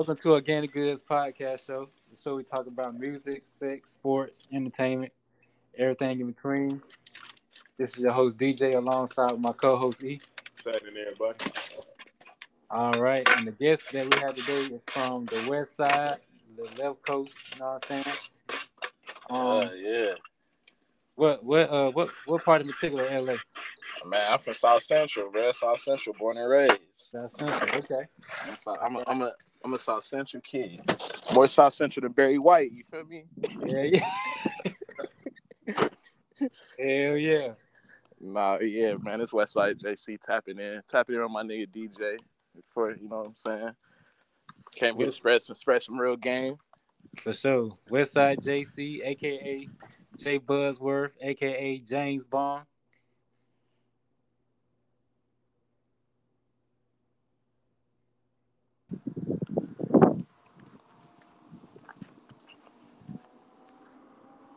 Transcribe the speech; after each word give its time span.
Welcome 0.00 0.16
to 0.22 0.32
Organic 0.32 0.72
Goods 0.72 1.02
Podcast 1.02 1.66
Show. 1.66 1.86
The 2.10 2.16
show 2.18 2.36
we 2.36 2.42
talk 2.42 2.66
about 2.66 2.98
music, 2.98 3.42
sex, 3.44 3.90
sports, 3.90 4.44
entertainment, 4.50 5.12
everything 5.76 6.20
in 6.22 6.32
between. 6.32 6.80
This 7.76 7.90
is 7.90 7.98
your 7.98 8.12
host 8.12 8.38
DJ 8.38 8.76
alongside 8.76 9.38
my 9.38 9.52
co-host 9.52 10.02
E. 10.02 10.18
Happening, 10.64 10.94
everybody. 11.02 11.44
All 12.70 12.92
right, 12.92 13.28
and 13.36 13.46
the 13.46 13.50
guest 13.50 13.92
that 13.92 14.14
we 14.14 14.20
have 14.22 14.34
today 14.36 14.74
is 14.74 14.80
from 14.86 15.26
the 15.26 15.46
west 15.50 15.76
side, 15.76 16.16
the 16.56 16.82
left 16.82 17.06
coast. 17.06 17.34
You 17.52 17.60
know 17.60 17.72
what 17.72 17.90
I'm 17.90 18.02
saying? 18.02 18.16
Um, 19.28 19.46
Uh, 19.46 19.68
yeah, 19.74 20.12
what 21.14 21.44
what 21.44 21.70
uh 21.70 21.90
what 21.90 22.08
what 22.24 22.42
part 22.42 22.62
in 22.62 22.68
particular 22.68 23.04
of 23.04 23.26
LA? 23.26 23.34
man, 24.06 24.32
I'm 24.32 24.38
from 24.38 24.54
South 24.54 24.82
Central, 24.82 25.30
bro. 25.30 25.52
South 25.52 25.80
Central, 25.80 26.16
born 26.18 26.38
and 26.38 26.50
raised. 26.50 26.78
South 26.94 27.38
Central. 27.38 27.78
Okay. 27.80 28.08
I'm, 28.48 28.56
South, 28.56 28.78
I'm, 28.82 28.96
a, 28.96 29.04
I'm 29.06 29.20
a 29.20 29.32
I'm 29.64 29.74
a 29.74 29.78
South 29.78 30.04
Central 30.04 30.40
kid. 30.40 30.80
More 31.34 31.48
South 31.48 31.74
Central 31.74 32.02
than 32.02 32.12
Barry 32.12 32.38
White. 32.38 32.72
You 32.72 32.84
feel 32.90 33.04
me? 33.04 33.24
Yeah, 33.66 33.82
yeah. 33.82 34.08
Hell 36.78 37.16
yeah. 37.16 37.52
Nah, 38.20 38.58
yeah, 38.60 38.94
man. 39.02 39.20
It's 39.20 39.32
Westside 39.32 39.80
JC 39.80 40.20
tapping 40.20 40.58
in, 40.58 40.82
tapping 40.88 41.16
in 41.16 41.22
on 41.22 41.32
my 41.32 41.42
nigga 41.42 41.68
DJ. 41.68 42.16
For 42.68 42.96
you 42.96 43.08
know 43.08 43.18
what 43.18 43.28
I'm 43.28 43.36
saying. 43.36 43.70
Came 44.74 44.96
here 44.96 45.06
to 45.06 45.12
spread 45.12 45.42
some 45.42 45.56
spread 45.56 45.82
some 45.82 45.98
real 45.98 46.16
game. 46.16 46.56
For 47.16 47.32
sure. 47.32 47.72
Westside 47.90 48.38
JC, 48.38 49.04
aka 49.04 49.68
Jay 50.16 50.38
Buzzworth, 50.38 51.12
aka 51.20 51.78
James 51.78 52.24
Bond. 52.24 52.64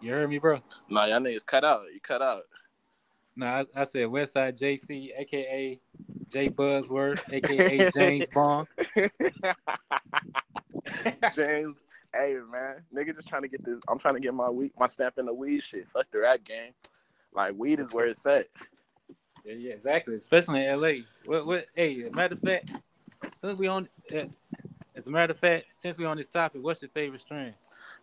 You 0.03 0.11
heard 0.11 0.29
me, 0.29 0.37
bro? 0.37 0.61
Nah, 0.89 1.05
y'all 1.05 1.21
niggas 1.21 1.45
cut 1.45 1.63
out. 1.63 1.83
You 1.93 2.01
cut 2.01 2.21
out. 2.21 2.41
No, 3.37 3.45
I, 3.45 3.65
I 3.73 3.85
said 3.85 4.07
Westside 4.07 4.59
JC, 4.59 5.17
aka 5.17 5.79
J 6.29 6.49
Buzzworth, 6.49 7.21
aka 7.33 7.89
James 7.91 8.25
Bond. 8.33 8.67
James, 11.33 11.77
hey 12.13 12.35
man, 12.51 12.83
nigga, 12.93 13.15
just 13.15 13.29
trying 13.29 13.43
to 13.43 13.47
get 13.47 13.63
this. 13.63 13.79
I'm 13.87 13.97
trying 13.97 14.15
to 14.15 14.19
get 14.19 14.33
my 14.33 14.49
weed, 14.49 14.73
my 14.77 14.87
stamp 14.87 15.19
in 15.19 15.25
the 15.25 15.33
weed 15.33 15.63
shit. 15.63 15.87
Fuck 15.87 16.07
the 16.11 16.19
rap 16.19 16.43
game. 16.43 16.73
Like 17.33 17.53
weed 17.55 17.79
is 17.79 17.93
where 17.93 18.07
it's 18.07 18.25
at. 18.25 18.47
Yeah, 19.45 19.53
yeah, 19.53 19.71
exactly. 19.71 20.15
Especially 20.15 20.65
in 20.65 20.81
LA. 20.81 21.05
What 21.23 21.47
what 21.47 21.67
hey, 21.75 22.09
matter 22.11 22.33
of 22.33 22.41
fact, 22.41 22.71
since 23.39 23.57
we 23.57 23.67
on 23.67 23.87
uh, 24.13 24.25
as 24.97 25.07
a 25.07 25.11
matter 25.11 25.31
of 25.31 25.39
fact, 25.39 25.67
since 25.75 25.97
we 25.97 26.03
on 26.03 26.17
this 26.17 26.27
topic, 26.27 26.61
what's 26.61 26.81
your 26.81 26.89
favorite 26.89 27.21
strain? 27.21 27.53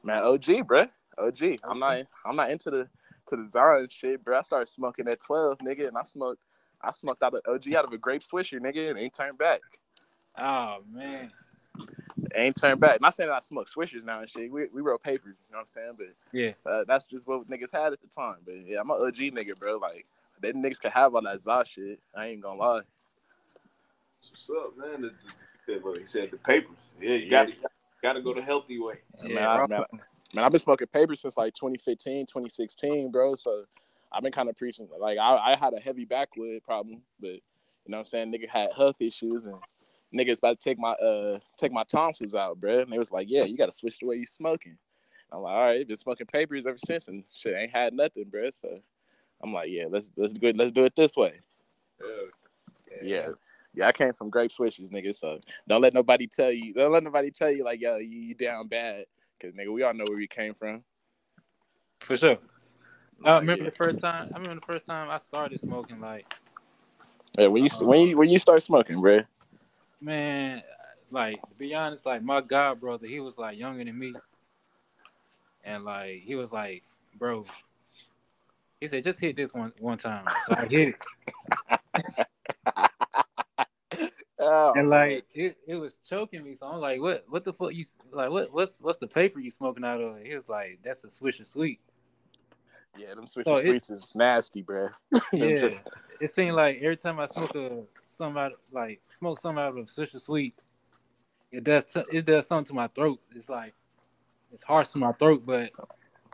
Man, 0.02 0.22
OG, 0.22 0.44
bruh. 0.66 0.88
OG. 1.20 1.60
I'm 1.64 1.78
not. 1.78 2.02
I'm 2.24 2.36
not 2.36 2.50
into 2.50 2.70
the 2.70 2.88
to 3.28 3.36
the 3.36 3.44
Zaza 3.46 3.80
and 3.80 3.92
shit, 3.92 4.24
bro. 4.24 4.38
I 4.38 4.40
started 4.42 4.68
smoking 4.68 5.08
at 5.08 5.20
12, 5.20 5.58
nigga, 5.58 5.88
and 5.88 5.96
I 5.96 6.02
smoked. 6.02 6.42
I 6.82 6.90
smoked 6.92 7.22
out 7.22 7.34
of 7.34 7.42
OG 7.46 7.74
out 7.74 7.84
of 7.84 7.92
a 7.92 7.98
grape 7.98 8.22
swisher, 8.22 8.58
nigga, 8.60 8.90
and 8.90 8.98
ain't 8.98 9.14
turned 9.14 9.38
back. 9.38 9.60
Oh 10.38 10.78
man. 10.92 11.30
Ain't 12.34 12.56
turned 12.56 12.80
back. 12.80 13.00
Not 13.00 13.14
saying 13.14 13.28
that 13.28 13.36
I 13.36 13.40
smoke 13.40 13.68
swishers 13.68 14.04
now 14.04 14.20
and 14.20 14.28
shit. 14.30 14.50
We, 14.50 14.66
we 14.72 14.82
wrote 14.82 15.02
papers, 15.02 15.44
you 15.48 15.52
know 15.52 15.58
what 15.58 15.62
I'm 15.62 15.66
saying? 15.66 15.92
But 15.98 16.06
Yeah. 16.32 16.52
uh, 16.70 16.84
that's 16.86 17.06
just 17.06 17.26
what 17.26 17.48
niggas 17.48 17.72
had 17.72 17.92
at 17.92 18.00
the 18.00 18.06
time. 18.08 18.36
But 18.44 18.66
yeah, 18.66 18.80
I'm 18.80 18.90
an 18.90 18.96
OG 19.00 19.16
nigga, 19.16 19.58
bro. 19.58 19.78
Like, 19.78 20.06
they 20.40 20.52
niggas 20.52 20.80
could 20.80 20.92
have 20.92 21.14
all 21.14 21.22
that 21.22 21.40
Zaza 21.40 21.68
shit. 21.68 22.00
I 22.16 22.26
ain't 22.26 22.42
gonna 22.42 22.58
lie. 22.60 22.82
What's 24.30 24.50
up, 24.50 24.76
man? 24.76 25.02
The, 25.02 25.12
the, 25.66 25.78
what 25.80 25.98
he 25.98 26.04
said 26.06 26.30
the 26.30 26.36
papers. 26.38 26.94
Yeah, 27.00 27.14
you 27.14 27.26
Yeah. 27.26 27.44
got 27.44 27.48
to 27.48 27.54
got 28.02 28.12
to 28.14 28.22
go 28.22 28.34
the 28.34 28.42
healthy 28.42 28.78
way. 28.78 28.96
Yeah, 29.22 29.34
man, 29.34 29.44
I, 29.44 29.66
man, 29.66 29.84
man, 30.34 30.44
I've 30.44 30.52
been 30.52 30.60
smoking 30.60 30.86
papers 30.88 31.20
since 31.20 31.36
like 31.36 31.54
2015, 31.54 32.26
2016, 32.26 33.10
bro. 33.10 33.34
So 33.34 33.64
I've 34.12 34.22
been 34.22 34.32
kind 34.32 34.48
of 34.48 34.56
preaching. 34.56 34.88
Like 34.98 35.18
I, 35.18 35.36
I 35.36 35.56
had 35.56 35.74
a 35.74 35.80
heavy 35.80 36.04
backwood 36.04 36.62
problem, 36.64 37.02
but 37.20 37.28
you 37.30 37.88
know 37.88 37.98
what 37.98 38.00
I'm 38.00 38.04
saying. 38.06 38.32
Nigga 38.32 38.48
had 38.48 38.70
health 38.76 38.96
issues, 39.00 39.46
and 39.46 39.56
niggas 40.14 40.38
about 40.38 40.58
to 40.58 40.64
take 40.64 40.78
my 40.78 40.92
uh 40.92 41.38
take 41.56 41.72
my 41.72 41.84
tonsils 41.84 42.34
out, 42.34 42.60
bro. 42.60 42.80
And 42.80 42.92
they 42.92 42.98
was 42.98 43.10
like, 43.10 43.28
yeah, 43.30 43.44
you 43.44 43.56
got 43.56 43.66
to 43.66 43.72
switch 43.74 43.98
the 43.98 44.06
way 44.06 44.16
you 44.16 44.26
smoking. 44.26 44.76
I'm 45.32 45.42
like, 45.42 45.52
all 45.52 45.62
right, 45.62 45.86
been 45.86 45.96
smoking 45.96 46.26
papers 46.26 46.66
ever 46.66 46.78
since, 46.84 47.06
and 47.08 47.22
shit 47.32 47.54
ain't 47.54 47.70
had 47.70 47.94
nothing, 47.94 48.24
bro. 48.24 48.50
So 48.50 48.68
I'm 49.42 49.52
like, 49.52 49.70
yeah, 49.70 49.84
let's 49.88 50.10
let's 50.16 50.34
do 50.34 50.48
it, 50.48 50.56
let's 50.56 50.72
do 50.72 50.84
it 50.84 50.96
this 50.96 51.16
way. 51.16 51.40
Yeah. 53.02 53.28
Yeah, 53.72 53.86
I 53.86 53.92
came 53.92 54.12
from 54.12 54.30
grape 54.30 54.50
swishers, 54.50 54.90
nigga. 54.90 55.14
So 55.14 55.38
don't 55.68 55.80
let 55.80 55.94
nobody 55.94 56.26
tell 56.26 56.50
you. 56.50 56.74
Don't 56.74 56.90
let 56.90 57.04
nobody 57.04 57.30
tell 57.30 57.52
you 57.52 57.62
like, 57.62 57.80
yo, 57.80 57.98
you, 57.98 58.18
you 58.18 58.34
down 58.34 58.66
bad, 58.66 59.04
cause 59.40 59.52
nigga, 59.52 59.72
we 59.72 59.82
all 59.82 59.94
know 59.94 60.04
where 60.06 60.16
we 60.16 60.26
came 60.26 60.54
from. 60.54 60.84
For 62.00 62.16
sure. 62.16 62.38
Uh, 63.24 63.28
I 63.28 63.38
remember 63.38 63.64
yeah. 63.64 63.70
the 63.70 63.76
first 63.76 64.00
time 64.00 64.30
I 64.34 64.38
remember 64.38 64.60
the 64.60 64.72
first 64.72 64.86
time 64.86 65.10
I 65.10 65.18
started 65.18 65.60
smoking 65.60 66.00
like 66.00 66.26
Yeah, 67.38 67.48
when 67.48 67.64
you 67.64 67.70
when 67.80 68.00
you 68.00 68.16
when 68.16 68.28
you 68.28 68.38
start 68.38 68.62
smoking, 68.62 69.00
bro. 69.00 69.20
man, 70.00 70.62
like 71.10 71.40
to 71.42 71.54
be 71.56 71.74
honest, 71.74 72.06
like 72.06 72.22
my 72.22 72.40
god 72.40 72.80
brother, 72.80 73.06
he 73.06 73.20
was 73.20 73.38
like 73.38 73.58
younger 73.58 73.84
than 73.84 73.98
me. 73.98 74.14
And 75.64 75.84
like 75.84 76.20
he 76.22 76.34
was 76.34 76.52
like, 76.52 76.82
bro, 77.18 77.44
he 78.80 78.88
said, 78.88 79.04
just 79.04 79.20
hit 79.20 79.36
this 79.36 79.52
one 79.52 79.72
one 79.78 79.98
time. 79.98 80.24
So 80.46 80.54
I 80.54 80.66
hit 80.66 80.88
it. 80.88 82.26
Oh, 84.52 84.72
And 84.74 84.88
like 84.90 85.26
it, 85.32 85.58
it 85.66 85.76
was 85.76 85.98
choking 86.08 86.42
me. 86.42 86.56
So 86.56 86.66
I'm 86.66 86.80
like, 86.80 87.00
what 87.00 87.24
what 87.28 87.44
the 87.44 87.52
fuck 87.52 87.72
you 87.72 87.84
like 88.10 88.30
what 88.30 88.52
what's 88.52 88.76
what's 88.80 88.98
the 88.98 89.06
paper 89.06 89.38
you 89.38 89.50
smoking 89.50 89.84
out 89.84 90.00
of? 90.00 90.18
He 90.22 90.34
was 90.34 90.48
like, 90.48 90.80
that's 90.82 91.04
a 91.04 91.06
swisher 91.06 91.46
sweet. 91.46 91.80
yeah, 92.96 93.14
them 93.14 93.26
swishers 93.26 93.44
So 93.44 93.60
sweets 93.60 93.90
is 93.90 94.12
nasty, 94.14 94.62
bro. 94.62 94.88
Yeah. 95.32 95.68
it 96.20 96.30
seemed 96.30 96.56
like 96.56 96.78
every 96.82 96.96
time 96.96 97.20
I 97.20 97.26
smoke 97.26 97.54
a 97.54 97.82
some 98.06 98.36
out 98.36 98.52
like 98.72 99.00
smoke 99.08 99.38
something 99.38 99.62
out 99.62 99.70
of 99.70 99.76
a 99.76 99.82
swisher 99.82 100.20
sweet, 100.20 100.56
it 101.52 101.62
does 101.62 101.84
t- 101.84 102.02
it 102.12 102.24
does 102.24 102.48
something 102.48 102.66
to 102.70 102.74
my 102.74 102.88
throat. 102.88 103.20
It's 103.36 103.48
like 103.48 103.74
it's 104.52 104.64
harsh 104.64 104.88
to 104.88 104.98
my 104.98 105.12
throat, 105.12 105.44
but 105.46 105.70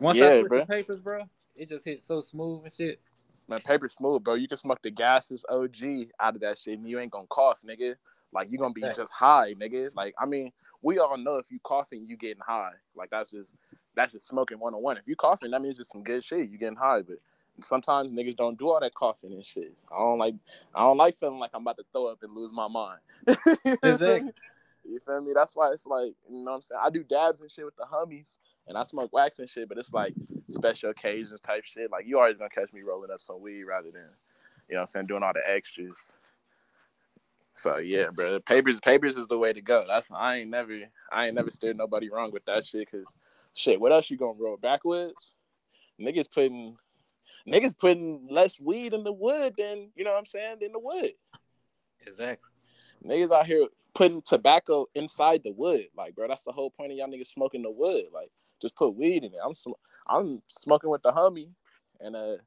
once 0.01 0.17
I 0.17 0.25
Yeah, 0.25 0.39
switch 0.39 0.49
bruh. 0.51 0.61
the 0.61 0.65
papers, 0.73 0.99
bro, 0.99 1.23
it 1.55 1.69
just 1.69 1.85
hit 1.85 2.03
so 2.03 2.21
smooth 2.21 2.63
and 2.63 2.73
shit. 2.73 2.99
Man, 3.47 3.59
paper 3.59 3.87
smooth, 3.87 4.23
bro. 4.23 4.33
You 4.33 4.47
can 4.47 4.57
smoke 4.57 4.81
the 4.81 4.91
gases 4.91 5.45
OG 5.49 6.09
out 6.19 6.35
of 6.35 6.41
that 6.41 6.57
shit, 6.57 6.79
and 6.79 6.87
you 6.87 6.99
ain't 6.99 7.11
gonna 7.11 7.27
cough, 7.29 7.59
nigga. 7.65 7.95
Like 8.33 8.51
you 8.51 8.57
gonna 8.57 8.73
be 8.73 8.81
just 8.81 9.11
high, 9.11 9.53
nigga. 9.53 9.89
Like 9.95 10.13
I 10.19 10.25
mean, 10.25 10.51
we 10.81 10.99
all 10.99 11.17
know 11.17 11.35
if 11.35 11.45
you 11.49 11.59
coughing, 11.63 12.05
you 12.07 12.17
getting 12.17 12.43
high. 12.45 12.73
Like 12.95 13.09
that's 13.09 13.31
just 13.31 13.55
that's 13.95 14.11
just 14.11 14.27
smoking 14.27 14.59
one 14.59 14.73
on 14.73 14.83
one. 14.83 14.97
If 14.97 15.07
you 15.07 15.15
coughing, 15.15 15.51
that 15.51 15.61
means 15.61 15.77
just 15.77 15.91
some 15.91 16.03
good 16.03 16.23
shit. 16.23 16.49
You 16.49 16.57
getting 16.57 16.77
high, 16.77 17.01
but 17.01 17.17
sometimes 17.61 18.11
niggas 18.11 18.35
don't 18.35 18.57
do 18.57 18.69
all 18.69 18.79
that 18.79 18.93
coughing 18.93 19.33
and 19.33 19.45
shit. 19.45 19.73
I 19.91 19.97
don't 19.97 20.19
like 20.19 20.35
I 20.75 20.81
don't 20.81 20.97
like 20.97 21.17
feeling 21.17 21.39
like 21.39 21.51
I'm 21.53 21.61
about 21.61 21.77
to 21.77 21.85
throw 21.91 22.07
up 22.07 22.21
and 22.23 22.33
lose 22.33 22.51
my 22.51 22.67
mind. 22.67 22.99
Exactly. 23.83 24.31
You 24.89 24.99
feel 25.05 25.21
me? 25.21 25.33
That's 25.35 25.53
why 25.53 25.69
it's 25.71 25.85
like, 25.85 26.13
you 26.29 26.37
know 26.43 26.51
what 26.51 26.55
I'm 26.55 26.61
saying? 26.61 26.81
I 26.81 26.89
do 26.89 27.03
dabs 27.03 27.41
and 27.41 27.51
shit 27.51 27.65
with 27.65 27.75
the 27.75 27.85
hummies 27.85 28.39
and 28.67 28.77
I 28.77 28.83
smoke 28.83 29.11
wax 29.11 29.39
and 29.39 29.49
shit, 29.49 29.67
but 29.67 29.77
it's 29.77 29.91
like 29.91 30.13
special 30.49 30.89
occasions 30.89 31.41
type 31.41 31.63
shit. 31.63 31.91
Like 31.91 32.05
you 32.07 32.19
always 32.19 32.37
gonna 32.37 32.49
catch 32.49 32.73
me 32.73 32.81
rolling 32.81 33.11
up 33.11 33.21
some 33.21 33.41
weed 33.41 33.63
rather 33.63 33.91
than, 33.91 34.09
you 34.69 34.75
know 34.75 34.79
what 34.79 34.81
I'm 34.81 34.87
saying, 34.87 35.05
doing 35.07 35.23
all 35.23 35.33
the 35.33 35.49
extras. 35.49 36.13
So 37.53 37.77
yeah, 37.77 38.07
bro. 38.13 38.39
Papers 38.39 38.79
papers 38.79 39.17
is 39.17 39.27
the 39.27 39.37
way 39.37 39.53
to 39.53 39.61
go. 39.61 39.83
That's 39.87 40.09
I 40.13 40.37
ain't 40.37 40.49
never 40.49 40.79
I 41.11 41.27
ain't 41.27 41.35
never 41.35 41.49
steered 41.49 41.77
nobody 41.77 42.09
wrong 42.09 42.31
with 42.31 42.45
that 42.45 42.65
shit 42.65 42.89
cause 42.89 43.15
shit, 43.53 43.81
what 43.81 43.91
else 43.91 44.09
you 44.09 44.17
gonna 44.17 44.37
roll 44.37 44.57
backwards? 44.57 45.35
Niggas 45.99 46.31
putting 46.31 46.77
niggas 47.47 47.77
putting 47.77 48.27
less 48.29 48.59
weed 48.59 48.93
in 48.93 49.03
the 49.03 49.13
wood 49.13 49.53
than, 49.57 49.91
you 49.95 50.03
know 50.03 50.11
what 50.11 50.19
I'm 50.19 50.25
saying, 50.25 50.57
than 50.61 50.71
the 50.71 50.79
wood. 50.79 51.11
Exactly. 52.05 52.49
Niggas 53.05 53.31
out 53.31 53.45
here 53.45 53.67
putting 53.93 54.21
tobacco 54.21 54.85
inside 54.95 55.41
the 55.43 55.53
wood. 55.53 55.87
Like, 55.95 56.15
bro, 56.15 56.27
that's 56.27 56.43
the 56.43 56.51
whole 56.51 56.69
point 56.69 56.91
of 56.91 56.97
y'all 56.97 57.07
niggas 57.07 57.27
smoking 57.27 57.63
the 57.63 57.71
wood. 57.71 58.05
Like, 58.13 58.31
just 58.61 58.75
put 58.75 58.95
weed 58.95 59.23
in 59.23 59.33
it. 59.33 59.39
I'm 59.43 59.53
sm- 59.53 59.71
I'm 60.09 60.41
smoking 60.47 60.89
with 60.89 61.03
the 61.03 61.11
homie, 61.11 61.49
and 61.99 62.15
uh, 62.15 62.37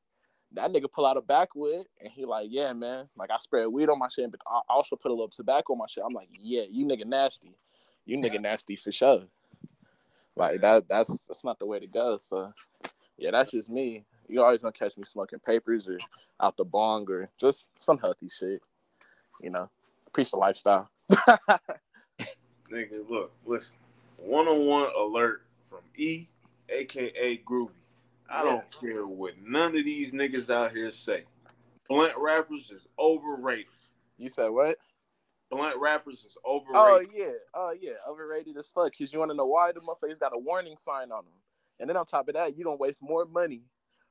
that 0.53 0.73
nigga 0.73 0.91
pull 0.91 1.07
out 1.07 1.17
a 1.17 1.23
backwood, 1.23 1.87
and 2.03 2.11
he 2.11 2.25
like, 2.25 2.49
yeah, 2.51 2.73
man. 2.73 3.09
Like, 3.17 3.31
I 3.31 3.39
spread 3.39 3.69
weed 3.69 3.89
on 3.89 3.99
my 3.99 4.09
shit, 4.09 4.31
but 4.31 4.41
I 4.47 4.61
also 4.69 4.97
put 4.97 5.11
a 5.11 5.15
little 5.15 5.29
tobacco 5.29 5.75
on 5.75 5.79
my 5.79 5.87
shit. 5.89 6.05
I'm 6.05 6.15
like, 6.15 6.29
yeah, 6.33 6.65
you 6.71 6.87
nigga 6.87 7.07
nasty. 7.07 7.55
You 8.05 8.19
nigga 8.19 8.41
nasty 8.43 8.77
for 8.77 8.93
sure. 8.93 9.25
Like 10.37 10.61
that. 10.61 10.89
That's 10.89 11.09
that's 11.27 11.45
not 11.45 11.59
the 11.59 11.67
way 11.67 11.79
to 11.79 11.87
go. 11.87 12.17
So, 12.19 12.53
yeah, 13.19 13.31
that's 13.31 13.51
just 13.51 13.71
me. 13.71 14.05
You 14.29 14.43
always 14.43 14.63
gonna 14.63 14.73
catch 14.73 14.97
me 14.97 15.05
smoking 15.05 15.41
papers 15.41 15.89
or 15.89 15.99
out 16.41 16.57
the 16.57 16.65
bong 16.65 17.11
or 17.11 17.29
just 17.39 17.71
some 17.79 17.99
healthy 17.99 18.29
shit. 18.29 18.61
You 19.41 19.51
know, 19.51 19.71
preach 20.13 20.31
the 20.31 20.37
lifestyle. 20.37 20.89
Nigga, 22.71 23.09
look, 23.09 23.33
listen. 23.45 23.77
One 24.19 24.47
on 24.47 24.67
one 24.67 24.89
alert 24.97 25.43
from 25.69 25.81
E, 25.97 26.29
aka 26.71 27.39
Groovy. 27.39 27.71
I 28.29 28.45
don't 28.45 28.65
care 28.81 29.07
what 29.07 29.35
none 29.45 29.77
of 29.77 29.85
these 29.85 30.13
niggas 30.13 30.51
out 30.51 30.73
here 30.73 30.93
say. 30.93 31.25
Blunt 31.89 32.15
rappers 32.17 32.71
is 32.71 32.87
overrated. 32.99 33.67
You 34.17 34.29
said 34.29 34.49
what? 34.49 34.77
blunt 35.51 35.77
rappers 35.79 36.25
is 36.25 36.39
oh, 36.45 36.61
overrated. 36.61 36.75
Oh 36.75 37.19
yeah, 37.19 37.33
oh 37.55 37.75
yeah, 37.79 37.93
overrated 38.09 38.57
as 38.57 38.69
fuck. 38.69 38.93
Cause 38.97 39.13
you 39.13 39.19
want 39.19 39.31
to 39.33 39.37
know 39.37 39.47
why 39.47 39.73
the 39.73 39.81
motherfuckers 39.81 40.19
got 40.19 40.33
a 40.35 40.39
warning 40.39 40.77
sign 40.77 41.11
on 41.11 41.25
them, 41.25 41.35
and 41.79 41.91
then 41.91 41.97
on 41.97 42.07
top 42.07 42.29
of 42.29 42.35
that, 42.35 42.57
you 42.57 42.65
gonna 42.65 42.77
waste 42.77 43.03
more 43.03 43.27
money 43.27 43.63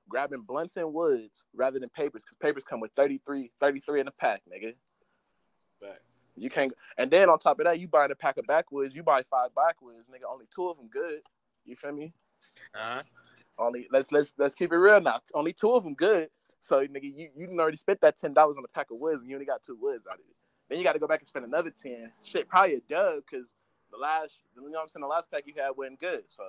grabbing 0.07 0.41
blunts 0.41 0.75
and 0.75 0.93
woods 0.93 1.45
rather 1.53 1.79
than 1.79 1.89
papers, 1.89 2.23
cause 2.23 2.35
papers 2.37 2.63
come 2.63 2.79
with 2.79 2.91
33, 2.95 3.51
33 3.59 4.01
in 4.01 4.07
a 4.07 4.11
pack, 4.11 4.41
nigga. 4.51 4.73
Fact. 5.79 6.01
You 6.35 6.49
can't, 6.49 6.73
and 6.97 7.11
then 7.11 7.29
on 7.29 7.37
top 7.37 7.59
of 7.59 7.65
that, 7.65 7.79
you 7.79 7.87
buying 7.87 8.11
a 8.11 8.15
pack 8.15 8.37
of 8.37 8.47
backwoods, 8.47 8.95
you 8.95 9.03
buy 9.03 9.23
five 9.23 9.49
backwoods, 9.55 10.09
nigga. 10.09 10.31
Only 10.31 10.45
two 10.53 10.67
of 10.67 10.77
them 10.77 10.87
good. 10.87 11.21
You 11.65 11.75
feel 11.75 11.91
me? 11.91 12.13
Uh-huh. 12.75 13.03
Only 13.57 13.87
let's 13.91 14.11
let's 14.11 14.33
let's 14.37 14.55
keep 14.55 14.71
it 14.71 14.77
real 14.77 15.01
now. 15.01 15.19
Only 15.33 15.53
two 15.53 15.71
of 15.71 15.83
them 15.83 15.93
good. 15.93 16.29
So 16.59 16.85
nigga, 16.85 17.03
you 17.03 17.29
you 17.35 17.47
already 17.59 17.77
spent 17.77 18.01
that 18.01 18.17
ten 18.17 18.33
dollars 18.33 18.57
on 18.57 18.63
a 18.63 18.67
pack 18.67 18.91
of 18.91 18.99
woods, 18.99 19.21
and 19.21 19.29
you 19.29 19.35
only 19.35 19.45
got 19.45 19.63
two 19.63 19.77
woods 19.79 20.07
out 20.07 20.15
of 20.15 20.21
it. 20.21 20.35
Then 20.69 20.77
you 20.77 20.83
got 20.83 20.93
to 20.93 20.99
go 20.99 21.07
back 21.07 21.19
and 21.19 21.27
spend 21.27 21.45
another 21.45 21.71
ten. 21.71 22.11
Shit, 22.23 22.47
probably 22.47 22.75
a 22.75 22.79
dub 22.81 23.23
because 23.29 23.53
the 23.91 23.97
last, 23.97 24.41
you 24.55 24.61
know 24.61 24.69
what 24.69 24.81
I'm 24.83 24.87
saying, 24.87 25.01
the 25.01 25.07
last 25.07 25.31
pack 25.31 25.43
you 25.45 25.53
had 25.57 25.71
wasn't 25.75 25.99
good. 25.99 26.23
So 26.27 26.43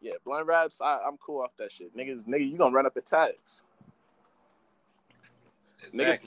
yeah, 0.00 0.12
blunt 0.24 0.46
wraps, 0.46 0.80
I, 0.80 0.98
I'm 1.06 1.16
cool 1.18 1.42
off 1.42 1.52
that 1.58 1.72
shit. 1.72 1.96
Niggas, 1.96 2.26
nigga, 2.26 2.50
you 2.50 2.56
gonna 2.56 2.74
run 2.74 2.86
up 2.86 2.96
a 2.96 3.00
tax. 3.00 3.62
Niggas, 5.94 6.26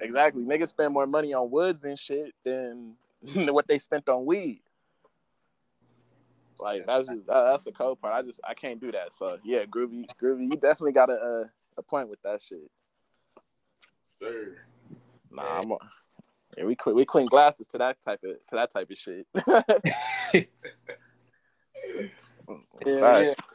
exactly. 0.00 0.44
Niggas 0.44 0.68
spend 0.68 0.92
more 0.92 1.06
money 1.06 1.34
on 1.34 1.50
woods 1.50 1.84
and 1.84 1.98
shit 1.98 2.32
than 2.44 2.94
what 3.34 3.68
they 3.68 3.78
spent 3.78 4.08
on 4.08 4.26
weed. 4.26 4.60
Like 6.58 6.86
that's 6.86 7.06
just 7.06 7.26
that, 7.26 7.44
that's 7.44 7.64
the 7.64 7.72
cold 7.72 8.00
part. 8.00 8.14
I 8.14 8.22
just 8.22 8.40
I 8.46 8.54
can't 8.54 8.80
do 8.80 8.92
that. 8.92 9.12
So 9.12 9.38
yeah, 9.44 9.64
groovy, 9.64 10.06
groovy. 10.20 10.50
You 10.50 10.56
definitely 10.56 10.92
got 10.92 11.10
a 11.10 11.14
a, 11.14 11.50
a 11.78 11.82
point 11.82 12.08
with 12.08 12.22
that 12.22 12.40
shit. 12.42 12.70
Sir. 14.20 14.56
Nah, 15.30 15.60
I'm. 15.60 15.70
A, 15.70 15.76
yeah, 16.56 16.64
we 16.64 16.74
clean 16.74 16.96
we 16.96 17.04
clean 17.04 17.26
glasses 17.26 17.66
to 17.68 17.78
that 17.78 18.00
type 18.00 18.20
of 18.24 18.36
to 18.46 18.54
that 18.54 18.70
type 18.70 18.90
of 18.90 18.96
shit. 18.96 19.26
Yeah, 22.84 23.00
Facts. 23.00 23.48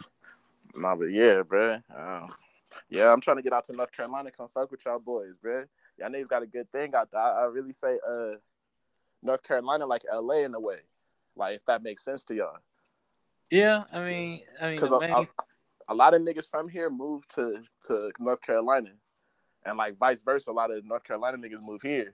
Nah, 0.76 0.96
but 0.96 1.12
yeah, 1.12 1.42
bro. 1.44 1.80
Um, 1.96 2.28
yeah, 2.90 3.12
I'm 3.12 3.22
trying 3.22 3.38
to 3.38 3.44
get 3.44 3.54
out 3.54 3.66
to 3.66 3.74
North 3.74 3.92
Carolina. 3.92 4.32
Come 4.32 4.48
fuck 4.54 4.72
with 4.72 4.84
y'all 4.86 5.00
boys, 5.00 5.38
bro. 5.38 5.64
Y'all 5.98 6.10
niggas 6.10 6.28
got 6.28 6.44
a 6.44 6.48
good 6.48 6.72
thing 6.72 6.94
out 6.96 7.10
there. 7.12 7.22
I, 7.22 7.44
I 7.44 7.46
really 7.46 7.74
say, 7.74 8.00
uh, 8.08 8.34
North 9.22 9.44
Carolina 9.44 9.86
like 9.86 10.04
LA 10.12 10.40
in 10.40 10.54
a 10.54 10.60
way, 10.60 10.80
like 11.36 11.56
if 11.56 11.66
that 11.66 11.84
makes 11.84 12.04
sense 12.04 12.24
to 12.26 12.36
y'all. 12.36 12.58
Yeah. 13.52 13.84
I 13.94 14.00
mean, 14.00 14.42
I 14.60 14.70
mean, 14.70 14.76
Because 14.76 14.92
a, 14.92 15.00
main- 15.00 15.12
a, 15.12 15.26
a 15.90 15.94
lot 15.94 16.14
of 16.14 16.22
niggas 16.22 16.50
from 16.50 16.70
here 16.70 16.90
move 16.90 17.28
to 17.30 17.62
to 17.88 18.12
North 18.20 18.42
Carolina, 18.42 18.92
and 19.66 19.78
like 19.78 19.98
vice 19.98 20.24
versa. 20.24 20.50
A 20.50 20.54
lot 20.54 20.72
of 20.72 20.84
North 20.86 21.04
Carolina 21.04 21.38
niggas 21.38 21.62
move 21.62 21.82
here, 21.82 22.12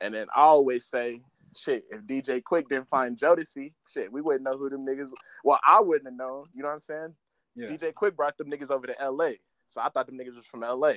and 0.00 0.14
then 0.14 0.26
I 0.34 0.40
always 0.40 0.86
say, 0.86 1.20
shit, 1.56 1.84
if 1.90 2.02
DJ 2.02 2.42
Quik 2.42 2.68
didn't 2.68 2.88
find 2.88 3.16
Jodeci, 3.18 3.72
shit, 3.88 4.10
we 4.12 4.20
wouldn't 4.22 4.44
know 4.44 4.56
who 4.56 4.70
them 4.70 4.86
niggas. 4.86 5.10
Well, 5.44 5.60
I 5.66 5.80
wouldn't 5.80 6.06
have 6.08 6.16
known. 6.16 6.46
You 6.54 6.62
know 6.62 6.68
what 6.68 6.74
I'm 6.74 6.80
saying? 6.80 7.14
yeah. 7.54 7.68
DJ 7.68 7.92
Quik 7.92 8.16
brought 8.16 8.36
them 8.38 8.50
niggas 8.50 8.70
over 8.70 8.86
to 8.86 8.96
LA. 9.10 9.32
So 9.68 9.80
I 9.80 9.88
thought 9.90 10.06
them 10.06 10.18
niggas 10.18 10.36
was 10.36 10.46
from 10.46 10.60
LA. 10.60 10.94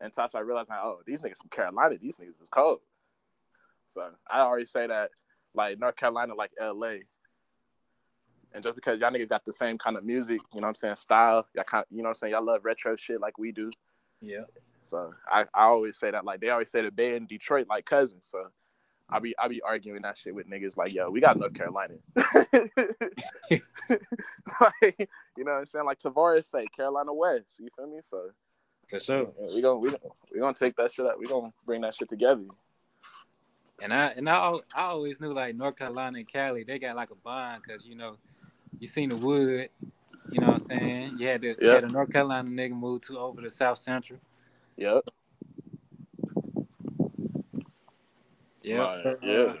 And 0.00 0.14
so 0.14 0.22
I 0.22 0.26
started 0.28 0.46
realizing, 0.46 0.76
oh, 0.78 1.00
these 1.06 1.20
niggas 1.20 1.36
from 1.38 1.50
Carolina, 1.50 1.96
these 2.00 2.16
niggas 2.16 2.40
was 2.40 2.48
cold. 2.48 2.80
So 3.86 4.08
I 4.30 4.40
already 4.40 4.64
say 4.66 4.86
that 4.86 5.10
like 5.54 5.78
North 5.78 5.96
Carolina 5.96 6.34
like 6.34 6.52
LA. 6.60 6.96
And 8.52 8.64
just 8.64 8.74
because 8.76 8.98
y'all 9.00 9.10
niggas 9.10 9.28
got 9.28 9.44
the 9.44 9.52
same 9.52 9.78
kind 9.78 9.96
of 9.96 10.04
music, 10.04 10.40
you 10.52 10.60
know 10.60 10.66
what 10.66 10.70
I'm 10.70 10.74
saying, 10.74 10.96
style, 10.96 11.46
y'all 11.54 11.64
kind 11.64 11.84
you 11.90 11.98
know 11.98 12.04
what 12.04 12.08
I'm 12.10 12.14
saying, 12.16 12.32
y'all 12.32 12.44
love 12.44 12.64
retro 12.64 12.96
shit 12.96 13.20
like 13.20 13.38
we 13.38 13.52
do. 13.52 13.70
yeah. 14.20 14.44
So 14.82 15.12
I, 15.30 15.42
I 15.54 15.64
always 15.64 15.98
say 15.98 16.10
that 16.10 16.24
like 16.24 16.40
they 16.40 16.50
always 16.50 16.70
say 16.70 16.82
the 16.82 16.90
Bay 16.90 17.16
in 17.16 17.26
Detroit 17.26 17.66
like 17.68 17.84
cousins. 17.84 18.28
So 18.30 18.48
I 19.08 19.18
be 19.18 19.34
I 19.38 19.48
be 19.48 19.60
arguing 19.62 20.02
that 20.02 20.18
shit 20.18 20.34
with 20.34 20.48
niggas 20.48 20.76
like 20.76 20.92
yo 20.92 21.10
we 21.10 21.20
got 21.20 21.38
North 21.38 21.54
Carolina, 21.54 21.94
like 22.16 22.48
you 25.36 25.44
know 25.44 25.52
what 25.52 25.58
I'm 25.58 25.66
saying 25.66 25.86
like 25.86 25.98
Tavares 25.98 26.46
say 26.46 26.66
Carolina 26.66 27.12
West 27.12 27.60
you 27.60 27.68
feel 27.76 27.86
me 27.88 27.98
so 28.02 28.30
For 28.88 29.00
sure. 29.00 29.32
we 29.54 29.60
gonna 29.62 29.78
we 29.78 29.88
gonna 29.90 30.14
we 30.32 30.40
gonna 30.40 30.54
take 30.54 30.76
that 30.76 30.92
shit 30.92 31.06
up 31.06 31.16
we 31.18 31.26
gonna 31.26 31.52
bring 31.66 31.80
that 31.82 31.94
shit 31.94 32.08
together 32.08 32.44
And 33.82 33.92
I 33.92 34.08
and 34.16 34.28
I, 34.28 34.52
I 34.74 34.82
always 34.84 35.20
knew 35.20 35.32
like 35.32 35.54
North 35.56 35.76
Carolina 35.76 36.18
and 36.18 36.30
Cali, 36.30 36.64
they 36.64 36.78
got 36.78 36.96
like 36.96 37.10
a 37.10 37.14
bond 37.16 37.62
because 37.66 37.84
you 37.86 37.96
know, 37.96 38.16
you 38.78 38.86
seen 38.86 39.08
the 39.10 39.16
wood, 39.16 39.68
you 40.30 40.40
know 40.40 40.52
what 40.52 40.62
I'm 40.62 40.68
saying? 40.68 41.18
You 41.18 41.28
had 41.28 41.40
the, 41.42 41.56
you 41.60 41.68
had 41.70 41.84
a 41.84 41.88
North 41.88 42.12
Carolina 42.12 42.48
nigga 42.48 42.72
move 42.72 43.02
to 43.02 43.18
over 43.18 43.42
to 43.42 43.50
South 43.50 43.78
Central. 43.78 44.18
yep 44.76 45.04
Yeah. 48.62 48.78
Right, 48.78 49.06
uh, 49.06 49.16
yeah 49.22 49.54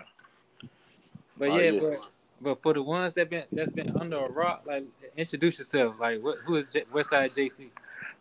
But 1.36 1.50
Oh, 1.50 1.58
yeah, 1.58 1.70
yeah. 1.70 1.80
but 1.80 1.98
but 2.42 2.62
for 2.62 2.74
the 2.74 2.82
ones 2.82 3.14
that 3.14 3.30
been 3.30 3.44
that's 3.52 3.72
been 3.72 3.96
under 3.96 4.16
a 4.16 4.30
rock, 4.30 4.62
like 4.66 4.84
introduce 5.16 5.58
yourself. 5.58 5.96
Like 5.98 6.22
what 6.22 6.38
who 6.44 6.56
is 6.56 6.72
J- 6.72 6.84
Westside 6.92 7.34
JC? 7.34 7.68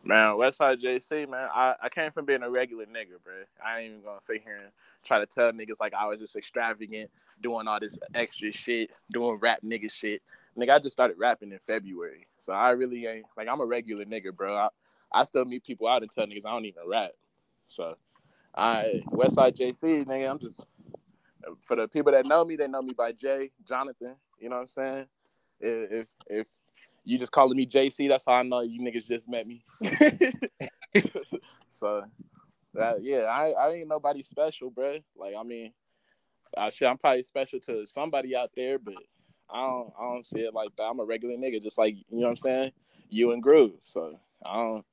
Man, 0.04 0.38
Westside 0.38 0.81
JC, 0.81 1.30
man, 1.30 1.50
I, 1.54 1.75
I 1.84 1.90
came 1.90 2.12
from 2.12 2.25
being 2.25 2.42
a 2.42 2.50
regular 2.50 2.86
nigga, 2.86 3.22
bro. 3.24 3.34
I 3.63 3.80
ain't 3.80 3.92
even 3.92 4.04
gonna 4.04 4.22
sit 4.22 4.42
here 4.44 4.56
and 4.56 4.72
try 5.04 5.19
to 5.19 5.25
tell 5.25 5.51
niggas 5.51 5.80
like 5.80 5.94
I 5.94 6.07
was 6.07 6.22
just 6.22 6.38
extravagant, 6.38 7.12
doing 7.42 7.68
all 7.68 7.80
this 7.80 8.00
extra 8.16 8.51
shit, 8.51 8.94
doing 9.12 9.38
rap 9.42 9.60
nigga 9.63 9.92
shit. 9.92 10.22
Nigga, 10.57 10.75
I 10.75 10.80
just 10.80 10.94
started 10.94 11.18
rapping 11.18 11.51
in 11.51 11.60
February. 11.60 12.28
So 12.38 12.54
I 12.54 12.72
really 12.72 13.06
ain't 13.07 13.25
like 13.36 13.50
I'm 13.50 13.60
a 13.60 13.66
regular 13.66 14.06
nigga, 14.06 14.34
bro. 14.34 14.56
I, 14.56 14.69
I 15.12 15.24
still 15.25 15.44
meet 15.44 15.66
people 15.66 15.88
out 15.88 16.01
and 16.01 16.10
tell 16.10 16.25
niggas 16.25 16.46
I 16.46 16.51
don't 16.51 16.66
even 16.66 16.84
rap. 16.88 17.12
So 17.68 17.96
I 18.56 19.01
Westside 19.10 19.57
JC, 19.57 20.06
nigga, 20.06 20.31
I'm 20.31 20.40
just 20.40 20.62
for 21.62 21.75
the 21.75 21.88
people 21.90 22.13
that 22.13 22.25
know 22.25 22.46
me, 22.46 22.56
they 22.56 22.68
know 22.68 22.81
me 22.81 22.94
by 22.94 23.12
Jay, 23.12 23.51
Jonathan. 23.68 24.16
You 24.40 24.50
know 24.50 24.56
what 24.56 24.62
I'm 24.62 24.68
saying? 24.68 25.06
If 25.60 25.92
if, 25.92 26.07
if 26.28 26.48
you 27.04 27.18
just 27.18 27.31
calling 27.31 27.57
me 27.57 27.66
JC, 27.66 28.07
that's 28.10 28.25
how 28.25 28.34
I 28.34 28.44
know 28.44 28.62
you 28.62 28.81
niggas 28.81 29.07
just 29.07 29.30
met 29.30 29.48
me. 29.48 29.63
so 31.69 32.04
that 32.74 33.01
yeah, 33.01 33.24
I 33.24 33.51
I 33.51 33.72
ain't 33.72 33.88
nobody 33.88 34.24
special, 34.24 34.69
bro. 34.69 35.00
Like 35.16 35.36
I 35.38 35.44
mean, 35.44 35.74
I 36.57 36.69
shit, 36.69 36.88
I'm 36.88 36.98
probably 36.98 37.24
special 37.24 37.60
to 37.62 37.86
somebody 37.86 38.36
out 38.36 38.51
there, 38.56 38.80
but 38.80 38.96
I 39.50 39.66
don't 39.66 39.94
I 40.00 40.04
don't 40.04 40.25
see 40.25 40.42
it 40.42 40.54
like 40.54 40.75
that. 40.75 40.84
I'm 40.84 41.00
a 41.00 41.06
regular 41.06 41.36
nigga, 41.36 41.62
just 41.62 41.78
like 41.78 41.96
you 41.96 42.19
know 42.19 42.24
what 42.24 42.30
I'm 42.30 42.36
saying. 42.36 42.72
You 43.10 43.31
and 43.31 43.42
Groove, 43.42 43.80
so 43.84 44.19
I 44.46 44.56
don't 44.56 44.86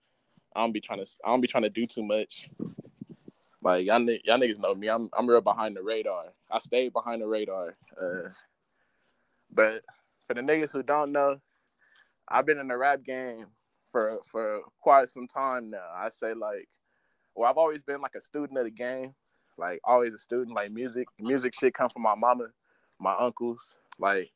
I 0.54 0.60
don't 0.60 0.72
be 0.72 0.80
trying 0.80 1.04
to 1.04 1.10
I 1.24 1.28
don't 1.28 1.40
be 1.40 1.48
trying 1.48 1.64
to 1.64 1.70
do 1.70 1.86
too 1.86 2.02
much. 2.02 2.48
Like 3.62 3.84
y'all, 3.84 4.00
y'all 4.00 4.38
niggas 4.38 4.58
know 4.58 4.74
me. 4.74 4.88
I'm 4.88 5.10
I'm 5.16 5.28
real 5.28 5.40
behind 5.40 5.76
the 5.76 5.82
radar. 5.82 6.26
I 6.50 6.58
stay 6.60 6.88
behind 6.88 7.20
the 7.20 7.26
radar. 7.26 7.76
Uh, 8.00 8.28
but 9.52 9.82
for 10.26 10.34
the 10.34 10.40
niggas 10.40 10.70
who 10.70 10.82
don't 10.82 11.12
know, 11.12 11.40
I've 12.28 12.46
been 12.46 12.58
in 12.58 12.68
the 12.68 12.76
rap 12.76 13.04
game 13.04 13.46
for 13.90 14.20
for 14.24 14.62
quite 14.80 15.08
some 15.08 15.26
time 15.26 15.70
now. 15.70 15.86
I 15.94 16.08
say 16.10 16.34
like, 16.34 16.68
well, 17.34 17.50
I've 17.50 17.58
always 17.58 17.82
been 17.82 18.00
like 18.00 18.14
a 18.16 18.20
student 18.20 18.58
of 18.58 18.64
the 18.64 18.70
game, 18.70 19.14
like 19.58 19.80
always 19.84 20.14
a 20.14 20.18
student. 20.18 20.54
Like 20.54 20.70
music, 20.70 21.08
music 21.18 21.54
shit 21.58 21.74
come 21.74 21.90
from 21.90 22.02
my 22.02 22.14
mama, 22.14 22.48
my 22.98 23.14
uncles. 23.14 23.76
Like, 23.98 24.30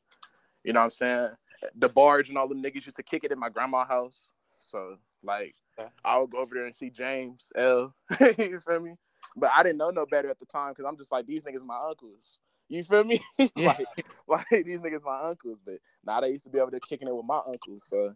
you 0.63 0.73
know 0.73 0.79
what 0.79 0.85
I'm 0.85 0.91
saying? 0.91 1.29
The 1.75 1.89
barge 1.89 2.29
and 2.29 2.37
all 2.37 2.47
the 2.47 2.55
niggas 2.55 2.85
used 2.85 2.97
to 2.97 3.03
kick 3.03 3.23
it 3.23 3.31
in 3.31 3.39
my 3.39 3.49
grandma's 3.49 3.87
house. 3.87 4.29
So 4.57 4.97
like, 5.23 5.55
Okay. 5.79 5.89
I 6.03 6.17
would 6.17 6.31
go 6.31 6.39
over 6.39 6.55
there 6.55 6.65
and 6.65 6.75
see 6.75 6.89
James 6.89 7.51
L. 7.55 7.95
you 8.37 8.59
feel 8.59 8.79
me? 8.79 8.95
But 9.35 9.51
I 9.55 9.63
didn't 9.63 9.77
know 9.77 9.89
no 9.89 10.05
better 10.05 10.29
at 10.29 10.39
the 10.39 10.45
time 10.45 10.71
because 10.71 10.85
I'm 10.85 10.97
just 10.97 11.11
like 11.11 11.25
these 11.25 11.43
niggas 11.43 11.63
my 11.63 11.79
uncles. 11.87 12.39
You 12.71 12.83
feel 12.85 13.03
me? 13.03 13.19
Yeah. 13.55 13.67
like, 13.67 14.05
like 14.27 14.65
these 14.65 14.79
niggas 14.79 15.03
my 15.03 15.19
uncles, 15.29 15.59
but 15.63 15.75
now 16.05 16.21
they 16.21 16.29
used 16.29 16.43
to 16.43 16.49
be 16.49 16.59
over 16.59 16.71
there 16.71 16.79
kicking 16.79 17.07
it 17.07 17.15
with 17.15 17.25
my 17.25 17.41
uncles. 17.45 17.83
So 17.85 18.13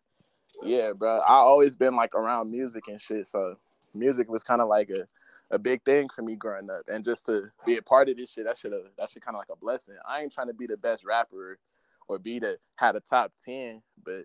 yeah, 0.63 0.93
bro. 0.93 1.19
I 1.19 1.33
always 1.33 1.75
been 1.75 1.95
like 1.95 2.15
around 2.15 2.51
music 2.51 2.87
and 2.87 2.99
shit. 2.99 3.27
So 3.27 3.57
music 3.93 4.29
was 4.29 4.43
kind 4.43 4.61
of 4.61 4.69
like 4.69 4.89
a, 4.89 5.07
a 5.53 5.59
big 5.59 5.83
thing 5.83 6.07
for 6.07 6.21
me 6.21 6.35
growing 6.35 6.69
up. 6.69 6.83
And 6.87 7.03
just 7.03 7.25
to 7.25 7.51
be 7.65 7.75
a 7.75 7.81
part 7.81 8.07
of 8.07 8.15
this 8.15 8.31
shit, 8.31 8.45
that 8.45 8.57
should 8.57 8.71
uh, 8.71 8.77
have 8.77 8.91
that 8.97 9.11
shit 9.11 9.23
kind 9.23 9.35
of 9.35 9.39
like 9.39 9.49
a 9.51 9.57
blessing. 9.57 9.95
I 10.07 10.21
ain't 10.21 10.33
trying 10.33 10.47
to 10.47 10.53
be 10.53 10.67
the 10.67 10.77
best 10.77 11.03
rapper 11.03 11.59
or 12.07 12.17
be 12.17 12.39
the 12.39 12.57
had 12.77 12.95
a 12.95 13.01
top 13.01 13.33
ten, 13.43 13.81
but 14.05 14.23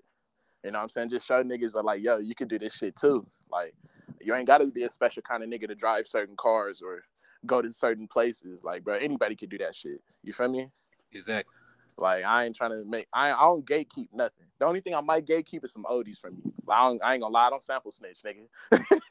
you 0.62 0.70
know 0.70 0.78
what 0.78 0.84
I'm 0.84 0.88
saying? 0.90 1.10
Just 1.10 1.26
show 1.26 1.42
niggas 1.42 1.72
that 1.72 1.84
like, 1.84 2.02
yo, 2.02 2.18
you 2.18 2.36
can 2.36 2.46
do 2.46 2.58
this 2.58 2.76
shit 2.76 2.94
too. 2.94 3.26
Like 3.50 3.74
you 4.20 4.32
ain't 4.34 4.46
gotta 4.46 4.70
be 4.70 4.84
a 4.84 4.88
special 4.88 5.22
kind 5.22 5.42
of 5.42 5.48
nigga 5.48 5.66
to 5.66 5.74
drive 5.74 6.06
certain 6.06 6.36
cars 6.36 6.80
or 6.80 7.02
go 7.46 7.62
to 7.62 7.70
certain 7.70 8.06
places. 8.06 8.60
Like, 8.62 8.84
bro, 8.84 8.96
anybody 8.96 9.36
could 9.36 9.50
do 9.50 9.58
that 9.58 9.74
shit. 9.74 10.00
You 10.22 10.32
feel 10.32 10.50
me? 10.50 10.68
Exactly. 11.12 11.54
Like 12.00 12.24
I 12.24 12.44
ain't 12.44 12.56
trying 12.56 12.70
to 12.70 12.84
make 12.84 13.06
I, 13.12 13.32
I 13.32 13.44
don't 13.44 13.66
gatekeep 13.66 14.08
nothing. 14.12 14.46
The 14.58 14.66
only 14.66 14.80
thing 14.80 14.94
I 14.94 15.00
might 15.00 15.26
gatekeep 15.26 15.64
is 15.64 15.72
some 15.72 15.84
oldies 15.90 16.18
from 16.18 16.36
you. 16.36 16.52
I, 16.68 16.82
don't, 16.82 17.02
I 17.02 17.14
ain't 17.14 17.22
gonna 17.22 17.32
lie, 17.32 17.46
I 17.46 17.50
don't 17.50 17.62
sample 17.62 17.90
snitch, 17.90 18.20
nigga. 18.22 18.46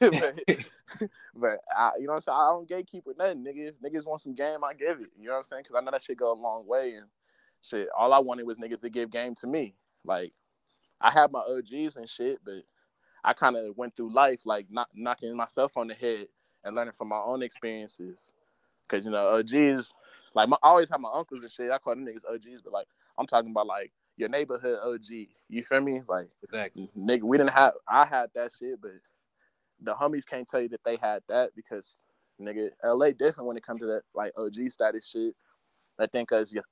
but 0.00 1.08
but 1.34 1.58
I, 1.76 1.90
you 1.98 2.06
know 2.06 2.14
what 2.14 2.16
I'm 2.16 2.22
saying? 2.22 2.38
I 2.38 2.50
don't 2.50 2.68
gatekeep 2.68 3.06
with 3.06 3.18
nothing, 3.18 3.44
nigga. 3.44 3.68
If 3.68 3.80
niggas 3.80 4.06
want 4.06 4.22
some 4.22 4.34
game, 4.34 4.64
I 4.64 4.74
give 4.74 5.00
it. 5.00 5.10
You 5.18 5.26
know 5.26 5.32
what 5.32 5.38
I'm 5.38 5.44
saying? 5.44 5.62
Because 5.64 5.80
I 5.80 5.84
know 5.84 5.90
that 5.92 6.02
shit 6.02 6.18
go 6.18 6.32
a 6.32 6.34
long 6.34 6.66
way 6.66 6.94
and 6.94 7.06
shit. 7.62 7.88
All 7.96 8.12
I 8.12 8.18
wanted 8.18 8.46
was 8.46 8.58
niggas 8.58 8.80
to 8.80 8.90
give 8.90 9.10
game 9.10 9.34
to 9.36 9.46
me. 9.46 9.74
Like 10.04 10.32
I 11.00 11.10
had 11.10 11.30
my 11.32 11.40
OGs 11.40 11.96
and 11.96 12.08
shit, 12.08 12.38
but 12.44 12.62
I 13.22 13.32
kind 13.34 13.56
of 13.56 13.76
went 13.76 13.94
through 13.94 14.12
life 14.12 14.40
like 14.44 14.66
not 14.70 14.88
knocking 14.94 15.36
myself 15.36 15.76
on 15.76 15.88
the 15.88 15.94
head 15.94 16.26
and 16.64 16.76
learning 16.76 16.92
from 16.92 17.08
my 17.08 17.18
own 17.18 17.42
experiences 17.42 18.32
Cause 18.90 19.04
you 19.04 19.12
know 19.12 19.38
OGs, 19.38 19.92
like 20.34 20.48
my, 20.48 20.56
I 20.64 20.68
always 20.68 20.88
have 20.88 21.00
my 21.00 21.10
uncles 21.14 21.38
and 21.38 21.50
shit. 21.50 21.70
I 21.70 21.78
call 21.78 21.94
them 21.94 22.04
niggas 22.04 22.28
OGs, 22.28 22.60
but 22.60 22.72
like 22.72 22.88
I'm 23.16 23.26
talking 23.26 23.52
about 23.52 23.68
like 23.68 23.92
your 24.16 24.28
neighborhood 24.28 24.78
OG. 24.84 25.28
You 25.48 25.62
feel 25.62 25.80
me? 25.80 26.00
Like 26.08 26.26
Exactly. 26.42 26.90
nigga, 26.98 27.22
we 27.22 27.38
didn't 27.38 27.50
have. 27.52 27.74
I 27.86 28.04
had 28.04 28.30
that 28.34 28.50
shit, 28.58 28.80
but 28.82 28.90
the 29.80 29.94
homies 29.94 30.26
can't 30.26 30.48
tell 30.48 30.60
you 30.60 30.68
that 30.70 30.82
they 30.82 30.96
had 30.96 31.22
that 31.28 31.50
because 31.54 31.94
nigga, 32.40 32.70
LA 32.84 33.12
different 33.12 33.46
when 33.46 33.56
it 33.56 33.62
comes 33.62 33.78
to 33.80 33.86
that 33.86 34.02
like 34.12 34.32
OG 34.36 34.56
status 34.70 35.08
shit. 35.08 35.36
They 35.96 36.08
think 36.08 36.32
us, 36.32 36.52
yeah, 36.52 36.62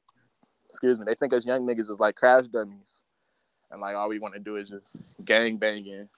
excuse 0.68 0.98
me, 0.98 1.04
they 1.06 1.14
think 1.14 1.32
us 1.32 1.46
young 1.46 1.68
niggas 1.68 1.88
is 1.88 2.00
like 2.00 2.16
crash 2.16 2.48
dummies, 2.48 3.04
and 3.70 3.80
like 3.80 3.94
all 3.94 4.08
we 4.08 4.18
want 4.18 4.34
to 4.34 4.40
do 4.40 4.56
is 4.56 4.70
just 4.70 4.96
gang 5.24 5.56
banging. 5.56 6.08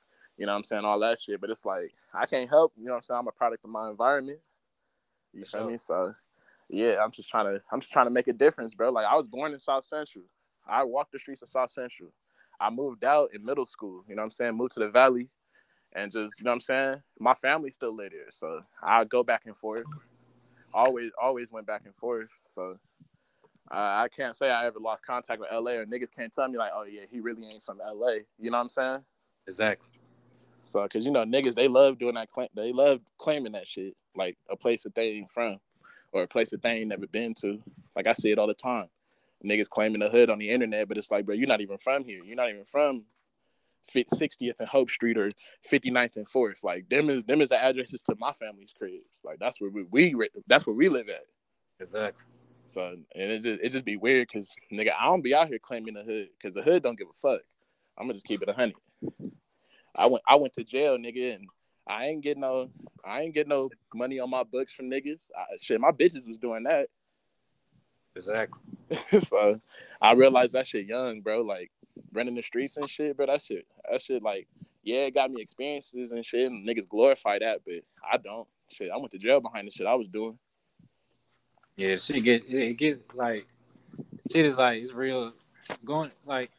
You 0.41 0.47
know 0.47 0.53
what 0.53 0.59
I'm 0.59 0.65
saying? 0.65 0.85
All 0.87 0.99
that 1.01 1.21
shit. 1.21 1.39
But 1.39 1.51
it's 1.51 1.67
like 1.67 1.93
I 2.15 2.25
can't 2.25 2.49
help. 2.49 2.73
You 2.79 2.87
know 2.87 2.93
what 2.93 2.97
I'm 2.97 3.03
saying? 3.03 3.19
I'm 3.19 3.29
a 3.29 3.33
product 3.33 3.63
of 3.63 3.71
my 3.71 3.91
environment. 3.91 4.39
You 5.35 5.45
feel 5.45 5.61
sure. 5.61 5.71
me? 5.71 5.77
So 5.77 6.15
yeah, 6.71 6.97
I'm 7.05 7.11
just 7.11 7.29
trying 7.29 7.45
to 7.45 7.63
I'm 7.71 7.81
just 7.81 7.93
trying 7.93 8.07
to 8.07 8.11
make 8.11 8.27
a 8.27 8.33
difference, 8.33 8.75
bro. 8.75 8.91
Like 8.91 9.07
I 9.07 9.15
was 9.17 9.29
born 9.29 9.53
in 9.53 9.59
South 9.59 9.85
Central. 9.85 10.25
I 10.67 10.83
walked 10.85 11.13
the 11.13 11.19
streets 11.19 11.43
of 11.43 11.49
South 11.49 11.71
Central. 11.71 12.11
I 12.59 12.71
moved 12.71 13.05
out 13.05 13.31
in 13.35 13.45
middle 13.45 13.67
school, 13.67 14.03
you 14.09 14.15
know 14.15 14.21
what 14.21 14.25
I'm 14.25 14.31
saying? 14.31 14.55
Moved 14.55 14.73
to 14.73 14.81
the 14.81 14.91
valley 14.91 15.29
and 15.95 16.11
just, 16.11 16.39
you 16.39 16.45
know 16.45 16.51
what 16.51 16.57
I'm 16.57 16.61
saying? 16.61 16.95
My 17.19 17.35
family 17.35 17.71
still 17.71 17.95
live 17.95 18.13
there. 18.13 18.31
So 18.31 18.63
I 18.83 19.05
go 19.05 19.23
back 19.23 19.43
and 19.47 19.57
forth. 19.57 19.87
Always, 20.73 21.11
always 21.21 21.51
went 21.51 21.67
back 21.67 21.83
and 21.85 21.95
forth. 21.95 22.31
So 22.45 22.79
uh, 23.71 24.05
I 24.05 24.09
can't 24.15 24.37
say 24.37 24.51
I 24.51 24.67
ever 24.67 24.79
lost 24.79 25.05
contact 25.05 25.41
with 25.41 25.51
LA 25.51 25.73
or 25.73 25.87
niggas 25.87 26.15
can't 26.15 26.33
tell 26.33 26.49
me 26.49 26.59
like, 26.59 26.73
oh 26.75 26.85
yeah, 26.85 27.03
he 27.11 27.21
really 27.21 27.47
ain't 27.47 27.63
from 27.63 27.79
LA. 27.79 28.21
You 28.39 28.51
know 28.51 28.59
what 28.59 28.63
I'm 28.63 28.69
saying? 28.69 29.05
Exactly. 29.49 29.89
So, 30.63 30.87
cause 30.89 31.05
you 31.05 31.11
know 31.11 31.25
niggas, 31.25 31.55
they 31.55 31.69
love 31.69 31.99
doing 31.99 32.15
that. 32.15 32.31
Claim, 32.31 32.49
they 32.55 32.73
love 32.73 33.01
claiming 33.19 33.53
that 33.53 33.67
shit, 33.67 33.97
like 34.15 34.37
a 34.49 34.57
place 34.57 34.83
that 34.83 34.95
they 34.95 35.09
ain't 35.13 35.31
from, 35.31 35.59
or 36.13 36.23
a 36.23 36.29
place 36.29 36.51
that 36.51 36.63
they 36.63 36.71
ain't 36.71 36.89
never 36.89 37.07
been 37.07 37.35
to. 37.41 37.63
Like 37.97 38.07
I 38.07 38.13
see 38.13 38.31
it 38.31 38.39
all 38.39 38.47
the 38.47 38.55
time. 38.55 38.89
Niggas 39.45 39.69
claiming 39.69 40.01
the 40.01 40.11
hood 40.11 40.29
on 40.29 40.39
the 40.39 40.51
internet, 40.51 40.87
but 40.87 40.99
it's 40.99 41.11
like, 41.11 41.25
bro, 41.25 41.35
you're 41.35 41.49
not 41.49 41.63
even 41.63 41.79
from 41.79 42.05
here. 42.05 42.23
You're 42.23 42.37
not 42.37 42.51
even 42.51 42.65
from 42.65 43.05
60th 43.89 44.61
and 44.61 44.69
Hope 44.69 44.91
Street 44.91 45.17
or 45.17 45.33
59th 45.71 46.17
and 46.17 46.29
Fourth. 46.29 46.63
Like 46.63 46.89
them 46.89 47.11
is 47.11 47.25
them 47.25 47.41
is 47.41 47.49
the 47.49 47.63
addresses 47.63 48.03
to 48.05 48.17
my 48.19 48.33
family's 48.33 48.73
cribs. 48.77 49.21
Like 49.25 49.39
that's 49.39 49.61
where 49.61 49.71
we, 49.71 49.85
we 49.91 50.29
that's 50.47 50.67
where 50.67 50.77
we 50.77 50.89
live 50.89 51.09
at. 51.09 51.25
Exactly. 51.81 52.25
So 52.67 52.87
and 52.87 53.33
it 53.33 53.43
just 53.43 53.61
it 53.63 53.73
just 53.73 53.85
be 53.85 53.97
weird 53.97 54.29
because 54.29 54.51
nigga, 54.73 54.93
I 54.99 55.07
don't 55.07 55.23
be 55.23 55.35
out 55.35 55.49
here 55.49 55.59
claiming 55.59 55.95
the 55.95 56.03
hood 56.03 56.29
because 56.39 56.55
the 56.55 56.63
hood 56.63 56.83
don't 56.83 56.99
give 56.99 57.09
a 57.09 57.19
fuck. 57.21 57.43
I'm 57.99 58.05
gonna 58.05 58.15
just 58.15 58.27
keep 58.27 58.43
it 58.43 58.49
a 58.49 58.53
hundred. 58.53 58.77
I 60.01 60.07
went 60.07 60.25
I 60.27 60.37
went 60.37 60.55
to 60.55 60.65
jail, 60.65 60.97
nigga, 60.97 61.37
and 61.37 61.47
I 61.87 62.07
ain't 62.07 62.23
get 62.23 62.39
no 62.39 62.71
I 63.05 63.23
ain't 63.23 63.35
get 63.35 63.47
no 63.47 63.71
money 63.95 64.19
on 64.19 64.31
my 64.31 64.45
books 64.45 64.73
from 64.73 64.91
niggas. 64.91 65.31
I, 65.37 65.57
shit, 65.61 65.81
my 65.81 65.91
bitches 65.91 66.27
was 66.27 66.39
doing 66.39 66.65
that. 66.65 66.89
Exactly. 68.17 68.61
so 69.27 69.61
I 70.01 70.15
realized 70.15 70.55
that 70.55 70.67
shit 70.67 70.87
young, 70.87 71.21
bro. 71.21 71.43
Like 71.43 71.71
running 72.13 72.35
the 72.35 72.43
streets 72.43 72.77
and 72.77 72.89
shit, 72.89 73.17
bro. 73.17 73.27
That 73.27 73.43
shit, 73.43 73.67
that 73.91 74.03
shit, 74.03 74.23
like, 74.23 74.49
yeah, 74.83 75.01
it 75.01 75.15
got 75.15 75.31
me 75.31 75.43
experiences 75.43 76.13
and 76.13 76.25
shit. 76.25 76.51
And 76.51 76.67
niggas 76.67 76.89
glorify 76.89 77.39
that, 77.39 77.61
but 77.65 77.83
I 78.11 78.17
don't. 78.17 78.49
Shit, 78.71 78.91
I 78.93 78.97
went 78.97 79.11
to 79.13 79.19
jail 79.19 79.41
behind 79.41 79.67
the 79.67 79.71
shit 79.71 79.87
I 79.87 79.95
was 79.95 80.09
doing. 80.09 80.39
Yeah, 81.77 81.97
shit 81.97 82.25
get 82.25 82.45
it, 82.49 82.55
it 82.55 82.75
get 82.75 83.15
like 83.15 83.47
shit 84.31 84.47
is 84.47 84.57
like 84.57 84.83
it's 84.83 84.93
real 84.93 85.33
going 85.85 86.11
like 86.27 86.51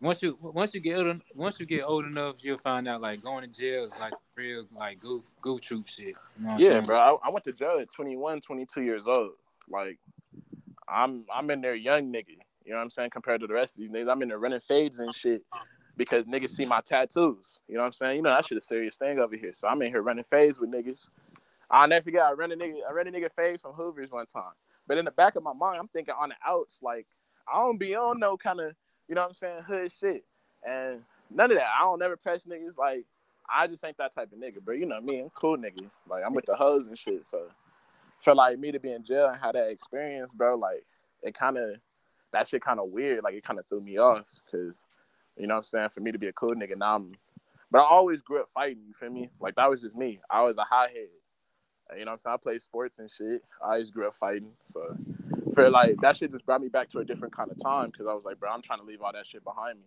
once 0.00 0.22
you 0.22 0.38
once 0.40 0.74
you 0.74 0.80
get 0.80 0.98
old, 0.98 1.20
once 1.34 1.60
you 1.60 1.66
get 1.66 1.82
old 1.82 2.06
enough, 2.06 2.36
you'll 2.40 2.58
find 2.58 2.88
out 2.88 3.00
like 3.00 3.22
going 3.22 3.42
to 3.42 3.48
jail 3.48 3.84
is 3.84 3.98
like 4.00 4.14
real 4.34 4.64
like 4.76 5.00
goof 5.00 5.24
goof 5.42 5.60
troop 5.60 5.86
shit. 5.86 6.16
You 6.38 6.46
know 6.46 6.56
Yeah, 6.58 6.80
bro. 6.80 6.98
I, 6.98 7.28
I 7.28 7.30
went 7.30 7.44
to 7.44 7.52
jail 7.52 7.78
at 7.80 7.90
21, 7.90 8.40
22 8.40 8.82
years 8.82 9.06
old. 9.06 9.32
Like, 9.68 9.98
I'm 10.88 11.26
I'm 11.32 11.50
in 11.50 11.60
there 11.60 11.74
young 11.74 12.12
nigga. 12.12 12.38
You 12.64 12.72
know 12.72 12.76
what 12.76 12.84
I'm 12.84 12.90
saying? 12.90 13.10
Compared 13.10 13.40
to 13.40 13.46
the 13.46 13.54
rest 13.54 13.74
of 13.74 13.80
these 13.80 13.90
niggas, 13.90 14.10
I'm 14.10 14.22
in 14.22 14.28
there 14.28 14.38
running 14.38 14.60
fades 14.60 14.98
and 14.98 15.14
shit 15.14 15.42
because 15.96 16.26
niggas 16.26 16.50
see 16.50 16.64
my 16.64 16.80
tattoos. 16.80 17.60
You 17.68 17.74
know 17.74 17.82
what 17.82 17.88
I'm 17.88 17.92
saying? 17.92 18.16
You 18.16 18.22
know 18.22 18.30
that 18.30 18.46
shit 18.46 18.56
a 18.56 18.60
serious 18.60 18.96
thing 18.96 19.18
over 19.18 19.36
here. 19.36 19.52
So 19.52 19.68
I'm 19.68 19.82
in 19.82 19.90
here 19.90 20.02
running 20.02 20.24
fades 20.24 20.58
with 20.58 20.70
niggas. 20.70 21.10
I'll 21.70 21.88
never 21.88 22.04
forget. 22.04 22.22
I 22.22 22.32
ran 22.32 22.52
a 22.52 22.56
nigga. 22.56 22.78
I 22.88 22.92
ran 22.92 23.06
a 23.06 23.12
nigga 23.12 23.30
fade 23.30 23.60
from 23.60 23.72
Hoover's 23.72 24.10
one 24.10 24.26
time. 24.26 24.52
But 24.86 24.98
in 24.98 25.04
the 25.04 25.12
back 25.12 25.36
of 25.36 25.42
my 25.42 25.52
mind, 25.52 25.78
I'm 25.78 25.88
thinking 25.88 26.14
on 26.18 26.30
the 26.30 26.34
outs, 26.46 26.80
like 26.82 27.06
I 27.52 27.58
don't 27.58 27.78
be 27.78 27.94
on 27.94 28.18
no 28.18 28.36
kind 28.36 28.60
of, 28.60 28.74
you 29.10 29.16
know 29.16 29.22
what 29.22 29.30
I'm 29.30 29.34
saying, 29.34 29.62
hood 29.66 29.90
shit. 30.00 30.24
And 30.64 31.02
none 31.28 31.50
of 31.50 31.56
that. 31.56 31.66
I 31.66 31.82
don't 31.82 31.98
never 31.98 32.16
press 32.16 32.44
niggas. 32.44 32.78
Like 32.78 33.04
I 33.52 33.66
just 33.66 33.84
ain't 33.84 33.96
that 33.96 34.14
type 34.14 34.30
of 34.32 34.38
nigga, 34.38 34.62
bro. 34.62 34.76
You 34.76 34.86
know 34.86 35.00
me, 35.00 35.18
I'm 35.18 35.30
cool 35.30 35.58
nigga. 35.58 35.90
Like 36.08 36.22
I'm 36.24 36.32
with 36.32 36.46
the 36.46 36.54
hoes 36.54 36.86
and 36.86 36.96
shit. 36.96 37.26
So 37.26 37.48
for 38.20 38.36
like 38.36 38.60
me 38.60 38.70
to 38.70 38.78
be 38.78 38.92
in 38.92 39.02
jail 39.02 39.26
and 39.26 39.40
have 39.40 39.54
that 39.54 39.68
experience, 39.68 40.32
bro, 40.32 40.54
like 40.54 40.84
it 41.24 41.34
kind 41.34 41.58
of 41.58 41.76
that 42.32 42.48
shit 42.48 42.62
kind 42.62 42.78
of 42.78 42.90
weird. 42.90 43.24
Like 43.24 43.34
it 43.34 43.42
kind 43.42 43.58
of 43.58 43.66
threw 43.66 43.80
me 43.80 43.98
off 43.98 44.26
because 44.44 44.86
you 45.36 45.48
know 45.48 45.54
what 45.54 45.58
I'm 45.58 45.64
saying. 45.64 45.88
For 45.88 46.00
me 46.00 46.12
to 46.12 46.18
be 46.18 46.28
a 46.28 46.32
cool 46.32 46.54
nigga, 46.54 46.76
now 46.78 46.94
I'm. 46.94 47.12
But 47.68 47.80
I 47.80 47.86
always 47.86 48.22
grew 48.22 48.40
up 48.40 48.48
fighting. 48.48 48.82
You 48.86 48.94
feel 48.94 49.10
me? 49.10 49.28
Like 49.40 49.56
that 49.56 49.68
was 49.68 49.80
just 49.80 49.96
me. 49.96 50.20
I 50.30 50.42
was 50.42 50.56
a 50.56 50.62
hothead. 50.62 51.08
You 51.96 52.04
know 52.04 52.12
what 52.12 52.12
I'm 52.12 52.18
saying? 52.18 52.34
I 52.34 52.36
played 52.36 52.62
sports 52.62 53.00
and 53.00 53.10
shit. 53.10 53.42
I 53.60 53.72
always 53.72 53.90
grew 53.90 54.06
up 54.06 54.14
fighting. 54.14 54.52
So 54.64 54.96
for 55.54 55.70
like 55.70 55.96
that 56.00 56.16
shit 56.16 56.32
just 56.32 56.46
brought 56.46 56.60
me 56.60 56.68
back 56.68 56.88
to 56.90 56.98
a 56.98 57.04
different 57.04 57.34
kind 57.34 57.50
of 57.50 57.58
time 57.58 57.86
because 57.86 58.06
I 58.06 58.14
was 58.14 58.24
like, 58.24 58.38
bro, 58.38 58.50
I'm 58.50 58.62
trying 58.62 58.80
to 58.80 58.84
leave 58.84 59.00
all 59.02 59.12
that 59.12 59.26
shit 59.26 59.44
behind 59.44 59.78
me. 59.78 59.86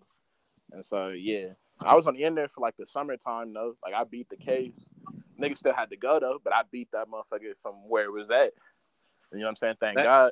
And 0.71 0.83
so 0.83 1.09
yeah, 1.09 1.53
I 1.81 1.95
was 1.95 2.07
on 2.07 2.15
the 2.15 2.23
end 2.23 2.37
there 2.37 2.47
for 2.47 2.61
like 2.61 2.77
the 2.77 2.85
summertime 2.85 3.53
though. 3.53 3.75
Like 3.83 3.93
I 3.93 4.03
beat 4.03 4.29
the 4.29 4.37
case. 4.37 4.89
Niggas 5.39 5.57
still 5.57 5.73
had 5.73 5.89
to 5.89 5.97
go 5.97 6.19
though, 6.19 6.39
but 6.43 6.53
I 6.53 6.61
beat 6.71 6.89
that 6.91 7.07
motherfucker 7.07 7.53
from 7.61 7.75
where 7.87 8.05
it 8.05 8.13
was 8.13 8.31
at. 8.31 8.51
You 9.31 9.39
know 9.39 9.45
what 9.45 9.49
I'm 9.49 9.55
saying? 9.55 9.75
Thank 9.79 9.97
That- 9.97 10.03
God. 10.03 10.31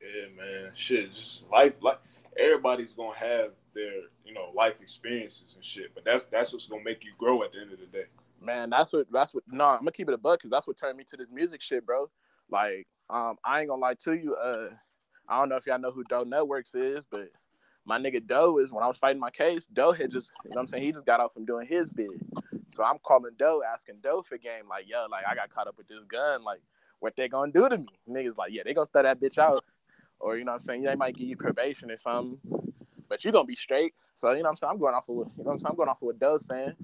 Yeah, 0.00 0.34
man. 0.34 0.70
Shit, 0.74 1.12
just 1.12 1.50
life. 1.50 1.74
Like 1.82 1.98
everybody's 2.38 2.94
gonna 2.94 3.18
have 3.18 3.50
their, 3.74 4.02
you 4.24 4.32
know, 4.32 4.50
life 4.54 4.74
experiences 4.80 5.54
and 5.54 5.64
shit. 5.64 5.94
But 5.94 6.04
that's 6.04 6.24
that's 6.24 6.52
what's 6.52 6.66
gonna 6.66 6.82
make 6.82 7.04
you 7.04 7.12
grow 7.18 7.42
at 7.42 7.52
the 7.52 7.60
end 7.60 7.72
of 7.72 7.78
the 7.80 7.86
day. 7.86 8.06
Man, 8.40 8.70
that's 8.70 8.92
what 8.92 9.06
that's 9.12 9.34
what 9.34 9.44
no, 9.46 9.66
I'm 9.66 9.80
gonna 9.80 9.92
keep 9.92 10.08
it 10.08 10.14
a 10.14 10.18
buck 10.18 10.38
because 10.38 10.50
that's 10.50 10.66
what 10.66 10.78
turned 10.78 10.96
me 10.96 11.04
to 11.04 11.16
this 11.16 11.30
music 11.30 11.60
shit, 11.60 11.84
bro. 11.84 12.10
Like, 12.50 12.88
um, 13.10 13.36
I 13.44 13.60
ain't 13.60 13.68
gonna 13.68 13.82
lie 13.82 13.94
to 13.94 14.14
you. 14.14 14.34
Uh, 14.34 14.68
I 15.28 15.38
don't 15.38 15.48
know 15.48 15.56
if 15.56 15.66
y'all 15.66 15.78
know 15.78 15.90
who 15.90 16.04
Doe 16.04 16.24
Networks 16.24 16.74
is, 16.74 17.04
but 17.10 17.28
my 17.84 17.98
nigga 17.98 18.24
Doe 18.24 18.58
is 18.58 18.72
when 18.72 18.82
I 18.82 18.86
was 18.86 18.98
fighting 18.98 19.20
my 19.20 19.30
case, 19.30 19.66
Doe 19.66 19.92
had 19.92 20.10
just, 20.10 20.30
you 20.44 20.50
know 20.50 20.54
what 20.54 20.60
I'm 20.62 20.66
saying, 20.66 20.82
he 20.82 20.92
just 20.92 21.06
got 21.06 21.20
out 21.20 21.32
from 21.32 21.44
doing 21.44 21.66
his 21.66 21.90
bid. 21.90 22.10
So 22.68 22.84
I'm 22.84 22.98
calling 23.02 23.32
Doe, 23.36 23.62
asking 23.66 23.96
Doe 24.02 24.22
for 24.22 24.38
game, 24.38 24.68
like, 24.68 24.88
yo, 24.88 25.06
like 25.10 25.24
I 25.26 25.34
got 25.34 25.50
caught 25.50 25.66
up 25.66 25.76
with 25.78 25.88
this 25.88 26.04
gun, 26.04 26.44
like, 26.44 26.60
what 27.00 27.16
they 27.16 27.28
gonna 27.28 27.50
do 27.50 27.68
to 27.68 27.78
me? 27.78 27.86
Niggas 28.08 28.36
like, 28.36 28.52
yeah, 28.52 28.62
they 28.64 28.74
gonna 28.74 28.88
throw 28.92 29.02
that 29.02 29.20
bitch 29.20 29.38
out. 29.38 29.64
Or 30.18 30.36
you 30.36 30.44
know 30.44 30.52
what 30.52 30.60
I'm 30.60 30.66
saying, 30.66 30.82
they 30.82 30.94
might 30.94 31.16
give 31.16 31.28
you 31.28 31.36
probation 31.36 31.90
or 31.90 31.96
something. 31.96 32.38
But 33.08 33.24
you 33.24 33.32
gonna 33.32 33.44
be 33.44 33.56
straight. 33.56 33.94
So, 34.16 34.30
you 34.32 34.36
know 34.36 34.42
what 34.42 34.48
I'm 34.50 34.56
saying? 34.56 34.70
I'm 34.72 34.78
going 34.78 34.94
off 34.94 35.08
of 35.08 35.16
what 35.16 35.26
you 35.36 35.44
know 35.44 35.44
what 35.44 35.52
I'm 35.52 35.58
saying, 35.58 35.70
I'm 35.70 35.76
going 35.76 35.88
off 35.88 36.02
of 36.02 36.06
what 36.06 36.18
Doe's 36.20 36.46
saying. 36.46 36.74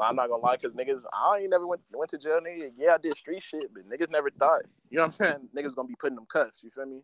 I'm 0.00 0.16
not 0.16 0.28
gonna 0.28 0.42
lie, 0.42 0.56
cause 0.56 0.74
niggas, 0.74 1.02
I 1.12 1.38
ain't 1.40 1.50
never 1.50 1.66
went 1.66 1.82
went 1.92 2.10
to 2.10 2.18
jail, 2.18 2.40
nigga. 2.40 2.70
Yeah, 2.76 2.94
I 2.94 2.98
did 2.98 3.16
street 3.16 3.42
shit, 3.42 3.72
but 3.72 3.88
niggas 3.88 4.10
never 4.10 4.30
thought, 4.30 4.62
you 4.90 4.98
know 4.98 5.06
what 5.06 5.20
I'm 5.20 5.36
saying? 5.36 5.48
Niggas 5.56 5.74
gonna 5.74 5.88
be 5.88 5.94
putting 5.98 6.16
them 6.16 6.26
cuffs. 6.26 6.62
You 6.62 6.70
feel 6.70 6.86
me? 6.86 7.02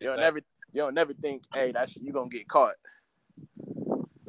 You 0.00 0.08
don't 0.08 0.20
never, 0.20 0.38
you 0.72 0.82
don't 0.82 0.94
never 0.94 1.12
think, 1.14 1.44
hey, 1.52 1.72
that's 1.72 1.96
you 1.96 2.12
gonna 2.12 2.28
get 2.28 2.48
caught. 2.48 2.74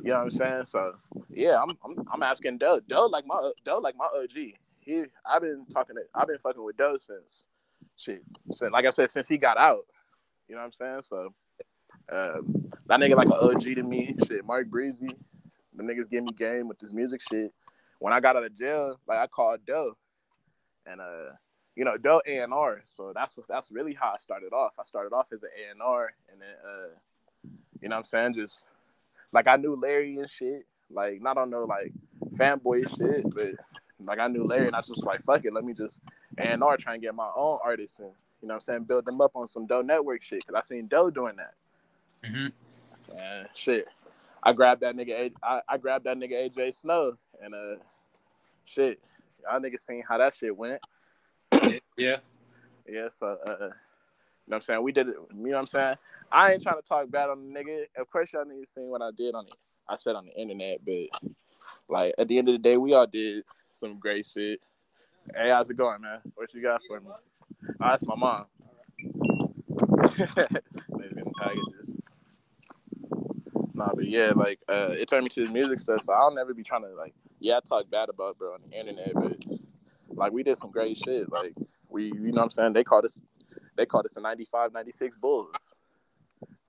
You 0.04 0.12
know 0.12 0.18
what 0.18 0.24
I'm 0.24 0.32
saying? 0.32 0.66
So 0.66 0.94
yeah, 1.30 1.62
I'm 1.62 1.78
I'm, 1.84 2.06
I'm 2.12 2.24
asking 2.24 2.60
Doe. 2.60 2.82
Doe 2.88 3.08
like 3.08 3.26
my 3.26 3.52
Doe 3.64 3.80
like 3.80 3.96
my 3.98 4.06
OG. 4.06 4.54
He, 4.80 5.04
I've 5.26 5.42
been 5.42 5.66
talking 5.74 5.96
to, 5.96 6.04
I've 6.14 6.28
been 6.28 6.38
fucking 6.38 6.64
with 6.64 6.78
Doe 6.78 6.98
since, 6.98 7.46
shit, 7.98 8.22
since 8.52 8.72
like 8.72 8.86
I 8.86 8.92
said, 8.92 9.10
since 9.10 9.28
he 9.28 9.38
got 9.38 9.58
out. 9.58 9.86
You 10.48 10.56
know 10.56 10.62
what 10.62 10.68
I'm 10.68 10.74
saying? 10.74 11.02
So, 11.02 11.34
um, 12.12 12.72
that 12.86 13.00
nigga 13.00 13.16
like 13.16 13.26
an 13.26 13.34
OG 13.34 13.62
to 13.62 13.84
me. 13.84 14.14
Shit, 14.28 14.46
Mark 14.46 14.68
Breezy, 14.68 15.10
the 15.74 15.84
niggas 15.84 16.08
give 16.08 16.24
me 16.24 16.32
game 16.38 16.68
with 16.68 16.78
this 16.78 16.94
music 16.94 17.22
shit 17.28 17.52
when 18.00 18.14
I 18.14 18.20
got 18.20 18.36
out 18.36 18.44
of 18.44 18.58
jail, 18.58 19.00
like 19.08 19.20
I 19.20 19.28
called 19.28 19.66
Doe, 19.66 19.96
and 20.86 21.02
uh, 21.02 21.32
you 21.76 21.86
know, 21.86 21.98
Doe 21.98 22.22
A 22.26 22.40
and 22.40 22.54
R. 22.54 22.84
So 22.86 23.12
that's 23.14 23.36
what 23.36 23.48
that's 23.48 23.72
really 23.72 23.94
how 23.94 24.12
I 24.14 24.18
started 24.18 24.54
off. 24.54 24.76
I 24.80 24.84
started 24.84 25.14
off 25.14 25.32
as 25.34 25.44
an 25.44 25.50
A 25.58 25.72
and 25.72 25.82
R, 25.82 26.14
and 26.32 26.42
then 26.42 26.50
uh, 26.64 27.52
you 27.82 27.90
know, 27.90 27.96
what 27.96 28.00
I'm 28.00 28.06
saying 28.06 28.34
just 28.34 28.66
like 29.32 29.48
I 29.48 29.56
knew 29.58 29.76
Larry 29.76 30.18
and 30.18 30.30
shit. 30.30 30.66
Like 30.92 31.22
not 31.22 31.38
on 31.38 31.50
no 31.50 31.64
like 31.64 31.92
fanboy 32.36 32.88
shit, 32.98 33.34
but 33.34 33.54
like 34.04 34.20
I 34.20 34.28
knew 34.28 34.44
Larry, 34.44 34.68
and 34.68 34.76
I 34.76 34.80
was 34.80 34.88
just 34.88 35.04
like, 35.06 35.22
fuck 35.22 35.46
it, 35.46 35.54
let 35.54 35.64
me 35.64 35.74
just 35.74 36.00
A 36.38 36.44
and 36.44 36.64
R 36.64 36.78
try 36.78 36.94
and 36.94 37.02
get 37.02 37.16
my 37.16 37.30
own 37.36 37.60
artists 37.64 38.00
and 38.00 38.12
you 38.42 38.48
know, 38.50 38.54
what 38.54 38.56
I'm 38.56 38.62
saying 38.62 38.84
build 38.84 39.06
them 39.06 39.22
up 39.22 39.32
on 39.36 39.48
some 39.48 39.66
Doe 39.66 39.82
Network 39.82 40.22
shit. 40.22 40.46
Cause 40.46 40.56
I 40.56 40.62
seen 40.62 40.88
Doe 40.88 41.10
doing 41.10 41.36
that. 41.38 41.54
Mhm. 42.24 42.52
And 43.18 43.48
shit. 43.56 43.88
I 44.44 44.54
grabbed 44.54 44.82
that 44.82 44.96
nigga. 44.96 45.32
A- 45.32 45.46
I, 45.46 45.62
I 45.68 45.78
grabbed 45.78 46.06
that 46.06 46.18
nigga 46.18 46.48
AJ 46.50 46.76
Snow, 46.76 47.18
and 47.44 47.54
uh, 47.54 47.76
shit, 48.66 49.00
y'all 49.44 49.60
niggas 49.60 49.82
seen 49.82 50.04
how 50.08 50.18
that 50.18 50.34
shit 50.34 50.56
went. 50.56 50.82
Yeah, 51.98 52.18
yeah. 52.90 53.08
So 53.08 53.38
uh, 53.48 53.52
you 53.52 53.58
know 53.60 53.70
what 54.48 54.56
I'm 54.58 54.62
saying? 54.62 54.84
We 54.84 54.92
did 54.92 55.08
it. 55.08 55.16
You 55.16 55.44
know 55.44 55.52
what 55.52 55.60
I'm 55.60 55.66
saying? 55.66 55.96
I 56.30 56.52
ain't 56.52 56.62
trying 56.62 56.76
to 56.76 56.88
talk 56.88 57.10
bad 57.10 57.30
on 57.30 57.54
the 57.54 57.58
nigga. 57.58 57.86
Of 57.98 58.10
course, 58.10 58.34
y'all 58.34 58.44
niggas 58.44 58.74
seen 58.74 58.90
what 58.90 59.02
I 59.02 59.12
did 59.16 59.34
on 59.34 59.48
it. 59.48 59.54
I 59.88 59.96
said 59.96 60.16
on 60.16 60.26
the 60.26 60.34
internet, 60.40 60.80
but 60.86 61.32
like 61.88 62.14
at 62.18 62.28
the 62.28 62.38
end 62.38 62.50
of 62.50 62.54
the 62.54 62.60
day, 62.60 62.76
we 62.76 62.94
all 62.94 63.08
did 63.08 63.46
some 63.72 63.98
great 63.98 64.26
shit. 64.26 64.60
Hey, 65.34 65.50
how's 65.50 65.70
it 65.70 65.78
going, 65.78 66.02
man? 66.02 66.20
What 66.36 66.54
you 66.54 66.62
got 66.62 66.82
for 66.88 67.00
me? 67.00 67.08
Oh, 67.10 67.74
that's 67.80 68.06
my 68.06 68.16
mom. 68.16 68.46
Maybe 70.90 71.24
packages. 71.40 71.98
Nah, 73.76 73.92
but 73.94 74.06
yeah, 74.06 74.32
like 74.34 74.60
uh, 74.70 74.92
it 74.92 75.10
turned 75.10 75.24
me 75.24 75.30
to 75.32 75.46
the 75.46 75.52
music 75.52 75.80
stuff, 75.80 76.02
so 76.02 76.14
I'll 76.14 76.34
never 76.34 76.54
be 76.54 76.64
trying 76.64 76.84
to 76.84 76.96
like. 76.96 77.14
Yeah, 77.40 77.58
I 77.58 77.60
talk 77.60 77.90
bad 77.92 78.08
about 78.08 78.38
bro 78.38 78.54
on 78.54 78.62
the 78.70 78.80
internet, 78.80 79.12
but 79.14 79.38
like 80.10 80.32
we 80.32 80.44
did 80.44 80.58
some 80.58 80.72
great 80.72 80.98
shit. 80.98 81.30
Like 81.30 81.54
we, 81.90 82.06
you 82.06 82.14
know 82.14 82.32
what 82.32 82.44
I'm 82.44 82.50
saying? 82.50 82.74
They 82.74 82.86
called 82.86 83.04
us, 83.04 83.20
they 83.76 83.86
called 83.86 84.06
us 84.06 84.14
the 84.14 84.22
95, 84.22 84.72
96 84.72 85.18
Bulls. 85.18 85.76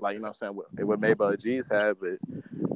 Like 0.01 0.15
you 0.15 0.19
know 0.19 0.25
what 0.25 0.29
I'm 0.31 0.35
saying? 0.35 0.57
What, 0.57 0.67
what 0.85 1.01
Maybell 1.01 1.41
G's 1.41 1.71
had, 1.71 1.97
but 2.01 2.19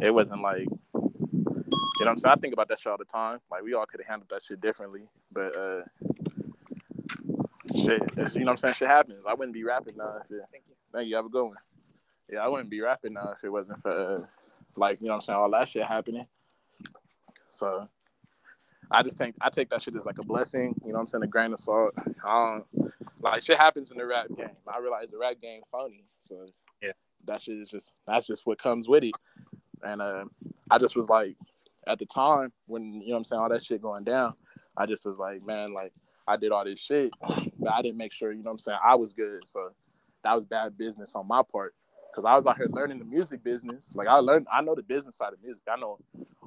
it 0.01 0.15
wasn't 0.15 0.43
like. 0.43 0.67
You 0.95 2.07
know 2.07 2.13
what 2.13 2.13
I'm 2.13 2.17
saying? 2.17 2.35
I 2.39 2.41
think 2.41 2.55
about 2.55 2.69
that 2.69 2.79
shit 2.79 2.91
all 2.91 2.97
the 2.97 3.05
time. 3.05 3.41
Like 3.51 3.63
we 3.63 3.75
all 3.75 3.85
could 3.85 4.01
have 4.01 4.09
handled 4.09 4.31
that 4.31 4.43
shit 4.45 4.61
differently, 4.61 5.03
but 5.33 5.57
uh 5.57 5.83
shit, 7.75 8.01
you 8.35 8.41
know 8.41 8.47
what 8.47 8.51
I'm 8.51 8.57
saying? 8.57 8.75
Shit 8.75 8.89
happens. 8.89 9.25
I 9.29 9.35
wouldn't 9.35 9.53
be 9.53 9.65
rapping 9.65 9.97
now 9.97 10.19
Thank 10.29 10.31
you. 10.69 10.75
Thank 10.93 11.09
you. 11.09 11.17
Have 11.17 11.27
a 11.27 11.29
good 11.29 11.45
one. 11.45 11.57
Yeah, 12.31 12.45
I 12.45 12.49
wouldn't 12.49 12.71
be 12.71 12.81
rapping 12.81 13.15
now 13.15 13.33
if 13.33 13.43
it 13.43 13.51
wasn't 13.51 13.83
for 13.83 13.91
uh, 13.91 14.21
like 14.77 15.01
you 15.01 15.09
know 15.09 15.15
what 15.15 15.21
I'm 15.21 15.23
saying 15.23 15.39
all 15.39 15.51
that 15.51 15.69
shit 15.69 15.85
happening. 15.85 16.27
So 17.49 17.89
I 18.91 19.03
just 19.03 19.19
think 19.19 19.35
I 19.41 19.51
take 19.51 19.71
that 19.71 19.83
shit 19.83 19.97
as 19.97 20.05
like 20.05 20.19
a 20.19 20.25
blessing. 20.25 20.75
You 20.83 20.89
know 20.89 20.95
what 20.95 21.01
I'm 21.01 21.07
saying? 21.07 21.25
A 21.25 21.27
grain 21.27 21.53
of 21.53 21.59
salt. 21.59 21.93
Um, 22.25 22.65
like 23.21 23.45
shit 23.45 23.59
happens 23.59 23.91
in 23.91 23.99
the 23.99 24.07
rap 24.07 24.29
game. 24.37 24.57
I 24.67 24.79
realize 24.79 25.11
the 25.11 25.19
rap 25.19 25.41
game 25.41 25.63
phony. 25.71 26.05
So 26.21 26.47
yeah, 26.81 26.93
that 27.27 27.43
shit 27.43 27.59
is 27.59 27.69
just 27.69 27.93
that's 28.07 28.27
just 28.27 28.47
what 28.47 28.59
comes 28.59 28.89
with 28.89 29.05
it. 29.05 29.15
And 29.83 30.01
uh, 30.01 30.27
I 30.71 30.79
just 30.79 30.97
was 30.97 31.09
like, 31.09 31.37
at 31.87 31.99
the 31.99 32.07
time 32.07 32.53
when 32.67 33.01
you 33.01 33.09
know 33.09 33.13
what 33.13 33.19
I'm 33.19 33.25
saying 33.25 33.43
all 33.43 33.49
that 33.49 33.65
shit 33.65 33.83
going 33.83 34.05
down, 34.05 34.35
I 34.77 34.87
just 34.87 35.05
was 35.05 35.19
like, 35.19 35.45
man, 35.45 35.75
like 35.75 35.93
I 36.29 36.37
did 36.37 36.53
all 36.53 36.65
this 36.65 36.79
shit, 36.79 37.13
but 37.59 37.73
I 37.73 37.83
didn't 37.83 37.99
make 37.99 38.13
sure 38.13 38.31
you 38.31 38.39
know 38.39 38.51
what 38.51 38.53
I'm 38.53 38.59
saying 38.59 38.79
I 38.85 38.95
was 38.95 39.13
good. 39.13 39.45
So 39.47 39.71
that 40.23 40.35
was 40.37 40.47
bad 40.47 40.79
business 40.79 41.15
on 41.17 41.27
my 41.27 41.43
part 41.43 41.75
because 42.11 42.25
I 42.25 42.35
was 42.35 42.47
out 42.47 42.57
here 42.57 42.67
learning 42.71 42.99
the 42.99 43.05
music 43.05 43.43
business. 43.45 43.95
Like 43.95 44.09
I 44.09 44.17
learned, 44.17 44.47
I 44.53 44.63
know 44.63 44.75
the 44.75 44.83
business 44.83 45.17
side 45.17 45.33
of 45.33 45.43
music. 45.43 45.63
I 45.71 45.79
know 45.79 45.99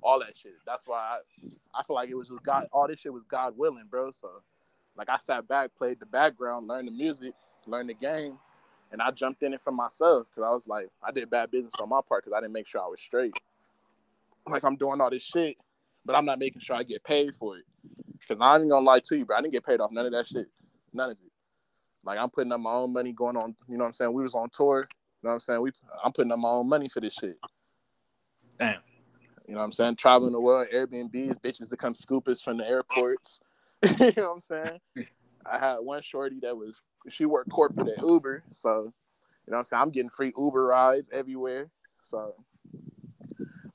all 0.01 0.19
that 0.19 0.35
shit. 0.37 0.53
That's 0.65 0.85
why 0.85 0.97
I, 0.97 1.79
I 1.79 1.83
feel 1.83 1.95
like 1.95 2.09
it 2.09 2.15
was 2.15 2.27
just 2.27 2.43
God. 2.43 2.65
All 2.71 2.87
this 2.87 2.99
shit 2.99 3.13
was 3.13 3.23
God 3.23 3.57
willing, 3.57 3.85
bro. 3.89 4.11
So 4.11 4.29
like 4.95 5.09
I 5.09 5.17
sat 5.17 5.47
back, 5.47 5.71
played 5.77 5.99
the 5.99 6.05
background, 6.05 6.67
learned 6.67 6.87
the 6.89 6.91
music, 6.91 7.33
learned 7.67 7.89
the 7.89 7.93
game, 7.93 8.37
and 8.91 9.01
I 9.01 9.11
jumped 9.11 9.41
in 9.43 9.53
it 9.53 9.61
for 9.61 9.71
myself 9.71 10.27
because 10.29 10.47
I 10.47 10.53
was 10.53 10.67
like, 10.67 10.89
I 11.01 11.11
did 11.11 11.29
bad 11.29 11.51
business 11.51 11.73
on 11.81 11.89
my 11.89 12.01
part 12.07 12.23
because 12.23 12.35
I 12.37 12.41
didn't 12.41 12.53
make 12.53 12.67
sure 12.67 12.81
I 12.81 12.87
was 12.87 12.99
straight. 12.99 13.39
Like 14.47 14.63
I'm 14.63 14.75
doing 14.75 14.99
all 14.99 15.09
this 15.09 15.23
shit, 15.23 15.57
but 16.05 16.15
I'm 16.15 16.25
not 16.25 16.39
making 16.39 16.61
sure 16.61 16.75
I 16.75 16.83
get 16.83 17.03
paid 17.03 17.33
for 17.35 17.57
it. 17.57 17.65
Cause 18.27 18.37
I 18.39 18.57
ain't 18.57 18.69
gonna 18.69 18.85
lie 18.85 18.99
to 18.99 19.17
you, 19.17 19.25
bro. 19.25 19.37
I 19.37 19.41
didn't 19.41 19.53
get 19.53 19.65
paid 19.65 19.81
off 19.81 19.91
none 19.91 20.05
of 20.05 20.11
that 20.11 20.27
shit. 20.27 20.47
None 20.93 21.09
of 21.09 21.17
it. 21.17 21.31
Like 22.05 22.19
I'm 22.19 22.29
putting 22.29 22.51
up 22.51 22.59
my 22.59 22.71
own 22.71 22.93
money 22.93 23.13
going 23.13 23.37
on, 23.37 23.55
you 23.67 23.77
know 23.77 23.83
what 23.83 23.87
I'm 23.87 23.93
saying? 23.93 24.13
We 24.13 24.23
was 24.23 24.35
on 24.35 24.49
tour, 24.49 24.87
you 25.23 25.29
know 25.29 25.29
what 25.29 25.33
I'm 25.35 25.39
saying? 25.39 25.61
We 25.61 25.71
I'm 26.03 26.11
putting 26.11 26.31
up 26.33 26.39
my 26.39 26.49
own 26.49 26.67
money 26.67 26.89
for 26.89 26.99
this 26.99 27.13
shit. 27.13 27.37
Damn. 28.59 28.75
You 29.47 29.53
know 29.53 29.59
what 29.59 29.65
I'm 29.65 29.71
saying? 29.71 29.95
Traveling 29.95 30.33
the 30.33 30.41
world, 30.41 30.67
Airbnbs, 30.73 31.39
bitches 31.41 31.69
to 31.69 31.77
come 31.77 31.95
scoop 31.95 32.27
us 32.27 32.41
from 32.41 32.57
the 32.57 32.67
airports. 32.67 33.39
you 33.99 34.11
know 34.17 34.33
what 34.33 34.33
I'm 34.33 34.39
saying? 34.39 34.79
I 35.45 35.59
had 35.59 35.77
one 35.77 36.01
shorty 36.01 36.39
that 36.41 36.57
was 36.57 36.81
she 37.09 37.25
worked 37.25 37.49
corporate 37.49 37.87
at 37.97 38.03
Uber, 38.03 38.43
so 38.51 38.93
you 39.45 39.51
know 39.51 39.57
what 39.57 39.57
I'm 39.59 39.63
saying? 39.63 39.81
I'm 39.81 39.89
getting 39.91 40.09
free 40.09 40.33
Uber 40.37 40.65
rides 40.65 41.09
everywhere. 41.13 41.69
So 42.03 42.35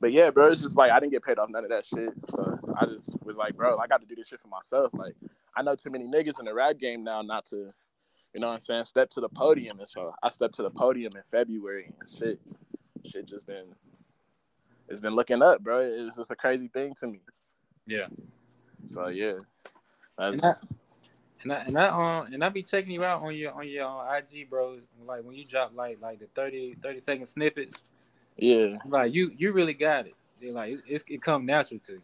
but 0.00 0.12
yeah, 0.12 0.30
bro, 0.30 0.48
it's 0.48 0.62
just 0.62 0.76
like 0.76 0.90
I 0.90 1.00
didn't 1.00 1.12
get 1.12 1.24
paid 1.24 1.38
off 1.38 1.48
none 1.50 1.64
of 1.64 1.70
that 1.70 1.86
shit. 1.86 2.10
So 2.28 2.58
I 2.78 2.86
just 2.86 3.16
was 3.24 3.36
like, 3.36 3.56
bro, 3.56 3.78
I 3.78 3.86
got 3.86 4.00
to 4.00 4.06
do 4.06 4.14
this 4.14 4.28
shit 4.28 4.40
for 4.40 4.48
myself. 4.48 4.92
Like 4.94 5.14
I 5.56 5.62
know 5.62 5.74
too 5.74 5.90
many 5.90 6.04
niggas 6.04 6.38
in 6.38 6.44
the 6.44 6.54
rap 6.54 6.78
game 6.78 7.02
now 7.02 7.22
not 7.22 7.46
to, 7.46 7.72
you 8.34 8.40
know 8.40 8.48
what 8.48 8.54
I'm 8.54 8.60
saying, 8.60 8.84
step 8.84 9.10
to 9.10 9.20
the 9.20 9.28
podium. 9.28 9.80
And 9.80 9.88
so 9.88 10.14
I 10.22 10.30
stepped 10.30 10.54
to 10.56 10.62
the 10.62 10.70
podium 10.70 11.16
in 11.16 11.22
February 11.22 11.92
and 11.98 12.08
shit, 12.10 12.40
shit 13.04 13.26
just 13.26 13.46
been, 13.46 13.66
it's 14.88 15.00
been 15.00 15.14
looking 15.14 15.42
up, 15.42 15.62
bro. 15.62 15.80
It's 15.80 16.16
just 16.16 16.30
a 16.30 16.36
crazy 16.36 16.68
thing 16.68 16.94
to 17.00 17.06
me. 17.06 17.20
Yeah. 17.86 18.06
So 18.84 19.08
yeah. 19.08 19.34
And 20.18 20.44
I, 20.44 20.52
and 21.42 21.52
I, 21.52 21.56
and 21.60 21.78
I 21.78 21.88
um 21.88 22.32
and 22.32 22.44
I 22.44 22.48
be 22.48 22.62
checking 22.62 22.92
you 22.92 23.04
out 23.04 23.22
on 23.22 23.34
your 23.34 23.52
on 23.52 23.68
your 23.68 23.86
on 23.86 24.16
IG, 24.16 24.50
bro. 24.50 24.78
Like 25.04 25.24
when 25.24 25.36
you 25.36 25.44
drop 25.44 25.74
like 25.74 26.00
like 26.00 26.18
the 26.18 26.26
30, 26.34 26.76
30 26.82 27.00
second 27.00 27.26
snippets. 27.26 27.82
Yeah. 28.36 28.76
Like 28.86 29.14
you 29.14 29.32
you 29.36 29.52
really 29.52 29.74
got 29.74 30.06
it. 30.06 30.14
Like 30.42 30.72
it, 30.72 30.80
it, 30.86 31.02
it 31.08 31.22
come 31.22 31.46
natural 31.46 31.80
to 31.80 31.92
you. 31.92 31.98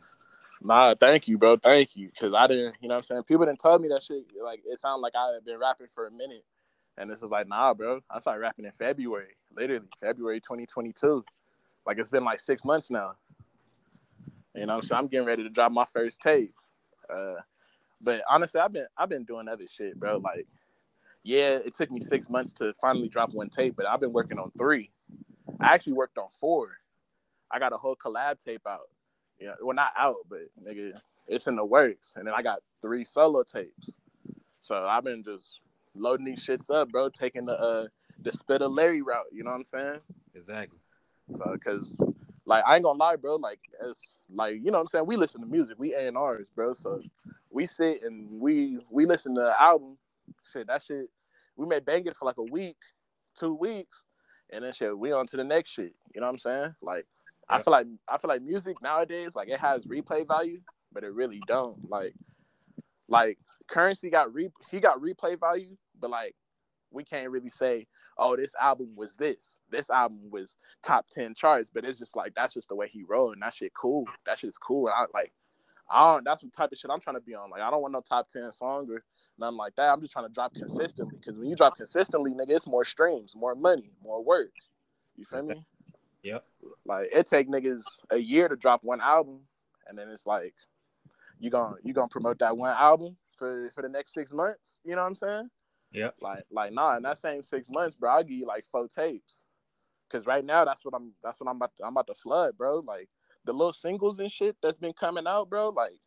Nah, 0.65 0.95
thank 0.99 1.29
you, 1.29 1.39
bro. 1.39 1.59
Thank 1.59 1.95
you. 1.97 2.11
Cause 2.19 2.33
I 2.35 2.47
didn't, 2.47 2.77
you 2.81 2.89
know 2.89 2.95
what 2.95 3.01
I'm 3.01 3.05
saying? 3.05 3.25
People 3.25 3.47
didn't 3.47 3.61
tell 3.61 3.79
me 3.79 3.89
that 3.89 4.03
shit. 4.03 4.25
Like 4.43 4.63
it 4.65 4.81
sounded 4.81 5.03
like 5.03 5.15
I 5.17 5.35
had 5.35 5.45
been 5.45 5.61
rapping 5.61 5.89
for 5.89 6.07
a 6.07 6.11
minute. 6.11 6.45
And 6.99 7.11
this 7.11 7.23
is 7.23 7.31
like, 7.31 7.49
nah, 7.49 7.75
bro. 7.75 8.01
I 8.11 8.21
started 8.21 8.41
rapping 8.41 8.65
in 8.65 8.73
February, 8.73 9.37
literally 9.57 9.87
February 10.01 10.41
2022. 10.41 11.25
Like 11.87 11.99
it's 11.99 12.11
been 12.11 12.25
like 12.25 12.41
six 12.41 12.65
months 12.65 12.91
now. 12.91 13.15
You 14.55 14.67
know, 14.67 14.81
so 14.81 14.97
I'm 14.97 15.09
getting 15.09 15.27
ready 15.27 15.43
to 15.45 15.51
drop 15.51 15.73
my 15.73 15.85
first 15.85 16.21
tape. 16.21 16.53
Uh, 17.15 17.37
but 18.01 18.23
honestly, 18.31 18.61
I've 18.61 18.73
been 18.73 18.87
I've 18.97 19.11
been 19.11 19.25
doing 19.25 19.49
other 19.49 19.67
shit, 19.71 19.99
bro. 20.01 20.19
Like, 20.19 20.47
yeah, 21.25 21.59
it 21.65 21.75
took 21.75 21.91
me 21.91 22.01
six 22.01 22.31
months 22.31 22.53
to 22.55 22.75
finally 22.81 23.09
drop 23.09 23.35
one 23.35 23.51
tape, 23.51 23.75
but 23.77 23.87
I've 23.87 24.01
been 24.01 24.13
working 24.13 24.39
on 24.39 24.51
three. 24.59 24.93
I 25.61 25.75
actually 25.75 25.95
worked 25.95 26.19
on 26.19 26.29
four. 26.41 26.79
I 27.51 27.59
got 27.59 27.73
a 27.73 27.77
whole 27.77 27.97
collab 27.97 28.43
tape 28.45 28.67
out. 28.67 28.89
Yeah, 29.41 29.55
well, 29.61 29.75
not 29.75 29.93
out, 29.99 30.17
but 30.29 30.41
nigga, 30.65 30.93
it's 31.27 31.47
in 31.47 31.57
the 31.57 31.65
works. 31.65 32.15
And 32.17 32.27
then 32.27 32.35
I 32.35 32.43
got 32.43 32.61
three 32.81 33.05
solo 33.05 33.43
tapes. 33.43 33.97
So 34.61 34.87
I've 34.87 35.05
been 35.05 35.23
just 35.23 35.61
loading 35.95 36.27
these 36.27 36.45
shits 36.45 36.71
up, 36.71 36.91
bro. 36.91 37.09
Taking 37.09 37.47
the 37.47 37.55
uh 37.55 37.87
the 38.21 38.31
Spitta 38.31 38.69
Larry 38.69 39.03
route. 39.03 39.27
You 39.33 39.45
know 39.45 39.51
what 39.51 39.57
I'm 39.57 39.65
saying? 39.65 40.01
Exactly. 40.35 40.79
So, 41.31 41.57
cause 41.63 42.03
like 42.47 42.65
I 42.67 42.77
ain't 42.77 42.85
gonna 42.85 42.99
lie, 42.99 43.17
bro. 43.17 43.37
Like 43.37 43.61
as 43.83 43.97
like 44.33 44.57
you 44.57 44.71
know 44.71 44.79
what 44.79 44.81
I'm 44.81 44.87
saying. 44.87 45.07
We 45.07 45.17
listen 45.17 45.41
to 45.41 45.47
music. 45.47 45.77
We 45.79 45.95
A 45.95 46.09
and 46.09 46.17
R's, 46.17 46.47
bro. 46.55 46.73
So 46.73 47.03
we 47.51 47.67
sit 47.67 48.03
and 48.03 48.41
we 48.41 48.79
we 48.91 49.07
listen 49.07 49.35
to 49.35 49.43
the 49.43 49.63
album. 49.63 49.99
Shit, 50.53 50.67
that 50.69 50.83
shit. 50.83 51.09
We 51.57 51.67
may 51.67 51.81
bang 51.81 52.07
it 52.07 52.17
for 52.17 52.25
like 52.25 52.39
a 52.39 52.43
week, 52.43 52.77
two 53.39 53.55
weeks, 53.55 54.05
and 54.51 54.65
then 54.65 54.73
shit. 54.73 54.97
We 54.97 55.13
on 55.13 55.27
to 55.29 55.37
the 55.37 55.45
next 55.45 55.71
shit. 55.71 55.95
You 56.15 56.21
know 56.21 56.27
what 56.27 56.33
I'm 56.33 56.39
saying? 56.39 56.75
Like 56.83 57.07
I 57.49 57.61
feel 57.61 57.73
like 57.73 57.87
I 58.09 58.19
feel 58.19 58.29
like 58.29 58.43
music 58.43 58.81
nowadays, 58.83 59.35
like 59.35 59.49
it 59.49 59.61
has 59.61 59.85
replay 59.85 60.27
value, 60.27 60.61
but 60.93 61.05
it 61.05 61.13
really 61.13 61.43
don't. 61.47 61.89
Like, 61.89 62.15
like 63.09 63.39
Curren$y 63.69 64.11
got 64.11 64.33
re 64.33 64.49
he 64.71 64.81
got 64.81 65.01
replay 65.01 65.39
value, 65.39 65.77
but 66.01 66.11
like 66.11 66.35
we 66.91 67.05
can't 67.05 67.31
really 67.31 67.51
say, 67.51 67.87
oh, 68.17 68.37
this 68.37 68.55
album 68.61 68.95
was 68.97 69.17
this. 69.17 69.57
This 69.71 69.91
album 69.91 70.31
was 70.31 70.57
top 70.83 71.07
ten 71.11 71.35
charts, 71.35 71.71
but 71.71 71.85
it's 71.85 71.99
just 71.99 72.17
like 72.17 72.35
that's 72.35 72.55
just 72.55 72.69
the 72.69 72.77
way 72.77 72.89
he 72.89 73.03
wrote, 73.03 73.33
and 73.33 73.43
that 73.43 73.55
shit 73.55 73.73
cool. 73.75 74.07
That 74.27 74.39
shit's 74.39 74.57
cool. 74.57 74.87
And 74.87 74.95
I 74.95 75.05
like, 75.13 75.33
I 75.91 76.15
don't. 76.15 76.25
That's 76.25 76.43
what 76.43 76.53
type 76.53 76.73
of 76.73 76.79
shit 76.79 76.91
I'm 76.91 77.01
trying 77.01 77.17
to 77.17 77.21
be 77.21 77.35
on. 77.35 77.51
Like, 77.51 77.61
I 77.61 77.71
don't 77.71 77.83
want 77.83 77.93
no 77.93 78.01
top 78.01 78.29
ten 78.29 78.51
song 78.53 78.89
or 78.91 79.03
nothing 79.39 79.59
like 79.59 79.75
that. 79.77 79.93
I'm 79.93 80.01
just 80.01 80.13
trying 80.13 80.27
to 80.27 80.33
drop 80.33 80.55
consistently 80.55 81.19
because 81.19 81.39
when 81.39 81.49
you 81.49 81.57
drop 81.57 81.77
consistently, 81.77 82.33
nigga, 82.33 82.51
it's 82.51 82.67
more 82.67 82.85
streams, 82.85 83.35
more 83.37 83.55
money, 83.55 83.91
more 84.03 84.25
work. 84.25 84.53
You 85.17 85.25
feel 85.25 85.43
me? 85.43 85.65
Yep. 86.25 86.45
Like 86.87 87.11
it 87.13 87.27
take 87.27 87.49
niggas 87.49 87.83
a 88.11 88.17
year 88.17 88.49
to 88.49 88.57
drop 88.57 88.83
one 88.83 89.01
album, 89.01 89.43
and 89.87 89.97
then 89.97 90.09
it's 90.09 90.27
like 90.27 90.55
you 91.39 91.51
gonna 91.51 91.77
you 91.85 91.93
gonna 91.93 92.09
promote 92.09 92.39
that 92.39 92.57
one 92.57 92.75
album 92.77 93.17
for 93.37 93.69
for 93.75 93.83
the 93.83 93.89
next 93.89 94.15
six 94.15 94.33
months. 94.33 94.81
You 94.85 94.97
know 94.97 95.03
what 95.03 95.09
I'm 95.09 95.15
saying? 95.15 95.51
Yep. 95.93 96.17
Like 96.21 96.45
like 96.51 96.73
nah, 96.73 96.97
in 96.97 97.03
that 97.03 97.19
same 97.19 97.43
six 97.43 97.69
months, 97.69 97.95
bro, 97.95 98.11
I'll 98.11 98.25
give 98.25 98.39
you 98.39 98.47
like 98.47 98.65
four 98.65 98.89
tapes. 98.89 99.43
Cause 100.11 100.27
right 100.27 100.45
now 100.45 100.65
that's 100.65 100.85
what 100.85 100.95
I'm 100.95 101.13
that's 101.23 101.39
what 101.41 101.51
I'm 101.51 101.57
about 101.57 101.77
to, 101.77 101.85
I'm 101.85 101.93
about 101.93 102.07
to 102.07 102.15
flood, 102.15 102.57
bro. 102.57 102.79
Like 102.79 103.09
the 103.45 103.53
little 103.53 103.73
singles 103.73 104.19
and 104.19 104.31
shit 104.31 104.57
that's 104.63 104.79
been 104.79 104.93
coming 104.95 105.27
out, 105.27 105.51
bro. 105.51 105.71
Like 105.71 106.01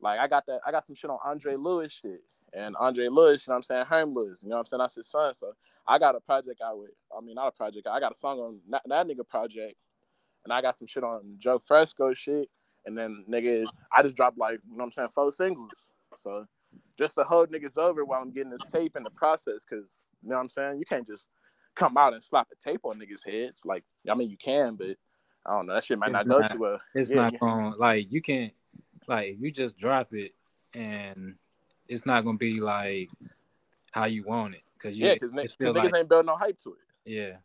like 0.00 0.18
I 0.18 0.26
got 0.26 0.46
that 0.46 0.60
I 0.66 0.72
got 0.72 0.84
some 0.84 0.96
shit 0.96 1.10
on 1.10 1.18
Andre 1.24 1.54
Lewis 1.54 1.92
shit. 2.02 2.22
And 2.52 2.74
Andre 2.76 3.08
Lewis, 3.08 3.46
you 3.46 3.50
know 3.50 3.54
what 3.54 3.56
I'm 3.56 3.62
saying? 3.62 3.86
Herm 3.86 4.14
Lewis, 4.14 4.42
you 4.42 4.48
know 4.48 4.56
what 4.56 4.60
I'm 4.60 4.66
saying? 4.66 4.78
That's 4.78 4.94
his 4.94 5.08
son. 5.08 5.34
So 5.34 5.52
I 5.88 5.98
got 5.98 6.16
a 6.16 6.20
project 6.20 6.60
out 6.64 6.78
with, 6.78 6.90
I 7.16 7.20
mean, 7.20 7.34
not 7.36 7.48
a 7.48 7.52
project. 7.52 7.86
I 7.86 8.00
got 8.00 8.12
a 8.12 8.16
song 8.16 8.38
on 8.38 8.60
that, 8.70 8.82
that 8.86 9.06
nigga 9.06 9.26
project. 9.26 9.74
And 10.44 10.52
I 10.52 10.60
got 10.62 10.76
some 10.76 10.86
shit 10.86 11.04
on 11.04 11.36
Joe 11.38 11.58
Fresco 11.58 12.12
shit. 12.14 12.48
And 12.86 12.96
then 12.96 13.24
nigga, 13.30 13.66
I 13.92 14.02
just 14.02 14.16
dropped 14.16 14.38
like, 14.38 14.60
you 14.68 14.76
know 14.76 14.78
what 14.78 14.84
I'm 14.84 14.90
saying, 14.92 15.08
four 15.08 15.32
singles. 15.32 15.90
So 16.16 16.46
just 16.98 17.14
to 17.14 17.24
hold 17.24 17.50
niggas 17.50 17.76
over 17.76 18.04
while 18.04 18.22
I'm 18.22 18.30
getting 18.32 18.50
this 18.50 18.62
tape 18.72 18.96
in 18.96 19.02
the 19.02 19.10
process, 19.10 19.64
because 19.68 20.00
you 20.22 20.28
know 20.30 20.36
what 20.36 20.42
I'm 20.42 20.48
saying? 20.48 20.78
You 20.78 20.84
can't 20.86 21.06
just 21.06 21.26
come 21.74 21.96
out 21.96 22.14
and 22.14 22.22
slap 22.22 22.48
a 22.52 22.56
tape 22.64 22.80
on 22.84 22.98
niggas' 23.00 23.28
heads. 23.28 23.60
Like, 23.64 23.84
I 24.08 24.14
mean, 24.14 24.30
you 24.30 24.36
can, 24.36 24.76
but 24.76 24.96
I 25.44 25.52
don't 25.52 25.66
know. 25.66 25.74
That 25.74 25.84
shit 25.84 25.98
might 25.98 26.10
It's 26.10 26.14
not 26.14 26.28
go 26.28 26.38
not- 26.38 26.50
to 26.52 26.64
a. 26.66 26.80
It's 26.94 27.10
yeah, 27.10 27.16
not 27.16 27.32
yeah. 27.34 27.38
going 27.40 27.74
like 27.78 28.06
you 28.10 28.22
can't 28.22 28.52
like 29.08 29.36
you 29.38 29.50
just 29.50 29.78
drop 29.78 30.12
it 30.12 30.32
and 30.74 31.34
it's 31.88 32.06
not 32.06 32.24
gonna 32.24 32.38
be 32.38 32.60
like 32.60 33.08
how 33.92 34.04
you 34.04 34.24
want 34.24 34.54
it 34.54 34.62
because 34.94 35.00
Yeah, 35.00 35.14
because 35.14 35.32
niggas 35.32 35.74
like- 35.74 35.94
ain't 35.94 36.08
building 36.08 36.26
no 36.26 36.34
hype 36.36 36.58
to 36.58 36.70
it. 36.74 37.10
yeah 37.10 37.36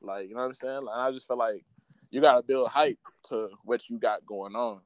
Like, 0.00 0.28
you 0.28 0.34
know 0.34 0.40
what 0.40 0.46
I'm 0.46 0.54
saying? 0.54 0.84
Like, 0.84 0.96
I 0.96 1.12
just 1.12 1.26
feel 1.26 1.36
like 1.36 1.64
you 2.10 2.20
gotta 2.20 2.42
build 2.42 2.68
hype 2.68 2.98
to 3.28 3.50
what 3.64 3.88
you 3.88 3.98
got 3.98 4.24
going 4.26 4.56
on. 4.56 4.80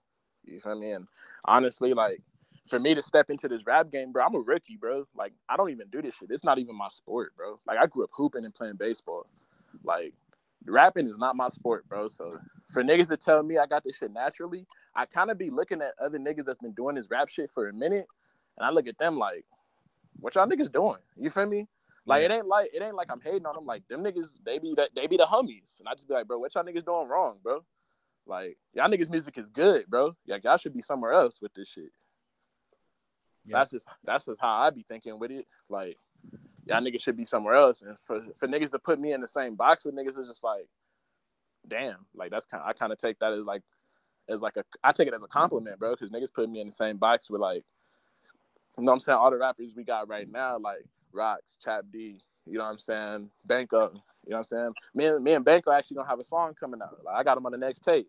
You 0.44 0.61
feel 0.61 0.78
me? 0.78 0.90
And 0.92 1.09
honestly, 1.44 1.94
like 1.94 2.20
for 2.68 2.78
me 2.78 2.94
to 2.94 3.02
step 3.02 3.30
into 3.30 3.46
this 3.48 3.64
rap 3.66 3.90
game, 3.90 4.12
bro, 4.12 4.24
I'm 4.24 4.35
a 4.35 4.40
rookie, 4.40 4.76
bro. 4.76 5.04
Like 5.14 5.33
I 5.48 5.57
don't 5.57 5.70
even 5.70 5.88
do 5.88 6.02
this 6.02 6.14
shit. 6.14 6.30
It's 6.30 6.44
not 6.44 6.59
even 6.59 6.76
my 6.76 6.88
sport, 6.88 7.35
bro. 7.37 7.61
Like 7.66 7.78
I 7.78 7.87
grew 7.87 8.04
up 8.04 8.11
hooping 8.12 8.44
and 8.44 8.54
playing 8.54 8.76
baseball. 8.76 9.26
Like 9.83 10.12
rapping 10.66 11.07
is 11.07 11.18
not 11.18 11.37
my 11.37 11.48
sport, 11.48 11.88
bro. 11.88 12.09
So 12.09 12.38
for 12.70 12.83
niggas 12.83 13.09
to 13.09 13.16
tell 13.16 13.42
me 13.42 13.59
I 13.59 13.66
got 13.66 13.85
this 13.85 13.96
shit 13.96 14.12
naturally, 14.12 14.66
I 14.94 15.07
kind 15.07 15.30
of 15.30 15.38
be 15.38 15.50
looking 15.50 15.80
at 15.83 15.92
other 16.00 16.18
niggas 16.18 16.44
that's 16.44 16.59
been 16.59 16.72
doing 16.72 16.96
this 16.96 17.09
rap 17.11 17.28
shit 17.28 17.50
for 17.50 17.68
a 17.68 17.72
minute, 17.72 18.07
and 18.59 18.66
I 18.66 18.70
look 18.70 18.87
at 18.87 18.98
them 18.98 19.18
like, 19.18 19.44
what 20.20 20.35
y'all 20.35 20.46
niggas 20.46 20.72
doing? 20.72 20.98
You 21.16 21.30
feel 21.30 21.46
me? 21.46 21.68
Like 22.07 22.21
yeah. 22.21 22.27
it 22.27 22.33
ain't 22.33 22.47
like 22.47 22.71
it 22.75 22.83
ain't 22.83 22.97
like 22.97 23.11
I'm 23.11 23.21
hating 23.21 23.47
on 23.47 23.55
them. 23.55 23.64
Like 23.64 23.87
them 23.88 24.05
niggas, 24.05 24.38
they 24.45 24.59
be 24.59 24.75
that 24.77 24.90
they 24.95 25.07
be 25.07 25.17
the 25.17 25.27
hummies, 25.27 25.77
and 25.79 25.88
I 25.88 25.93
just 25.95 26.07
be 26.07 26.14
like, 26.14 26.27
bro, 26.27 26.38
what 26.38 26.55
y'all 26.55 26.64
niggas 26.64 26.85
doing 26.85 27.09
wrong, 27.09 27.38
bro? 27.43 27.64
Like 28.27 28.59
y'all 28.75 28.88
niggas 28.88 29.11
music 29.11 29.38
is 29.38 29.49
good, 29.49 29.87
bro. 29.87 30.14
Like 30.27 30.45
y'all 30.45 30.59
should 30.59 30.75
be 30.75 30.83
somewhere 30.83 31.12
else 31.12 31.40
with 31.40 31.55
this 31.55 31.69
shit. 31.69 31.90
Yeah. 33.47 33.59
That's 33.59 33.71
just 33.71 33.87
that's 34.05 34.25
just 34.27 34.40
how 34.40 34.61
I 34.61 34.71
be 34.71 34.83
thinking 34.83 35.19
with 35.19 35.31
it. 35.31 35.47
Like 35.69 35.97
y'all 36.67 36.81
niggas 36.81 37.03
should 37.03 37.17
be 37.17 37.25
somewhere 37.25 37.55
else. 37.55 37.83
And 37.83 37.99
for 37.99 38.23
for 38.38 38.49
niggas 38.49 38.71
to 38.73 38.79
put 38.79 38.99
me 39.01 39.12
in 39.12 39.21
the 39.21 39.27
same 39.27 39.55
box 39.55 39.85
with 39.85 39.95
niggas 39.95 40.19
is 40.19 40.29
just 40.29 40.45
like, 40.45 40.67
damn. 41.67 42.07
Like 42.14 42.31
that's 42.31 42.47
kind. 42.47 42.62
I 42.64 42.73
kind 42.73 42.93
of 42.93 42.99
take 42.99 43.19
that 43.21 43.33
as 43.33 43.47
like 43.47 43.62
as 44.29 44.40
like 44.40 44.57
a. 44.57 44.64
I 44.83 44.93
take 44.93 45.09
it 45.09 45.14
as 45.14 45.23
a 45.23 45.29
compliment, 45.29 45.79
bro. 45.79 45.93
Because 45.93 46.11
niggas 46.11 46.33
put 46.33 46.49
me 46.49 46.61
in 46.61 46.67
the 46.67 46.73
same 46.73 46.97
box 46.97 47.29
with 47.29 47.40
like, 47.40 47.64
you 48.79 48.85
know 48.85 48.93
what 48.93 48.93
I'm 48.95 49.01
saying. 49.01 49.19
All 49.19 49.31
the 49.31 49.38
rappers 49.38 49.75
we 49.77 49.85
got 49.85 50.09
right 50.09 50.31
now, 50.31 50.59
like 50.59 50.85
Rocks, 51.14 51.57
Chap 51.62 51.85
D. 51.92 52.18
You 52.46 52.59
know 52.59 52.64
what 52.64 52.72
I'm 52.72 52.79
saying. 52.79 53.31
Banco. 53.46 53.92
You 54.27 54.31
know 54.31 54.38
what 54.38 54.38
I'm 54.38 54.44
saying. 54.44 54.74
Me 54.94 55.07
and 55.07 55.24
me 55.24 55.33
and 55.35 55.44
Banco 55.44 55.70
actually 55.70 55.96
gonna 55.96 56.09
have 56.09 56.20
a 56.20 56.24
song 56.24 56.55
coming 56.55 56.83
out. 56.83 56.98
Like 57.05 57.16
I 57.16 57.22
got 57.22 57.38
him 57.38 57.46
on 57.46 57.53
the 57.53 57.59
next 57.59 57.81
tape. 57.81 58.09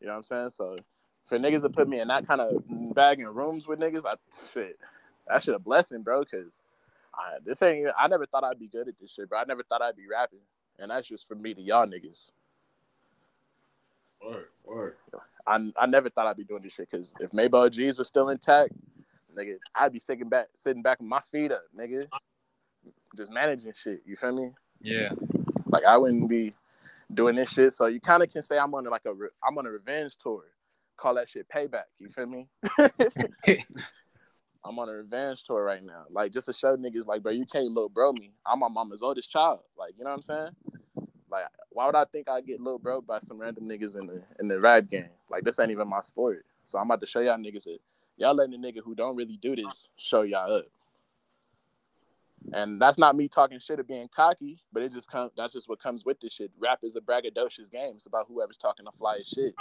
You 0.00 0.06
know 0.06 0.14
what 0.14 0.18
I'm 0.18 0.22
saying. 0.24 0.50
So 0.50 0.76
for 1.24 1.38
niggas 1.38 1.62
to 1.62 1.70
put 1.70 1.88
me 1.88 2.00
in 2.00 2.08
that 2.08 2.26
kind 2.26 2.40
of 2.40 2.62
bag 2.94 3.20
in 3.20 3.26
rooms 3.26 3.66
with 3.66 3.80
niggas, 3.80 4.04
I 4.04 4.14
shit, 4.52 4.78
that 5.28 5.42
shit 5.42 5.54
a 5.54 5.58
blessing, 5.58 6.02
bro. 6.02 6.24
Cause 6.24 6.62
I, 7.14 7.38
this 7.44 7.60
ain't. 7.62 7.88
I 7.98 8.08
never 8.08 8.26
thought 8.26 8.44
I'd 8.44 8.58
be 8.58 8.68
good 8.68 8.88
at 8.88 8.94
this 9.00 9.12
shit, 9.12 9.28
bro. 9.28 9.38
I 9.38 9.44
never 9.46 9.62
thought 9.62 9.82
I'd 9.82 9.96
be 9.96 10.06
rapping, 10.10 10.40
and 10.78 10.90
that's 10.90 11.08
just 11.08 11.28
for 11.28 11.34
me 11.34 11.54
to 11.54 11.60
y'all 11.62 11.86
niggas. 11.86 12.32
Word, 14.24 14.46
word. 14.64 14.96
I 15.46 15.72
I 15.76 15.86
never 15.86 16.08
thought 16.08 16.26
I'd 16.26 16.36
be 16.36 16.44
doing 16.44 16.62
this 16.62 16.72
shit 16.72 16.90
because 16.90 17.14
if 17.20 17.32
Maybell 17.32 17.70
G's 17.70 17.98
was 17.98 18.08
still 18.08 18.28
intact, 18.28 18.72
nigga, 19.36 19.56
I'd 19.74 19.92
be 19.92 19.98
sitting 19.98 20.28
back, 20.28 20.48
sitting 20.54 20.82
back 20.82 21.00
with 21.00 21.08
my 21.08 21.20
feet 21.20 21.52
up, 21.52 21.62
nigga, 21.78 22.08
just 23.16 23.32
managing 23.32 23.72
shit. 23.76 24.02
You 24.06 24.16
feel 24.16 24.32
me? 24.32 24.52
Yeah. 24.80 25.10
Like 25.66 25.84
I 25.84 25.96
wouldn't 25.96 26.28
be 26.28 26.54
doing 27.12 27.36
this 27.36 27.50
shit. 27.50 27.72
So 27.72 27.86
you 27.86 28.00
kind 28.00 28.22
of 28.22 28.32
can 28.32 28.42
say 28.42 28.58
I'm 28.58 28.74
on 28.74 28.84
like 28.84 29.04
a 29.06 29.14
I'm 29.46 29.58
on 29.58 29.66
a 29.66 29.70
revenge 29.70 30.16
tour. 30.16 30.44
Call 30.96 31.14
that 31.14 31.28
shit 31.28 31.48
payback. 31.48 31.84
You 31.98 32.08
feel 32.08 32.26
me? 32.26 32.48
I'm 34.64 34.78
on 34.78 34.88
a 34.88 34.92
revenge 34.92 35.42
tour 35.44 35.64
right 35.64 35.82
now. 35.82 36.04
Like 36.10 36.32
just 36.32 36.46
to 36.46 36.52
show 36.52 36.76
niggas 36.76 37.06
like, 37.06 37.22
bro, 37.22 37.32
you 37.32 37.46
can't 37.46 37.66
little 37.66 37.88
bro 37.88 38.12
me. 38.12 38.32
I'm 38.46 38.60
my 38.60 38.68
mama's 38.68 39.02
oldest 39.02 39.30
child. 39.30 39.60
Like, 39.76 39.94
you 39.98 40.04
know 40.04 40.10
what 40.10 40.16
I'm 40.16 40.22
saying? 40.22 40.50
Like, 41.30 41.46
why 41.70 41.86
would 41.86 41.96
I 41.96 42.04
think 42.04 42.28
I 42.28 42.40
get 42.42 42.60
little 42.60 42.78
bro 42.78 43.00
by 43.00 43.18
some 43.20 43.38
random 43.38 43.64
niggas 43.64 43.98
in 43.98 44.06
the 44.06 44.22
in 44.38 44.48
the 44.48 44.60
rap 44.60 44.88
game? 44.88 45.08
Like, 45.30 45.44
this 45.44 45.58
ain't 45.58 45.70
even 45.70 45.88
my 45.88 46.00
sport. 46.00 46.44
So 46.62 46.78
I'm 46.78 46.86
about 46.86 47.00
to 47.00 47.06
show 47.06 47.20
y'all 47.20 47.38
niggas 47.38 47.64
that 47.64 47.78
y'all 48.16 48.34
letting 48.34 48.60
the 48.60 48.72
nigga 48.72 48.80
who 48.84 48.94
don't 48.94 49.16
really 49.16 49.36
do 49.36 49.56
this 49.56 49.88
show 49.96 50.22
y'all 50.22 50.52
up. 50.52 50.66
And 52.52 52.80
that's 52.80 52.98
not 52.98 53.16
me 53.16 53.28
talking 53.28 53.58
shit 53.58 53.78
or 53.78 53.84
being 53.84 54.08
cocky, 54.08 54.58
but 54.72 54.82
it 54.82 54.92
just 54.92 55.08
comes. 55.08 55.30
That's 55.36 55.52
just 55.52 55.68
what 55.68 55.80
comes 55.80 56.04
with 56.04 56.20
this 56.20 56.34
shit. 56.34 56.50
Rap 56.58 56.80
is 56.82 56.96
a 56.96 57.00
braggadocious 57.00 57.70
game. 57.70 57.92
It's 57.96 58.06
about 58.06 58.26
whoever's 58.28 58.56
talking 58.56 58.84
the 58.84 58.90
flyest 58.90 59.34
shit. 59.34 59.54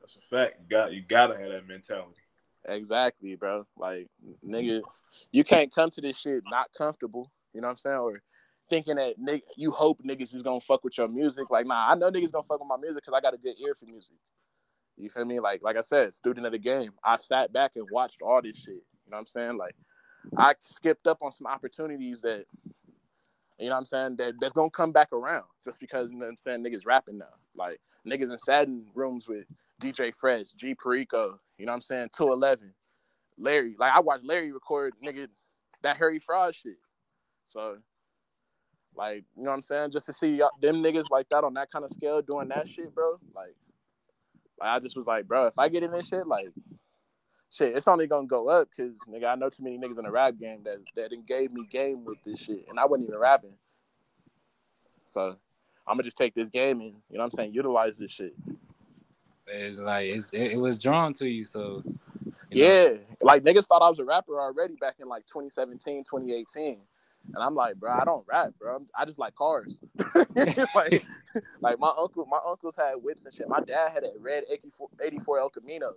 That's 0.00 0.16
a 0.16 0.36
fact. 0.36 0.60
You 0.62 0.76
got 0.76 0.92
you 0.92 1.02
gotta 1.08 1.38
have 1.38 1.50
that 1.50 1.68
mentality. 1.68 2.20
Exactly, 2.66 3.36
bro. 3.36 3.66
Like, 3.76 4.08
nigga, 4.46 4.82
you 5.30 5.44
can't 5.44 5.72
come 5.74 5.90
to 5.90 6.00
this 6.00 6.16
shit 6.16 6.42
not 6.50 6.70
comfortable. 6.76 7.30
You 7.52 7.60
know 7.60 7.68
what 7.68 7.72
I'm 7.72 7.76
saying? 7.76 7.96
Or 7.96 8.22
thinking 8.68 8.96
that 8.96 9.18
nigga, 9.18 9.42
you 9.56 9.70
hope 9.70 10.02
niggas 10.02 10.34
is 10.34 10.42
gonna 10.42 10.60
fuck 10.60 10.82
with 10.82 10.98
your 10.98 11.08
music. 11.08 11.48
Like, 11.50 11.66
nah, 11.66 11.90
I 11.90 11.94
know 11.94 12.10
niggas 12.10 12.32
gonna 12.32 12.42
fuck 12.42 12.60
with 12.60 12.68
my 12.68 12.76
music 12.76 13.04
because 13.04 13.16
I 13.16 13.20
got 13.20 13.34
a 13.34 13.38
good 13.38 13.54
ear 13.64 13.74
for 13.74 13.86
music. 13.86 14.16
You 14.96 15.08
feel 15.08 15.24
me? 15.24 15.40
Like, 15.40 15.64
like 15.64 15.76
I 15.76 15.80
said, 15.80 16.14
student 16.14 16.46
of 16.46 16.52
the 16.52 16.58
game. 16.58 16.92
I 17.02 17.16
sat 17.16 17.52
back 17.52 17.72
and 17.76 17.86
watched 17.90 18.22
all 18.22 18.40
this 18.42 18.56
shit. 18.56 18.74
You 18.74 19.10
know 19.10 19.16
what 19.16 19.20
I'm 19.20 19.26
saying? 19.26 19.56
Like, 19.56 19.74
I 20.36 20.54
skipped 20.60 21.06
up 21.06 21.18
on 21.22 21.32
some 21.32 21.46
opportunities 21.46 22.22
that, 22.22 22.44
you 23.58 23.68
know 23.68 23.74
what 23.74 23.78
I'm 23.78 23.84
saying, 23.84 24.16
that 24.16 24.34
that's 24.40 24.52
gonna 24.52 24.70
come 24.70 24.92
back 24.92 25.12
around 25.12 25.44
just 25.64 25.78
because 25.78 26.10
you 26.10 26.16
know 26.16 26.26
what 26.26 26.30
I'm 26.30 26.36
saying 26.36 26.64
niggas 26.64 26.86
rapping 26.86 27.18
now. 27.18 27.26
Like 27.54 27.80
niggas 28.06 28.32
in 28.32 28.38
Satin 28.38 28.86
rooms 28.94 29.28
with 29.28 29.44
DJ 29.80 30.14
Fresh, 30.14 30.52
G 30.56 30.74
Perico, 30.74 31.38
you 31.58 31.66
know 31.66 31.72
what 31.72 31.76
I'm 31.76 31.82
saying, 31.82 32.08
211, 32.16 32.74
Larry. 33.38 33.76
Like 33.78 33.92
I 33.92 34.00
watched 34.00 34.24
Larry 34.24 34.52
record 34.52 34.94
nigga 35.04 35.28
that 35.82 35.96
Harry 35.98 36.18
Fraud 36.18 36.56
shit. 36.56 36.78
So 37.44 37.78
like, 38.96 39.24
you 39.36 39.44
know 39.44 39.50
what 39.50 39.56
I'm 39.56 39.62
saying? 39.62 39.90
Just 39.90 40.06
to 40.06 40.12
see 40.12 40.38
them 40.60 40.82
niggas 40.82 41.10
like 41.10 41.28
that 41.30 41.44
on 41.44 41.54
that 41.54 41.70
kind 41.70 41.84
of 41.84 41.90
scale 41.92 42.22
doing 42.22 42.48
that 42.48 42.68
shit, 42.68 42.94
bro. 42.94 43.18
Like, 43.34 43.46
like 43.46 43.54
I 44.60 44.78
just 44.78 44.96
was 44.96 45.06
like, 45.06 45.26
bro, 45.26 45.46
if 45.46 45.58
I 45.58 45.68
get 45.68 45.82
in 45.82 45.92
this 45.92 46.08
shit, 46.08 46.26
like 46.26 46.48
shit, 47.54 47.76
it's 47.76 47.88
only 47.88 48.06
gonna 48.06 48.26
go 48.26 48.48
up 48.48 48.68
because 48.70 48.98
nigga, 49.08 49.26
I 49.26 49.34
know 49.34 49.48
too 49.48 49.62
many 49.62 49.78
niggas 49.78 49.98
in 49.98 50.04
the 50.04 50.10
rap 50.10 50.34
game 50.38 50.62
that 50.64 50.78
that 50.96 51.10
didn't 51.10 51.26
gave 51.26 51.52
me 51.52 51.66
game 51.68 52.04
with 52.04 52.22
this 52.24 52.38
shit, 52.38 52.66
and 52.68 52.78
I 52.78 52.86
wasn't 52.86 53.08
even 53.08 53.18
rapping. 53.18 53.54
So 55.06 55.36
I'm 55.86 55.96
gonna 55.96 56.02
just 56.02 56.16
take 56.16 56.34
this 56.34 56.48
game 56.48 56.80
and 56.80 56.94
you 57.10 57.18
know 57.18 57.24
what 57.24 57.24
I'm 57.24 57.30
saying, 57.30 57.54
utilize 57.54 57.98
this 57.98 58.10
shit. 58.10 58.34
It's 59.46 59.78
like 59.78 60.06
it's, 60.06 60.30
it, 60.32 60.56
was 60.56 60.78
drawn 60.78 61.12
to 61.14 61.28
you, 61.28 61.44
so 61.44 61.82
you 62.50 62.64
yeah, 62.64 62.84
know. 62.84 62.98
like 63.22 63.44
niggas 63.44 63.66
thought 63.66 63.82
I 63.82 63.88
was 63.88 63.98
a 63.98 64.04
rapper 64.04 64.40
already 64.40 64.76
back 64.76 64.96
in 65.00 65.08
like 65.08 65.26
2017, 65.26 66.04
2018. 66.04 66.80
And 67.32 67.42
I'm 67.42 67.54
like, 67.54 67.76
bro, 67.76 67.92
I 67.92 68.04
don't 68.04 68.24
rap, 68.28 68.52
bro. 68.58 68.84
I 68.96 69.04
just 69.04 69.18
like 69.18 69.34
cars. 69.34 69.80
like, 70.34 71.04
like 71.60 71.78
my 71.78 71.92
uncle, 71.98 72.26
my 72.26 72.38
uncles 72.46 72.74
had 72.76 72.94
whips 73.02 73.24
and 73.24 73.34
shit. 73.34 73.48
My 73.48 73.60
dad 73.60 73.90
had 73.92 74.04
a 74.04 74.10
red 74.18 74.44
84, 74.50 74.88
84 75.02 75.38
El 75.38 75.50
Camino. 75.50 75.92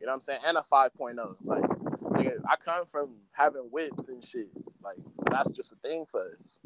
You 0.00 0.06
know 0.06 0.12
what 0.12 0.14
I'm 0.14 0.20
saying? 0.20 0.40
And 0.44 0.56
a 0.56 0.62
5.0. 0.62 1.36
Like, 1.44 1.62
nigga, 1.62 2.38
I 2.48 2.56
come 2.56 2.86
from 2.86 3.16
having 3.32 3.62
whips 3.70 4.08
and 4.08 4.24
shit. 4.24 4.48
Like, 4.82 4.96
that's 5.30 5.50
just 5.50 5.72
a 5.72 5.76
thing 5.76 6.06
for 6.06 6.32
us. 6.32 6.58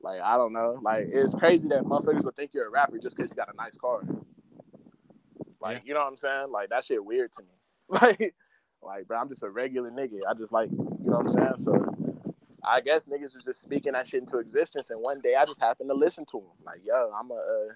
Like, 0.00 0.20
I 0.20 0.36
don't 0.36 0.52
know. 0.52 0.78
Like, 0.82 1.06
it's 1.10 1.34
crazy 1.34 1.68
that 1.68 1.82
motherfuckers 1.82 2.24
would 2.24 2.36
think 2.36 2.52
you're 2.54 2.68
a 2.68 2.70
rapper 2.70 2.98
just 2.98 3.16
because 3.16 3.30
you 3.30 3.36
got 3.36 3.52
a 3.52 3.56
nice 3.56 3.74
car. 3.74 4.02
Like, 5.60 5.82
you 5.84 5.94
know 5.94 6.00
what 6.00 6.08
I'm 6.08 6.16
saying? 6.16 6.50
Like, 6.50 6.68
that 6.70 6.84
shit 6.84 7.04
weird 7.04 7.32
to 7.32 7.42
me. 7.42 7.48
Like, 7.88 8.34
like, 8.82 9.06
bro, 9.06 9.18
I'm 9.18 9.28
just 9.28 9.42
a 9.42 9.50
regular 9.50 9.90
nigga. 9.90 10.20
I 10.28 10.34
just 10.34 10.52
like, 10.52 10.70
you 10.70 10.76
know 10.78 11.18
what 11.18 11.20
I'm 11.20 11.28
saying? 11.28 11.56
So, 11.56 11.72
I 12.66 12.80
guess 12.80 13.04
niggas 13.04 13.34
was 13.34 13.44
just 13.44 13.62
speaking 13.62 13.92
that 13.92 14.06
shit 14.06 14.20
into 14.20 14.38
existence, 14.38 14.90
and 14.90 15.00
one 15.00 15.20
day 15.20 15.34
I 15.34 15.44
just 15.44 15.60
happened 15.60 15.90
to 15.90 15.94
listen 15.94 16.24
to 16.26 16.38
them. 16.38 16.64
Like, 16.64 16.80
yo, 16.84 17.12
I'm 17.18 17.30
a, 17.30 17.34
uh, 17.34 17.72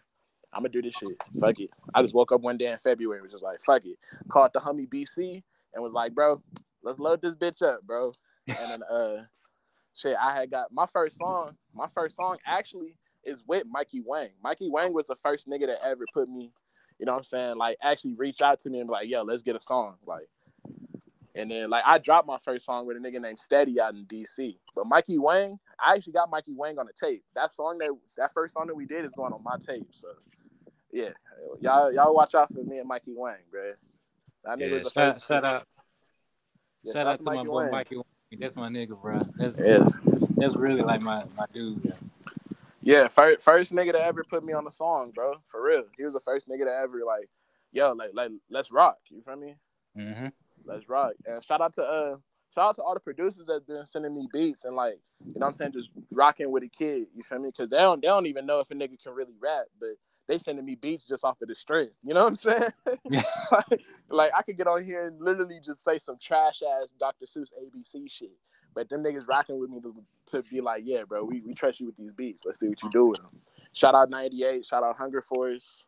I'm 0.53 0.62
gonna 0.62 0.70
do 0.70 0.83
this 0.83 0.94
shit. 0.94 1.16
Fuck 1.38 1.61
it. 1.61 1.70
I 1.94 2.03
just 2.03 2.14
woke 2.14 2.33
up 2.33 2.40
one 2.40 2.57
day 2.57 2.72
in 2.72 2.79
February, 2.79 3.20
was 3.20 3.33
just 3.33 3.44
like, 3.44 3.61
fuck 3.61 3.85
it. 3.85 3.98
Called 4.29 4.53
the 4.55 4.61
homie 4.61 4.88
BC 4.88 5.42
and 5.74 5.83
was 5.83 5.92
like, 5.92 6.14
bro, 6.14 6.42
let's 6.83 6.98
load 6.98 7.20
this 7.22 7.35
bitch 7.35 7.62
up, 7.62 7.83
bro. 7.83 8.12
And 8.46 8.70
then, 8.70 8.83
uh, 8.85 9.24
shit, 9.94 10.16
I 10.20 10.33
had 10.33 10.51
got 10.51 10.72
my 10.72 10.87
first 10.87 11.18
song. 11.18 11.57
My 11.74 11.87
first 11.94 12.16
song 12.16 12.38
actually 12.46 12.96
is 13.24 13.42
with 13.46 13.64
Mikey 13.68 14.01
Wang. 14.05 14.31
Mikey 14.42 14.70
Wang 14.70 14.94
was 14.94 15.07
the 15.07 15.16
first 15.16 15.46
nigga 15.48 15.66
that 15.66 15.85
ever 15.85 16.05
put 16.14 16.29
me, 16.29 16.53
you 16.98 17.07
know 17.07 17.12
what 17.12 17.18
I'm 17.18 17.24
saying? 17.24 17.57
Like, 17.57 17.77
actually 17.83 18.14
reach 18.14 18.40
out 18.40 18.61
to 18.61 18.70
me 18.70 18.81
and 18.81 18.88
be 18.88 18.92
like, 18.92 19.09
yo, 19.09 19.22
let's 19.22 19.42
get 19.42 19.57
a 19.57 19.61
song. 19.61 19.96
Like, 20.07 20.29
and 21.38 21.51
then 21.51 21.70
like 21.70 21.85
I 21.87 21.98
dropped 21.98 22.27
my 22.27 22.37
first 22.38 22.66
song 22.66 22.87
with 22.87 22.96
a 22.96 23.01
nigga 23.01 23.20
named 23.20 23.38
Steady 23.38 23.81
out 23.81 23.94
in 23.94 24.05
DC. 24.07 24.57
But 24.74 24.87
Mikey 24.87 25.18
Wang, 25.18 25.59
I 25.79 25.94
actually 25.94 26.14
got 26.14 26.31
Mikey 26.31 26.55
Wang 26.57 26.79
on 26.79 26.87
the 26.87 26.92
tape. 26.92 27.22
That 27.35 27.55
song 27.55 27.79
that 27.79 27.90
that 28.16 28.33
first 28.35 28.55
song 28.55 28.66
that 28.66 28.74
we 28.74 28.87
did 28.87 29.05
is 29.05 29.12
going 29.12 29.33
on 29.33 29.42
my 29.44 29.57
tape. 29.57 29.88
So 29.92 30.09
yeah, 30.92 31.11
y'all 31.61 31.92
y'all 31.92 32.12
watch 32.12 32.35
out 32.35 32.53
for 32.53 32.64
me 32.64 32.79
and 32.79 32.88
Mikey 32.88 33.14
Wang, 33.16 33.37
bro. 33.51 33.72
That 34.44 34.59
nigga 34.59 34.70
yeah, 34.70 34.83
was 34.83 34.92
shout, 34.92 35.20
shout 35.20 35.44
out. 35.44 35.66
Yeah, 36.83 36.92
shout, 36.92 37.07
out 37.07 37.20
to, 37.20 37.24
my 37.24 37.44
boy 37.44 37.62
Wang. 37.62 37.70
Mikey 37.70 37.96
Wang. 37.96 38.05
That's 38.38 38.57
my 38.57 38.68
nigga, 38.68 39.01
bro. 39.01 39.22
That's 39.37 39.59
yeah. 39.59 39.79
that's 40.37 40.57
really 40.57 40.83
like 40.83 41.03
my 41.03 41.24
my 41.37 41.46
dude. 41.55 41.83
Bro. 41.83 41.92
Yeah, 42.83 43.07
first 43.07 43.44
first 43.44 43.72
nigga 43.72 43.92
to 43.92 44.05
ever 44.05 44.24
put 44.24 44.44
me 44.44 44.55
on 44.55 44.64
the 44.64 44.72
song, 44.72 45.12
bro. 45.14 45.35
For 45.46 45.62
real, 45.62 45.85
he 45.96 46.05
was 46.05 46.14
the 46.14 46.20
first 46.20 46.48
nigga 46.48 46.64
to 46.64 46.72
ever 46.72 47.01
like, 47.07 47.29
yo, 47.70 47.92
like 47.92 48.11
like 48.12 48.33
let's 48.51 48.72
rock. 48.72 48.98
You 49.11 49.22
feel 49.22 49.37
me? 49.37 49.57
Mm-hmm. 49.96 50.27
Let's 50.68 50.88
rock. 50.88 51.12
And 51.26 51.42
shout 51.44 51.61
out 51.61 51.72
to 51.74 51.83
uh 51.83 52.16
shout 52.54 52.68
out 52.68 52.74
to 52.76 52.83
all 52.83 52.94
the 52.94 53.00
producers 53.00 53.46
that 53.46 53.66
been 53.66 53.87
sending 53.87 54.14
me 54.14 54.28
beats 54.33 54.64
and 54.64 54.76
like, 54.76 54.98
you 55.24 55.33
know 55.35 55.46
what 55.46 55.46
I'm 55.48 55.54
saying, 55.54 55.72
just 55.72 55.90
rocking 56.11 56.50
with 56.50 56.62
a 56.62 56.68
kid. 56.68 57.09
You 57.14 57.22
feel 57.22 57.38
me? 57.38 57.48
Because 57.48 57.70
they 57.70 57.78
don't 57.78 58.02
they 58.02 58.09
don't 58.09 58.26
even 58.26 58.46
know 58.46 58.61
if 58.61 58.70
a 58.70 58.74
nigga 58.74 59.02
can 59.02 59.14
really 59.14 59.35
rap, 59.40 59.64
but 59.81 59.90
they 60.28 60.38
sending 60.38 60.64
me 60.64 60.74
beats 60.74 61.09
just 61.09 61.24
off 61.24 61.40
of 61.40 61.48
the 61.48 61.54
strength. 61.54 61.94
You 62.04 62.14
know 62.14 62.24
what 62.24 62.31
I'm 62.31 62.37
saying? 62.37 63.22
like, 63.50 63.83
like, 64.11 64.31
I 64.37 64.42
could 64.42 64.59
get 64.59 64.66
on 64.66 64.85
here 64.85 65.07
and 65.07 65.18
literally 65.20 65.59
just 65.64 65.83
say 65.83 65.98
some 65.98 66.18
trash 66.22 66.62
ass 66.62 66.92
Dr. 67.00 67.24
Seuss 67.24 67.48
ABC 67.59 68.11
shit. 68.11 68.37
But 68.74 68.90
them 68.90 69.02
niggas 69.02 69.26
rocking 69.26 69.59
with 69.59 69.70
me 69.70 69.81
to, 69.81 69.94
to 70.33 70.42
be 70.42 70.61
like, 70.61 70.83
yeah, 70.85 71.04
bro, 71.04 71.24
we, 71.24 71.40
we 71.40 71.54
trust 71.54 71.81
you 71.81 71.87
with 71.87 71.96
these 71.96 72.12
beats. 72.12 72.42
Let's 72.44 72.61
see 72.61 72.68
what 72.68 72.83
you 72.83 72.90
do 72.90 73.07
with 73.07 73.20
them. 73.20 73.40
Shout 73.72 73.94
out 73.94 74.11
98. 74.11 74.66
Shout 74.66 74.85
out 74.85 74.96
Hunger 74.98 75.22
Force. 75.22 75.85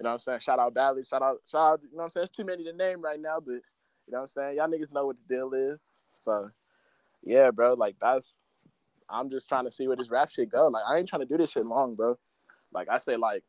You 0.00 0.04
know 0.04 0.10
what 0.10 0.14
I'm 0.14 0.18
saying? 0.20 0.40
Shout 0.40 0.58
out 0.58 0.72
Bally, 0.74 1.02
shout 1.04 1.20
out, 1.20 1.36
shout 1.50 1.74
out, 1.74 1.80
you 1.82 1.90
know 1.90 1.98
what 1.98 2.04
I'm 2.04 2.10
saying? 2.10 2.24
It's 2.24 2.36
too 2.36 2.44
many 2.44 2.64
to 2.64 2.72
name 2.72 3.02
right 3.02 3.20
now, 3.20 3.38
but 3.38 3.56
you 4.10 4.16
know 4.16 4.22
what 4.22 4.30
I'm 4.36 4.42
saying? 4.42 4.56
Y'all 4.56 4.66
niggas 4.66 4.92
know 4.92 5.06
what 5.06 5.16
the 5.18 5.22
deal 5.22 5.52
is. 5.54 5.96
So 6.14 6.48
yeah, 7.22 7.52
bro, 7.52 7.74
like 7.74 7.94
that's 8.00 8.40
I'm 9.08 9.30
just 9.30 9.48
trying 9.48 9.66
to 9.66 9.70
see 9.70 9.86
where 9.86 9.96
this 9.96 10.10
rap 10.10 10.30
shit 10.30 10.50
go. 10.50 10.66
Like 10.66 10.82
I 10.88 10.96
ain't 10.98 11.08
trying 11.08 11.22
to 11.22 11.26
do 11.26 11.36
this 11.36 11.50
shit 11.50 11.64
long, 11.64 11.94
bro. 11.94 12.18
Like 12.72 12.88
I 12.88 12.98
say 12.98 13.16
like 13.16 13.44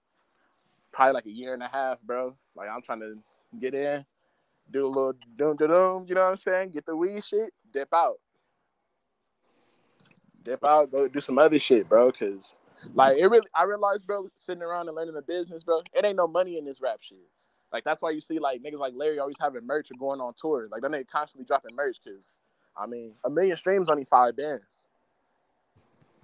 probably 0.92 1.14
like 1.14 1.26
a 1.26 1.32
year 1.32 1.56
and 1.56 1.64
a 1.64 1.68
half, 1.68 2.00
bro. 2.04 2.38
Like 2.56 2.70
I'm 2.70 2.84
trying 2.84 3.00
to 3.00 3.18
get 3.60 3.74
in, 3.74 4.06
do 4.70 4.86
a 4.86 4.88
little 4.88 5.14
doom 5.36 5.56
doom 5.56 5.70
doom, 5.70 6.06
you 6.08 6.14
know 6.14 6.26
what 6.26 6.32
I'm 6.32 6.38
saying? 6.38 6.70
Get 6.70 6.86
the 6.86 6.96
weed 6.96 7.24
shit, 7.24 7.52
dip 7.74 7.92
out. 7.92 8.18
Dip 10.44 10.64
out, 10.64 10.92
go 10.92 11.08
do 11.08 11.20
some 11.22 11.40
other 11.40 11.58
shit, 11.58 11.90
bro. 11.90 12.12
Cause 12.12 12.60
like 12.94 13.18
it 13.18 13.26
really 13.26 13.48
I 13.56 13.64
realized, 13.64 14.06
bro, 14.06 14.28
sitting 14.36 14.62
around 14.62 14.90
and 14.90 14.96
learning 14.96 15.16
the 15.16 15.24
business, 15.24 15.64
bro, 15.64 15.82
it 15.92 16.06
ain't 16.06 16.18
no 16.18 16.28
money 16.28 16.60
in 16.60 16.66
this 16.66 16.80
rap 16.80 17.00
shit. 17.02 17.18
Like 17.72 17.84
that's 17.84 18.02
why 18.02 18.12
you 18.12 18.20
see 18.22 18.40
like 18.40 18.62
niggas 18.62 18.80
like 18.80 18.94
Larry 18.96 19.20
always 19.20 19.38
having 19.40 19.66
merch 19.66 19.92
or 19.92 19.98
going 19.98 20.20
on 20.20 20.34
tour. 20.34 20.68
Like 20.72 20.82
that 20.82 20.92
nigga 20.92 21.08
constantly 21.08 21.46
dropping 21.46 21.76
merch 21.76 21.98
because 22.04 22.32
I 22.76 22.86
mean 22.86 23.14
a 23.24 23.30
million 23.30 23.56
streams 23.56 23.90
only 23.90 24.04
five 24.04 24.36
bands. 24.36 24.88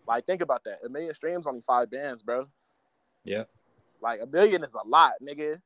Like 0.07 0.25
think 0.25 0.41
about 0.41 0.63
that. 0.65 0.79
A 0.86 0.89
million 0.89 1.13
streams 1.13 1.47
only 1.47 1.62
five 1.62 1.89
bands, 1.89 2.21
bro. 2.21 2.47
Yeah. 3.23 3.43
Like 4.01 4.21
a 4.21 4.25
million 4.25 4.63
is 4.63 4.73
a 4.73 4.88
lot, 4.88 5.13
nigga. 5.21 5.60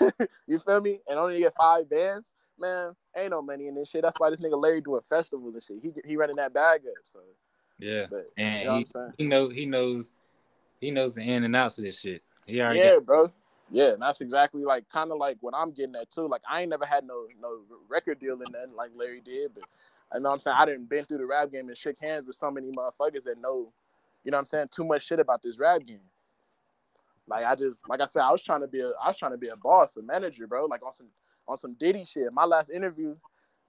you 0.46 0.58
feel 0.58 0.80
me? 0.80 1.00
And 1.08 1.18
only 1.18 1.38
get 1.40 1.54
five 1.56 1.88
bands, 1.88 2.28
man. 2.58 2.94
Ain't 3.16 3.30
no 3.30 3.40
money 3.42 3.68
in 3.68 3.74
this 3.74 3.88
shit. 3.88 4.02
That's 4.02 4.18
why 4.18 4.30
this 4.30 4.40
nigga 4.40 4.60
Larry 4.60 4.80
doing 4.80 5.00
festivals 5.08 5.54
and 5.54 5.62
shit. 5.62 5.78
He 5.82 5.92
he 6.04 6.16
running 6.16 6.36
that 6.36 6.52
bag 6.52 6.82
up. 6.86 6.94
So 7.04 7.20
Yeah. 7.78 8.06
but 8.10 8.26
And 8.36 8.60
you 8.60 8.64
know 8.66 8.78
he, 8.78 8.84
saying? 8.84 9.12
he 9.18 9.26
know 9.26 9.48
he 9.48 9.66
knows 9.66 10.10
he 10.80 10.90
knows 10.90 11.14
the 11.14 11.22
in 11.22 11.44
and 11.44 11.56
outs 11.56 11.78
of 11.78 11.84
this 11.84 12.00
shit. 12.00 12.22
He 12.46 12.60
already 12.60 12.80
Yeah, 12.80 12.94
got, 12.94 13.06
bro. 13.06 13.32
Yeah, 13.74 13.94
and 13.94 14.02
that's 14.02 14.20
exactly 14.20 14.62
like 14.62 14.88
kind 14.88 15.10
of 15.10 15.18
like 15.18 15.36
what 15.40 15.52
I'm 15.56 15.72
getting 15.72 15.96
at 15.96 16.08
too. 16.08 16.28
Like 16.28 16.42
I 16.48 16.60
ain't 16.60 16.70
never 16.70 16.86
had 16.86 17.04
no 17.04 17.26
no 17.42 17.62
record 17.88 18.20
deal 18.20 18.34
in 18.40 18.52
nothing 18.52 18.76
like 18.76 18.92
Larry 18.94 19.20
did, 19.20 19.52
but 19.52 19.64
I 20.14 20.20
know 20.20 20.30
I'm 20.32 20.38
saying 20.38 20.56
I 20.56 20.64
didn't 20.64 20.88
been 20.88 21.04
through 21.04 21.18
the 21.18 21.26
rap 21.26 21.50
game 21.50 21.68
and 21.68 21.76
shook 21.76 21.98
hands 22.00 22.24
with 22.24 22.36
so 22.36 22.52
many 22.52 22.70
motherfuckers 22.70 23.24
that 23.24 23.40
know, 23.40 23.72
you 24.22 24.30
know 24.30 24.36
what 24.36 24.42
I'm 24.42 24.46
saying, 24.46 24.68
too 24.70 24.84
much 24.84 25.04
shit 25.04 25.18
about 25.18 25.42
this 25.42 25.58
rap 25.58 25.84
game. 25.84 26.02
Like 27.26 27.44
I 27.44 27.56
just 27.56 27.80
like 27.88 28.00
I 28.00 28.06
said, 28.06 28.22
I 28.22 28.30
was 28.30 28.44
trying 28.44 28.60
to 28.60 28.68
be 28.68 28.78
a 28.78 28.90
I 29.02 29.08
was 29.08 29.16
trying 29.16 29.32
to 29.32 29.38
be 29.38 29.48
a 29.48 29.56
boss, 29.56 29.96
a 29.96 30.02
manager, 30.02 30.46
bro. 30.46 30.66
Like 30.66 30.86
on 30.86 30.92
some 30.92 31.08
on 31.48 31.56
some 31.56 31.74
Diddy 31.74 32.04
shit. 32.04 32.32
My 32.32 32.44
last 32.44 32.70
interview, 32.70 33.16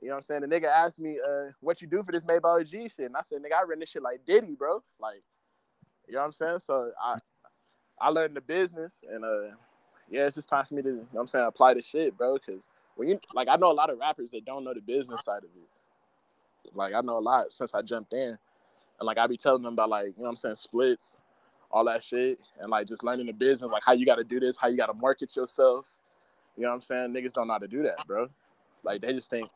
you 0.01 0.09
know 0.09 0.13
what 0.13 0.17
I'm 0.17 0.21
saying? 0.21 0.41
The 0.41 0.47
nigga 0.47 0.65
asked 0.65 0.99
me, 0.99 1.17
uh, 1.19 1.49
what 1.61 1.81
you 1.81 1.87
do 1.87 2.03
for 2.03 2.11
this 2.11 2.25
Maybach 2.25 2.69
G 2.69 2.89
shit? 2.89 3.07
And 3.07 3.17
I 3.17 3.21
said, 3.27 3.39
nigga, 3.39 3.59
I 3.59 3.63
run 3.63 3.79
this 3.79 3.89
shit 3.89 4.03
like 4.03 4.23
Diddy, 4.23 4.53
bro. 4.53 4.83
Like, 4.99 5.23
you 6.07 6.13
know 6.13 6.19
what 6.19 6.25
I'm 6.25 6.31
saying? 6.31 6.59
So 6.59 6.91
I 7.03 7.17
I 7.99 8.09
learned 8.09 8.35
the 8.35 8.41
business 8.41 9.03
and 9.09 9.25
uh 9.25 9.55
yeah, 10.09 10.25
it's 10.25 10.35
just 10.35 10.49
time 10.49 10.65
for 10.65 10.75
me 10.75 10.81
to, 10.81 10.89
you 10.89 10.95
know 10.95 11.07
what 11.11 11.21
I'm 11.21 11.27
saying, 11.27 11.45
apply 11.45 11.73
the 11.75 11.81
shit, 11.81 12.17
bro. 12.17 12.37
Cause 12.37 12.67
when 12.95 13.07
you 13.07 13.19
like 13.33 13.47
I 13.47 13.55
know 13.55 13.71
a 13.71 13.73
lot 13.73 13.89
of 13.89 13.99
rappers 13.99 14.29
that 14.31 14.45
don't 14.45 14.63
know 14.63 14.73
the 14.73 14.81
business 14.81 15.23
side 15.23 15.39
of 15.43 15.49
it. 15.55 16.73
Like 16.75 16.93
I 16.93 17.01
know 17.01 17.17
a 17.17 17.19
lot 17.19 17.51
since 17.51 17.73
I 17.73 17.81
jumped 17.81 18.13
in. 18.13 18.37
And 18.99 19.05
like 19.05 19.17
I 19.17 19.27
be 19.27 19.37
telling 19.37 19.63
them 19.63 19.73
about 19.73 19.89
like, 19.89 20.07
you 20.07 20.13
know 20.17 20.23
what 20.23 20.29
I'm 20.29 20.35
saying, 20.37 20.55
splits, 20.55 21.17
all 21.69 21.83
that 21.85 22.03
shit, 22.03 22.41
and 22.59 22.69
like 22.69 22.87
just 22.87 23.03
learning 23.03 23.25
the 23.25 23.33
business, 23.33 23.71
like 23.71 23.83
how 23.85 23.91
you 23.93 24.05
gotta 24.05 24.23
do 24.23 24.39
this, 24.39 24.57
how 24.57 24.67
you 24.67 24.77
gotta 24.77 24.93
market 24.93 25.35
yourself. 25.35 25.97
You 26.55 26.63
know 26.63 26.69
what 26.69 26.75
I'm 26.75 26.81
saying? 26.81 27.13
Niggas 27.13 27.33
don't 27.33 27.47
know 27.47 27.53
how 27.53 27.59
to 27.59 27.67
do 27.67 27.83
that, 27.83 28.07
bro. 28.07 28.29
Like 28.83 29.01
they 29.01 29.11
just 29.11 29.29
think 29.29 29.49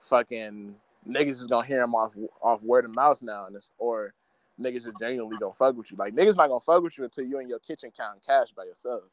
fucking 0.00 0.74
niggas 1.08 1.40
is 1.40 1.46
gonna 1.46 1.66
hear 1.66 1.78
them 1.78 1.94
off 1.94 2.14
off 2.42 2.62
word 2.62 2.84
of 2.84 2.94
mouth 2.94 3.22
now, 3.22 3.46
and 3.46 3.56
it's 3.56 3.72
or 3.78 4.12
niggas 4.60 4.84
just 4.84 4.98
genuinely 4.98 5.38
gonna 5.38 5.52
fuck 5.52 5.76
with 5.76 5.90
you. 5.90 5.96
Like 5.96 6.14
niggas 6.14 6.36
not 6.36 6.48
gonna 6.48 6.60
fuck 6.60 6.82
with 6.82 6.98
you 6.98 7.04
until 7.04 7.24
you 7.24 7.38
in 7.38 7.48
your 7.48 7.60
kitchen 7.60 7.90
counting 7.96 8.20
cash 8.26 8.48
by 8.54 8.64
yourself. 8.64 9.04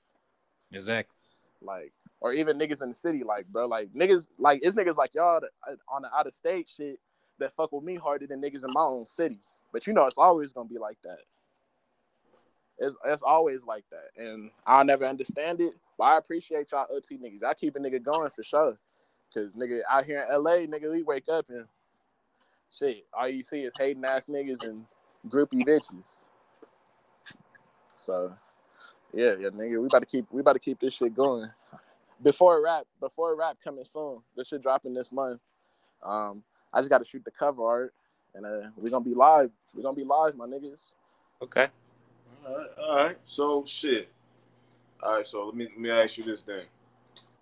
Exactly. 0.76 1.16
Like, 1.62 1.94
or 2.20 2.34
even 2.34 2.58
niggas 2.58 2.82
in 2.82 2.90
the 2.90 2.96
city, 2.96 3.24
like, 3.24 3.48
bro, 3.48 3.68
like 3.68 3.90
niggas, 3.94 4.28
like 4.38 4.60
it's 4.64 4.76
niggas 4.76 4.98
like 4.98 5.16
y'all 5.16 5.42
that, 5.42 5.50
uh, 5.68 5.76
on 5.90 6.04
the 6.04 6.14
out 6.14 6.28
of 6.28 6.34
state 6.34 6.68
shit 6.76 7.00
that 7.40 7.54
fuck 7.54 7.72
with 7.72 7.84
me 7.84 7.96
harder 7.96 8.28
than 8.28 8.42
niggas 8.42 8.64
in 8.64 8.74
my 8.74 8.82
own 8.82 9.08
city. 9.08 9.40
But 9.72 9.88
you 9.88 9.94
know, 9.94 10.06
it's 10.06 10.18
always 10.18 10.52
gonna 10.52 10.70
be 10.70 10.78
like 10.78 10.98
that. 11.04 11.20
It's 12.78 12.96
it's 13.06 13.22
always 13.22 13.64
like 13.64 13.86
that, 13.92 14.22
and 14.22 14.52
I'll 14.66 14.86
never 14.86 15.06
understand 15.06 15.62
it. 15.62 15.74
But 15.98 16.04
I 16.06 16.18
appreciate 16.18 16.72
y'all 16.72 16.88
OT 16.90 17.18
niggas. 17.18 17.44
I 17.44 17.54
keep 17.54 17.76
a 17.76 17.80
nigga 17.80 18.02
going 18.04 18.30
for 18.30 18.44
sure. 18.44 18.78
Cause 19.34 19.54
nigga 19.54 19.82
out 19.90 20.06
here 20.06 20.26
in 20.30 20.44
LA, 20.44 20.60
nigga, 20.60 20.92
we 20.92 21.04
wake 21.04 21.28
up 21.30 21.46
and 21.50 21.66
shit. 22.78 23.06
All 23.14 23.28
you 23.28 23.44
see 23.44 23.62
is 23.62 23.74
hating 23.78 24.06
ass 24.06 24.28
niggas 24.28 24.64
and 24.64 24.86
groupie 25.28 25.66
bitches. 25.66 26.26
So 27.96 28.34
yeah, 29.16 29.36
yeah, 29.40 29.50
nigga, 29.50 29.82
we 29.82 29.88
about 29.88 30.00
to 30.00 30.06
keep 30.06 30.26
we 30.32 30.42
about 30.42 30.54
to 30.54 30.60
keep 30.60 30.80
this 30.80 30.94
shit 30.94 31.16
going. 31.16 31.50
Before 32.22 32.58
a 32.58 32.62
rap, 32.62 32.86
before 33.00 33.34
a 33.34 33.36
rap 33.36 33.58
coming 33.64 33.86
soon. 33.86 34.22
This 34.36 34.50
shit 34.50 34.62
dropping 34.62 34.94
this 34.94 35.12
month. 35.12 35.42
Um, 36.04 36.44
I 36.74 36.80
just 36.80 36.90
got 36.90 37.00
to 37.00 37.06
shoot 37.06 37.24
the 37.24 37.32
cover 37.32 37.66
art, 37.66 37.94
and 38.34 38.46
uh, 38.46 38.70
we're 38.78 38.90
gonna 38.90 39.04
be 39.04 39.14
live. 39.14 39.50
We're 39.74 39.84
gonna 39.84 39.96
be 39.96 40.04
live, 40.04 40.36
my 40.36 40.46
niggas. 40.46 40.92
Okay. 41.42 41.68
All 42.46 42.58
right, 42.58 42.70
all 42.78 42.96
right. 42.96 43.18
So 43.26 43.64
shit. 43.66 44.10
All 45.02 45.16
right, 45.16 45.28
so 45.28 45.46
let 45.46 45.56
me 45.56 45.66
let 45.66 45.80
me 45.80 45.90
ask 45.90 46.18
you 46.18 46.24
this 46.24 46.42
thing. 46.42 46.66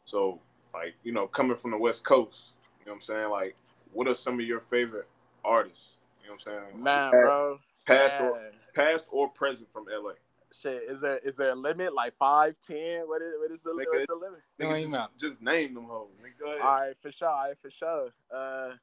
So, 0.06 0.40
like, 0.74 0.96
you 1.04 1.12
know, 1.12 1.28
coming 1.28 1.56
from 1.56 1.72
the 1.72 1.78
West 1.78 2.04
Coast, 2.04 2.52
you 2.80 2.86
know 2.86 2.92
what 2.92 2.96
I'm 2.98 3.02
saying? 3.02 3.30
Like, 3.30 3.56
what 3.94 4.08
are 4.08 4.16
some 4.16 4.36
of 4.36 4.46
your 4.46 4.60
favorite 4.60 5.08
artists? 5.46 5.98
You 6.22 6.30
know 6.30 6.36
what 6.44 6.54
I'm 6.54 6.72
saying? 6.72 6.84
Man, 6.84 7.12
bro. 7.12 7.60
Past 7.86 8.20
or 8.22 8.42
past 8.76 9.08
or 9.12 9.30
present 9.30 9.72
from 9.72 9.86
LA. 9.86 10.14
Shit, 10.62 10.84
is 10.89 11.02
there 11.02 11.18
is 11.18 11.36
there 11.36 11.50
a 11.50 11.56
limit 11.56 11.94
like 11.94 12.13
five, 12.13 12.56
ten? 12.66 13.02
What 13.08 13.22
is 13.22 13.34
what 13.39 13.52
is 13.52 13.62
the, 13.62 13.72
Nigga, 13.72 13.86
what's 13.92 14.06
the 14.08 14.16
limit? 14.16 14.42
Nigga, 14.60 14.84
ain't 14.84 14.94
just, 14.94 15.32
just 15.32 15.42
name 15.42 15.74
them 15.74 15.86
hoes. 15.86 16.10
Nigga. 16.22 16.62
All 16.63 16.80
right, 16.80 16.96
for 17.02 17.12
sure. 17.12 17.28
All 17.28 17.48
right, 17.48 17.58
for 17.62 17.72
sure. 17.72 18.10
Uh, 18.34 18.76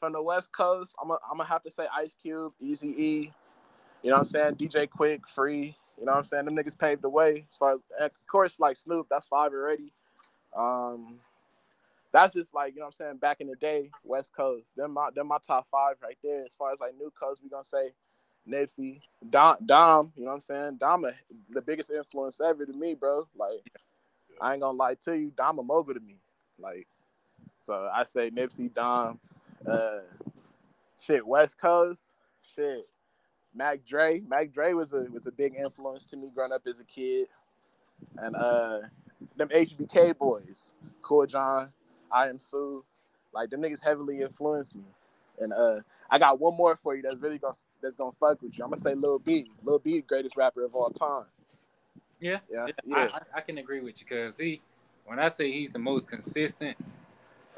from 0.00 0.12
the 0.12 0.22
West 0.22 0.50
Coast, 0.52 0.94
I'm 1.00 1.08
gonna 1.08 1.20
I'm 1.30 1.36
gonna 1.36 1.48
have 1.48 1.62
to 1.64 1.70
say 1.70 1.86
Ice 1.94 2.14
Cube, 2.20 2.52
Easy 2.60 2.88
E. 2.88 3.32
You 4.02 4.10
know 4.10 4.16
what 4.16 4.20
I'm 4.20 4.24
saying? 4.24 4.54
DJ 4.54 4.88
Quik, 4.88 5.26
Free. 5.26 5.76
You 5.98 6.06
know 6.06 6.12
what 6.12 6.18
I'm 6.18 6.24
saying? 6.24 6.44
Them 6.44 6.56
niggas 6.56 6.78
paved 6.78 7.02
the 7.02 7.08
way. 7.08 7.44
As 7.50 7.56
far 7.56 7.74
as, 7.74 7.80
of 8.00 8.10
course, 8.26 8.60
like 8.60 8.76
Snoop, 8.76 9.08
that's 9.10 9.26
five 9.26 9.52
already. 9.52 9.92
Um, 10.56 11.18
that's 12.12 12.34
just 12.34 12.54
like 12.54 12.74
you 12.74 12.80
know 12.80 12.86
what 12.86 12.94
I'm 13.00 13.06
saying. 13.06 13.16
Back 13.18 13.40
in 13.40 13.48
the 13.48 13.56
day, 13.56 13.90
West 14.04 14.32
Coast. 14.34 14.76
Them 14.76 14.92
my 14.92 15.10
them 15.14 15.28
my 15.28 15.38
top 15.46 15.66
five 15.70 15.96
right 16.02 16.16
there. 16.22 16.44
As 16.44 16.54
far 16.54 16.72
as 16.72 16.80
like 16.80 16.96
new 16.96 17.12
coast, 17.20 17.42
we 17.42 17.50
gonna 17.50 17.64
say 17.64 17.92
Nipsey, 18.48 19.02
Dom, 19.28 19.56
Dom. 19.66 20.12
You 20.16 20.24
know 20.24 20.30
what 20.30 20.34
I'm 20.36 20.40
saying? 20.42 20.76
Dom, 20.78 21.04
a- 21.06 21.14
the 21.50 21.62
biggest 21.62 21.90
influence 21.90 22.40
ever 22.40 22.66
to 22.66 22.72
me, 22.72 22.94
bro. 22.94 23.28
Like 23.36 23.62
I 24.40 24.52
ain't 24.54 24.62
gonna 24.62 24.76
lie 24.78 24.94
to 25.06 25.18
you, 25.18 25.32
Dom 25.36 25.58
a 25.60 25.62
mogul 25.64 25.94
to 25.94 26.00
me. 26.00 26.16
Like 26.58 26.88
so, 27.60 27.90
I 27.94 28.04
say 28.04 28.30
Nipsey, 28.30 28.72
Dom, 28.74 29.20
uh, 29.66 30.00
shit, 31.02 31.26
West 31.26 31.58
Coast, 31.60 32.10
shit. 32.56 32.84
Mac 33.54 33.84
Dre. 33.86 34.20
Mac 34.28 34.52
Dre 34.52 34.74
was 34.74 34.92
a 34.92 35.06
was 35.12 35.26
a 35.26 35.32
big 35.32 35.54
influence 35.56 36.06
to 36.06 36.16
me 36.16 36.30
growing 36.34 36.52
up 36.52 36.62
as 36.66 36.80
a 36.80 36.84
kid. 36.84 37.28
And 38.18 38.36
uh 38.36 38.80
them 39.36 39.48
HBK 39.50 40.18
boys, 40.18 40.72
Kool 41.02 41.26
John, 41.26 41.72
Iamsu, 42.12 42.82
like 43.34 43.50
them 43.50 43.62
niggas 43.62 43.82
heavily 43.84 44.22
influenced 44.22 44.74
me. 44.76 44.84
And 45.40 45.52
uh 45.52 45.80
I 46.10 46.18
got 46.18 46.40
one 46.40 46.56
more 46.56 46.76
for 46.76 46.94
you 46.94 47.02
that's 47.02 47.20
really 47.20 47.38
gonna 47.38 47.54
that's 47.82 47.96
gonna 47.96 48.12
fuck 48.18 48.42
with 48.42 48.56
you. 48.58 48.64
I'm 48.64 48.70
gonna 48.70 48.80
say 48.80 48.94
Lil 48.94 49.18
B. 49.18 49.46
Lil 49.62 49.78
B, 49.78 50.00
greatest 50.00 50.36
rapper 50.36 50.64
of 50.64 50.74
all 50.74 50.90
time. 50.90 51.26
Yeah. 52.20 52.38
Yeah, 52.50 52.66
I, 52.66 52.72
yeah. 52.84 53.08
I, 53.14 53.38
I 53.38 53.40
can 53.40 53.58
agree 53.58 53.80
with 53.80 54.00
you 54.00 54.06
because 54.08 54.38
he, 54.38 54.60
when 55.06 55.18
I 55.18 55.28
say 55.28 55.52
he's 55.52 55.72
the 55.72 55.78
most 55.78 56.08
consistent, 56.08 56.76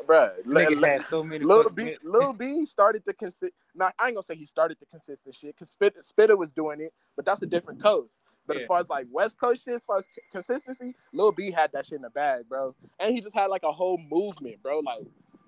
Bruh, 0.07 0.33
nigga 0.47 0.71
Lil- 0.71 0.85
had 0.85 1.03
so 1.07 1.23
many. 1.23 1.45
Lil 1.45 1.71
B. 1.71 1.95
Lil 2.03 2.33
B 2.33 2.67
started 2.67 3.03
the 3.07 3.15
consist. 3.15 3.53
Not, 3.75 3.95
I 3.99 4.07
ain't 4.07 4.15
gonna 4.15 4.23
say 4.23 4.35
he 4.37 4.45
started 4.45 4.79
the 4.81 4.87
consistent 4.87 5.35
shit 5.35 5.55
because 5.55 5.71
Spit, 5.71 5.97
Spitta 5.97 6.37
was 6.37 6.53
doing 6.53 6.81
it, 6.81 6.93
but 7.17 7.25
that's 7.25 7.43
a 7.43 7.47
different 7.47 7.83
coast. 7.83 8.21
But 8.47 8.57
as 8.57 8.65
far 8.65 8.81
as 8.81 8.91
like 8.91 9.07
West 9.13 9.39
Coast 9.39 9.65
shit, 9.65 9.75
as 9.75 9.83
far 9.83 9.99
as 9.99 10.07
consistency, 10.33 10.95
Lil 11.13 11.31
B 11.31 11.53
had 11.53 11.71
that 11.73 11.87
shit 11.87 11.97
in 11.97 12.03
the 12.03 12.11
bag, 12.11 12.49
bro. 12.49 12.75
And 12.99 13.15
he 13.15 13.21
just 13.21 13.37
had 13.37 13.47
like 13.47 13.63
a 13.63 13.71
whole 13.71 13.99
movement, 14.11 14.61
bro. 14.63 14.81
Like, 14.81 15.05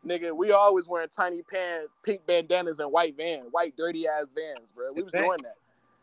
nigga, 0.06 0.36
we 0.36 0.52
always 0.52 0.86
wearing 0.86 1.08
tiny 1.08 1.42
pants, 1.42 1.96
pink 2.04 2.26
bandanas, 2.26 2.78
and 2.78 2.90
white 2.92 3.16
vans, 3.16 3.46
white 3.50 3.76
dirty 3.76 4.06
ass 4.06 4.26
vans, 4.34 4.72
bro. 4.72 4.92
We 4.92 5.02
was 5.02 5.12
Exactly. 5.12 5.28
doing 5.28 5.42
that. 5.42 5.54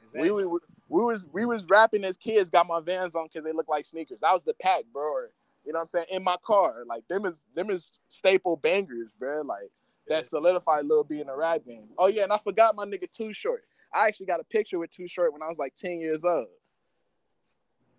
Exactly. 0.06 0.32
We, 0.32 0.46
we 0.46 0.60
we 0.90 1.04
was 1.04 1.26
we 1.32 1.46
was 1.46 1.64
rapping 1.66 2.04
as 2.04 2.18
kids, 2.18 2.50
got 2.50 2.68
my 2.68 2.80
vans 2.82 3.16
on 3.16 3.26
because 3.26 3.44
they 3.44 3.52
look 3.52 3.68
like 3.68 3.86
sneakers. 3.86 4.20
That 4.22 4.34
was 4.34 4.44
the 4.44 4.56
pack, 4.56 4.84
bro. 4.92 5.04
Or, 5.04 5.30
you 5.66 5.72
know 5.72 5.80
what 5.80 5.82
I'm 5.84 5.88
saying? 5.88 6.06
In 6.12 6.24
my 6.24 6.38
car, 6.44 6.84
like 6.88 7.08
them 7.08 7.26
is 7.26 7.44
them 7.56 7.70
is 7.70 7.92
staple 8.08 8.56
bangers, 8.58 9.14
bro. 9.20 9.42
Like 9.42 9.70
that 10.08 10.26
solidified 10.26 10.86
Lil 10.86 11.04
B 11.04 11.22
in 11.22 11.28
the 11.28 11.38
rap 11.38 11.62
game. 11.68 11.90
Oh 11.98 12.08
yeah, 12.08 12.24
and 12.24 12.34
I 12.34 12.38
forgot 12.40 12.76
my 12.76 12.86
nigga 12.86 13.12
Too 13.12 13.34
Short. 13.34 13.64
I 13.94 14.08
actually 14.08 14.26
got 14.28 14.40
a 14.40 14.44
picture 14.44 14.80
with 14.80 14.90
Too 14.92 15.08
Short 15.08 15.32
when 15.34 15.44
I 15.44 15.48
was 15.48 15.60
like 15.60 15.76
10 15.76 16.00
years 16.00 16.24
old. 16.24 16.48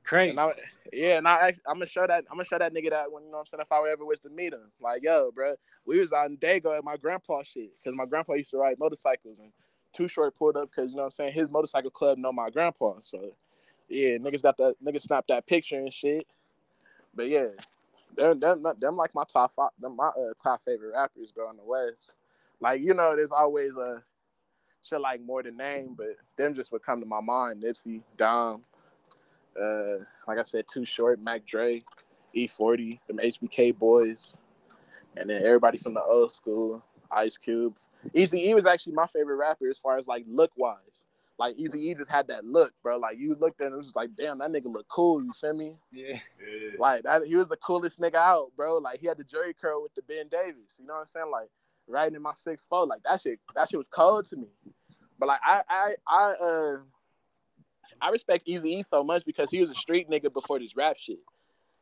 Crazy. 0.05 0.31
And 0.31 0.41
I, 0.41 0.53
yeah, 0.93 1.19
and 1.19 1.29
I 1.29 1.53
I'm 1.69 1.75
gonna 1.79 1.89
show 1.89 2.07
that 2.07 2.25
I'm 2.31 2.37
gonna 2.37 2.47
show 2.47 2.59
that 2.59 2.75
nigga 2.75 2.91
that 2.91 3.13
when 3.13 3.25
you 3.25 3.31
know 3.31 3.39
what 3.39 3.41
I'm 3.41 3.47
saying 3.47 3.63
if 3.63 3.73
I 3.73 3.91
ever 3.91 4.05
was 4.05 4.21
to 4.21 4.31
meet 4.31 4.53
him. 4.53 4.71
Like, 4.81 5.03
yo, 5.03 5.31
bro, 5.31 5.55
we 5.87 6.01
was 6.01 6.13
in 6.13 6.37
Dago 6.39 6.77
at 6.77 6.85
my 6.85 6.97
grandpa 6.97 7.43
shit 7.43 7.71
because 7.77 7.97
my 7.97 8.07
grandpa 8.07 8.35
used 8.35 8.51
to 8.51 8.59
ride 8.59 8.79
motorcycles 8.79 9.39
and 9.39 9.53
Too 9.95 10.09
Short 10.09 10.37
pulled 10.37 10.57
up 10.57 10.71
because 10.71 10.91
you 10.91 10.97
know 10.97 11.03
what 11.03 11.09
I'm 11.09 11.13
saying 11.13 11.33
his 11.35 11.51
motorcycle 11.51 11.91
club 11.91 12.19
know 12.19 12.33
my 12.33 12.51
grandpa. 12.51 12.99
So 13.01 13.37
yeah, 13.89 14.19
niggas 14.19 14.43
got 14.43 14.57
that 14.59 14.77
niggas 14.85 15.03
snapped 15.03 15.29
that 15.29 15.47
picture 15.47 15.79
and 15.79 15.93
shit. 15.93 16.27
but 17.15 17.29
yeah, 17.29 17.49
them, 18.17 18.41
them, 18.41 18.65
them 18.79 18.97
like 18.97 19.15
my 19.15 19.25
top 19.31 19.53
five, 19.53 19.71
them 19.81 19.97
my 19.97 20.09
uh, 20.09 20.33
top 20.43 20.63
favorite 20.65 20.93
rappers, 20.95 21.33
bro, 21.33 21.51
in 21.51 21.57
the 21.57 21.65
West. 21.65 22.15
Like 22.61 22.81
you 22.81 22.95
know, 22.95 23.17
there's 23.17 23.33
always 23.33 23.77
a 23.77 24.03
shit 24.83 25.01
like 25.01 25.21
more 25.23 25.43
than 25.43 25.57
name, 25.57 25.95
but 25.97 26.17
them 26.37 26.55
just 26.55 26.73
would 26.73 26.83
come 26.83 27.01
to 27.01 27.07
my 27.07 27.21
mind. 27.21 27.63
Nipsey, 27.63 28.03
Dom, 28.17 28.63
uh, 29.61 30.05
like 30.27 30.39
I 30.39 30.43
said, 30.43 30.67
Too 30.73 30.85
Short, 30.85 31.21
Mac 31.21 31.47
Dre, 31.47 31.83
E40, 32.37 33.01
them 33.07 33.19
HBK 33.19 33.79
boys, 33.79 34.37
and 35.17 35.31
then 35.31 35.43
everybody 35.45 35.79
from 35.79 35.95
the 35.95 36.03
old 36.03 36.33
school, 36.33 36.85
Ice 37.11 37.37
Cube. 37.37 37.77
Easy 38.15 38.49
E 38.49 38.55
was 38.55 38.67
actually 38.67 38.95
my 38.95 39.07
favorite 39.07 39.37
rapper 39.37 39.69
as 39.69 39.79
far 39.79 39.97
as 39.97 40.07
like 40.09 40.25
look 40.27 40.53
wise. 40.57 41.07
Like 41.39 41.57
Easy 41.57 41.89
E 41.89 41.95
just 41.95 42.11
had 42.11 42.29
that 42.29 42.45
look, 42.45 42.73
bro. 42.83 42.99
Like 42.99 43.19
you 43.19 43.35
looked 43.35 43.61
at 43.61 43.69
him, 43.69 43.75
it 43.75 43.77
was 43.77 43.87
just 43.87 43.97
like, 43.97 44.11
damn, 44.17 44.39
that 44.39 44.51
nigga 44.51 44.73
look 44.73 44.89
cool. 44.89 45.23
You 45.23 45.33
feel 45.33 45.55
me? 45.55 45.79
Yeah. 45.91 46.19
Yeah. 46.39 46.71
Like 46.79 47.03
that, 47.05 47.27
he 47.27 47.35
was 47.35 47.49
the 47.49 47.57
coolest 47.57 48.01
nigga 48.01 48.17
out, 48.17 48.53
bro. 48.57 48.77
Like 48.79 49.01
he 49.01 49.07
had 49.07 49.19
the 49.19 49.25
Jheri 49.25 49.55
curl 49.59 49.83
with 49.83 49.95
the 49.95 50.03
Ben 50.03 50.29
Davis. 50.29 50.77
You 50.79 50.87
know 50.87 50.95
what 50.95 51.01
I'm 51.01 51.07
saying? 51.07 51.31
Like 51.31 51.49
riding 51.87 52.15
in 52.15 52.23
my 52.23 52.35
six 52.35 52.65
four, 52.69 52.87
like 52.87 53.03
that 53.05 53.21
shit. 53.23 53.41
That 53.55 53.71
shit 53.71 53.79
was 53.79 53.89
cold 53.89 54.27
to 54.27 54.37
me. 54.37 54.49
But 55.19 55.29
like 55.29 55.41
I, 55.45 55.63
I, 55.69 55.95
I, 56.07 56.35
uh, 56.43 56.77
I 58.01 58.11
respect 58.11 58.49
Easy 58.49 58.71
E 58.71 58.83
so 58.83 59.05
much 59.05 59.25
because 59.25 59.51
he 59.51 59.61
was 59.61 59.71
a 59.71 59.75
street 59.75 60.09
nigga 60.11 60.33
before 60.33 60.59
this 60.59 60.77
rap 60.77 60.97
shit, 60.99 61.21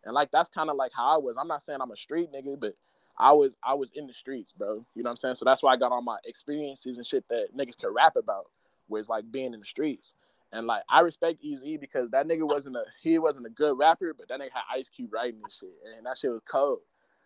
and 0.04 0.14
like 0.14 0.30
that's 0.30 0.48
kind 0.48 0.70
of 0.70 0.76
like 0.76 0.92
how 0.94 1.14
I 1.14 1.18
was. 1.18 1.36
I'm 1.36 1.48
not 1.48 1.62
saying 1.62 1.80
I'm 1.80 1.90
a 1.90 1.96
street 1.96 2.30
nigga, 2.32 2.58
but 2.58 2.74
I 3.18 3.32
was, 3.32 3.56
I 3.62 3.74
was 3.74 3.90
in 3.94 4.06
the 4.06 4.12
streets, 4.12 4.52
bro. 4.52 4.84
You 4.94 5.02
know 5.02 5.08
what 5.08 5.10
I'm 5.10 5.16
saying? 5.16 5.34
So 5.34 5.44
that's 5.44 5.62
why 5.62 5.72
I 5.72 5.76
got 5.76 5.90
all 5.90 6.02
my 6.02 6.18
experiences 6.24 6.98
and 6.98 7.06
shit 7.06 7.24
that 7.30 7.56
niggas 7.56 7.76
could 7.76 7.92
rap 7.92 8.14
about, 8.16 8.46
was 8.88 9.08
like 9.08 9.30
being 9.30 9.52
in 9.54 9.60
the 9.60 9.66
streets. 9.66 10.14
And 10.52 10.66
like 10.66 10.82
I 10.88 11.00
respect 11.00 11.42
Eazy 11.42 11.78
because 11.78 12.08
that 12.10 12.26
nigga 12.26 12.46
wasn't 12.46 12.76
a 12.76 12.84
he 13.02 13.18
wasn't 13.18 13.46
a 13.46 13.50
good 13.50 13.76
rapper, 13.76 14.14
but 14.14 14.28
that 14.28 14.40
nigga 14.40 14.52
had 14.52 14.62
Ice 14.72 14.88
Cube 14.88 15.12
writing 15.12 15.40
and 15.42 15.52
shit, 15.52 15.74
and 15.96 16.06
that 16.06 16.16
shit 16.16 16.30
was 16.30 16.40
cold. 16.48 16.78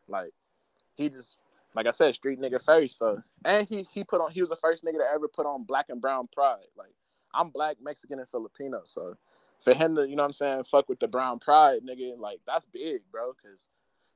Like 0.09 0.33
he 0.96 1.09
just 1.09 1.40
like 1.74 1.87
I 1.87 1.90
said, 1.90 2.14
street 2.14 2.40
nigga 2.40 2.62
first. 2.62 2.98
So 2.98 3.22
and 3.44 3.66
he 3.68 3.87
he 3.92 4.02
put 4.02 4.20
on 4.20 4.33
he 4.33 4.40
was 4.40 4.50
the 4.50 4.57
first 4.57 4.85
nigga 4.85 4.98
to 4.98 5.05
ever 5.14 5.28
put 5.28 5.46
on 5.46 5.62
black 5.62 5.87
and 5.88 6.00
brown 6.00 6.28
pride. 6.35 6.66
Like 6.76 6.90
I'm 7.35 7.51
black, 7.51 7.77
Mexican, 7.83 8.18
and 8.18 8.29
Filipino. 8.29 8.83
So 8.85 9.16
for 9.62 9.75
him 9.75 9.97
to 9.97 10.09
you 10.09 10.16
know 10.16 10.23
what 10.23 10.29
I'm 10.29 10.33
saying 10.33 10.64
fuck 10.64 10.88
with 10.88 11.01
the 11.01 11.09
brown 11.09 11.38
pride, 11.38 11.81
nigga, 11.88 12.18
like 12.18 12.40
that's 12.47 12.66
big, 12.66 13.03
bro. 13.11 13.33
Cause 13.33 13.68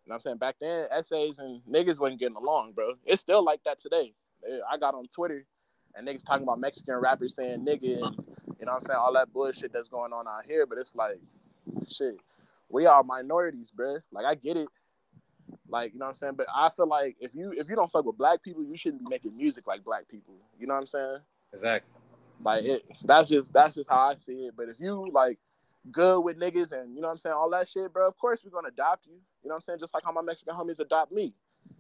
you 0.05 0.11
know 0.11 0.15
what 0.15 0.17
I'm 0.17 0.21
saying 0.21 0.39
back 0.39 0.57
then 0.61 0.87
essays 0.91 1.39
and 1.39 1.63
niggas 1.71 1.99
wasn't 1.99 2.21
getting 2.21 2.37
along, 2.37 2.73
bro. 2.73 2.95
It's 3.05 3.21
still 3.21 3.45
like 3.45 3.63
that 3.65 3.79
today. 3.79 4.15
I 4.71 4.77
got 4.79 4.95
on 4.95 5.07
Twitter 5.07 5.45
and 5.95 6.07
niggas 6.07 6.25
talking 6.25 6.45
about 6.45 6.61
Mexican 6.61 6.95
rappers 6.97 7.35
saying 7.35 7.65
nigga 7.65 8.03
and 8.03 8.25
you 8.59 8.65
know 8.65 8.73
what 8.73 8.83
I'm 8.83 8.87
saying, 8.87 8.99
all 8.99 9.13
that 9.15 9.33
bullshit 9.33 9.73
that's 9.73 9.89
going 9.89 10.13
on 10.13 10.27
out 10.27 10.45
here, 10.47 10.67
but 10.67 10.79
it's 10.79 10.95
like, 10.95 11.21
shit, 11.89 12.17
we 12.69 12.87
are 12.87 13.03
minorities, 13.05 13.71
bro. 13.71 13.99
Like 14.13 14.25
I 14.25 14.35
get 14.35 14.57
it. 14.57 14.69
Like, 15.69 15.93
you 15.93 15.99
know 15.99 16.07
what 16.07 16.11
I'm 16.11 16.15
saying? 16.15 16.35
But 16.37 16.47
I 16.55 16.69
feel 16.71 16.89
like 16.89 17.17
if 17.21 17.35
you 17.35 17.53
if 17.53 17.69
you 17.69 17.77
don't 17.77 17.91
fuck 17.91 18.05
with 18.05 18.17
black 18.17 18.43
people, 18.43 18.65
you 18.65 18.77
shouldn't 18.77 19.05
be 19.05 19.11
making 19.11 19.37
music 19.37 19.67
like 19.67 19.85
black 19.85 20.09
people. 20.09 20.35
You 20.59 20.67
know 20.67 20.75
what 20.75 20.81
I'm 20.81 20.87
saying? 20.87 21.19
Exactly. 21.53 21.96
Like 22.43 22.65
it 22.65 22.83
that's 23.05 23.29
just 23.29 23.53
that's 23.53 23.75
just 23.75 23.89
how 23.89 24.11
I 24.11 24.15
see 24.15 24.47
it. 24.47 24.55
But 24.57 24.69
if 24.69 24.79
you 24.79 25.07
like 25.13 25.39
good 25.91 26.21
with 26.21 26.39
niggas 26.39 26.73
and 26.73 26.95
you 26.95 27.01
know 27.01 27.09
what 27.09 27.13
I'm 27.13 27.17
saying, 27.19 27.35
all 27.35 27.51
that 27.51 27.69
shit, 27.69 27.93
bro, 27.93 28.07
of 28.07 28.17
course 28.19 28.41
we're 28.45 28.51
gonna 28.51 28.69
adopt 28.69 29.07
you. 29.07 29.15
You 29.43 29.49
know 29.49 29.55
what 29.55 29.57
I'm 29.57 29.61
saying? 29.63 29.79
Just 29.81 29.95
like 29.95 30.05
how 30.05 30.13
my 30.13 30.23
Mexican 30.23 30.55
homies 30.55 30.79
adopt 30.79 31.13
me. 31.13 31.23
You 31.25 31.29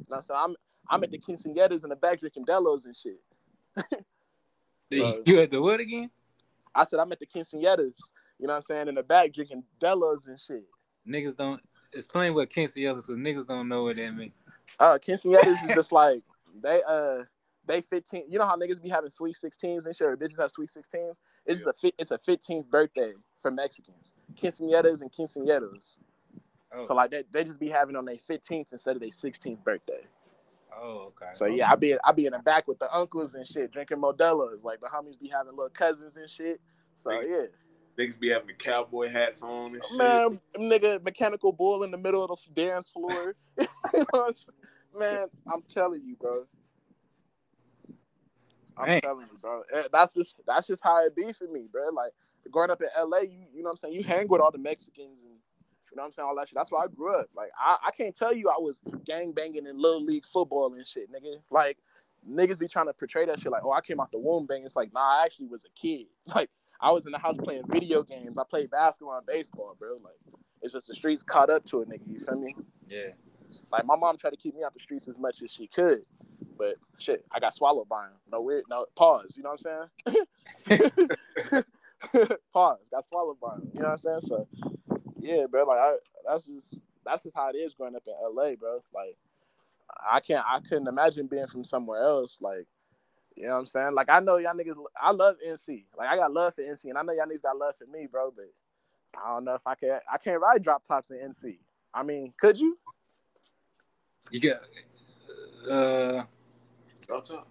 know 0.08 0.16
what 0.16 0.16
I'm 0.18 0.22
saying? 0.24 0.40
I'm 0.42 0.56
I'm 0.88 1.02
at 1.04 1.10
the 1.10 1.18
quinceañeras 1.18 1.82
in 1.82 1.90
the 1.90 1.96
back 1.96 2.20
drinking 2.20 2.44
Delos 2.44 2.84
and 2.84 2.96
shit. 2.96 3.20
So- 4.92 5.22
you 5.26 5.40
at 5.40 5.50
the 5.50 5.60
what 5.60 5.80
again? 5.80 6.10
I 6.74 6.84
said 6.84 7.00
I'm 7.00 7.10
at 7.10 7.18
the 7.18 7.26
quinceañeras, 7.26 7.96
you 8.38 8.46
know 8.46 8.52
what 8.52 8.56
I'm 8.56 8.62
saying, 8.62 8.88
in 8.88 8.94
the 8.94 9.02
back 9.02 9.32
drinking 9.32 9.64
Delos 9.80 10.26
and 10.26 10.38
shit. 10.40 10.64
Niggas 11.08 11.36
don't 11.36 11.60
explain 11.92 12.34
what 12.34 12.50
quinceañera 12.50 13.02
so 13.02 13.14
niggas 13.14 13.46
don't 13.46 13.68
know 13.68 13.84
what 13.84 13.96
that 13.96 14.12
means. 14.12 14.32
Uh, 14.78 14.98
quinceañeras 15.04 15.64
is 15.68 15.74
just 15.74 15.90
like 15.90 16.22
they 16.62 16.80
uh 16.88 17.22
they 17.66 17.80
15. 17.80 18.24
You 18.30 18.38
know 18.38 18.46
how 18.46 18.56
niggas 18.56 18.82
be 18.82 18.88
having 18.88 19.10
sweet 19.10 19.36
16s 19.42 19.84
and 19.86 19.94
shit, 19.96 20.06
or 20.06 20.16
bitches 20.16 20.38
have 20.40 20.50
sweet 20.50 20.70
16s. 20.70 21.16
It's 21.44 21.60
Yeah. 21.60 21.70
a 21.70 21.72
fi- 21.74 21.94
it's 21.98 22.10
a 22.10 22.18
15th 22.18 22.68
birthday 22.70 23.12
for 23.42 23.50
Mexicans. 23.50 24.14
Quinceañeras 24.34 25.00
and 25.00 25.12
quinceañeros. 25.12 25.98
Oh, 26.74 26.84
So 26.86 26.94
like 26.94 27.10
they, 27.10 27.24
they 27.30 27.44
just 27.44 27.58
be 27.60 27.68
having 27.68 27.96
on 27.96 28.04
their 28.04 28.16
15th 28.16 28.66
instead 28.72 28.96
of 28.96 29.00
their 29.00 29.10
16th 29.10 29.62
birthday. 29.64 30.06
oh 30.76 31.12
okay. 31.16 31.30
So 31.32 31.46
yeah, 31.46 31.70
I 31.70 31.76
be 31.76 31.96
I 32.04 32.12
be 32.12 32.26
in 32.26 32.32
the 32.32 32.38
back 32.40 32.66
with 32.68 32.78
the 32.78 32.94
uncles 32.94 33.34
and 33.34 33.46
shit, 33.46 33.70
drinking 33.72 33.98
Modelo's. 33.98 34.62
Like 34.64 34.80
the 34.80 34.86
homies 34.86 35.18
be 35.18 35.28
having 35.28 35.52
little 35.56 35.70
cousins 35.70 36.16
and 36.16 36.28
shit. 36.28 36.60
So 36.96 37.20
yeah, 37.20 37.46
Niggas 37.98 38.18
be 38.20 38.28
having 38.28 38.48
the 38.48 38.52
cowboy 38.52 39.08
hats 39.08 39.42
on 39.42 39.74
and 39.74 39.82
shit. 39.84 39.96
man, 39.96 40.40
nigga, 40.56 41.02
mechanical 41.02 41.52
bull 41.52 41.82
in 41.82 41.90
the 41.90 41.96
middle 41.98 42.22
of 42.24 42.38
the 42.54 42.62
dance 42.62 42.90
floor. 42.90 43.34
You 43.94 44.00
know 44.00 44.06
what 44.10 44.28
I'm 44.28 44.34
saying? 44.34 44.56
man, 44.98 45.26
I'm 45.52 45.62
telling 45.68 46.02
you, 46.04 46.16
bro. 46.16 46.46
I'm 48.78 48.86
Man. 48.88 49.00
telling 49.00 49.26
you, 49.32 49.38
bro. 49.40 49.62
Eh, 49.74 49.82
That's 49.92 50.14
just 50.14 50.40
that's 50.46 50.66
just 50.66 50.82
how 50.82 51.04
it 51.04 51.14
be 51.16 51.32
for 51.32 51.46
me, 51.48 51.66
bro. 51.70 51.88
Like 51.92 52.12
growing 52.50 52.70
up 52.70 52.80
in 52.82 52.88
LA, 52.98 53.20
you 53.20 53.46
you 53.54 53.62
know 53.62 53.68
what 53.68 53.70
I'm 53.72 53.76
saying. 53.78 53.94
You 53.94 54.04
hang 54.04 54.28
with 54.28 54.40
all 54.40 54.50
the 54.50 54.58
Mexicans 54.58 55.18
and 55.24 55.34
you 55.90 55.96
know 55.96 56.02
what 56.02 56.06
I'm 56.06 56.12
saying 56.12 56.28
all 56.28 56.36
that 56.36 56.48
shit. 56.48 56.54
That's 56.56 56.70
why 56.70 56.84
I 56.84 56.88
grew 56.88 57.14
up. 57.14 57.26
Like 57.34 57.50
I, 57.58 57.76
I 57.86 57.90
can't 57.92 58.14
tell 58.14 58.34
you 58.34 58.48
I 58.48 58.58
was 58.58 58.78
gang 59.04 59.32
banging 59.32 59.66
in 59.66 59.80
little 59.80 60.04
league 60.04 60.26
football 60.26 60.74
and 60.74 60.86
shit, 60.86 61.08
nigga. 61.12 61.36
Like 61.50 61.78
niggas 62.28 62.58
be 62.58 62.68
trying 62.68 62.86
to 62.86 62.92
portray 62.92 63.24
that 63.26 63.40
shit 63.40 63.52
like, 63.52 63.64
oh, 63.64 63.72
I 63.72 63.80
came 63.80 64.00
out 64.00 64.10
the 64.12 64.18
womb 64.18 64.46
banging. 64.46 64.64
It's 64.66 64.76
like, 64.76 64.92
nah, 64.92 65.20
I 65.20 65.24
actually 65.24 65.46
was 65.46 65.64
a 65.64 65.70
kid. 65.80 66.06
Like 66.34 66.50
I 66.80 66.90
was 66.90 67.06
in 67.06 67.12
the 67.12 67.18
house 67.18 67.38
playing 67.38 67.62
video 67.68 68.02
games. 68.02 68.38
I 68.38 68.42
played 68.48 68.70
basketball 68.70 69.16
and 69.16 69.26
baseball, 69.26 69.74
bro. 69.78 69.94
Like 70.02 70.16
it's 70.60 70.72
just 70.72 70.86
the 70.88 70.94
streets 70.94 71.22
caught 71.22 71.48
up 71.48 71.64
to 71.66 71.80
it, 71.82 71.88
nigga. 71.88 72.02
You 72.06 72.18
feel 72.18 72.38
me? 72.38 72.54
Yeah. 72.88 73.10
Like 73.72 73.86
my 73.86 73.96
mom 73.96 74.18
tried 74.18 74.30
to 74.30 74.36
keep 74.36 74.54
me 74.54 74.62
out 74.64 74.74
the 74.74 74.80
streets 74.80 75.08
as 75.08 75.18
much 75.18 75.40
as 75.42 75.50
she 75.50 75.66
could, 75.66 76.02
but 76.58 76.76
shit, 76.98 77.24
I 77.32 77.40
got 77.40 77.54
swallowed 77.54 77.88
by 77.88 78.06
him. 78.06 78.12
No 78.30 78.40
weird, 78.40 78.64
no 78.70 78.86
pause. 78.94 79.34
You 79.36 79.42
know 79.42 79.54
what 79.54 79.62
I'm 79.66 79.88
saying? 80.68 81.64
pause. 82.52 82.78
Got 82.90 83.06
swallowed 83.06 83.40
by 83.40 83.54
him. 83.54 83.70
You 83.74 83.80
know 83.80 83.88
what 83.90 83.92
I'm 83.92 83.98
saying? 83.98 84.20
So 84.20 84.48
yeah, 85.18 85.46
bro. 85.50 85.64
Like 85.64 85.78
I, 85.78 85.96
that's 86.26 86.46
just 86.46 86.78
that's 87.04 87.22
just 87.22 87.36
how 87.36 87.50
it 87.50 87.56
is 87.56 87.74
growing 87.74 87.96
up 87.96 88.02
in 88.06 88.14
LA, 88.22 88.54
bro. 88.54 88.80
Like 88.94 89.16
I 90.10 90.20
can't, 90.20 90.44
I 90.46 90.60
couldn't 90.60 90.88
imagine 90.88 91.26
being 91.26 91.46
from 91.46 91.64
somewhere 91.64 92.02
else. 92.02 92.38
Like 92.40 92.66
you 93.36 93.44
know 93.46 93.54
what 93.54 93.60
I'm 93.60 93.66
saying? 93.66 93.94
Like 93.94 94.08
I 94.08 94.20
know 94.20 94.38
y'all 94.38 94.54
niggas. 94.54 94.76
I 95.00 95.12
love 95.12 95.36
NC. 95.46 95.84
Like 95.96 96.08
I 96.08 96.16
got 96.16 96.32
love 96.32 96.54
for 96.54 96.62
NC, 96.62 96.84
and 96.86 96.98
I 96.98 97.02
know 97.02 97.12
y'all 97.12 97.26
niggas 97.26 97.42
got 97.42 97.56
love 97.56 97.74
for 97.76 97.86
me, 97.86 98.06
bro. 98.10 98.32
But 98.34 98.46
I 99.22 99.28
don't 99.28 99.44
know 99.44 99.54
if 99.54 99.66
I 99.66 99.74
can. 99.74 99.98
I 100.12 100.18
can't 100.18 100.40
ride 100.40 100.62
drop 100.62 100.84
tops 100.84 101.10
in 101.10 101.18
NC. 101.18 101.58
I 101.92 102.02
mean, 102.02 102.32
could 102.38 102.58
you? 102.58 102.78
You 104.30 104.40
get 104.40 104.56
uh 105.70 106.24
Drop 107.06 107.24
top. 107.24 107.48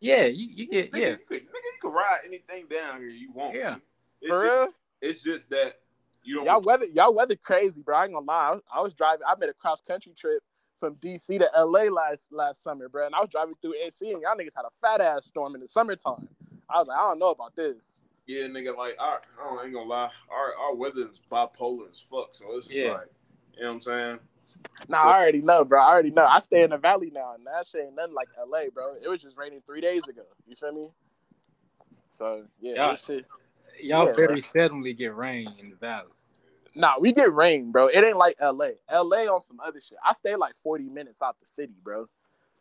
yeah, 0.00 0.24
you, 0.26 0.48
you 0.50 0.68
get 0.68 0.92
Nigga, 0.92 1.00
yeah. 1.00 1.08
You 1.10 1.16
could, 1.28 1.42
nigga, 1.42 1.46
you 1.46 1.78
could 1.82 1.92
ride 1.92 2.18
anything 2.24 2.66
down 2.70 3.00
here 3.00 3.08
you 3.08 3.32
want. 3.32 3.54
Yeah. 3.54 3.76
It's 4.20 4.30
For 4.30 4.42
just, 4.44 4.54
real? 4.56 4.68
It's 5.00 5.22
just 5.22 5.50
that 5.50 5.80
you 6.22 6.36
don't. 6.36 6.46
Y'all 6.46 6.62
weather, 6.62 6.84
y'all 6.94 7.14
weather 7.14 7.36
crazy, 7.36 7.80
bro. 7.82 7.96
I 7.96 8.04
ain't 8.04 8.14
gonna 8.14 8.26
lie. 8.26 8.48
I 8.48 8.50
was, 8.52 8.62
I 8.76 8.80
was 8.80 8.94
driving. 8.94 9.22
I 9.28 9.34
made 9.38 9.48
a 9.50 9.54
cross 9.54 9.80
country 9.80 10.12
trip 10.16 10.42
from 10.80 10.94
DC 10.96 11.38
to 11.38 11.50
LA 11.56 11.84
last 11.84 12.28
last 12.30 12.62
summer, 12.62 12.88
bro. 12.88 13.06
And 13.06 13.14
I 13.14 13.20
was 13.20 13.28
driving 13.28 13.54
through 13.60 13.74
AC, 13.84 14.12
and 14.12 14.22
y'all 14.22 14.36
niggas 14.36 14.54
had 14.56 14.64
a 14.64 14.70
fat 14.80 15.00
ass 15.00 15.26
storm 15.26 15.54
in 15.54 15.60
the 15.60 15.66
summertime. 15.68 16.28
I 16.70 16.78
was 16.78 16.88
like, 16.88 16.98
I 16.98 17.02
don't 17.02 17.18
know 17.18 17.30
about 17.30 17.56
this. 17.56 17.98
yeah, 18.26 18.44
nigga. 18.44 18.76
Like 18.76 18.94
our, 18.98 19.20
I 19.40 19.48
don't, 19.48 19.58
I 19.58 19.64
ain't 19.64 19.74
gonna 19.74 19.88
lie. 19.88 20.10
Our 20.30 20.54
our 20.60 20.74
weather 20.74 21.02
is 21.06 21.20
bipolar 21.32 21.90
as 21.90 22.04
fuck. 22.10 22.28
So 22.34 22.56
it's 22.56 22.66
just 22.66 22.78
Yeah. 22.78 22.92
like, 22.92 23.06
you 23.56 23.62
know 23.62 23.68
what 23.68 23.74
I'm 23.74 23.80
saying? 23.80 24.18
Nah, 24.90 25.02
I 25.02 25.20
already 25.20 25.42
know, 25.42 25.64
bro. 25.64 25.82
I 25.82 25.88
already 25.88 26.10
know. 26.10 26.24
I 26.24 26.40
stay 26.40 26.62
in 26.62 26.70
the 26.70 26.78
valley 26.78 27.10
now, 27.12 27.34
and 27.34 27.46
that 27.46 27.66
shit 27.66 27.84
ain't 27.84 27.96
nothing 27.96 28.14
like 28.14 28.28
LA, 28.38 28.70
bro. 28.72 28.94
It 28.94 29.08
was 29.08 29.20
just 29.20 29.36
raining 29.36 29.60
three 29.66 29.82
days 29.82 30.08
ago. 30.08 30.22
You 30.46 30.56
feel 30.56 30.72
me? 30.72 30.88
So 32.10 32.44
yeah, 32.60 32.92
this 32.92 33.04
shit. 33.04 33.26
Y'all 33.82 34.06
Yeah, 34.06 34.14
very 34.14 34.40
seldomly 34.42 34.96
get 34.96 35.14
rain 35.14 35.50
in 35.60 35.70
the 35.70 35.76
valley. 35.76 36.08
Nah, 36.74 36.94
we 36.98 37.12
get 37.12 37.32
rain, 37.32 37.72
bro. 37.72 37.88
It 37.88 38.02
ain't 38.02 38.16
like 38.16 38.36
LA. 38.40 38.70
LA 38.90 39.24
on 39.26 39.42
some 39.42 39.60
other 39.60 39.80
shit. 39.80 39.98
I 40.04 40.14
stay 40.14 40.36
like 40.36 40.54
40 40.54 40.90
minutes 40.90 41.20
out 41.22 41.38
the 41.38 41.46
city, 41.46 41.74
bro. 41.82 42.08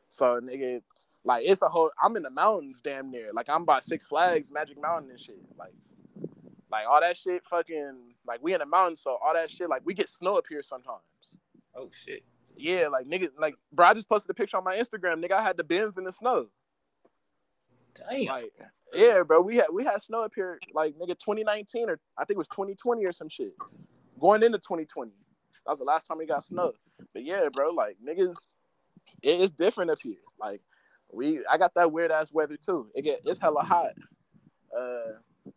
So 0.10 0.40
nigga, 0.42 0.82
like 1.24 1.46
it's 1.46 1.62
a 1.62 1.70
whole 1.70 1.92
I'm 2.02 2.16
in 2.16 2.24
the 2.24 2.30
mountains 2.32 2.82
damn 2.84 3.12
near. 3.12 3.32
Like 3.34 3.50
I'm 3.50 3.66
by 3.66 3.80
Six 3.80 4.06
Flags, 4.06 4.52
Magic 4.52 4.82
Mountain 4.82 5.12
and 5.12 5.20
shit. 5.20 5.40
Like 5.58 5.74
like 6.72 6.86
all 6.88 7.00
that 7.00 7.18
shit 7.18 7.44
fucking 7.46 8.14
like 8.26 8.42
we 8.42 8.54
in 8.54 8.60
the 8.60 8.66
mountains, 8.66 9.02
so 9.02 9.18
all 9.24 9.34
that 9.34 9.52
shit, 9.52 9.70
like 9.70 9.82
we 9.86 9.94
get 9.94 10.10
snow 10.10 10.38
up 10.38 10.46
here 10.50 10.64
sometimes. 10.64 11.02
Oh 11.78 11.90
shit. 11.92 12.24
Yeah, 12.58 12.88
like 12.88 13.06
nigga, 13.06 13.30
like 13.40 13.56
bro, 13.72 13.88
I 13.88 13.94
just 13.94 14.10
posted 14.10 14.32
a 14.32 14.34
picture 14.34 14.58
on 14.58 14.64
my 14.64 14.76
Instagram. 14.76 15.24
Nigga, 15.24 15.34
I 15.34 15.44
had 15.44 15.58
the 15.58 15.64
bins 15.64 15.98
in 15.98 16.04
the 16.04 16.12
snow. 16.12 16.48
Damn. 17.96 18.26
Like, 18.26 18.52
yeah, 18.94 19.22
bro, 19.26 19.42
we 19.42 19.58
had 19.58 19.68
we 19.72 19.84
had 19.84 20.04
snow 20.04 20.24
up 20.24 20.32
here, 20.36 20.60
like 20.74 20.96
nigga, 20.96 21.18
2019 21.20 21.90
or 21.90 22.00
I 22.18 22.26
think 22.26 22.36
it 22.36 22.38
was 22.38 22.48
2020 22.48 23.06
or 23.06 23.12
some 23.12 23.30
shit. 23.30 23.54
Going 24.20 24.42
into 24.42 24.58
2020, 24.58 25.12
that 25.12 25.70
was 25.70 25.78
the 25.78 25.86
last 25.86 26.06
time 26.06 26.18
we 26.18 26.26
got 26.26 26.46
snow. 26.46 26.74
But 27.14 27.24
yeah, 27.24 27.50
bro, 27.54 27.72
like 27.72 27.98
niggas, 28.04 28.48
it 29.22 29.40
is 29.40 29.52
different 29.52 29.92
up 29.92 30.00
here. 30.02 30.16
Like, 30.40 30.62
we, 31.12 31.46
I 31.50 31.58
got 31.58 31.76
that 31.76 31.92
weird 31.92 32.12
ass 32.12 32.32
weather 32.32 32.58
too. 32.58 32.88
It 32.96 33.04
get 33.04 33.22
it's 33.26 33.40
hella 33.40 33.62
hot. 33.64 33.92
Uh, 34.76 35.52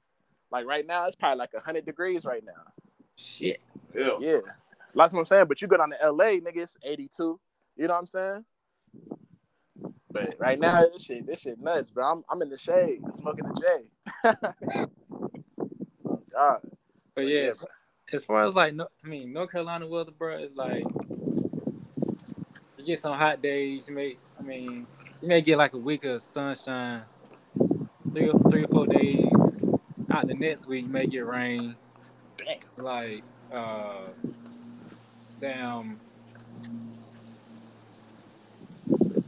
like 0.51 0.67
right 0.67 0.87
now, 0.87 1.07
it's 1.07 1.17
probably 1.17 1.39
like 1.39 1.55
100 1.55 1.87
degrees 1.87 2.25
right 2.25 2.45
now. 2.45 2.73
Shit. 3.17 3.63
Yeah. 3.95 4.17
Yeah, 4.21 4.39
That's 4.95 5.13
what 5.13 5.21
I'm 5.21 5.25
saying. 5.25 5.47
But 5.47 5.61
you 5.63 5.69
go 5.69 5.77
down 5.77 5.91
to 5.91 6.11
LA, 6.11 6.39
nigga, 6.41 6.59
it's 6.59 6.77
82. 6.83 7.41
You 7.77 7.87
know 7.87 7.95
what 7.95 8.01
I'm 8.01 8.07
saying? 8.07 8.45
But 10.13 10.37
right 10.39 10.59
now, 10.59 10.83
this 10.93 11.05
shit, 11.05 11.27
this 11.27 11.41
shit 11.41 11.61
nuts, 11.61 11.91
bro. 11.91 12.05
I'm, 12.05 12.25
I'm 12.29 12.43
in 12.43 12.51
the 12.51 12.59
shade, 12.59 13.01
smoking 13.11 13.45
the 13.45 13.61
J. 13.61 14.89
oh, 16.07 16.21
God. 16.33 16.61
But 17.15 17.27
yeah, 17.27 17.53
as 18.13 18.25
far 18.25 18.45
as 18.45 18.55
like, 18.55 18.75
no, 18.75 18.89
I 19.05 19.09
mean, 19.09 19.33
North 19.33 19.53
Carolina 19.53 19.87
weather, 19.87 20.11
bro, 20.11 20.39
is 20.39 20.55
like 20.55 20.85
you 22.77 22.85
get 22.85 23.01
some 23.01 23.15
hot 23.15 23.41
days. 23.41 23.83
You 23.87 23.95
may, 23.95 24.17
I 24.39 24.43
mean, 24.43 24.87
you 25.23 25.29
may 25.29 25.43
get 25.43 25.59
like 25.59 25.75
a 25.75 25.79
week 25.79 26.05
of 26.05 26.23
sunshine, 26.23 27.03
three 28.13 28.29
or 28.29 28.39
three 28.51 28.65
or 28.65 28.69
four 28.69 28.87
days. 28.87 29.27
Out 30.11 30.27
the 30.27 30.35
next 30.35 30.67
week, 30.67 30.87
you 30.87 30.91
may 30.91 31.07
get 31.07 31.25
rain. 31.27 31.77
Like, 32.77 33.23
uh, 33.53 34.09
damn. 35.41 35.99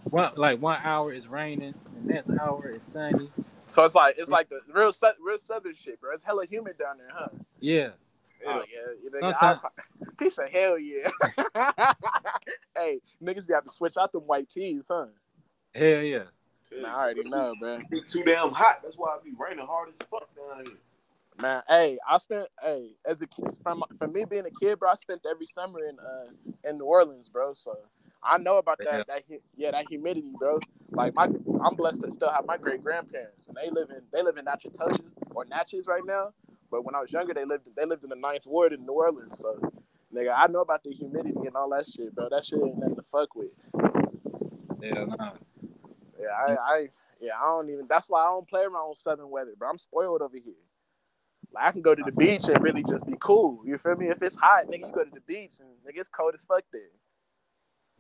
One 0.05 0.33
like 0.37 0.61
one 0.61 0.79
hour 0.83 1.13
is 1.13 1.27
raining, 1.27 1.75
and 1.97 2.07
next 2.07 2.31
hour 2.39 2.69
is 2.69 2.83
sunny. 2.93 3.31
So 3.69 3.85
it's 3.85 3.95
like 3.95 4.17
it's 4.19 4.29
like 4.29 4.49
the 4.51 4.61
real 4.73 4.93
real 5.25 5.39
southern 5.39 5.75
shit, 5.75 6.01
bro. 6.01 6.13
It's 6.13 6.23
hella 6.23 6.45
humid 6.45 6.77
down 6.79 6.99
there, 6.99 7.09
huh? 7.13 7.29
Yeah. 7.61 7.91
Oh 8.47 8.63
yeah, 8.73 8.93
you 9.03 9.11
nigga, 9.11 9.59
he 10.19 10.31
said 10.31 10.51
hell 10.51 10.79
yeah. 10.79 11.09
hey, 12.77 13.01
niggas 13.23 13.47
be 13.47 13.55
have 13.55 13.65
to 13.65 13.73
switch 13.73 13.97
out 13.97 14.13
them 14.13 14.23
white 14.23 14.51
tees, 14.51 14.87
huh? 14.89 15.07
Hell 15.75 16.03
yeah. 16.03 16.25
Man, 16.75 16.85
I 16.87 16.95
already 16.95 17.29
know, 17.29 17.55
man. 17.61 17.87
It's 17.91 18.13
too 18.13 18.25
damn 18.25 18.51
hot. 18.51 18.81
That's 18.83 18.97
why 18.97 19.11
I 19.11 19.19
be 19.23 19.33
raining 19.39 19.67
hard 19.67 19.89
as 19.89 19.95
fuck 20.11 20.29
down 20.35 20.67
here. 20.67 20.75
Man, 21.43 21.61
hey, 21.69 21.99
I 22.09 22.19
spent 22.19 22.49
hey 22.63 22.93
as 23.05 23.21
a 23.21 23.27
kid 23.27 23.49
from 23.65 23.83
for 23.99 24.07
me 24.07 24.25
being 24.25 24.47
a 24.47 24.51
kid, 24.51 24.79
bro. 24.79 24.91
I 24.91 24.95
spent 24.95 25.23
every 25.29 25.47
summer 25.47 25.81
in 25.81 25.99
uh 25.99 26.29
in 26.71 26.79
New 26.79 26.85
Orleans, 26.85 27.29
bro. 27.29 27.53
So 27.53 27.77
I 28.23 28.39
know 28.39 28.59
about 28.59 28.79
that 28.85 29.09
that 29.09 29.25
yeah 29.57 29.73
that 29.73 29.89
humidity, 29.89 30.31
bro. 30.39 30.61
Like 30.93 31.17
my 31.17 31.25
I'm 31.65 31.75
blessed 31.75 32.01
to 32.03 32.13
still 32.13 32.31
have 32.31 32.47
my 32.47 32.59
great 32.59 32.81
grandparents, 32.85 33.49
and 33.49 33.57
they 33.57 33.71
live 33.71 33.91
in 33.91 34.03
they 34.13 34.23
live 34.23 34.37
in 34.37 34.45
Natchitoches 34.45 35.17
or 35.35 35.45
Natchez 35.47 35.89
right 35.89 36.05
now. 36.07 36.31
But 36.71 36.85
when 36.85 36.95
I 36.95 37.01
was 37.01 37.11
younger, 37.11 37.35
they 37.35 37.45
lived 37.45 37.69
they 37.77 37.87
lived 37.87 38.05
in 38.05 38.11
the 38.11 38.17
Ninth 38.17 38.47
Ward 38.47 38.73
in 38.73 38.87
New 38.87 38.93
Orleans. 38.93 39.37
So 39.37 39.61
nigga, 40.15 40.33
I 40.37 40.47
know 40.47 40.61
about 40.61 40.85
the 40.85 40.93
humidity 40.93 41.41
and 41.45 41.57
all 41.57 41.71
that 41.71 41.87
shit, 41.89 42.15
bro. 42.15 42.29
That 42.29 42.45
shit 42.45 42.61
ain't 42.63 42.79
nothing 42.79 42.95
to 42.95 43.03
fuck 43.03 43.35
with. 43.35 43.51
Yeah, 44.81 45.07
nah. 45.07 45.33
Yeah, 46.21 46.29
I, 46.29 46.53
I 46.53 46.89
yeah 47.21 47.33
I 47.37 47.47
don't 47.47 47.69
even. 47.69 47.89
That's 47.89 48.09
why 48.09 48.23
I 48.23 48.27
don't 48.27 48.47
play 48.47 48.63
around 48.63 48.91
with 48.91 48.99
southern 48.99 49.29
weather, 49.29 49.55
bro. 49.59 49.71
I'm 49.71 49.79
spoiled 49.79 50.23
over 50.23 50.37
here. 50.37 50.55
Like 51.55 51.65
I 51.65 51.73
can 51.73 51.83
go 51.83 51.95
to 51.95 52.03
the 52.03 52.13
beach 52.13 52.45
and 52.45 52.63
really 52.63 52.83
just 52.83 53.07
be 53.07 53.15
cool. 53.21 53.63
You 53.65 53.77
feel 53.79 53.97
me? 53.97 54.09
If 54.09 54.23
it's 54.23 54.37
hot, 54.37 54.67
nigga, 54.67 54.87
you 54.87 54.93
go 54.93 55.05
to 55.05 55.11
the 55.11 55.21
beach 55.21 55.53
and 55.61 55.69
nigga, 55.87 56.01
it's 56.01 56.09
cold 56.09 56.35
as 56.35 56.45
fuck 56.45 56.65
there. 56.73 56.83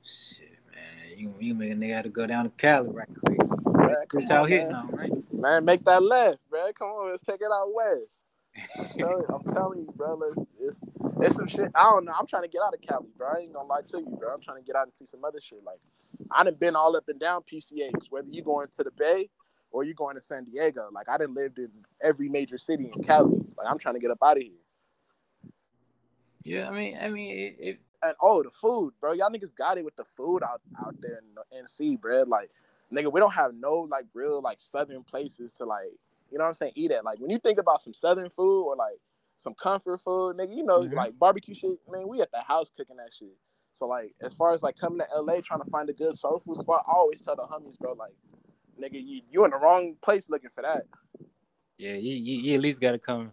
Shit, 0.02 0.58
man, 0.70 1.18
you 1.18 1.34
you 1.38 1.54
make 1.54 1.70
a 1.70 1.74
nigga 1.74 1.94
have 1.94 2.04
to 2.04 2.10
go 2.10 2.26
down 2.26 2.44
to 2.44 2.50
Cali 2.50 2.88
right 2.88 3.08
quick. 3.24 3.38
Which 4.12 4.30
out 4.30 4.48
here 4.48 4.70
now, 4.70 4.88
right? 4.92 5.12
Man, 5.32 5.64
make 5.64 5.84
that 5.84 6.02
left, 6.02 6.38
bro. 6.50 6.70
Come 6.78 6.88
on, 6.88 7.10
let's 7.10 7.22
take 7.24 7.40
it 7.40 7.50
out 7.52 7.72
west. 7.72 8.26
I'm 8.78 8.88
telling, 8.90 9.18
you, 9.28 9.34
I'm 9.34 9.44
telling 9.44 9.78
you, 9.80 9.92
bro. 9.96 10.20
It's, 10.60 10.78
it's 11.20 11.36
some 11.36 11.46
shit. 11.46 11.70
I 11.74 11.82
don't 11.82 12.04
know. 12.04 12.12
I'm 12.18 12.26
trying 12.26 12.42
to 12.42 12.48
get 12.48 12.62
out 12.62 12.74
of 12.74 12.80
Cali, 12.80 13.08
bro. 13.16 13.28
I 13.28 13.40
ain't 13.40 13.52
gonna 13.52 13.68
lie 13.68 13.80
to 13.80 13.98
you, 13.98 14.16
bro. 14.18 14.32
I'm 14.32 14.40
trying 14.40 14.58
to 14.58 14.64
get 14.64 14.76
out 14.76 14.84
and 14.84 14.92
see 14.92 15.06
some 15.06 15.24
other 15.24 15.40
shit. 15.40 15.62
Like, 15.64 15.78
I 16.30 16.44
done 16.44 16.54
been 16.54 16.76
all 16.76 16.96
up 16.96 17.08
and 17.08 17.20
down 17.20 17.42
PCH. 17.42 18.06
Whether 18.10 18.28
you 18.30 18.42
going 18.42 18.68
to 18.76 18.84
the 18.84 18.90
Bay 18.90 19.30
or 19.72 19.84
you're 19.84 19.94
going 19.94 20.16
to 20.16 20.22
San 20.22 20.44
Diego, 20.44 20.88
like 20.92 21.08
I 21.08 21.18
didn't 21.18 21.34
lived 21.34 21.58
in 21.58 21.70
every 22.02 22.28
major 22.28 22.58
city 22.58 22.90
in 22.94 23.02
Cali. 23.02 23.32
Like, 23.56 23.66
I'm 23.68 23.78
trying 23.78 23.94
to 23.94 24.00
get 24.00 24.10
up 24.10 24.18
out 24.22 24.36
of 24.36 24.42
here. 24.42 24.52
Yeah, 26.44 26.68
I 26.68 26.72
mean, 26.72 26.98
I 27.00 27.08
mean, 27.08 27.36
it, 27.36 27.56
it... 27.58 27.80
and 28.02 28.14
oh, 28.20 28.42
the 28.42 28.50
food, 28.50 28.92
bro. 29.00 29.12
Y'all 29.12 29.30
niggas 29.30 29.54
got 29.56 29.78
it 29.78 29.84
with 29.84 29.96
the 29.96 30.04
food 30.16 30.42
out 30.42 30.60
out 30.84 30.94
there 31.00 31.20
in 31.52 31.64
NC, 31.64 32.00
bro. 32.00 32.22
Like, 32.22 32.50
nigga, 32.92 33.12
we 33.12 33.20
don't 33.20 33.32
have 33.32 33.54
no 33.54 33.86
like 33.90 34.04
real 34.14 34.40
like 34.40 34.60
southern 34.60 35.02
places 35.02 35.54
to 35.54 35.64
like 35.64 35.92
you 36.32 36.38
know 36.38 36.44
what 36.44 36.48
I'm 36.48 36.54
saying? 36.54 36.72
Eat 36.74 36.90
at. 36.90 37.04
Like 37.04 37.20
when 37.20 37.30
you 37.30 37.38
think 37.38 37.60
about 37.60 37.82
some 37.82 37.92
southern 37.94 38.30
food 38.30 38.64
or 38.64 38.74
like 38.74 38.98
some 39.36 39.54
comfort 39.54 39.98
food, 39.98 40.36
nigga, 40.36 40.56
you 40.56 40.64
know, 40.64 40.80
mm-hmm. 40.80 40.96
like 40.96 41.18
barbecue 41.18 41.54
shit, 41.54 41.78
man, 41.90 42.08
we 42.08 42.22
at 42.22 42.32
the 42.32 42.40
house 42.40 42.72
cooking 42.76 42.96
that 42.96 43.12
shit. 43.12 43.36
So 43.72 43.86
like 43.86 44.14
as 44.22 44.32
far 44.32 44.52
as 44.52 44.62
like 44.62 44.76
coming 44.76 45.00
to 45.00 45.20
LA 45.20 45.40
trying 45.42 45.60
to 45.60 45.70
find 45.70 45.88
a 45.90 45.92
good 45.92 46.16
soul 46.16 46.42
food 46.44 46.56
spot, 46.56 46.84
I 46.88 46.92
always 46.92 47.22
tell 47.22 47.36
the 47.36 47.42
homies, 47.42 47.78
bro, 47.78 47.92
like, 47.92 48.14
nigga, 48.82 48.94
you 48.94 49.22
you 49.30 49.44
in 49.44 49.50
the 49.50 49.58
wrong 49.58 49.96
place 50.02 50.28
looking 50.28 50.50
for 50.50 50.62
that. 50.62 50.82
Yeah, 51.78 51.94
you, 51.94 52.14
you, 52.14 52.40
you 52.42 52.54
at 52.54 52.60
least 52.60 52.80
gotta 52.80 52.98
come 52.98 53.32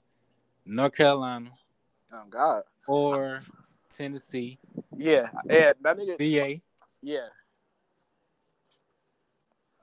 North 0.66 0.96
Carolina. 0.96 1.52
Oh 2.14 2.24
God. 2.30 2.64
Or 2.88 3.42
Tennessee. 3.96 4.58
Yeah, 4.98 5.30
yeah, 5.50 5.74
that 5.82 5.98
nigga 5.98 6.18
VA. 6.18 6.62
Yeah, 7.02 7.28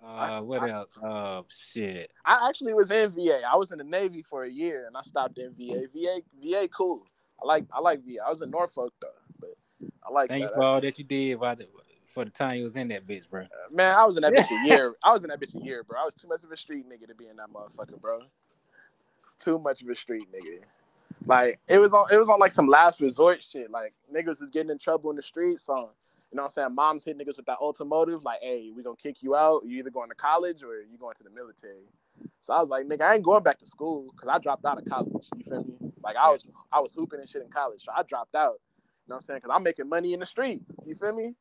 uh, 0.07 0.41
what 0.41 0.63
I, 0.63 0.71
else? 0.71 0.97
Oh 1.03 1.45
shit! 1.49 2.11
I 2.25 2.49
actually 2.49 2.75
was 2.75 2.91
in 2.91 3.11
VA. 3.11 3.41
I 3.51 3.57
was 3.57 3.73
in 3.73 3.79
the 3.79 3.85
Navy 3.85 4.23
for 4.23 4.45
a 4.45 4.51
year, 4.51 4.87
and 4.87 4.97
I 4.97 5.01
stopped 5.01 5.39
in 5.39 5.53
VA. 5.53 5.87
VA, 5.93 6.21
VA, 6.41 6.69
cool. 6.69 7.07
I 7.43 7.47
like, 7.47 7.65
I 7.73 7.81
like 7.81 8.01
VA. 8.05 8.19
I 8.25 8.29
was 8.29 8.41
in 8.41 8.51
Norfolk 8.51 8.93
though, 9.01 9.09
but 9.41 9.55
I 10.05 10.13
like. 10.13 10.31
Thank 10.31 10.45
that. 10.45 10.51
you 10.51 10.55
for 10.55 10.63
all 10.63 10.81
that 10.81 10.99
you 10.99 11.05
did 11.05 11.39
for 12.07 12.25
the 12.25 12.31
time 12.31 12.59
you 12.59 12.65
was 12.65 12.77
in 12.77 12.89
that 12.89 13.07
bitch, 13.07 13.29
bro. 13.29 13.43
Uh, 13.43 13.47
man, 13.71 13.95
I 13.97 14.05
was 14.05 14.17
in 14.17 14.23
that 14.23 14.33
bitch 14.33 14.51
a 14.51 14.67
year. 14.67 14.95
I 15.03 15.13
was 15.13 15.23
in 15.23 15.29
that 15.29 15.41
bitch 15.41 15.55
a 15.55 15.65
year, 15.65 15.85
bro. 15.85 16.01
I 16.01 16.05
was 16.05 16.15
too 16.15 16.29
much 16.29 16.45
of 16.45 16.51
a 16.51 16.57
street 16.57 16.87
nigga 16.89 17.09
to 17.09 17.15
be 17.15 17.29
in 17.29 17.37
that 17.37 17.49
motherfucker, 17.53 18.01
bro. 18.01 18.21
Too 19.39 19.59
much 19.59 19.83
of 19.83 19.89
a 19.89 19.95
street 19.95 20.29
nigga. 20.33 20.61
Like 21.27 21.59
it 21.69 21.79
was 21.79 21.93
on, 21.93 22.07
it 22.13 22.19
was 22.19 22.29
on 22.29 22.39
like 22.39 22.53
some 22.53 22.69
last 22.69 23.01
resort 23.01 23.43
shit. 23.43 23.71
Like 23.71 23.95
niggas 24.15 24.41
is 24.43 24.49
getting 24.51 24.71
in 24.71 24.79
trouble 24.79 25.11
in 25.11 25.17
the 25.17 25.23
streets 25.23 25.69
on 25.69 25.89
you 26.33 26.37
know 26.37 26.43
what 26.43 26.49
I'm 26.49 26.53
saying? 26.55 26.75
Moms 26.75 27.05
hit 27.05 27.17
niggas 27.17 27.37
with 27.37 27.47
that 27.47 27.59
ultimative, 27.61 28.25
like, 28.25 28.41
hey, 28.43 28.71
we 28.75 28.83
gonna 28.83 28.97
kick 28.97 29.23
you 29.23 29.37
out. 29.37 29.63
You 29.65 29.79
either 29.79 29.91
going 29.91 30.09
to 30.09 30.15
college 30.15 30.63
or 30.63 30.81
you 30.81 30.99
going 30.99 31.15
to 31.15 31.23
the 31.23 31.31
military. 31.31 31.85
So 32.41 32.53
I 32.53 32.61
was 32.61 32.69
like, 32.69 32.87
nigga, 32.87 33.03
I 33.03 33.15
ain't 33.15 33.25
going 33.25 33.43
back 33.43 33.59
to 33.61 33.67
school 33.67 34.11
because 34.13 34.29
I 34.29 34.39
dropped 34.39 34.65
out 34.65 34.79
of 34.79 34.85
college. 34.85 35.27
You 35.37 35.45
feel 35.45 35.65
me? 35.65 35.93
Like 36.03 36.17
I 36.17 36.31
was 36.31 36.45
I 36.73 36.81
was 36.81 36.93
hooping 36.93 37.21
and 37.21 37.29
shit 37.29 37.43
in 37.43 37.49
college. 37.49 37.85
So 37.85 37.93
I 37.97 38.03
dropped 38.03 38.35
out. 38.35 38.55
You 39.07 39.13
know 39.13 39.17
what 39.17 39.17
I'm 39.17 39.23
saying? 39.23 39.41
Cause 39.41 39.51
I'm 39.55 39.63
making 39.63 39.89
money 39.89 40.15
in 40.15 40.21
the 40.21 40.27
streets. 40.27 40.75
You 40.85 40.95
feel 40.95 41.15
me? 41.15 41.35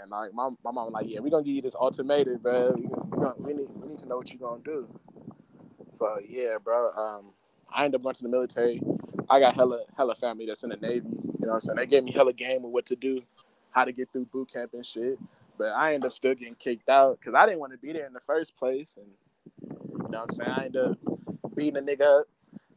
And 0.00 0.10
like 0.10 0.32
my, 0.32 0.48
my 0.64 0.70
mom 0.70 0.86
was 0.86 0.92
like, 0.92 1.06
yeah, 1.08 1.20
we're 1.20 1.30
gonna 1.30 1.44
give 1.44 1.54
you 1.54 1.62
this 1.62 1.74
ultimatum, 1.74 2.38
bro. 2.38 2.72
We, 2.76 2.86
gonna, 2.86 3.34
we, 3.38 3.54
need 3.54 3.68
we 3.74 3.88
need 3.88 3.98
to 3.98 4.08
know 4.08 4.18
what 4.18 4.30
you're 4.30 4.38
gonna 4.38 4.62
do. 4.62 4.88
So 5.88 6.18
yeah, 6.26 6.56
bro. 6.62 6.90
Um, 6.92 7.32
I 7.72 7.84
ended 7.84 8.00
up 8.00 8.02
going 8.02 8.14
to 8.16 8.22
the 8.22 8.28
military. 8.28 8.80
I 9.28 9.40
got 9.40 9.54
hella 9.54 9.80
hella 9.96 10.14
family 10.14 10.46
that's 10.46 10.62
in 10.62 10.70
the 10.70 10.76
Navy. 10.76 11.06
You 11.38 11.46
know 11.46 11.52
what 11.52 11.54
I'm 11.54 11.60
saying? 11.60 11.76
They 11.76 11.86
gave 11.86 12.04
me 12.04 12.12
hella 12.12 12.32
game 12.32 12.64
of 12.64 12.70
what 12.70 12.86
to 12.86 12.96
do 12.96 13.22
how 13.70 13.84
to 13.84 13.92
get 13.92 14.10
through 14.12 14.26
boot 14.26 14.52
camp 14.52 14.72
and 14.74 14.84
shit. 14.84 15.18
But 15.58 15.72
I 15.72 15.94
ended 15.94 16.06
up 16.06 16.12
still 16.12 16.34
getting 16.34 16.54
kicked 16.54 16.88
out 16.88 17.20
because 17.20 17.34
I 17.34 17.46
didn't 17.46 17.60
want 17.60 17.72
to 17.72 17.78
be 17.78 17.92
there 17.92 18.06
in 18.06 18.12
the 18.12 18.20
first 18.20 18.56
place. 18.56 18.96
And 18.96 19.06
you 19.62 20.08
know 20.08 20.20
what 20.20 20.20
I'm 20.22 20.30
saying? 20.30 20.50
I 20.50 20.64
ended 20.66 20.84
up 20.84 20.98
beating 21.54 21.76
a 21.76 21.82
nigga 21.82 22.20
up. 22.20 22.26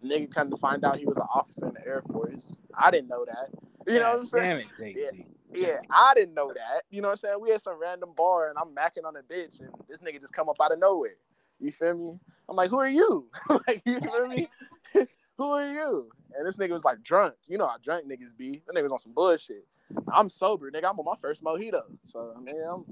The 0.02 0.10
nigga 0.10 0.34
come 0.34 0.50
to 0.50 0.58
find 0.58 0.84
out 0.84 0.98
he 0.98 1.06
was 1.06 1.18
an 1.18 1.28
officer 1.34 1.68
in 1.68 1.74
the 1.76 1.86
Air 1.86 2.02
Force. 2.12 2.58
I 2.78 2.92
didn't 2.92 3.08
know 3.08 3.26
that. 3.26 3.50
You 3.88 4.00
know 4.00 4.10
what 4.12 4.20
I'm 4.20 4.26
saying? 4.26 4.68
Damn 4.80 4.86
it, 4.88 4.98
yeah. 4.98 5.24
Yeah, 5.56 5.80
I 5.90 6.14
didn't 6.16 6.34
know 6.34 6.52
that. 6.54 6.84
You 6.90 7.02
know 7.02 7.10
what 7.10 7.14
I'm 7.14 7.18
saying? 7.18 7.38
We 7.42 7.52
had 7.52 7.64
some 7.64 7.80
random 7.80 8.14
bar 8.16 8.50
and 8.50 8.58
I'm 8.58 8.74
macking 8.76 9.08
on 9.08 9.16
a 9.16 9.22
bitch 9.22 9.60
and 9.60 9.70
this 9.88 10.00
nigga 10.00 10.20
just 10.20 10.34
come 10.34 10.50
up 10.50 10.58
out 10.62 10.72
of 10.72 10.80
nowhere. 10.80 11.16
You 11.60 11.72
feel 11.72 11.96
me? 11.96 12.20
I'm 12.50 12.56
like, 12.56 12.70
who 12.70 12.80
are 12.80 12.90
you? 12.90 13.30
like, 13.68 13.82
you 13.86 14.00
feel 14.00 14.28
me? 14.28 14.48
who 15.38 15.48
are 15.50 15.72
you? 15.72 16.10
And 16.36 16.48
this 16.48 16.58
nigga 16.58 16.72
was 16.72 16.84
like 16.84 17.04
drunk. 17.04 17.36
You 17.48 17.58
know 17.58 17.68
how 17.68 17.78
drunk 17.78 18.06
niggas 18.06 18.36
be. 18.38 18.62
That 18.66 18.76
nigga 18.76 18.84
was 18.84 18.92
on 18.92 19.00
some 19.00 19.14
bullshit. 19.14 19.66
I'm 20.12 20.30
sober, 20.30 20.72
nigga. 20.72 20.90
I'm 20.90 21.00
on 21.00 21.06
my 21.06 21.16
first 21.22 21.44
mojito. 21.44 21.84
So 22.04 22.34
I 22.36 22.40
mean, 22.40 22.56
I'm, 22.70 22.86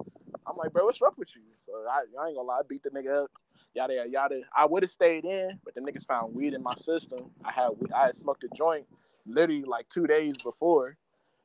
I'm 0.46 0.58
like, 0.58 0.72
bro, 0.72 0.86
what's 0.86 1.02
up 1.02 1.18
with 1.18 1.36
you? 1.36 1.42
So 1.58 1.72
I, 1.90 2.04
I 2.22 2.28
ain't 2.28 2.36
gonna 2.36 2.42
lie, 2.42 2.60
I 2.60 2.62
beat 2.68 2.84
the 2.84 2.90
nigga 2.92 3.24
up. 3.24 3.32
Yada 3.74 4.06
yada. 4.08 4.42
I 4.56 4.66
would 4.66 4.84
have 4.84 4.92
stayed 4.92 5.26
in, 5.26 5.60
but 5.64 5.74
the 5.76 5.82
niggas 5.82 6.06
found 6.06 6.36
weed 6.36 6.54
in 6.54 6.62
my 6.62 6.74
system. 6.76 7.32
I 7.44 7.52
had 7.52 7.70
I 7.96 8.08
had 8.08 8.16
smoked 8.16 8.44
a 8.44 8.50
joint 8.56 8.86
literally 9.26 9.64
like 9.64 9.88
two 9.90 10.08
days 10.08 10.36
before. 10.38 10.98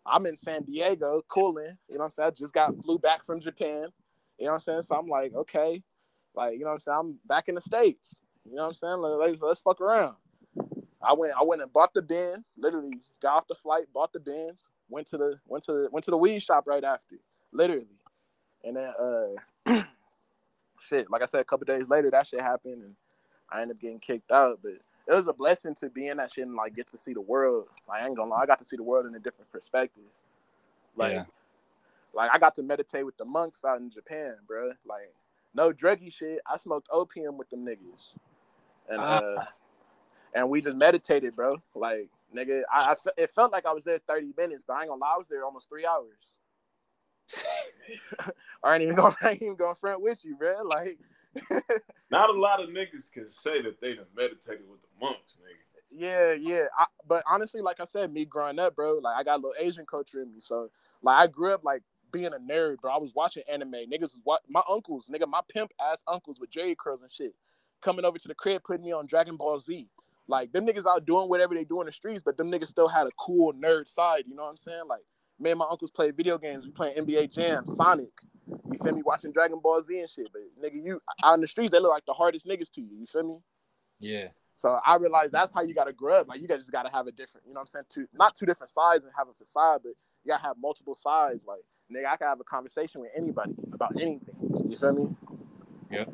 I'm 0.08 0.26
in 0.26 0.36
San 0.36 0.62
Diego 0.62 1.22
cooling. 1.28 1.76
You 1.88 1.96
know 1.96 2.00
what 2.00 2.04
I'm 2.06 2.10
saying? 2.12 2.28
I 2.28 2.30
just 2.30 2.54
got 2.54 2.74
flew 2.76 2.98
back 2.98 3.24
from 3.24 3.40
Japan. 3.40 3.88
You 4.38 4.46
know 4.46 4.52
what 4.52 4.54
I'm 4.54 4.60
saying? 4.60 4.82
So 4.82 4.96
I'm 4.96 5.08
like, 5.08 5.34
okay, 5.34 5.82
like 6.34 6.54
you 6.54 6.60
know 6.60 6.66
what 6.66 6.74
I'm 6.74 6.80
saying? 6.80 6.98
I'm 6.98 7.20
back 7.26 7.48
in 7.48 7.54
the 7.54 7.62
states. 7.62 8.16
You 8.44 8.56
know 8.56 8.62
what 8.66 8.68
I'm 8.68 8.74
saying? 8.74 8.98
Let's 8.98 9.42
let's 9.42 9.60
fuck 9.60 9.80
around. 9.80 10.16
I 11.02 11.12
went 11.14 11.32
I 11.38 11.42
went 11.44 11.62
and 11.62 11.72
bought 11.72 11.94
the 11.94 12.02
bins. 12.02 12.48
Literally 12.56 13.00
got 13.22 13.36
off 13.36 13.48
the 13.48 13.54
flight, 13.54 13.86
bought 13.92 14.12
the 14.12 14.20
bins. 14.20 14.64
went 14.88 15.06
to 15.08 15.16
the 15.18 15.38
went 15.46 15.64
to 15.64 15.72
the, 15.72 15.88
went 15.90 16.04
to 16.04 16.10
the 16.10 16.16
weed 16.16 16.42
shop 16.42 16.64
right 16.66 16.84
after, 16.84 17.16
literally, 17.52 17.86
and 18.64 18.76
then 18.76 18.92
uh, 18.98 19.82
shit. 20.80 21.10
Like 21.10 21.22
I 21.22 21.26
said, 21.26 21.40
a 21.40 21.44
couple 21.44 21.64
days 21.66 21.88
later, 21.88 22.10
that 22.10 22.26
shit 22.26 22.40
happened, 22.40 22.82
and 22.82 22.94
I 23.50 23.62
ended 23.62 23.76
up 23.76 23.80
getting 23.80 24.00
kicked 24.00 24.30
out. 24.30 24.60
But 24.62 24.72
it 25.08 25.14
was 25.14 25.28
a 25.28 25.32
blessing 25.32 25.74
to 25.76 25.88
be 25.88 26.08
in 26.08 26.16
that 26.16 26.32
shit 26.32 26.46
and 26.46 26.56
like 26.56 26.74
get 26.74 26.88
to 26.88 26.96
see 26.96 27.12
the 27.12 27.20
world. 27.20 27.66
Like 27.88 28.02
I 28.02 28.06
ain't 28.06 28.16
gonna 28.16 28.30
lie, 28.30 28.42
I 28.42 28.46
got 28.46 28.58
to 28.58 28.64
see 28.64 28.76
the 28.76 28.82
world 28.82 29.06
in 29.06 29.14
a 29.14 29.20
different 29.20 29.50
perspective. 29.50 30.02
Like, 30.96 31.12
yeah. 31.12 31.24
like 32.14 32.30
I 32.32 32.38
got 32.38 32.54
to 32.56 32.62
meditate 32.62 33.04
with 33.04 33.16
the 33.16 33.24
monks 33.24 33.64
out 33.64 33.80
in 33.80 33.90
Japan, 33.90 34.36
bro. 34.46 34.72
Like 34.84 35.14
no 35.54 35.72
druggy 35.72 36.12
shit. 36.12 36.40
I 36.46 36.56
smoked 36.58 36.88
opium 36.90 37.38
with 37.38 37.50
them 37.50 37.64
niggas, 37.64 38.16
and 38.88 39.00
uh, 39.00 39.04
uh 39.04 39.44
and 40.34 40.50
we 40.50 40.60
just 40.60 40.76
meditated, 40.76 41.34
bro. 41.36 41.56
Like 41.74 42.08
nigga, 42.34 42.62
I, 42.72 42.92
I 42.92 42.94
fe- 42.94 43.22
it 43.22 43.30
felt 43.30 43.52
like 43.52 43.66
I 43.66 43.72
was 43.72 43.84
there 43.84 43.98
30 43.98 44.34
minutes, 44.36 44.64
but 44.66 44.74
I 44.74 44.80
ain't 44.80 44.90
gonna 44.90 45.00
lie, 45.00 45.14
I 45.14 45.18
was 45.18 45.28
there 45.28 45.44
almost 45.44 45.68
three 45.68 45.86
hours. 45.86 46.34
I 48.64 48.74
ain't 48.74 48.82
even 48.82 48.96
gonna, 48.96 49.16
I 49.22 49.30
ain't 49.30 49.42
even 49.42 49.56
gonna 49.56 49.74
front 49.74 50.02
with 50.02 50.24
you, 50.24 50.36
bro. 50.36 50.62
Like, 50.64 50.98
Not 52.10 52.30
a 52.30 52.38
lot 52.38 52.62
of 52.62 52.70
niggas 52.70 53.10
can 53.12 53.28
say 53.28 53.62
that 53.62 53.80
they 53.80 53.94
done 53.94 54.06
meditated 54.16 54.68
with 54.70 54.80
the 54.82 54.85
monks, 55.00 55.36
nigga. 55.40 55.80
yeah, 55.90 56.32
yeah. 56.32 56.66
I, 56.78 56.86
but 57.06 57.22
honestly, 57.30 57.60
like 57.60 57.80
I 57.80 57.84
said, 57.84 58.12
me 58.12 58.24
growing 58.24 58.58
up, 58.58 58.76
bro, 58.76 58.98
like 59.02 59.16
I 59.16 59.22
got 59.22 59.36
a 59.36 59.42
little 59.42 59.54
Asian 59.58 59.86
culture 59.86 60.20
in 60.20 60.32
me, 60.32 60.40
so 60.40 60.70
like 61.02 61.18
I 61.18 61.26
grew 61.26 61.52
up 61.52 61.64
like 61.64 61.82
being 62.12 62.26
a 62.26 62.38
nerd, 62.38 62.78
bro. 62.80 62.92
I 62.92 62.98
was 62.98 63.14
watching 63.14 63.42
anime. 63.50 63.72
Niggas 63.72 64.00
was 64.00 64.18
what 64.24 64.42
my 64.48 64.62
uncles, 64.68 65.06
nigga, 65.12 65.28
my 65.28 65.40
pimp 65.52 65.72
ass 65.80 66.02
uncles 66.06 66.40
with 66.40 66.50
Jheri 66.50 66.76
curls 66.76 67.02
and 67.02 67.10
shit, 67.10 67.34
coming 67.82 68.04
over 68.04 68.18
to 68.18 68.28
the 68.28 68.34
crib, 68.34 68.62
putting 68.64 68.84
me 68.84 68.92
on 68.92 69.06
Dragon 69.06 69.36
Ball 69.36 69.58
Z. 69.58 69.88
Like 70.28 70.52
them 70.52 70.66
niggas 70.66 70.86
out 70.86 71.06
doing 71.06 71.28
whatever 71.28 71.54
they 71.54 71.64
do 71.64 71.80
in 71.80 71.86
the 71.86 71.92
streets, 71.92 72.22
but 72.24 72.36
them 72.36 72.50
niggas 72.50 72.68
still 72.68 72.88
had 72.88 73.06
a 73.06 73.10
cool 73.18 73.52
nerd 73.52 73.88
side. 73.88 74.24
You 74.26 74.34
know 74.34 74.42
what 74.42 74.50
I'm 74.50 74.56
saying? 74.56 74.82
Like 74.88 75.02
me 75.38 75.50
and 75.50 75.58
my 75.58 75.66
uncles 75.70 75.90
play 75.90 76.10
video 76.10 76.38
games. 76.38 76.66
We 76.66 76.72
playing 76.72 76.96
NBA 76.96 77.34
Jam, 77.34 77.64
Sonic. 77.66 78.12
You 78.48 78.78
feel 78.82 78.94
me? 78.94 79.02
Watching 79.04 79.32
Dragon 79.32 79.60
Ball 79.62 79.80
Z 79.82 79.98
and 79.98 80.10
shit. 80.10 80.28
But 80.32 80.42
nigga, 80.62 80.82
you 80.82 81.00
out 81.22 81.34
in 81.34 81.40
the 81.40 81.46
streets, 81.46 81.70
they 81.70 81.78
look 81.78 81.92
like 81.92 82.06
the 82.06 82.12
hardest 82.12 82.46
niggas 82.46 82.70
to 82.72 82.80
you. 82.80 82.96
You 82.98 83.06
feel 83.06 83.24
me? 83.24 83.38
Yeah. 84.00 84.28
So 84.56 84.80
I 84.86 84.96
realized 84.96 85.32
that's 85.32 85.52
how 85.52 85.60
you 85.60 85.74
gotta 85.74 85.92
grow 85.92 86.20
up. 86.20 86.28
Like 86.28 86.40
you 86.40 86.48
guys 86.48 86.60
just 86.60 86.72
gotta 86.72 86.90
have 86.90 87.06
a 87.06 87.12
different, 87.12 87.46
you 87.46 87.52
know 87.52 87.60
what 87.60 87.68
I'm 87.74 87.84
saying? 87.84 87.84
Two 87.90 88.08
not 88.14 88.34
two 88.34 88.46
different 88.46 88.70
sides 88.70 89.04
and 89.04 89.12
have 89.14 89.28
a 89.28 89.34
facade, 89.34 89.82
but 89.82 89.92
you 90.24 90.30
gotta 90.30 90.42
have 90.42 90.56
multiple 90.58 90.94
sides. 90.94 91.44
Like 91.44 91.60
nigga, 91.94 92.10
I 92.10 92.16
can 92.16 92.26
have 92.26 92.40
a 92.40 92.44
conversation 92.44 93.02
with 93.02 93.10
anybody 93.14 93.54
about 93.70 93.92
anything. 94.00 94.34
You 94.66 94.78
feel 94.78 94.92
me? 94.94 95.14
Yeah. 95.90 96.06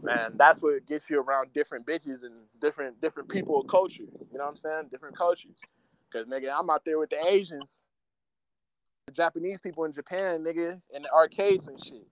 Man, 0.00 0.34
that's 0.36 0.62
what 0.62 0.86
gets 0.86 1.10
you 1.10 1.20
around 1.20 1.52
different 1.52 1.88
bitches 1.88 2.22
and 2.22 2.34
different 2.60 3.00
different 3.00 3.28
people 3.28 3.60
of 3.60 3.66
culture. 3.66 4.04
You 4.04 4.38
know 4.38 4.44
what 4.44 4.50
I'm 4.50 4.56
saying? 4.56 4.88
Different 4.92 5.16
cultures. 5.16 5.58
Cause 6.12 6.26
nigga, 6.26 6.56
I'm 6.56 6.70
out 6.70 6.84
there 6.84 7.00
with 7.00 7.10
the 7.10 7.26
Asians, 7.26 7.80
the 9.08 9.12
Japanese 9.12 9.58
people 9.60 9.84
in 9.86 9.92
Japan, 9.92 10.44
nigga, 10.44 10.80
in 10.94 11.02
the 11.02 11.12
arcades 11.12 11.66
and 11.66 11.84
shit. 11.84 12.06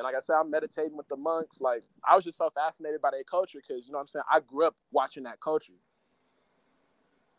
And 0.00 0.06
like 0.06 0.14
I 0.14 0.20
said, 0.20 0.36
I'm 0.40 0.50
meditating 0.50 0.96
with 0.96 1.08
the 1.08 1.16
monks. 1.18 1.60
Like 1.60 1.82
I 2.08 2.16
was 2.16 2.24
just 2.24 2.38
so 2.38 2.48
fascinated 2.54 3.02
by 3.02 3.10
their 3.10 3.22
culture 3.22 3.58
because 3.60 3.84
you 3.84 3.92
know 3.92 3.98
what 3.98 4.04
I'm 4.04 4.08
saying. 4.08 4.24
I 4.32 4.40
grew 4.40 4.66
up 4.66 4.74
watching 4.90 5.24
that 5.24 5.40
culture. 5.40 5.74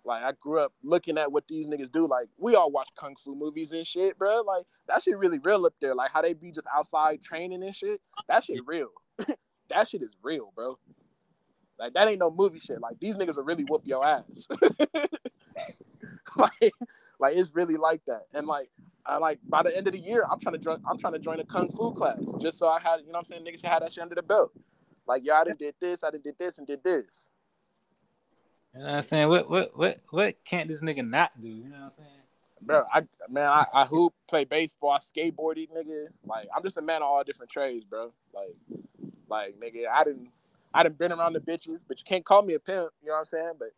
Like 0.06 0.22
I 0.24 0.34
grew 0.40 0.60
up 0.60 0.72
looking 0.84 1.18
at 1.18 1.32
what 1.32 1.48
these 1.48 1.66
niggas 1.66 1.92
do. 1.92 2.08
Like 2.08 2.28
we 2.38 2.54
all 2.54 2.70
watch 2.70 2.90
kung 2.96 3.16
fu 3.16 3.34
movies 3.34 3.72
and 3.72 3.84
shit, 3.84 4.16
bro. 4.16 4.44
Like 4.46 4.66
that 4.88 5.04
shit 5.04 5.18
really 5.18 5.40
real 5.40 5.66
up 5.66 5.74
there. 5.82 5.96
Like 5.96 6.12
how 6.12 6.22
they 6.22 6.34
be 6.34 6.52
just 6.52 6.68
outside 6.72 7.24
training 7.24 7.64
and 7.64 7.76
shit. 7.76 8.00
That 8.28 8.46
shit 8.46 8.60
real. 8.68 8.90
that 9.70 9.90
shit 9.90 10.04
is 10.04 10.12
real, 10.22 10.54
bro. 10.56 10.78
Like 11.80 11.96
that 11.96 12.08
ain't 12.08 12.20
no 12.20 12.30
movie 12.30 12.60
shit. 12.60 12.80
Like 12.80 13.00
these 13.00 13.16
niggas 13.16 13.38
will 13.38 13.44
really 13.44 13.64
whoop 13.64 13.88
your 13.88 14.06
ass. 14.06 14.48
like, 16.36 16.74
like 17.20 17.36
it's 17.36 17.50
really 17.56 17.78
like 17.78 18.06
that. 18.06 18.28
And 18.36 18.46
like, 18.46 18.70
I 19.06 19.18
like 19.18 19.40
by 19.48 19.64
the 19.64 19.76
end 19.76 19.88
of 19.88 19.94
the 19.94 20.00
year, 20.00 20.26
I'm 20.30 20.40
trying 20.40 20.54
to 20.54 20.60
join. 20.60 20.82
I'm 20.90 20.98
trying 20.98 21.14
to 21.14 21.20
join 21.20 21.40
a 21.40 21.46
kung 21.46 21.70
fu 21.70 21.92
class 21.92 22.34
just 22.40 22.58
so 22.58 22.68
I 22.68 22.80
had, 22.80 23.02
you 23.02 23.08
know, 23.08 23.14
what 23.14 23.20
I'm 23.20 23.26
saying 23.26 23.46
niggas 23.46 23.66
had 23.66 23.82
that 23.82 23.94
shit 23.94 24.02
under 24.02 24.16
the 24.16 24.24
belt. 24.24 24.52
Like, 25.08 25.28
I 25.30 25.44
done 25.44 25.56
did 25.58 25.76
this, 25.80 26.04
I 26.04 26.12
done 26.12 26.22
did 26.24 26.38
this, 26.38 26.58
and 26.58 26.68
did 26.68 26.84
this. 26.84 27.30
You 28.74 28.80
know 28.80 28.86
what 28.86 28.96
I'm 28.96 29.02
saying? 29.02 29.28
What 29.28 29.50
what 29.50 29.78
what 29.78 30.00
what 30.12 30.46
can't 30.46 30.70
this 30.70 30.82
nigga 30.82 31.08
not 31.08 31.32
do? 31.42 31.48
You 31.48 31.70
know 31.70 31.70
what 31.70 31.84
I'm 31.84 31.92
saying? 31.98 32.10
Bro, 32.62 32.86
I 32.94 33.02
man, 33.28 33.48
I, 33.48 33.66
I 33.74 33.86
hoop, 33.86 34.14
play 34.28 34.46
baseball, 34.46 34.92
I 34.92 35.00
skateboarding, 35.00 35.70
nigga. 35.76 36.06
Like, 36.26 36.48
I'm 36.56 36.64
just 36.64 36.78
a 36.78 36.82
man 36.82 36.98
of 36.98 37.10
all 37.10 37.24
different 37.24 37.52
trades, 37.52 37.84
bro. 37.84 38.14
Like, 38.34 38.56
like 39.28 39.56
nigga, 39.60 39.88
I 39.92 40.04
didn't, 40.04 40.30
I 40.74 40.84
done 40.84 40.94
been 40.94 41.12
around 41.12 41.34
the 41.34 41.40
bitches, 41.40 41.84
but 41.88 41.98
you 41.98 42.06
can't 42.06 42.24
call 42.24 42.44
me 42.44 42.54
a 42.54 42.60
pimp. 42.60 42.92
You 43.02 43.10
know 43.10 43.14
what 43.16 43.20
I'm 43.20 43.26
saying? 43.26 43.54
But 43.58 43.70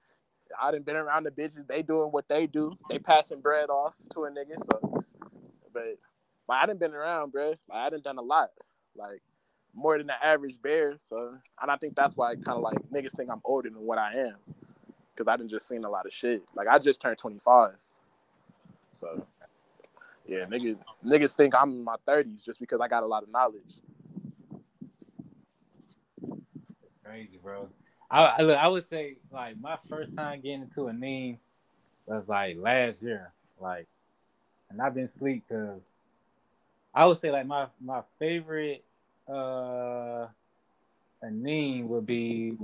I 0.61 0.71
done 0.71 0.84
been 0.84 0.97
around 0.97 1.24
the 1.24 1.32
bitches. 1.32 1.65
They 1.67 1.82
doing 1.82 2.11
what 2.11 2.28
they 2.28 2.45
do. 2.45 2.78
They 2.89 2.99
passing 2.99 3.39
bread 3.39 3.69
off 3.69 3.95
to 4.11 4.26
a 4.26 4.30
nigga. 4.30 4.59
So, 4.59 5.03
but, 5.74 5.97
but 6.47 6.53
I 6.53 6.65
done 6.65 6.78
been 6.78 6.93
around, 6.93 7.32
bro. 7.32 7.49
Like 7.49 7.59
I 7.71 7.89
done 7.89 8.01
done 8.01 8.17
a 8.17 8.21
lot, 8.21 8.49
like 8.95 9.21
more 9.74 9.97
than 9.97 10.07
the 10.07 10.26
average 10.26 10.61
bear. 10.61 10.95
So, 10.97 11.36
and 11.61 11.71
I 11.71 11.76
think 11.78 11.95
that's 11.95 12.15
why 12.15 12.36
kind 12.36 12.57
of 12.57 12.61
like 12.61 12.78
niggas 12.91 13.15
think 13.15 13.30
I'm 13.30 13.41
older 13.43 13.69
than 13.69 13.82
what 13.82 13.97
I 13.97 14.13
am, 14.19 14.36
because 15.13 15.28
I 15.28 15.38
done 15.38 15.47
just 15.47 15.67
seen 15.67 15.84
a 15.84 15.89
lot 15.89 16.05
of 16.05 16.13
shit. 16.13 16.43
Like 16.55 16.67
I 16.67 16.80
just 16.80 17.01
turned 17.01 17.17
25. 17.17 17.71
So, 18.93 19.26
yeah, 20.28 20.45
niggas 20.45 20.78
niggas 21.03 21.34
think 21.34 21.53
I'm 21.59 21.71
in 21.71 21.84
my 21.84 21.95
30s 22.07 22.45
just 22.45 22.59
because 22.59 22.80
I 22.80 22.88
got 22.88 23.03
a 23.03 23.07
lot 23.07 23.24
of 23.24 23.30
knowledge. 23.30 23.74
Crazy, 27.03 27.39
bro. 27.41 27.69
I, 28.09 28.24
I 28.24 28.41
look. 28.41 28.57
I 28.57 28.67
would 28.67 28.84
say 28.84 29.17
like 29.32 29.59
my 29.59 29.78
first 29.89 30.15
time 30.15 30.41
getting 30.41 30.61
into 30.63 30.88
anime 30.88 31.38
was 32.05 32.24
like 32.28 32.57
last 32.57 33.01
year, 33.01 33.34
like, 33.59 33.88
and 34.74 34.82
I've 34.82 34.95
been 34.95 35.09
sleep 35.09 35.43
because 35.47 35.82
I 36.93 37.05
would 37.05 37.19
say 37.19 37.32
like 37.32 37.45
my 37.45 37.67
my 37.80 38.01
favorite 38.19 38.84
uh 39.28 40.28
anime 41.21 41.88
would 41.88 42.05
be 42.05 42.57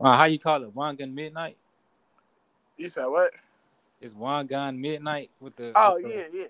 uh, 0.00 0.16
how 0.16 0.26
you 0.26 0.38
call 0.38 0.62
it 0.62 0.74
Wangan 0.74 1.12
Midnight. 1.12 1.56
You 2.76 2.88
said 2.88 3.06
what? 3.06 3.32
It's 4.00 4.14
Wangan 4.14 4.78
Midnight 4.78 5.30
with 5.40 5.56
the. 5.56 5.72
Oh 5.74 5.96
with 5.96 6.04
the- 6.04 6.38
yeah, 6.38 6.46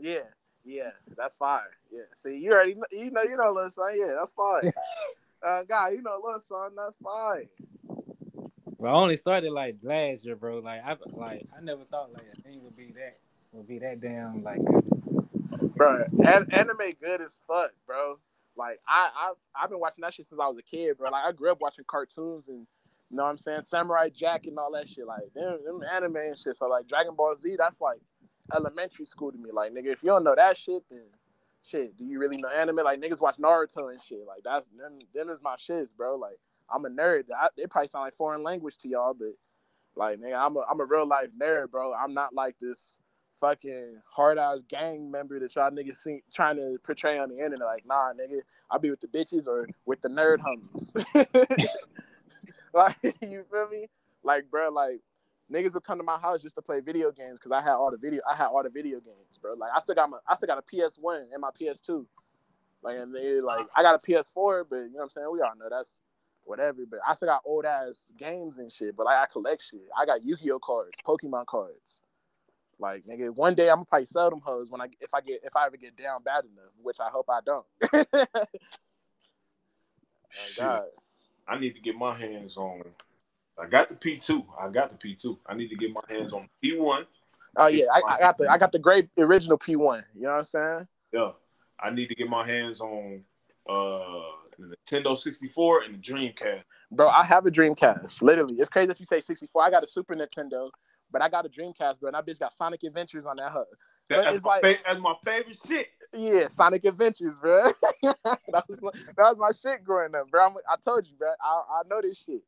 yeah, 0.00 0.12
yeah, 0.12 0.20
yeah. 0.64 0.90
That's 1.16 1.34
fire. 1.34 1.76
Yeah. 1.90 2.02
See, 2.14 2.36
you 2.36 2.52
already 2.52 2.74
know, 2.74 2.84
you 2.92 3.10
know 3.10 3.22
you 3.22 3.36
know, 3.36 3.50
little 3.52 3.70
son. 3.70 3.92
Yeah, 3.94 4.14
that's 4.18 4.32
fine. 4.32 4.72
uh, 5.46 5.64
guy, 5.64 5.90
you 5.90 6.02
know, 6.02 6.20
little 6.22 6.40
son. 6.40 6.72
That's 6.76 6.96
fine. 7.02 7.48
Well, 8.78 8.94
I 8.94 8.96
only 8.96 9.16
started 9.16 9.50
like 9.50 9.76
last 9.82 10.24
year, 10.24 10.36
bro. 10.36 10.60
Like 10.60 10.82
I 10.84 10.96
like 11.12 11.46
I 11.56 11.60
never 11.62 11.84
thought 11.84 12.12
like 12.12 12.26
a 12.32 12.42
thing 12.42 12.62
would 12.64 12.76
be 12.76 12.92
that 12.92 13.16
would 13.58 13.66
be 13.68 13.78
that 13.80 14.00
damn 14.00 14.42
like 14.44 14.60
bro. 15.76 16.04
An- 16.24 16.50
anime 16.52 16.92
good 17.00 17.20
as 17.20 17.36
fuck, 17.46 17.72
bro. 17.86 18.18
Like 18.56 18.80
I, 18.86 19.10
I, 19.14 19.32
I've 19.54 19.70
been 19.70 19.80
watching 19.80 20.02
that 20.02 20.14
shit 20.14 20.26
since 20.26 20.40
I 20.40 20.46
was 20.46 20.58
a 20.58 20.62
kid, 20.62 20.96
bro. 20.96 21.10
Like 21.10 21.24
I 21.24 21.32
grew 21.32 21.50
up 21.50 21.60
watching 21.60 21.84
cartoons 21.86 22.48
and 22.48 22.66
you 23.10 23.16
know 23.16 23.24
what 23.24 23.30
I'm 23.30 23.38
saying, 23.38 23.62
Samurai 23.62 24.10
Jack 24.10 24.46
and 24.46 24.58
all 24.58 24.72
that 24.72 24.88
shit. 24.88 25.06
Like 25.06 25.32
them, 25.34 25.58
them 25.64 25.80
anime 25.92 26.16
and 26.16 26.38
shit. 26.38 26.56
So 26.56 26.68
like 26.68 26.86
Dragon 26.86 27.14
Ball 27.16 27.34
Z, 27.34 27.56
that's 27.58 27.80
like 27.80 27.98
elementary 28.54 29.06
school 29.06 29.32
to 29.32 29.38
me. 29.38 29.50
Like 29.52 29.72
nigga, 29.72 29.92
if 29.92 30.02
you 30.02 30.10
don't 30.10 30.24
know 30.24 30.34
that 30.36 30.56
shit, 30.56 30.82
then 30.88 31.04
shit, 31.68 31.96
do 31.96 32.04
you 32.04 32.20
really 32.20 32.36
know 32.36 32.48
anime? 32.48 32.76
Like 32.76 33.00
niggas 33.00 33.20
watch 33.20 33.38
Naruto 33.38 33.90
and 33.90 34.00
shit. 34.06 34.24
Like 34.26 34.42
that's 34.44 34.66
them, 34.68 34.98
them 35.14 35.30
is 35.30 35.42
my 35.42 35.56
shits, 35.56 35.96
bro. 35.96 36.16
Like 36.16 36.38
I'm 36.72 36.84
a 36.84 36.90
nerd. 36.90 37.24
I, 37.36 37.48
it 37.56 37.70
probably 37.70 37.88
sound 37.88 38.04
like 38.04 38.14
foreign 38.14 38.44
language 38.44 38.78
to 38.78 38.88
y'all, 38.88 39.14
but 39.14 39.28
like 39.96 40.18
nigga, 40.20 40.38
I'm 40.38 40.56
a 40.56 40.64
I'm 40.70 40.80
a 40.80 40.84
real 40.84 41.08
life 41.08 41.30
nerd, 41.40 41.70
bro. 41.70 41.92
I'm 41.92 42.14
not 42.14 42.34
like 42.34 42.56
this 42.60 42.96
fucking 43.40 44.00
hard 44.10 44.38
ass 44.38 44.62
gang 44.68 45.10
member 45.10 45.38
that 45.38 45.54
y'all 45.54 45.70
niggas 45.70 45.96
see, 45.96 46.22
trying 46.34 46.56
to 46.56 46.78
portray 46.82 47.18
on 47.18 47.28
the 47.28 47.36
internet. 47.36 47.66
Like, 47.66 47.86
nah, 47.86 48.12
nigga, 48.12 48.40
I'll 48.70 48.78
be 48.78 48.90
with 48.90 49.00
the 49.00 49.06
bitches 49.06 49.46
or 49.46 49.68
with 49.86 50.00
the 50.00 50.08
nerd 50.08 50.38
homies. 50.38 51.66
like, 52.74 52.96
you 53.22 53.44
feel 53.50 53.68
me? 53.68 53.86
Like, 54.22 54.50
bro, 54.50 54.70
like 54.70 55.00
niggas 55.52 55.74
would 55.74 55.84
come 55.84 55.98
to 55.98 56.04
my 56.04 56.18
house 56.18 56.42
just 56.42 56.54
to 56.56 56.62
play 56.62 56.80
video 56.80 57.10
games 57.10 57.38
because 57.38 57.52
I 57.52 57.62
had 57.62 57.72
all 57.72 57.90
the 57.90 57.96
video, 57.96 58.20
I 58.30 58.36
had 58.36 58.46
all 58.46 58.62
the 58.62 58.70
video 58.70 59.00
games, 59.00 59.38
bro. 59.40 59.54
Like, 59.54 59.70
I 59.74 59.80
still 59.80 59.94
got 59.94 60.10
my, 60.10 60.18
I 60.26 60.34
still 60.34 60.46
got 60.46 60.58
a 60.58 60.62
PS 60.62 60.96
One 61.00 61.26
and 61.32 61.40
my 61.40 61.50
PS 61.50 61.80
Two. 61.80 62.06
Like, 62.82 62.98
and 62.98 63.14
they 63.14 63.40
like, 63.40 63.66
I 63.74 63.82
got 63.82 63.94
a 63.94 63.98
PS4, 63.98 64.64
but 64.70 64.76
you 64.76 64.82
know 64.92 64.98
what 64.98 65.02
I'm 65.04 65.08
saying? 65.10 65.28
We 65.32 65.40
all 65.40 65.52
know 65.56 65.68
that's 65.68 65.98
whatever. 66.44 66.82
But 66.88 67.00
I 67.06 67.14
still 67.14 67.28
got 67.28 67.42
old 67.44 67.64
ass 67.64 68.04
games 68.16 68.58
and 68.58 68.70
shit. 68.72 68.96
But 68.96 69.06
like, 69.06 69.16
I 69.16 69.26
collect 69.30 69.62
shit. 69.68 69.80
I 69.98 70.06
got 70.06 70.24
Yu-Gi-Oh 70.24 70.60
cards, 70.60 70.98
Pokemon 71.06 71.46
cards. 71.46 72.02
Like 72.78 73.04
nigga, 73.04 73.34
one 73.34 73.54
day 73.54 73.68
I'm 73.68 73.76
gonna 73.76 73.86
probably 73.86 74.06
sell 74.06 74.30
them 74.30 74.40
hoes 74.40 74.70
when 74.70 74.80
I 74.80 74.86
if 75.00 75.12
I 75.12 75.20
get 75.20 75.40
if 75.42 75.56
I 75.56 75.66
ever 75.66 75.76
get 75.76 75.96
down 75.96 76.22
bad 76.22 76.44
enough, 76.44 76.72
which 76.80 76.98
I 77.00 77.08
hope 77.08 77.26
I 77.28 77.40
don't. 77.44 77.66
oh, 77.92 78.48
God. 80.56 80.82
I 81.48 81.58
need 81.58 81.74
to 81.74 81.80
get 81.80 81.96
my 81.96 82.14
hands 82.14 82.56
on. 82.56 82.82
I 83.58 83.66
got 83.66 83.88
the 83.88 83.94
P 83.94 84.18
two. 84.18 84.44
I 84.60 84.68
got 84.68 84.90
the 84.90 84.96
P 84.96 85.14
two. 85.14 85.38
I 85.46 85.54
need 85.54 85.68
to 85.68 85.74
get 85.74 85.92
my 85.92 86.02
hands 86.08 86.32
on 86.32 86.48
P 86.62 86.78
one. 86.78 87.06
Oh 87.56 87.66
yeah, 87.66 87.86
I, 87.92 88.02
I 88.14 88.18
got 88.18 88.38
the 88.38 88.50
I 88.50 88.58
got 88.58 88.72
the 88.72 88.78
great 88.78 89.08
original 89.18 89.58
P1. 89.58 90.04
You 90.14 90.22
know 90.22 90.28
what 90.30 90.38
I'm 90.38 90.44
saying? 90.44 90.88
Yeah, 91.12 91.30
I 91.80 91.90
need 91.90 92.08
to 92.08 92.14
get 92.14 92.28
my 92.28 92.46
hands 92.46 92.80
on 92.80 93.24
uh 93.68 94.30
the 94.58 94.76
Nintendo 94.76 95.18
sixty 95.18 95.48
four 95.48 95.82
and 95.82 95.94
the 95.94 95.98
Dreamcast. 95.98 96.62
Bro, 96.92 97.08
I 97.08 97.24
have 97.24 97.46
a 97.46 97.50
Dreamcast. 97.50 98.22
Literally, 98.22 98.54
it's 98.54 98.68
crazy 98.68 98.86
that 98.86 99.00
you 99.00 99.04
say 99.04 99.20
64. 99.20 99.62
I 99.62 99.70
got 99.70 99.84
a 99.84 99.86
Super 99.86 100.14
Nintendo, 100.14 100.70
but 101.10 101.22
I 101.22 101.28
got 101.28 101.46
a 101.46 101.48
Dreamcast, 101.48 102.00
bro. 102.00 102.08
And 102.08 102.14
that 102.14 102.26
bitch 102.26 102.38
got 102.38 102.54
Sonic 102.54 102.82
Adventures 102.84 103.24
on 103.26 103.36
that 103.36 103.50
hub. 103.50 103.66
But 104.08 104.24
That's 104.24 104.42
my, 104.42 104.60
like- 104.62 104.76
fa- 104.78 104.82
that's 104.86 105.00
my 105.00 105.14
favorite 105.24 105.58
shit. 105.66 105.88
Yeah, 106.14 106.48
Sonic 106.48 106.84
Adventures, 106.86 107.34
bro. 107.40 107.70
that 108.02 108.64
was 108.68 108.80
my, 108.80 108.90
that 108.92 109.16
was 109.18 109.36
my 109.38 109.50
shit 109.52 109.84
growing 109.84 110.14
up, 110.14 110.30
bro. 110.30 110.46
I'm, 110.46 110.54
I 110.68 110.76
told 110.82 111.06
you, 111.06 111.14
bro. 111.18 111.28
I, 111.42 111.62
I 111.70 111.82
know 111.90 112.00
this 112.02 112.18
shit. 112.18 112.42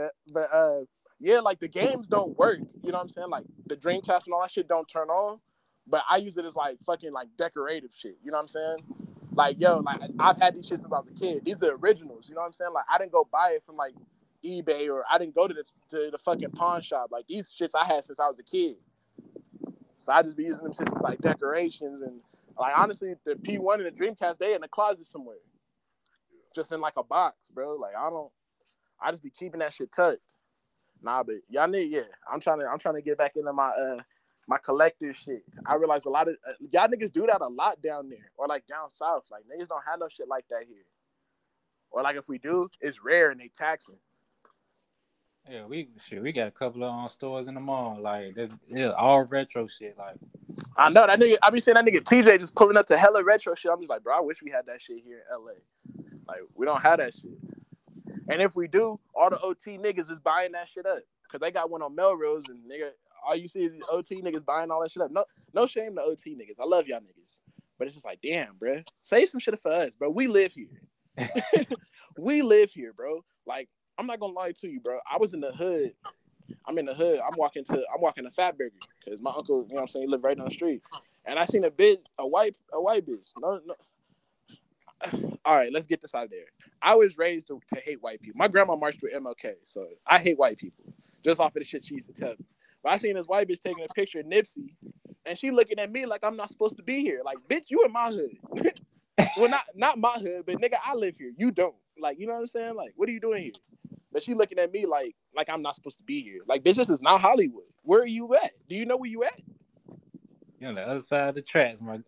Uh, 0.00 0.06
but 0.32 0.48
uh, 0.54 0.80
yeah, 1.18 1.40
like 1.40 1.58
the 1.58 1.66
games 1.68 2.06
don't 2.06 2.38
work. 2.38 2.60
You 2.82 2.92
know 2.92 2.98
what 2.98 3.02
I'm 3.02 3.08
saying? 3.08 3.28
Like 3.28 3.44
the 3.66 3.76
Dreamcast 3.76 4.26
and 4.26 4.34
all 4.34 4.42
that 4.42 4.52
shit 4.52 4.68
don't 4.68 4.86
turn 4.88 5.08
on. 5.08 5.40
But 5.86 6.04
I 6.08 6.18
use 6.18 6.36
it 6.36 6.44
as 6.44 6.54
like 6.54 6.78
fucking 6.86 7.12
like 7.12 7.28
decorative 7.36 7.90
shit. 7.96 8.16
You 8.22 8.30
know 8.30 8.36
what 8.38 8.42
I'm 8.42 8.48
saying? 8.48 8.76
Like 9.34 9.60
yo, 9.60 9.78
like 9.78 10.00
I've 10.20 10.38
had 10.40 10.54
these 10.54 10.66
shit 10.68 10.78
since 10.78 10.92
I 10.92 10.98
was 10.98 11.08
a 11.10 11.14
kid. 11.14 11.44
These 11.44 11.60
are 11.64 11.74
originals. 11.74 12.28
You 12.28 12.36
know 12.36 12.42
what 12.42 12.48
I'm 12.48 12.52
saying? 12.52 12.70
Like 12.72 12.84
I 12.88 12.98
didn't 12.98 13.12
go 13.12 13.26
buy 13.32 13.54
it 13.56 13.64
from 13.64 13.76
like 13.76 13.94
eBay 14.44 14.88
or 14.88 15.04
I 15.10 15.18
didn't 15.18 15.34
go 15.34 15.48
to 15.48 15.54
the 15.54 15.64
to 15.90 16.10
the 16.10 16.18
fucking 16.18 16.50
pawn 16.50 16.82
shop. 16.82 17.08
Like 17.10 17.26
these 17.26 17.52
shits 17.58 17.72
I 17.74 17.84
had 17.84 18.04
since 18.04 18.20
I 18.20 18.26
was 18.26 18.38
a 18.38 18.42
kid. 18.42 18.76
So 19.98 20.12
I 20.12 20.22
just 20.22 20.36
be 20.36 20.44
using 20.44 20.64
them 20.64 20.72
shits 20.72 20.96
as 20.96 21.02
like 21.02 21.18
decorations 21.18 22.02
and 22.02 22.20
like 22.58 22.76
honestly, 22.76 23.14
the 23.24 23.34
P1 23.34 23.74
and 23.76 23.86
the 23.86 23.90
Dreamcast 23.90 24.38
they 24.38 24.54
in 24.54 24.60
the 24.60 24.68
closet 24.68 25.06
somewhere, 25.06 25.38
just 26.54 26.72
in 26.72 26.80
like 26.80 26.94
a 26.96 27.02
box, 27.02 27.48
bro. 27.48 27.74
Like 27.76 27.96
I 27.96 28.10
don't, 28.10 28.30
I 29.00 29.10
just 29.10 29.22
be 29.22 29.30
keeping 29.30 29.60
that 29.60 29.72
shit 29.72 29.92
tucked. 29.92 30.18
Nah, 31.02 31.22
but 31.22 31.36
y'all 31.48 31.68
need 31.68 31.90
yeah. 31.90 32.02
I'm 32.30 32.40
trying 32.40 32.60
to 32.60 32.66
I'm 32.66 32.78
trying 32.78 32.96
to 32.96 33.02
get 33.02 33.18
back 33.18 33.32
into 33.36 33.52
my 33.52 33.68
uh 33.68 34.00
my 34.46 34.58
collector 34.58 35.12
shit. 35.12 35.44
I 35.64 35.76
realize 35.76 36.04
a 36.04 36.10
lot 36.10 36.28
of 36.28 36.36
uh, 36.46 36.52
y'all 36.70 36.88
niggas 36.88 37.12
do 37.12 37.26
that 37.26 37.40
a 37.40 37.48
lot 37.48 37.80
down 37.80 38.08
there 38.08 38.30
or 38.36 38.46
like 38.46 38.66
down 38.66 38.90
south. 38.90 39.24
Like 39.30 39.44
niggas 39.44 39.68
don't 39.68 39.84
have 39.88 40.00
no 40.00 40.08
shit 40.08 40.28
like 40.28 40.46
that 40.48 40.64
here. 40.68 40.84
Or 41.90 42.02
like 42.02 42.16
if 42.16 42.28
we 42.28 42.38
do, 42.38 42.68
it's 42.80 43.02
rare 43.02 43.30
and 43.30 43.40
they 43.40 43.48
taxing. 43.48 43.98
Yeah, 45.48 45.66
we 45.66 45.88
shit. 46.00 46.22
We 46.22 46.32
got 46.32 46.48
a 46.48 46.52
couple 46.52 46.84
of 46.84 46.92
um, 46.92 47.08
stores 47.08 47.48
in 47.48 47.54
the 47.54 47.60
mall, 47.60 47.98
like 48.00 48.34
this, 48.34 48.50
yeah, 48.68 48.90
all 48.90 49.24
retro 49.24 49.66
shit. 49.66 49.96
Like 49.98 50.16
I 50.76 50.88
know 50.90 51.06
that 51.06 51.18
nigga. 51.18 51.36
I 51.42 51.50
be 51.50 51.60
seeing 51.60 51.74
that 51.74 51.84
nigga 51.84 52.00
TJ 52.02 52.38
just 52.38 52.54
pulling 52.54 52.76
up 52.76 52.86
to 52.86 52.96
hella 52.96 53.24
retro 53.24 53.54
shit. 53.54 53.70
I'm 53.70 53.80
just 53.80 53.90
like, 53.90 54.02
bro, 54.02 54.16
I 54.16 54.20
wish 54.20 54.42
we 54.42 54.50
had 54.50 54.66
that 54.66 54.80
shit 54.80 54.98
here 55.04 55.22
in 55.28 55.44
LA. 55.44 55.52
Like 56.28 56.40
we 56.54 56.66
don't 56.66 56.82
have 56.82 56.98
that 56.98 57.14
shit. 57.14 57.32
And 58.28 58.40
if 58.40 58.54
we 58.54 58.68
do, 58.68 59.00
all 59.14 59.30
the 59.30 59.40
OT 59.40 59.76
niggas 59.76 60.10
is 60.10 60.20
buying 60.20 60.52
that 60.52 60.68
shit 60.68 60.86
up 60.86 60.98
because 61.24 61.40
they 61.40 61.50
got 61.50 61.70
one 61.70 61.82
on 61.82 61.94
Melrose 61.94 62.44
and 62.48 62.58
nigga, 62.70 62.90
all 63.26 63.34
you 63.34 63.48
see 63.48 63.60
is 63.60 63.72
OT 63.90 64.22
niggas 64.22 64.44
buying 64.44 64.70
all 64.70 64.80
that 64.82 64.92
shit 64.92 65.02
up. 65.02 65.10
No, 65.10 65.24
no 65.52 65.66
shame 65.66 65.96
to 65.96 66.02
OT 66.02 66.36
niggas. 66.36 66.60
I 66.60 66.64
love 66.64 66.86
y'all 66.86 67.00
niggas, 67.00 67.40
but 67.78 67.86
it's 67.86 67.94
just 67.94 68.06
like, 68.06 68.20
damn, 68.22 68.56
bro, 68.56 68.76
save 69.02 69.28
some 69.30 69.40
shit 69.40 69.60
for 69.60 69.72
us, 69.72 69.96
bro. 69.96 70.10
We 70.10 70.28
live 70.28 70.52
here. 70.52 70.82
we 72.18 72.42
live 72.42 72.70
here, 72.70 72.92
bro. 72.92 73.24
Like 73.46 73.68
I'm 74.00 74.06
not 74.06 74.18
gonna 74.18 74.32
lie 74.32 74.52
to 74.52 74.66
you, 74.66 74.80
bro. 74.80 74.98
I 75.08 75.18
was 75.18 75.34
in 75.34 75.40
the 75.40 75.52
hood. 75.52 75.92
I'm 76.66 76.78
in 76.78 76.86
the 76.86 76.94
hood. 76.94 77.20
I'm 77.20 77.36
walking 77.36 77.64
to 77.64 77.74
I'm 77.74 78.00
walking 78.00 78.24
to 78.24 78.30
Fatburger 78.30 78.70
because 79.04 79.20
my 79.20 79.30
uncle, 79.36 79.66
you 79.68 79.74
know 79.74 79.74
what 79.74 79.82
I'm 79.82 79.88
saying, 79.88 80.06
he 80.06 80.10
lived 80.10 80.24
right 80.24 80.34
down 80.34 80.46
the 80.46 80.54
street. 80.54 80.82
And 81.26 81.38
I 81.38 81.44
seen 81.44 81.64
a 81.64 81.70
bitch, 81.70 82.02
a 82.18 82.26
white, 82.26 82.56
a 82.72 82.80
white 82.80 83.06
bitch. 83.06 83.28
No, 83.38 83.60
no. 83.66 83.74
All 85.44 85.54
right, 85.54 85.70
let's 85.70 85.84
get 85.84 86.00
this 86.00 86.14
out 86.14 86.24
of 86.24 86.30
there. 86.30 86.46
I 86.80 86.94
was 86.94 87.18
raised 87.18 87.48
to, 87.48 87.60
to 87.74 87.80
hate 87.80 88.02
white 88.02 88.22
people. 88.22 88.38
My 88.38 88.48
grandma 88.48 88.74
marched 88.74 89.02
with 89.02 89.12
MLK, 89.12 89.56
so 89.64 89.86
I 90.06 90.18
hate 90.18 90.38
white 90.38 90.56
people 90.56 90.94
just 91.22 91.38
off 91.38 91.54
of 91.54 91.60
the 91.60 91.64
shit 91.64 91.84
she 91.84 91.94
used 91.94 92.08
to 92.08 92.14
tell 92.14 92.30
me. 92.30 92.46
But 92.82 92.94
I 92.94 92.96
seen 92.96 93.16
this 93.16 93.26
white 93.26 93.48
bitch 93.48 93.60
taking 93.60 93.84
a 93.84 93.92
picture 93.92 94.20
of 94.20 94.26
Nipsey, 94.26 94.72
and 95.26 95.38
she 95.38 95.50
looking 95.50 95.78
at 95.78 95.92
me 95.92 96.06
like 96.06 96.24
I'm 96.24 96.36
not 96.36 96.48
supposed 96.48 96.78
to 96.78 96.82
be 96.82 97.02
here. 97.02 97.20
Like, 97.22 97.36
bitch, 97.50 97.66
you 97.68 97.82
in 97.84 97.92
my 97.92 98.08
hood. 98.08 98.38
well, 99.36 99.50
not 99.50 99.64
not 99.74 99.98
my 99.98 100.12
hood, 100.12 100.44
but 100.46 100.56
nigga, 100.56 100.76
I 100.86 100.94
live 100.94 101.18
here. 101.18 101.32
You 101.36 101.50
don't. 101.50 101.76
Like, 101.98 102.18
you 102.18 102.26
know 102.26 102.32
what 102.32 102.40
I'm 102.40 102.46
saying? 102.46 102.74
Like, 102.76 102.92
what 102.96 103.10
are 103.10 103.12
you 103.12 103.20
doing 103.20 103.42
here? 103.42 103.52
But 104.12 104.22
she 104.22 104.34
looking 104.34 104.58
at 104.58 104.72
me 104.72 104.86
like 104.86 105.14
like 105.34 105.48
I'm 105.48 105.62
not 105.62 105.74
supposed 105.76 105.98
to 105.98 106.04
be 106.04 106.22
here. 106.22 106.40
Like 106.46 106.64
this 106.64 106.78
is 106.78 107.02
not 107.02 107.20
Hollywood. 107.20 107.64
Where 107.82 108.02
are 108.02 108.06
you 108.06 108.34
at? 108.34 108.52
Do 108.68 108.76
you 108.76 108.84
know 108.84 108.96
where 108.96 109.10
you 109.10 109.24
at? 109.24 109.40
You're 110.58 110.70
on 110.70 110.74
the 110.74 110.82
other 110.82 111.00
side 111.00 111.28
of 111.28 111.34
the 111.34 111.42
tracks, 111.42 111.80
my 111.80 112.00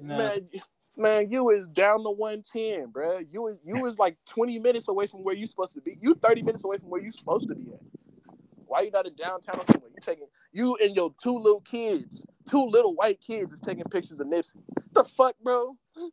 man. 0.00 0.48
Man, 0.96 1.30
you 1.30 1.50
is 1.50 1.68
down 1.68 2.02
to 2.02 2.10
110, 2.10 2.90
bro. 2.90 3.18
You 3.18 3.42
was 3.42 3.60
you 3.64 3.80
was 3.80 3.98
like 3.98 4.16
20 4.30 4.58
minutes 4.58 4.88
away 4.88 5.06
from 5.06 5.22
where 5.22 5.34
you 5.34 5.46
supposed 5.46 5.74
to 5.74 5.80
be. 5.80 5.96
You 6.00 6.14
30 6.14 6.42
minutes 6.42 6.64
away 6.64 6.78
from 6.78 6.90
where 6.90 7.00
you 7.00 7.12
supposed 7.12 7.48
to 7.48 7.54
be 7.54 7.72
at. 7.72 7.80
Why 8.66 8.80
you 8.80 8.90
not 8.90 9.06
in 9.06 9.14
downtown 9.14 9.60
or 9.60 9.64
somewhere? 9.70 9.90
You 9.90 10.00
taking 10.00 10.26
you 10.52 10.76
and 10.82 10.96
your 10.96 11.14
two 11.22 11.38
little 11.38 11.60
kids, 11.60 12.22
two 12.50 12.64
little 12.64 12.94
white 12.94 13.20
kids, 13.20 13.52
is 13.52 13.60
taking 13.60 13.84
pictures 13.84 14.18
of 14.18 14.26
Nipsey. 14.26 14.60
The 14.92 15.04
fuck, 15.04 15.36
bro? 15.42 15.76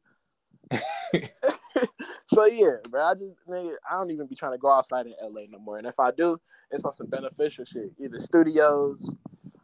so 2.27 2.45
yeah, 2.45 2.75
bro. 2.89 3.03
I 3.03 3.13
just 3.13 3.33
nigga, 3.47 3.73
I 3.89 3.95
don't 3.95 4.11
even 4.11 4.27
be 4.27 4.35
trying 4.35 4.53
to 4.53 4.57
go 4.57 4.71
outside 4.71 5.05
in 5.05 5.13
LA 5.21 5.41
no 5.49 5.59
more. 5.59 5.77
And 5.77 5.87
if 5.87 5.99
I 5.99 6.11
do, 6.11 6.39
it's 6.71 6.83
on 6.83 6.93
some 6.93 7.07
beneficial 7.07 7.65
shit. 7.65 7.91
Either 7.99 8.19
studios. 8.19 9.13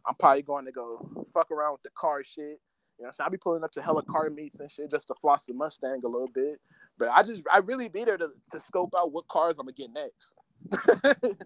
I'm 0.06 0.14
probably 0.16 0.42
going 0.42 0.64
to 0.64 0.72
go 0.72 1.08
fuck 1.32 1.50
around 1.50 1.72
with 1.72 1.82
the 1.82 1.90
car 1.90 2.24
shit. 2.24 2.60
You 2.98 3.06
know, 3.06 3.10
so 3.14 3.24
I'll 3.24 3.30
be 3.30 3.36
pulling 3.36 3.64
up 3.64 3.72
to 3.72 3.82
hella 3.82 4.02
car 4.02 4.30
meets 4.30 4.60
and 4.60 4.70
shit 4.70 4.90
just 4.90 5.08
to 5.08 5.14
floss 5.14 5.44
the 5.44 5.54
Mustang 5.54 6.00
a 6.04 6.08
little 6.08 6.28
bit. 6.32 6.60
But 6.98 7.10
I 7.10 7.22
just 7.22 7.42
I 7.52 7.58
really 7.58 7.88
be 7.88 8.04
there 8.04 8.18
to, 8.18 8.28
to 8.50 8.60
scope 8.60 8.94
out 8.96 9.12
what 9.12 9.28
cars 9.28 9.56
I'm 9.58 9.66
gonna 9.66 9.72
get 9.72 9.90
next. 9.92 10.34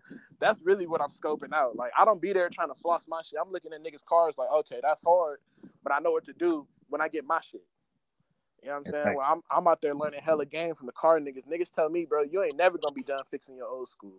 that's 0.41 0.61
really 0.63 0.87
what 0.87 1.01
I'm 1.01 1.11
scoping 1.11 1.53
out. 1.55 1.77
Like 1.77 1.93
I 1.99 2.05
don't 2.05 2.21
be 2.21 2.33
there 2.33 2.49
trying 2.51 2.69
to 2.69 2.75
floss 2.75 3.07
my 3.09 3.23
shit. 3.23 3.39
I'm 3.41 3.51
looking 3.51 3.73
at 3.73 3.83
niggas' 3.83 4.05
cars 4.05 4.37
like, 4.37 4.51
okay, 4.51 4.81
that's 4.83 5.03
hard, 5.03 5.39
but 5.83 5.93
I 5.93 6.01
know 6.01 6.13
what 6.13 6.25
to 6.27 6.33
do 6.33 6.67
when 6.89 7.01
I 7.01 7.09
get 7.09 7.25
my 7.25 7.41
shit. 7.41 7.63
You 8.63 8.71
know 8.71 8.79
what 8.79 8.87
I'm 8.87 8.93
saying? 8.93 9.17
Well, 9.17 9.27
I'm 9.29 9.43
I'm 9.51 9.69
out 9.69 9.81
there 9.81 9.95
learning 9.95 10.21
hella 10.23 10.47
game 10.47 10.75
from 10.75 10.87
the 10.87 10.93
car 10.93 11.21
niggas. 11.21 11.47
Niggas 11.47 11.71
tell 11.71 11.89
me, 11.89 12.05
bro, 12.05 12.23
you 12.23 12.43
ain't 12.43 12.57
never 12.57 12.79
gonna 12.79 12.95
be 12.95 13.03
done 13.03 13.23
fixing 13.31 13.57
your 13.57 13.69
old 13.69 13.89
school. 13.89 14.19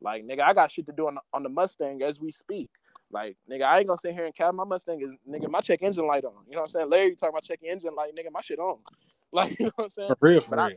Like, 0.00 0.26
nigga, 0.26 0.40
I 0.40 0.52
got 0.52 0.70
shit 0.70 0.86
to 0.86 0.92
do 0.92 1.08
on 1.08 1.14
the, 1.14 1.20
on 1.32 1.42
the 1.42 1.48
Mustang 1.48 2.02
as 2.02 2.20
we 2.20 2.30
speak. 2.30 2.68
Like, 3.10 3.36
nigga, 3.50 3.62
I 3.62 3.78
ain't 3.78 3.88
gonna 3.88 3.98
sit 4.02 4.14
here 4.14 4.24
and 4.24 4.34
cap 4.34 4.54
my 4.54 4.64
Mustang 4.64 5.00
is 5.00 5.14
nigga, 5.28 5.48
my 5.48 5.60
check 5.60 5.82
engine 5.82 6.06
light 6.06 6.24
on. 6.24 6.34
You 6.48 6.56
know 6.56 6.62
what 6.62 6.66
I'm 6.66 6.70
saying? 6.72 6.90
Larry 6.90 7.06
You 7.06 7.16
talking 7.16 7.30
about 7.30 7.44
check 7.44 7.60
engine 7.62 7.94
light, 7.94 8.14
nigga, 8.14 8.30
my 8.32 8.42
shit 8.42 8.58
on. 8.58 8.78
Like, 9.32 9.58
you 9.58 9.66
know 9.66 9.72
what 9.74 9.84
I'm 9.86 9.90
saying? 9.90 10.14
For 10.20 10.28
real, 10.28 10.40
for 10.40 10.50
but 10.50 10.58
real. 10.58 10.66
I, 10.66 10.76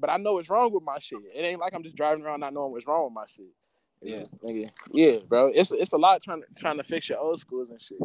but 0.00 0.10
I 0.10 0.16
know 0.16 0.32
what's 0.32 0.48
wrong 0.48 0.72
with 0.72 0.82
my 0.82 0.98
shit. 0.98 1.20
It 1.34 1.40
ain't 1.40 1.60
like 1.60 1.74
I'm 1.74 1.82
just 1.82 1.94
driving 1.94 2.24
around 2.24 2.40
not 2.40 2.54
knowing 2.54 2.72
what's 2.72 2.86
wrong 2.86 3.04
with 3.04 3.12
my 3.12 3.26
shit. 3.26 3.52
Yeah, 4.00 4.24
nigga. 4.42 4.70
Yeah, 4.92 5.18
bro. 5.28 5.48
It's 5.54 5.70
it's 5.70 5.92
a 5.92 5.98
lot 5.98 6.20
trying 6.22 6.40
to 6.40 6.46
trying 6.58 6.78
to 6.78 6.82
fix 6.82 7.10
your 7.10 7.18
old 7.18 7.38
schools 7.38 7.70
and 7.70 7.80
shit. 7.80 7.98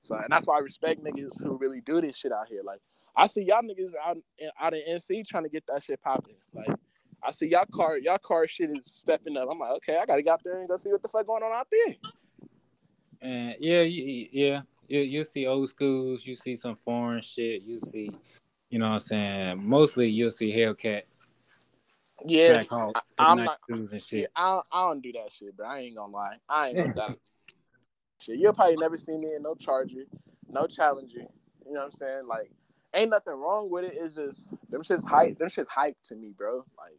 So 0.00 0.14
and 0.14 0.26
that's 0.28 0.46
why 0.46 0.56
I 0.56 0.60
respect 0.60 1.02
niggas 1.02 1.42
who 1.42 1.56
really 1.56 1.80
do 1.80 2.00
this 2.00 2.16
shit 2.16 2.30
out 2.30 2.46
here. 2.46 2.60
Like 2.62 2.80
I 3.16 3.26
see 3.28 3.42
y'all 3.42 3.62
niggas 3.62 3.92
out 4.04 4.18
in, 4.38 4.50
out 4.60 4.74
in 4.74 4.82
NC 4.88 5.26
trying 5.26 5.44
to 5.44 5.48
get 5.48 5.66
that 5.68 5.82
shit 5.84 6.00
popping. 6.02 6.34
Like 6.52 6.68
I 7.22 7.32
see 7.32 7.48
y'all 7.48 7.64
car 7.72 7.98
y'all 7.98 8.18
car 8.18 8.46
shit 8.46 8.70
is 8.76 8.84
stepping 8.84 9.36
up. 9.36 9.48
I'm 9.50 9.58
like, 9.58 9.72
okay, 9.76 9.98
I 9.98 10.06
gotta 10.06 10.22
get 10.22 10.34
out 10.34 10.44
there 10.44 10.60
and 10.60 10.68
go 10.68 10.76
see 10.76 10.92
what 10.92 11.02
the 11.02 11.08
fuck 11.08 11.26
going 11.26 11.42
on 11.42 11.52
out 11.52 11.68
there. 11.70 11.94
And 13.22 13.54
yeah, 13.58 13.82
you, 13.82 14.28
yeah, 14.30 14.60
you 14.88 15.00
you 15.00 15.24
see 15.24 15.46
old 15.46 15.70
schools, 15.70 16.26
you 16.26 16.34
see 16.34 16.56
some 16.56 16.76
foreign 16.76 17.22
shit, 17.22 17.62
you 17.62 17.80
see, 17.80 18.10
you 18.68 18.78
know 18.78 18.88
what 18.88 18.94
I'm 18.94 19.00
saying. 19.00 19.68
Mostly 19.68 20.08
you'll 20.08 20.30
see 20.30 20.52
Hellcats. 20.54 21.28
Yeah, 22.24 22.64
Trackhawks, 22.64 22.92
I, 23.18 23.32
am 23.32 23.44
not. 23.44 23.58
Yeah, 23.68 24.26
I 24.36 24.42
don't, 24.42 24.66
I 24.72 24.88
don't 24.88 25.02
do 25.02 25.12
that 25.12 25.32
shit, 25.32 25.56
bro. 25.56 25.66
I 25.66 25.78
ain't 25.80 25.96
gonna 25.96 26.12
lie. 26.12 26.36
I 26.48 26.68
ain't 26.68 26.76
gonna 26.76 26.94
that 26.94 27.18
shit. 28.20 28.38
You'll 28.38 28.54
probably 28.54 28.76
never 28.76 28.96
see 28.96 29.16
me 29.16 29.34
in 29.34 29.42
no 29.42 29.54
Charger, 29.54 30.04
no 30.48 30.66
Challenger. 30.66 31.26
You 31.66 31.72
know 31.72 31.80
what 31.80 31.84
I'm 31.86 31.90
saying? 31.90 32.26
Like, 32.26 32.50
ain't 32.96 33.10
nothing 33.10 33.34
wrong 33.34 33.70
with 33.70 33.84
it. 33.84 33.94
It's 33.94 34.14
just 34.14 34.50
them 34.70 34.82
shit's 34.82 35.04
hype. 35.04 35.38
Them 35.38 35.48
shit's 35.48 35.68
hype 35.68 35.96
to 36.04 36.16
me, 36.16 36.32
bro. 36.36 36.64
Like, 36.78 36.98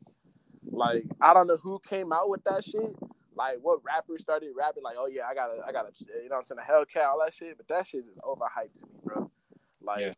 like 0.72 1.06
I 1.22 1.34
don't 1.34 1.48
know 1.48 1.58
who 1.58 1.80
came 1.80 2.14
out 2.14 2.30
with 2.30 2.43
that 2.45 2.64
shit. 2.64 2.95
Like, 3.36 3.58
what 3.62 3.82
rapper 3.84 4.18
started 4.18 4.50
rapping? 4.58 4.84
Like, 4.84 4.95
oh 4.98 5.08
yeah, 5.08 5.28
I 5.30 5.34
got 5.34 5.48
to 5.48 5.64
I 5.68 5.72
got 5.72 5.86
to 5.88 6.06
you 6.22 6.30
know 6.30 6.38
what 6.38 6.38
I'm 6.38 6.43
saying? 6.45 6.60
A 6.62 6.72
Hellcat, 6.72 7.06
all 7.06 7.22
that 7.24 7.34
shit. 7.34 7.58
But 7.58 7.68
that 7.68 7.88
shit 7.88 8.06
is 8.10 8.18
overhyped 8.20 8.74
to 8.80 8.82
me, 8.88 9.00
bro. 9.04 9.32
Like. 9.82 10.02
Yeah. 10.02 10.14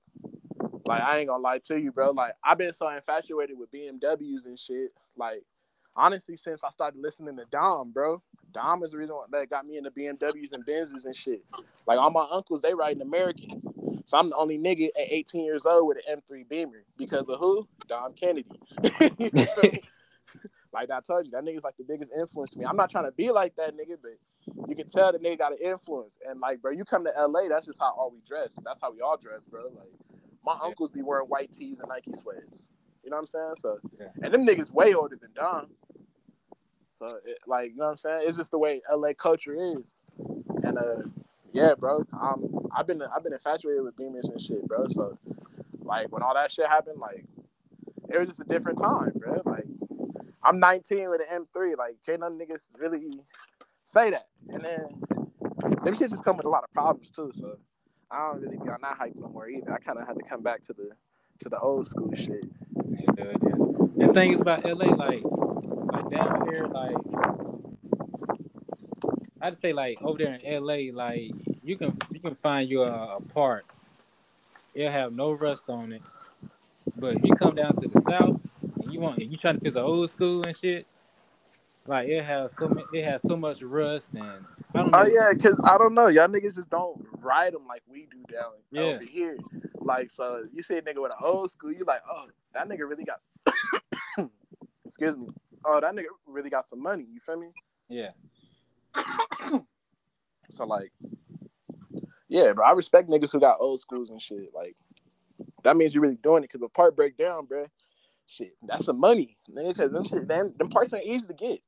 Like 0.85 1.03
I 1.03 1.19
ain't 1.19 1.29
gonna 1.29 1.43
lie 1.43 1.59
to 1.65 1.79
you, 1.79 1.91
bro. 1.91 2.11
Like 2.11 2.33
I've 2.43 2.57
been 2.57 2.73
so 2.73 2.89
infatuated 2.89 3.57
with 3.59 3.71
BMWs 3.71 4.45
and 4.45 4.57
shit. 4.57 4.91
Like 5.15 5.43
honestly, 5.95 6.35
since 6.35 6.63
I 6.63 6.69
started 6.71 6.99
listening 6.99 7.37
to 7.37 7.45
Dom, 7.51 7.91
bro. 7.91 8.23
Dom 8.51 8.83
is 8.83 8.91
the 8.91 8.97
reason 8.97 9.15
why 9.15 9.25
that 9.31 9.49
got 9.51 9.67
me 9.67 9.77
into 9.77 9.91
BMWs 9.91 10.53
and 10.53 10.65
Benzes 10.65 11.05
and 11.05 11.15
shit. 11.15 11.43
Like 11.85 11.99
all 11.99 12.09
my 12.09 12.25
uncles, 12.31 12.61
they 12.61 12.73
riding 12.73 13.03
American. 13.03 13.61
So 14.05 14.17
I'm 14.17 14.29
the 14.29 14.35
only 14.35 14.57
nigga 14.57 14.87
at 14.99 15.11
18 15.11 15.43
years 15.45 15.65
old 15.65 15.87
with 15.87 15.97
an 16.07 16.17
M3 16.21 16.47
Beamer 16.49 16.83
because 16.97 17.29
of 17.29 17.39
who? 17.39 17.67
Dom 17.87 18.13
Kennedy. 18.13 18.49
Like 20.71 20.91
I 20.91 20.99
told 21.01 21.25
you, 21.25 21.31
that 21.31 21.43
nigga's 21.43 21.63
like 21.63 21.77
the 21.77 21.83
biggest 21.83 22.11
influence 22.17 22.51
to 22.51 22.59
me. 22.59 22.65
I'm 22.65 22.75
not 22.75 22.91
trying 22.91 23.05
to 23.05 23.11
be 23.11 23.31
like 23.31 23.55
that 23.55 23.73
nigga, 23.75 23.97
but 24.01 24.11
you 24.69 24.75
can 24.75 24.87
tell 24.89 25.11
the 25.11 25.17
nigga 25.17 25.37
got 25.37 25.51
an 25.51 25.57
influence. 25.63 26.17
And 26.27 26.39
like, 26.39 26.61
bro, 26.61 26.71
you 26.71 26.85
come 26.85 27.05
to 27.05 27.11
LA, 27.27 27.47
that's 27.47 27.65
just 27.65 27.79
how 27.79 27.93
all 27.97 28.11
we 28.11 28.19
dress. 28.27 28.53
That's 28.63 28.79
how 28.81 28.91
we 28.91 29.01
all 29.01 29.17
dress, 29.17 29.45
bro. 29.45 29.63
Like 29.63 29.89
my 30.45 30.55
uncles 30.63 30.91
be 30.91 31.01
wearing 31.01 31.27
white 31.27 31.51
tees 31.51 31.79
and 31.79 31.89
Nike 31.89 32.11
sweats. 32.11 32.67
You 33.03 33.09
know 33.09 33.17
what 33.17 33.21
I'm 33.21 33.27
saying? 33.27 33.53
So 33.59 33.79
Yeah. 33.99 34.07
and 34.21 34.33
them 34.33 34.45
niggas 34.45 34.71
way 34.71 34.93
older 34.93 35.15
than 35.15 35.31
Dom. 35.33 35.67
So 36.91 37.07
it, 37.25 37.39
like, 37.47 37.71
you 37.71 37.77
know 37.77 37.85
what 37.85 37.91
I'm 37.91 37.97
saying? 37.97 38.23
It's 38.27 38.37
just 38.37 38.51
the 38.51 38.59
way 38.59 38.81
LA 38.91 39.13
culture 39.17 39.55
is. 39.57 40.01
And 40.63 40.77
uh 40.77 41.01
yeah, 41.53 41.73
bro. 41.77 42.03
Um 42.13 42.67
I've 42.75 42.87
been 42.87 43.01
I've 43.01 43.23
been 43.23 43.33
infatuated 43.33 43.83
with 43.83 43.95
Beamers 43.95 44.29
and 44.31 44.41
shit, 44.41 44.67
bro. 44.67 44.85
So 44.87 45.17
like 45.81 46.11
when 46.11 46.23
all 46.23 46.33
that 46.33 46.51
shit 46.51 46.67
happened, 46.67 46.99
like 46.99 47.25
it 48.09 48.19
was 48.19 48.29
just 48.29 48.41
a 48.41 48.45
different 48.45 48.79
time, 48.79 49.11
bro. 49.15 49.41
Like 49.45 49.65
I'm 50.43 50.59
19 50.59 51.09
with 51.09 51.21
an 51.29 51.45
M3. 51.45 51.77
Like 51.77 51.97
can't 52.05 52.21
none 52.21 52.37
niggas 52.39 52.69
really 52.77 53.21
say 53.83 54.11
that. 54.11 54.27
And 54.49 54.61
then 54.63 55.01
them 55.83 55.93
shit 55.97 56.09
just 56.09 56.23
come 56.23 56.37
with 56.37 56.45
a 56.45 56.49
lot 56.49 56.63
of 56.63 56.71
problems 56.73 57.11
too. 57.11 57.31
So 57.33 57.57
I 58.11 58.27
don't 58.27 58.41
really 58.41 58.57
be 58.57 58.69
on 58.69 58.79
that 58.81 58.97
hype 58.97 59.13
no 59.15 59.27
more 59.29 59.47
either. 59.49 59.73
I 59.73 59.77
kind 59.77 59.99
of 59.99 60.07
had 60.07 60.17
to 60.17 60.23
come 60.23 60.41
back 60.41 60.61
to 60.61 60.73
the 60.73 60.91
to 61.41 61.49
the 61.49 61.59
old 61.59 61.87
school 61.87 62.13
shit. 62.15 62.45
Yeah, 63.17 63.25
yeah. 63.43 64.07
The 64.07 64.11
thing 64.13 64.33
is 64.33 64.41
about 64.41 64.65
LA, 64.65 64.87
like, 64.93 65.23
like 65.23 66.09
down 66.09 66.49
here, 66.49 66.65
like, 66.65 66.95
I'd 69.41 69.57
say 69.57 69.73
like 69.73 69.99
over 70.01 70.17
there 70.17 70.33
in 70.35 70.63
LA, 70.63 70.91
like 70.93 71.31
you 71.63 71.77
can 71.77 71.97
you 72.11 72.19
can 72.19 72.35
find 72.35 72.69
you 72.69 72.83
a, 72.83 72.91
uh, 72.91 73.17
a 73.17 73.21
part. 73.33 73.65
It'll 74.73 74.91
have 74.91 75.13
no 75.13 75.31
rust 75.31 75.63
on 75.69 75.93
it. 75.93 76.01
But 76.97 77.15
if 77.17 77.25
you 77.25 77.33
come 77.35 77.55
down 77.55 77.75
to 77.75 77.87
the 77.87 78.01
south 78.01 78.39
and 78.81 78.91
you 78.93 78.99
want 78.99 79.19
you 79.19 79.37
trying 79.37 79.55
to 79.55 79.61
fix 79.61 79.73
the 79.75 79.81
old 79.81 80.09
school 80.11 80.43
and 80.45 80.55
shit, 80.57 80.85
like 81.87 82.07
it 82.09 82.23
has 82.23 82.51
so 82.59 82.67
ma- 82.69 82.81
it 82.93 83.03
has 83.05 83.21
so 83.21 83.35
much 83.35 83.61
rust 83.61 84.09
and. 84.13 84.45
Oh 84.75 85.05
yeah, 85.05 85.33
cause 85.33 85.61
I 85.65 85.77
don't 85.79 85.95
know, 85.95 86.07
y'all 86.07 86.27
niggas 86.27 86.55
just 86.55 86.69
don't 86.69 87.03
ride 87.17 87.53
them 87.53 87.65
like 87.67 87.81
we 87.87 88.07
do 88.11 88.23
down 88.31 88.51
Yeah. 88.71 88.81
over 88.83 89.03
here. 89.03 89.37
Like 89.79 90.09
so, 90.11 90.45
you 90.53 90.61
see 90.61 90.75
a 90.75 90.81
nigga 90.81 91.01
with 91.01 91.11
an 91.11 91.17
old 91.23 91.49
school, 91.51 91.71
you 91.71 91.83
like, 91.85 92.01
oh, 92.09 92.27
that 92.53 92.69
nigga 92.69 92.87
really 92.87 93.03
got. 93.03 93.19
Excuse 94.85 95.17
me. 95.17 95.27
Oh, 95.65 95.79
that 95.79 95.95
nigga 95.95 96.05
really 96.27 96.49
got 96.49 96.65
some 96.65 96.81
money. 96.81 97.05
You 97.11 97.19
feel 97.19 97.37
me? 97.37 97.47
Yeah, 97.89 98.11
So 100.51 100.65
like, 100.65 100.91
yeah, 102.27 102.51
bro, 102.53 102.65
I 102.65 102.71
respect 102.71 103.09
niggas 103.09 103.31
who 103.31 103.39
got 103.39 103.61
old 103.61 103.79
schools 103.79 104.09
and 104.09 104.21
shit. 104.21 104.49
Like, 104.53 104.75
that 105.63 105.77
means 105.77 105.93
you're 105.93 106.01
really 106.03 106.17
doing 106.17 106.43
it. 106.43 106.51
Cause 106.51 106.59
the 106.59 106.67
part 106.67 106.95
break 106.95 107.15
down, 107.17 107.45
bro. 107.45 107.65
Shit, 108.25 108.55
that's 108.67 108.85
some 108.85 108.99
money, 108.99 109.37
nigga. 109.49 109.77
Cause 109.77 109.91
them 109.91 110.03
shit, 110.05 110.27
them, 110.27 110.53
them 110.57 110.69
parts 110.69 110.93
ain't 110.93 111.05
easy 111.05 111.27
to 111.27 111.33
get. 111.33 111.61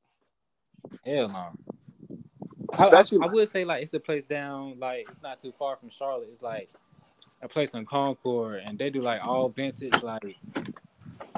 hell 1.06 1.28
no. 1.28 1.52
I, 2.78 2.86
I, 2.86 3.04
I 3.22 3.26
would 3.26 3.48
say 3.48 3.64
like 3.64 3.82
it's 3.82 3.94
a 3.94 4.00
place 4.00 4.24
down 4.24 4.78
like 4.78 5.06
it's 5.08 5.22
not 5.22 5.40
too 5.40 5.52
far 5.58 5.76
from 5.76 5.90
Charlotte. 5.90 6.28
It's 6.30 6.42
like 6.42 6.70
a 7.42 7.48
place 7.48 7.74
in 7.74 7.84
Concord, 7.84 8.62
and 8.66 8.78
they 8.78 8.90
do 8.90 9.00
like 9.00 9.26
all 9.26 9.48
vintage 9.48 10.02
like 10.02 10.36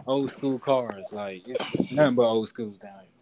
old 0.07 0.30
school 0.30 0.59
cars. 0.59 1.05
Like 1.11 1.47
nothing 1.91 2.14
but 2.14 2.22
old 2.22 2.49
schools 2.49 2.78
down 2.78 3.01
here. 3.01 3.14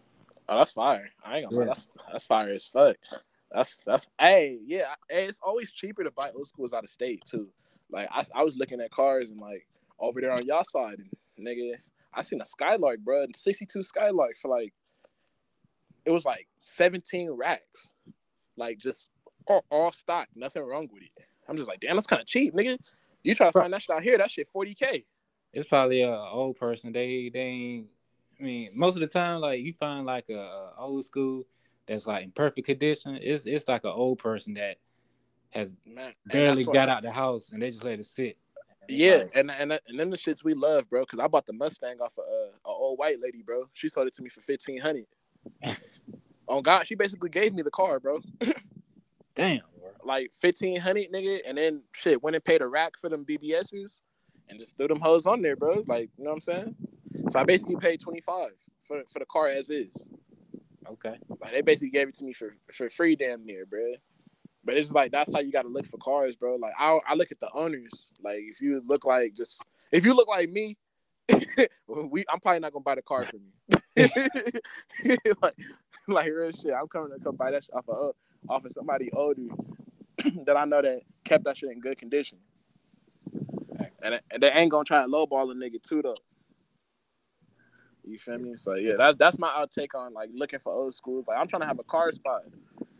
Oh, 0.53 0.57
that's 0.59 0.71
fire. 0.71 1.09
I 1.25 1.37
ain't 1.39 1.49
gonna 1.49 1.57
lie, 1.57 1.65
Yeah. 1.65 1.73
that's 1.73 1.87
that's 2.11 2.23
fire 2.25 2.49
as 2.49 2.65
fuck. 2.65 2.97
That's 3.51 3.77
that's 3.85 4.07
hey, 4.19 4.59
yeah. 4.65 4.95
Hey, 5.09 5.25
it's 5.25 5.39
always 5.41 5.71
cheaper 5.71 6.03
to 6.03 6.11
buy 6.11 6.31
old 6.31 6.47
schools 6.47 6.73
out 6.73 6.83
of 6.83 6.89
state 6.89 7.23
too. 7.25 7.49
Like 7.91 8.07
I, 8.11 8.23
I 8.35 8.43
was 8.43 8.55
looking 8.55 8.81
at 8.81 8.91
cars 8.91 9.29
and 9.29 9.39
like 9.39 9.67
over 9.99 10.21
there 10.21 10.31
on 10.33 10.45
y'all 10.45 10.63
side, 10.63 10.99
and 11.37 11.47
nigga, 11.47 11.73
I 12.13 12.21
seen 12.23 12.41
a 12.41 12.45
Skylark, 12.45 12.99
bro, 12.99 13.25
62 13.35 13.83
Skylark 13.83 14.37
for 14.37 14.49
like 14.49 14.73
it 16.05 16.11
was 16.11 16.25
like 16.25 16.47
17 16.59 17.31
racks. 17.31 17.91
Like 18.57 18.77
just 18.77 19.09
all, 19.47 19.65
all 19.71 19.91
stock, 19.91 20.27
nothing 20.35 20.63
wrong 20.63 20.87
with 20.91 21.03
it. 21.03 21.11
I'm 21.47 21.57
just 21.57 21.67
like, 21.69 21.79
damn, 21.79 21.95
that's 21.95 22.07
kind 22.07 22.21
of 22.21 22.27
cheap, 22.27 22.53
nigga. 22.53 22.77
You 23.23 23.35
try 23.35 23.47
to 23.51 23.59
find 23.59 23.73
that 23.73 23.81
shit 23.81 23.95
out 23.95 24.03
here, 24.03 24.17
that 24.17 24.31
shit 24.31 24.47
40k. 24.53 25.05
It's 25.53 25.67
probably 25.67 26.01
a 26.01 26.11
old 26.15 26.57
person. 26.57 26.91
They 26.91 27.29
they 27.33 27.39
ain't. 27.39 27.87
I 28.43 28.45
mean, 28.45 28.71
most 28.73 28.95
of 28.95 28.99
the 28.99 29.07
time, 29.07 29.39
like 29.39 29.61
you 29.61 29.71
find 29.71 30.05
like 30.05 30.25
a, 30.29 30.33
a 30.33 30.73
old 30.77 31.05
school 31.05 31.45
that's 31.87 32.05
like 32.05 32.25
in 32.25 32.31
perfect 32.31 32.67
condition. 32.67 33.17
It's 33.21 33.45
it's 33.45 33.69
like 33.69 33.85
an 33.85 33.91
old 33.91 34.19
person 34.19 34.55
that 34.55 34.79
has 35.51 35.71
Man, 35.85 36.11
barely 36.25 36.65
got 36.65 36.89
out 36.89 37.03
the 37.03 37.11
house 37.11 37.51
and 37.53 37.61
they 37.61 37.69
just 37.69 37.85
let 37.85 37.99
it 37.99 38.05
sit. 38.05 38.37
Yeah, 38.89 39.23
and 39.33 39.49
and 39.49 39.79
and 39.87 39.97
them 39.97 40.09
the 40.09 40.17
shits 40.17 40.43
we 40.43 40.55
love, 40.55 40.89
bro. 40.89 41.05
Cause 41.05 41.21
I 41.21 41.27
bought 41.27 41.45
the 41.45 41.53
Mustang 41.53 42.01
off 42.01 42.17
of 42.17 42.25
uh, 42.25 42.69
a 42.69 42.73
old 42.73 42.99
white 42.99 43.21
lady, 43.21 43.43
bro. 43.43 43.69
She 43.71 43.87
sold 43.87 44.07
it 44.07 44.13
to 44.15 44.21
me 44.21 44.27
for 44.27 44.41
fifteen 44.41 44.81
hundred. 44.81 45.05
On 46.49 46.61
God, 46.61 46.85
she 46.85 46.95
basically 46.95 47.29
gave 47.29 47.53
me 47.53 47.61
the 47.61 47.71
car, 47.71 48.01
bro. 48.01 48.19
Damn, 49.35 49.61
bro. 49.79 49.91
Like 50.03 50.31
fifteen 50.33 50.81
hundred, 50.81 51.13
nigga, 51.13 51.39
and 51.47 51.57
then 51.57 51.83
shit 51.93 52.21
went 52.21 52.35
and 52.35 52.43
paid 52.43 52.61
a 52.61 52.67
rack 52.67 52.99
for 52.99 53.07
them 53.07 53.23
BBSs, 53.23 53.99
and 54.49 54.59
just 54.59 54.75
threw 54.75 54.89
them 54.89 54.99
hoes 54.99 55.25
on 55.25 55.41
there, 55.41 55.55
bro. 55.55 55.85
Like 55.87 56.09
you 56.17 56.25
know 56.25 56.31
what 56.31 56.35
I'm 56.35 56.41
saying? 56.41 56.75
So 57.33 57.39
I 57.39 57.45
basically 57.45 57.77
paid 57.77 57.99
twenty 57.99 58.21
five 58.21 58.51
for 58.83 59.01
for 59.09 59.17
the 59.17 59.25
car 59.25 59.47
as 59.47 59.67
is. 59.67 59.91
Okay. 60.87 61.15
Like 61.41 61.51
they 61.51 61.61
basically 61.61 61.89
gave 61.89 62.09
it 62.09 62.13
to 62.15 62.23
me 62.23 62.31
for 62.31 62.55
for 62.71 62.89
free, 62.91 63.15
damn 63.15 63.43
near, 63.43 63.65
bro. 63.65 63.93
But 64.63 64.75
it's 64.75 64.91
like 64.91 65.11
that's 65.11 65.33
how 65.33 65.39
you 65.39 65.51
got 65.51 65.63
to 65.63 65.67
look 65.67 65.87
for 65.87 65.97
cars, 65.97 66.35
bro. 66.35 66.57
Like 66.57 66.73
I 66.77 66.99
I 67.07 67.15
look 67.15 67.31
at 67.31 67.39
the 67.39 67.49
owners. 67.55 68.11
Like 68.23 68.37
if 68.37 68.61
you 68.61 68.83
look 68.85 69.03
like 69.03 69.33
just 69.33 69.59
if 69.91 70.05
you 70.05 70.13
look 70.13 70.27
like 70.27 70.51
me, 70.51 70.77
we 71.87 72.23
I'm 72.29 72.39
probably 72.39 72.59
not 72.59 72.71
gonna 72.71 72.83
buy 72.83 72.95
the 72.95 73.01
car 73.01 73.25
from 73.25 73.39
you. 73.95 74.07
like 75.41 75.55
like 76.07 76.31
real 76.31 76.51
shit. 76.51 76.73
I'm 76.79 76.87
coming 76.87 77.17
to 77.17 77.23
come 77.23 77.35
buy 77.35 77.49
that 77.49 77.63
shit 77.63 77.73
off 77.73 77.89
of 77.89 78.13
off 78.47 78.63
of 78.63 78.71
somebody 78.73 79.09
older 79.11 79.47
that 80.45 80.55
I 80.55 80.65
know 80.65 80.83
that 80.83 81.01
kept 81.23 81.45
that 81.45 81.57
shit 81.57 81.71
in 81.71 81.79
good 81.79 81.97
condition. 81.97 82.37
And, 84.03 84.19
and 84.29 84.43
they 84.43 84.51
ain't 84.51 84.69
gonna 84.69 84.83
try 84.83 85.01
to 85.01 85.07
lowball 85.07 85.51
a 85.51 85.55
nigga 85.55 85.81
too 85.81 86.03
though. 86.03 86.17
You 88.05 88.17
feel 88.17 88.37
me? 88.37 88.55
So 88.55 88.75
yeah, 88.75 88.95
that's 88.97 89.15
that's 89.15 89.39
my 89.39 89.49
outtake 89.49 89.95
on 89.95 90.13
like 90.13 90.29
looking 90.33 90.59
for 90.59 90.73
old 90.73 90.93
schools. 90.93 91.27
Like 91.27 91.37
I'm 91.37 91.47
trying 91.47 91.61
to 91.61 91.67
have 91.67 91.79
a 91.79 91.83
car 91.83 92.11
spot. 92.11 92.43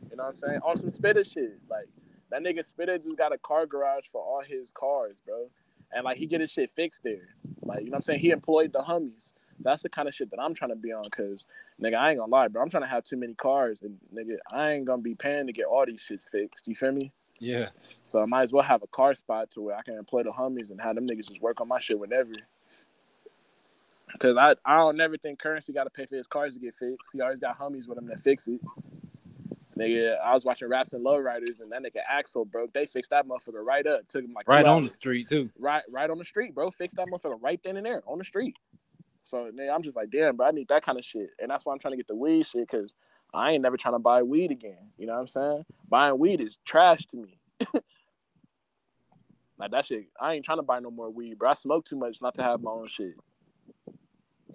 You 0.10 0.18
know 0.18 0.24
what 0.24 0.30
I'm 0.30 0.34
saying? 0.34 0.60
On 0.64 0.76
some 0.76 0.90
Spitta 0.90 1.24
shit. 1.32 1.60
Like 1.70 1.88
that 2.30 2.42
nigga 2.42 2.60
Spitta 2.60 3.02
just 3.02 3.18
got 3.18 3.34
a 3.34 3.38
car 3.38 3.66
garage 3.66 4.06
for 4.12 4.22
all 4.22 4.42
his 4.42 4.72
cars, 4.72 5.22
bro. 5.26 5.50
And 5.92 6.06
like 6.06 6.18
he 6.18 6.26
get 6.26 6.42
his 6.42 6.52
shit 6.52 6.70
fixed 6.72 7.04
there. 7.04 7.36
Like, 7.62 7.80
you 7.80 7.86
know 7.86 7.92
what 7.92 7.98
I'm 7.98 8.02
saying? 8.02 8.20
He 8.20 8.32
employed 8.32 8.74
the 8.74 8.80
homies. 8.80 9.34
So 9.60 9.70
that's 9.70 9.84
the 9.84 9.90
kind 9.90 10.08
of 10.08 10.14
shit 10.14 10.32
that 10.32 10.40
I'm 10.40 10.54
trying 10.54 10.72
to 10.72 10.76
be 10.76 10.92
on 10.92 11.04
cause 11.12 11.48
nigga, 11.82 11.96
I 11.96 12.12
ain't 12.12 12.20
gonna 12.20 12.32
lie, 12.32 12.48
bro. 12.48 12.62
I'm 12.62 12.70
trying 12.70 12.84
to 12.84 12.90
have 12.90 13.04
too 13.04 13.18
many 13.18 13.34
cars 13.34 13.84
and 13.84 13.98
nigga, 14.14 14.38
I 14.52 14.72
ain't 14.72 14.86
gonna 14.86 15.02
be 15.02 15.16
paying 15.16 15.48
to 15.48 15.54
get 15.54 15.66
all 15.66 15.86
these 15.86 16.02
shits 16.02 16.30
fixed. 16.30 16.68
You 16.68 16.76
feel 16.76 16.92
me? 16.92 17.12
Yeah. 17.40 17.70
So 18.04 18.22
I 18.22 18.26
might 18.26 18.44
as 18.44 18.54
well 18.54 18.64
have 18.64 18.84
a 18.84 18.88
car 18.88 19.14
spot 19.16 19.52
to 19.52 19.62
where 19.62 19.76
I 19.76 19.82
can 19.82 19.98
employ 19.98 20.24
the 20.24 20.32
homies 20.32 20.72
and 20.72 20.82
have 20.82 20.96
them 20.96 21.08
niggas 21.08 21.28
just 21.28 21.42
work 21.42 21.62
on 21.62 21.68
my 21.68 21.80
shit 21.80 22.00
whenever. 22.00 22.32
Cause 24.20 24.38
I 24.38 24.56
I 24.66 24.78
don't 24.78 24.96
never 24.98 25.18
think 25.18 25.40
Curren$y 25.40 25.74
got 25.74 25.86
to 25.86 25.90
pay 25.90 26.06
for 26.06 26.16
his 26.16 26.28
cars 26.28 26.54
to 26.54 26.60
get 26.60 26.74
fixed. 26.76 27.10
He 27.12 27.22
always 27.22 27.40
got 27.40 27.58
homies 27.58 27.88
with 27.88 27.98
him 27.98 28.08
to 28.08 28.16
fix 28.18 28.48
it. 28.48 28.62
Nigga, 29.78 30.20
I 30.20 30.34
was 30.34 30.46
watching 30.46 30.70
Raps 30.70 30.94
and 30.94 31.04
Lowriders 31.04 31.60
and 31.60 31.72
that 31.72 31.82
nigga 31.82 32.02
axle 32.08 32.46
broke. 32.46 32.74
They 32.74 32.86
fixed 32.86 33.10
that 33.10 33.28
motherfucker 33.28 33.64
right 33.66 33.86
up. 33.88 34.08
Took 34.08 34.24
him 34.24 34.34
like 34.34 34.48
Right 34.48 34.66
on 34.66 34.84
the 34.84 34.90
street 34.92 35.28
too. 35.30 35.50
right 35.58 35.82
right 35.90 36.10
on 36.10 36.20
the 36.20 36.26
street, 36.26 36.54
bro. 36.54 36.70
Fixed 36.70 36.98
that 36.98 37.08
motherfucker 37.08 37.40
right 37.42 37.60
then 37.64 37.78
and 37.78 37.86
there 37.86 38.04
on 38.08 38.20
the 38.20 38.24
street. 38.24 38.56
So 39.24 39.50
nigga, 39.52 39.74
I'm 39.74 39.82
just 39.82 39.96
like, 39.98 40.10
damn, 40.12 40.36
bro, 40.36 40.48
I 40.48 40.52
need 40.52 40.68
that 40.68 40.84
kind 40.84 41.00
of 41.00 41.06
shit, 41.06 41.30
and 41.40 41.50
that's 41.50 41.66
why 41.66 41.74
I'm 41.74 41.80
trying 41.80 41.94
to 41.94 41.98
get 41.98 42.08
the 42.08 42.16
weed 42.16 42.46
shit 42.46 42.68
because 42.70 42.94
I 43.34 43.52
ain't 43.52 43.64
never 43.64 43.78
trying 43.78 43.96
to 43.96 44.00
buy 44.00 44.22
weed 44.22 44.52
again. 44.52 44.92
You 44.98 45.08
know 45.08 45.14
what 45.14 45.22
I'm 45.22 45.28
saying? 45.28 45.66
Buying 45.90 46.20
weed 46.20 46.40
is 46.40 46.58
trash 46.66 47.06
to 47.08 47.18
me. 47.18 47.40
like 49.58 49.72
that 49.72 49.86
shit, 49.88 50.08
I 50.22 50.34
ain't 50.34 50.46
trying 50.46 50.60
to 50.60 50.64
buy 50.64 50.80
no 50.82 50.92
more 50.92 51.10
weed, 51.10 51.40
bro. 51.40 51.50
I 51.50 51.54
smoke 51.56 51.86
too 51.86 51.96
much 51.96 52.22
not 52.22 52.36
to 52.36 52.44
have 52.44 52.62
my 52.62 52.72
own 52.72 52.88
shit. 52.88 53.16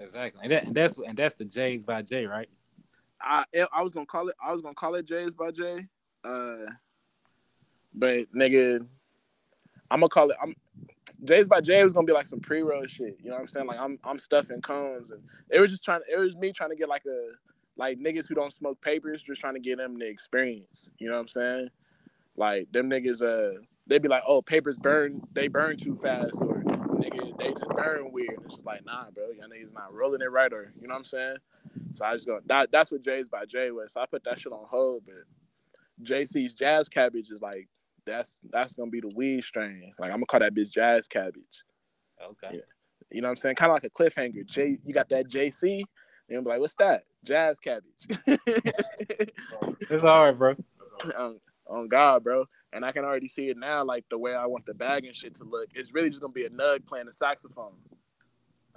Exactly. 0.01 0.41
And, 0.43 0.53
that, 0.53 0.65
and 0.67 0.75
that's 0.75 0.99
and 0.99 1.17
that's 1.17 1.35
the 1.35 1.45
J 1.45 1.79
by 1.79 2.03
J, 2.03 2.27
right? 2.27 2.49
I 3.21 3.45
I 3.73 3.83
was 3.83 3.93
gonna 3.93 4.07
call 4.07 4.29
it 4.29 4.35
I 4.45 4.53
was 4.53 4.63
gonna 4.63 4.75
call 4.75 4.95
it 4.95 5.07
J's 5.07 5.35
by 5.35 5.51
J. 5.51 5.87
Uh 6.25 6.67
but 7.95 8.33
nigga 8.33 8.87
I'm 9.91 10.01
gonna 10.01 10.09
call 10.09 10.31
it 10.31 10.37
I'm 10.41 10.55
J's 11.25 11.49
by 11.49 11.61
J 11.61 11.83
was 11.83 11.93
gonna 11.93 12.07
be 12.07 12.13
like 12.13 12.27
some 12.27 12.41
pre 12.41 12.63
roll 12.63 12.87
shit. 12.87 13.19
You 13.21 13.31
know 13.31 13.37
what 13.37 13.43
I'm 13.43 13.49
saying? 13.49 13.67
Like 13.67 13.81
I'm 13.81 13.99
I'm 14.05 14.19
stuffing 14.19 14.61
cones 14.61 15.11
and 15.11 15.23
it 15.51 15.61
was 15.61 15.71
just 15.71 15.85
trying 15.85 16.01
it 16.11 16.17
was 16.17 16.37
me 16.37 16.53
trying 16.53 16.71
to 16.71 16.77
get 16.77 16.89
like 16.89 17.05
a 17.07 17.31
like 17.77 17.99
niggas 17.99 18.27
who 18.27 18.35
don't 18.35 18.53
smoke 18.53 18.81
papers, 18.81 19.23
just 19.23 19.41
trying 19.41 19.55
to 19.55 19.61
get 19.61 19.79
them 19.79 19.99
the 19.99 20.09
experience. 20.09 20.91
You 20.99 21.09
know 21.09 21.15
what 21.15 21.23
I'm 21.23 21.29
saying? 21.29 21.69
Like 22.37 22.71
them 22.71 22.89
niggas 22.89 23.21
uh 23.23 23.61
they'd 23.89 24.03
be 24.03 24.09
like, 24.09 24.23
oh 24.27 24.43
papers 24.43 24.79
burn 24.79 25.23
they 25.33 25.49
burn 25.49 25.77
too 25.77 25.97
fast 25.97 26.41
or 26.41 26.63
nigga 26.99 27.39
they 27.39 27.51
just 27.51 27.69
burn 27.69 28.13
weird. 28.13 28.39
It's 28.45 28.55
just 28.55 28.67
like 28.67 28.85
nah 28.85 29.05
bro, 29.15 29.31
y'all 29.31 29.49
niggas 29.49 29.73
not 29.73 29.93
rolling 29.95 30.21
it 30.21 30.31
right 30.31 30.53
or 30.53 30.73
you 30.81 30.89
know 30.89 30.95
what 30.95 30.99
I'm 30.99 31.05
saying? 31.05 31.37
So 31.93 32.05
I 32.05 32.15
just 32.15 32.27
go 32.27 32.41
that 32.47 32.71
that's 32.73 32.91
what 32.91 33.03
Jay's 33.03 33.29
by 33.29 33.45
Jay 33.47 33.71
was. 33.71 33.93
So 33.93 34.01
I 34.01 34.07
put 34.07 34.25
that 34.25 34.41
shit 34.41 34.53
on 34.53 34.67
hold, 34.69 35.05
but 35.07 36.05
JC's 36.05 36.55
Jazz 36.55 36.89
Cabbage 36.89 37.31
is 37.31 37.43
like 37.43 37.69
that's 38.07 38.39
that's 38.51 38.75
gonna 38.75 38.91
be 38.91 39.01
the 39.01 39.13
weed 39.15 39.45
strain. 39.45 39.93
Like 39.99 40.11
I'm 40.11 40.17
gonna 40.17 40.27
call 40.27 40.41
that 40.41 40.55
bitch 40.55 40.73
Jazz 40.73 41.07
Cabbage. 41.09 41.65
Okay. 42.23 42.57
Yeah. 42.57 42.61
You 43.11 43.23
know 43.23 43.29
what 43.29 43.33
I'm 43.33 43.37
saying? 43.37 43.57
Kind 43.57 43.71
of 43.71 43.75
like 43.75 43.85
a 43.85 43.91
cliffhanger. 43.91 44.45
J, 44.45 44.79
you 44.85 44.93
got 44.93 45.09
that 45.11 45.29
JC, 45.29 45.83
and 46.29 46.45
be 46.45 46.51
like, 46.51 46.61
what's 46.61 46.75
that? 46.79 47.05
Jazz 47.25 47.59
Cabbage. 47.59 48.07
It's 49.91 50.05
all 50.05 50.25
right, 50.25 50.37
bro. 50.37 50.55
on, 51.17 51.41
on 51.67 51.89
God, 51.89 52.23
bro. 52.23 52.45
And 52.73 52.85
I 52.85 52.93
can 52.93 53.05
already 53.05 53.29
see 53.29 53.49
it 53.49 53.57
now, 53.57 53.83
like 53.85 54.05
the 54.11 54.19
way 54.19 54.35
I 54.35 54.47
want 54.47 54.67
the 54.67 54.75
bag 54.75 55.05
and 55.05 55.15
shit 55.15 55.35
to 55.37 55.45
look. 55.45 55.69
It's 55.75 55.93
really 55.93 56.11
just 56.11 56.21
gonna 56.21 56.33
be 56.33 56.45
a 56.45 56.51
nug 56.51 56.87
playing 56.87 57.07
the 57.07 57.13
saxophone. 57.13 57.73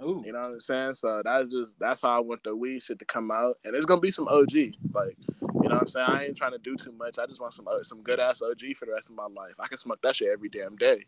Ooh. 0.02 0.22
You 0.24 0.32
know 0.32 0.40
what 0.40 0.50
I'm 0.50 0.60
saying? 0.60 0.94
So 0.94 1.22
that's 1.24 1.50
just 1.50 1.78
that's 1.78 2.00
how 2.00 2.16
I 2.16 2.20
want 2.20 2.42
the 2.42 2.56
weed 2.56 2.82
shit 2.82 2.98
to 2.98 3.04
come 3.04 3.30
out, 3.30 3.58
and 3.64 3.74
it's 3.74 3.84
gonna 3.84 4.00
be 4.00 4.10
some 4.10 4.28
OG. 4.28 4.54
Like, 4.92 5.16
you 5.30 5.68
know 5.68 5.74
what 5.74 5.82
I'm 5.82 5.86
saying? 5.88 6.06
I 6.08 6.24
ain't 6.24 6.36
trying 6.36 6.52
to 6.52 6.58
do 6.58 6.76
too 6.76 6.92
much. 6.92 7.18
I 7.18 7.26
just 7.26 7.40
want 7.40 7.54
some 7.54 7.68
uh, 7.68 7.82
some 7.82 8.02
good 8.02 8.18
ass 8.18 8.42
OG 8.42 8.76
for 8.76 8.86
the 8.86 8.92
rest 8.92 9.10
of 9.10 9.14
my 9.14 9.26
life. 9.26 9.54
I 9.60 9.68
can 9.68 9.78
smoke 9.78 10.00
that 10.02 10.16
shit 10.16 10.28
every 10.32 10.48
damn 10.48 10.76
day. 10.76 11.06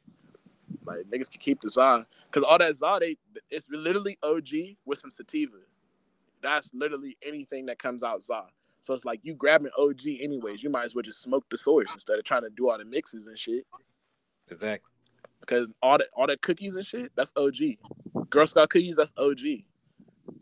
Like 0.84 1.06
niggas 1.10 1.30
can 1.30 1.40
keep 1.40 1.60
the 1.60 1.68
za, 1.68 2.06
cause 2.30 2.42
all 2.42 2.58
that 2.58 2.76
za, 2.76 2.98
they 3.00 3.16
it's 3.50 3.66
literally 3.70 4.18
OG 4.22 4.76
with 4.84 4.98
some 4.98 5.10
sativa. 5.10 5.56
That's 6.42 6.70
literally 6.74 7.16
anything 7.22 7.66
that 7.66 7.78
comes 7.78 8.02
out 8.02 8.22
za. 8.22 8.44
So 8.84 8.92
it's 8.92 9.06
like 9.06 9.20
you 9.22 9.34
grabbing 9.34 9.70
OG 9.78 10.00
anyways. 10.20 10.62
You 10.62 10.68
might 10.68 10.84
as 10.84 10.94
well 10.94 11.02
just 11.02 11.22
smoke 11.22 11.46
the 11.50 11.56
source 11.56 11.90
instead 11.94 12.18
of 12.18 12.24
trying 12.24 12.42
to 12.42 12.50
do 12.50 12.68
all 12.68 12.76
the 12.76 12.84
mixes 12.84 13.26
and 13.26 13.38
shit. 13.38 13.64
Exactly. 14.50 14.90
Because 15.40 15.70
all 15.82 15.96
the 15.96 16.06
all 16.14 16.26
the 16.26 16.36
cookies 16.36 16.76
and 16.76 16.84
shit, 16.84 17.10
that's 17.16 17.32
OG. 17.34 17.78
Girl 18.28 18.46
Scout 18.46 18.68
cookies, 18.68 18.96
that's 18.96 19.14
OG. 19.16 19.40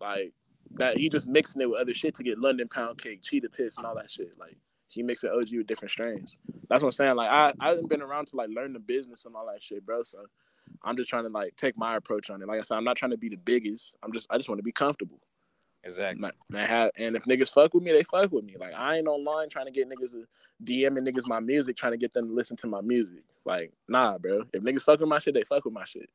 Like 0.00 0.32
that, 0.72 0.98
he 0.98 1.08
just 1.08 1.28
mixing 1.28 1.62
it 1.62 1.70
with 1.70 1.78
other 1.78 1.94
shit 1.94 2.16
to 2.16 2.24
get 2.24 2.36
London 2.36 2.66
pound 2.66 3.00
cake, 3.00 3.22
cheetah 3.22 3.48
piss, 3.50 3.76
and 3.76 3.86
all 3.86 3.94
that 3.94 4.10
shit. 4.10 4.32
Like 4.36 4.56
he 4.88 5.04
mixing 5.04 5.30
OG 5.30 5.50
with 5.52 5.68
different 5.68 5.92
strains. 5.92 6.40
That's 6.68 6.82
what 6.82 6.88
I'm 6.88 6.92
saying. 6.92 7.14
Like 7.14 7.30
I 7.30 7.52
I 7.60 7.68
haven't 7.68 7.90
been 7.90 8.02
around 8.02 8.26
to 8.28 8.36
like 8.36 8.50
learn 8.50 8.72
the 8.72 8.80
business 8.80 9.24
and 9.24 9.36
all 9.36 9.46
that 9.46 9.62
shit, 9.62 9.86
bro. 9.86 10.02
So 10.02 10.18
I'm 10.82 10.96
just 10.96 11.08
trying 11.08 11.24
to 11.24 11.30
like 11.30 11.54
take 11.56 11.78
my 11.78 11.94
approach 11.94 12.28
on 12.28 12.42
it. 12.42 12.48
Like 12.48 12.58
I 12.58 12.62
said, 12.62 12.76
I'm 12.76 12.84
not 12.84 12.96
trying 12.96 13.12
to 13.12 13.18
be 13.18 13.28
the 13.28 13.36
biggest. 13.36 13.94
I'm 14.02 14.12
just 14.12 14.26
I 14.30 14.36
just 14.36 14.48
want 14.48 14.58
to 14.58 14.64
be 14.64 14.72
comfortable. 14.72 15.20
Exactly. 15.84 16.20
Man, 16.20 16.32
man, 16.48 16.68
have, 16.68 16.90
and 16.96 17.16
if 17.16 17.24
niggas 17.24 17.50
fuck 17.52 17.74
with 17.74 17.82
me, 17.82 17.92
they 17.92 18.04
fuck 18.04 18.30
with 18.30 18.44
me. 18.44 18.56
Like 18.58 18.72
I 18.74 18.98
ain't 18.98 19.08
online 19.08 19.48
trying 19.48 19.66
to 19.66 19.72
get 19.72 19.88
niggas 19.88 20.12
to 20.12 20.26
DMing 20.64 21.06
niggas 21.06 21.26
my 21.26 21.40
music, 21.40 21.76
trying 21.76 21.92
to 21.92 21.98
get 21.98 22.14
them 22.14 22.28
to 22.28 22.34
listen 22.34 22.56
to 22.58 22.66
my 22.68 22.80
music. 22.80 23.24
Like, 23.44 23.72
nah, 23.88 24.18
bro. 24.18 24.44
If 24.52 24.62
niggas 24.62 24.82
fuck 24.82 25.00
with 25.00 25.08
my 25.08 25.18
shit, 25.18 25.34
they 25.34 25.42
fuck 25.42 25.64
with 25.64 25.74
my 25.74 25.84
shit. 25.84 26.08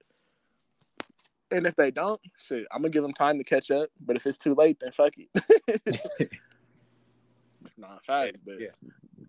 And 1.52 1.66
if 1.66 1.76
they 1.76 1.92
don't, 1.92 2.20
shit, 2.38 2.66
I'm 2.72 2.82
gonna 2.82 2.92
give 2.92 3.04
them 3.04 3.14
time 3.14 3.38
to 3.38 3.44
catch 3.44 3.70
up. 3.72 3.90
But 4.00 4.16
if 4.16 4.26
it's 4.26 4.38
too 4.38 4.56
late, 4.56 4.80
then 4.80 4.92
fuck 4.92 5.14
it. 5.18 6.32
nah, 7.78 8.00
fact. 8.06 8.38
But 8.46 8.60
Yeah. 8.60 8.68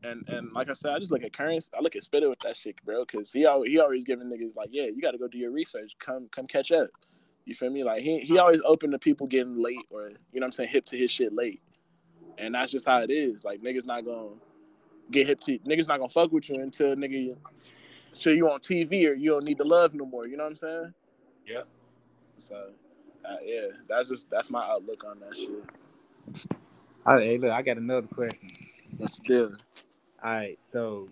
and 0.05 0.29
and 0.29 0.53
like 0.53 0.71
I 0.71 0.75
said, 0.75 0.93
I 0.93 1.01
just 1.01 1.11
look 1.11 1.25
at 1.25 1.33
Curren$y. 1.33 1.61
I 1.77 1.81
look 1.81 1.97
at 1.97 2.03
Spitta 2.03 2.29
with 2.29 2.41
that 2.41 2.57
shit, 2.57 2.77
bro, 2.85 3.05
because 3.05 3.33
he 3.33 3.47
always, 3.47 3.73
he 3.73 3.81
always 3.81 4.05
giving 4.05 4.31
niggas 4.31 4.55
like, 4.57 4.69
yeah, 4.71 4.85
you 4.85 5.01
got 5.01 5.13
to 5.13 5.19
go 5.19 5.27
do 5.27 5.39
your 5.39 5.51
research. 5.51 5.97
Come 5.99 6.29
come 6.31 6.47
catch 6.47 6.71
up. 6.71 6.89
You 7.49 7.55
feel 7.55 7.71
me? 7.71 7.83
Like 7.83 8.03
he 8.03 8.19
he 8.19 8.39
always 8.39 8.61
open 8.63 8.91
to 8.91 8.99
people 8.99 9.27
getting 9.27 9.57
late 9.57 9.87
or 9.89 10.11
you 10.11 10.15
know 10.35 10.41
what 10.41 10.45
I'm 10.45 10.53
saying 10.53 10.69
hip 10.69 10.85
to 10.87 10.99
his 10.99 11.11
shit 11.11 11.33
late, 11.33 11.63
and 12.37 12.55
that's 12.55 12.71
just 12.71 12.87
how 12.87 12.99
it 12.99 13.11
is. 13.11 13.43
Like 13.43 13.63
niggas 13.63 13.87
not 13.87 14.05
gonna 14.05 14.35
get 15.11 15.27
hip 15.27 15.41
to 15.41 15.59
niggas 15.61 15.89
not 15.89 15.99
gonna 15.99 16.11
fuck 16.11 16.31
with 16.31 16.51
you 16.51 16.57
until 16.57 16.95
nigga 16.95 17.39
show 18.13 18.29
you 18.29 18.51
on 18.51 18.61
TV 18.61 19.09
or 19.09 19.15
you 19.15 19.31
don't 19.31 19.45
need 19.45 19.57
the 19.57 19.65
love 19.65 19.95
no 19.95 20.05
more. 20.05 20.27
You 20.27 20.37
know 20.37 20.45
what 20.45 20.51
I'm 20.51 20.57
saying? 20.57 20.95
Yeah. 21.47 21.63
So 22.37 22.69
uh, 23.25 23.37
yeah, 23.43 23.69
that's 23.89 24.11
just 24.11 24.29
that's 24.29 24.51
my 24.51 24.63
outlook 24.69 25.03
on 25.05 25.19
that 25.21 25.35
shit. 25.35 25.65
All 27.07 27.15
right, 27.15 27.25
hey, 27.25 27.39
look, 27.39 27.51
I 27.51 27.63
got 27.63 27.79
another 27.79 28.09
question. 28.09 28.51
That's 28.99 29.17
the 29.17 29.25
deal. 29.27 29.53
All 30.23 30.31
right, 30.31 30.59
so 30.69 31.09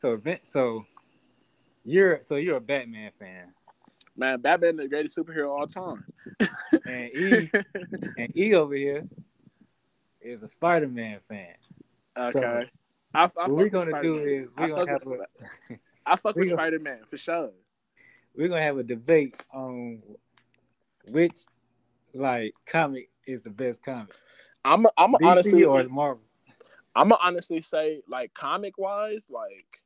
so 0.00 0.12
event 0.12 0.42
so 0.44 0.84
you're 1.84 2.20
so 2.22 2.36
you're 2.36 2.58
a 2.58 2.60
Batman 2.60 3.10
fan. 3.18 3.54
Man, 4.18 4.40
Batman 4.40 4.76
the 4.76 4.88
greatest 4.88 5.16
superhero 5.16 5.44
of 5.44 5.50
all 5.50 5.66
time. 5.66 6.04
And 6.86 7.10
E 7.14 7.50
and 8.18 8.36
E 8.36 8.54
over 8.54 8.74
here 8.74 9.06
is 10.20 10.42
a 10.42 10.48
Spider 10.48 10.88
Man 10.88 11.20
fan. 11.20 11.54
okay. 12.16 12.66
I, 13.14 13.22
I 13.22 13.26
What 13.26 13.50
we're 13.50 13.68
gonna 13.68 14.02
do 14.02 14.16
Spider-Man. 14.16 14.42
is 14.42 14.50
we're 14.56 14.68
gonna 14.68 14.90
have 14.90 15.06
with 15.06 15.20
a 16.04 16.16
fuck 16.16 16.34
with 16.34 16.50
Spider 16.50 16.80
Man 16.80 17.00
for 17.06 17.16
sure. 17.16 17.50
we're 18.34 18.48
gonna 18.48 18.62
have 18.62 18.78
a 18.78 18.82
debate 18.82 19.42
on 19.54 20.02
which 21.08 21.36
like 22.12 22.54
comic 22.66 23.10
is 23.26 23.44
the 23.44 23.50
best 23.50 23.84
comic. 23.84 24.14
I'm 24.64 24.84
I'm 24.96 25.12
DC 25.14 25.26
honestly 25.26 25.64
or 25.64 25.84
Marvel. 25.84 26.24
I'm 26.94 27.10
gonna 27.10 27.20
honestly 27.22 27.60
say 27.62 28.02
like 28.08 28.34
comic 28.34 28.78
wise, 28.78 29.30
like 29.30 29.82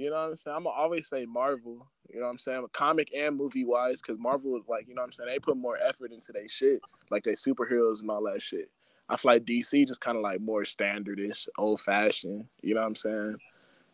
you 0.00 0.08
know 0.08 0.16
what 0.16 0.30
I'm 0.30 0.36
saying. 0.36 0.56
I'm 0.56 0.64
gonna 0.64 0.76
always 0.76 1.08
say 1.08 1.26
Marvel. 1.26 1.86
You 2.08 2.20
know 2.20 2.26
what 2.26 2.32
I'm 2.32 2.38
saying, 2.38 2.66
comic 2.72 3.12
and 3.14 3.36
movie 3.36 3.64
wise, 3.66 4.00
because 4.00 4.18
Marvel 4.18 4.56
is 4.56 4.62
like 4.66 4.88
you 4.88 4.94
know 4.94 5.02
what 5.02 5.08
I'm 5.08 5.12
saying. 5.12 5.28
They 5.28 5.38
put 5.38 5.58
more 5.58 5.78
effort 5.78 6.10
into 6.10 6.32
their 6.32 6.48
shit, 6.48 6.80
like 7.10 7.22
they 7.22 7.32
superheroes 7.32 8.00
and 8.00 8.10
all 8.10 8.24
that 8.24 8.40
shit. 8.40 8.70
I 9.10 9.16
feel 9.16 9.32
like 9.32 9.44
DC 9.44 9.86
just 9.86 10.00
kind 10.00 10.16
of 10.16 10.22
like 10.22 10.40
more 10.40 10.64
standardish, 10.64 11.46
old 11.58 11.82
fashioned. 11.82 12.46
You 12.62 12.74
know 12.74 12.80
what 12.80 12.86
I'm 12.86 12.94
saying? 12.94 13.36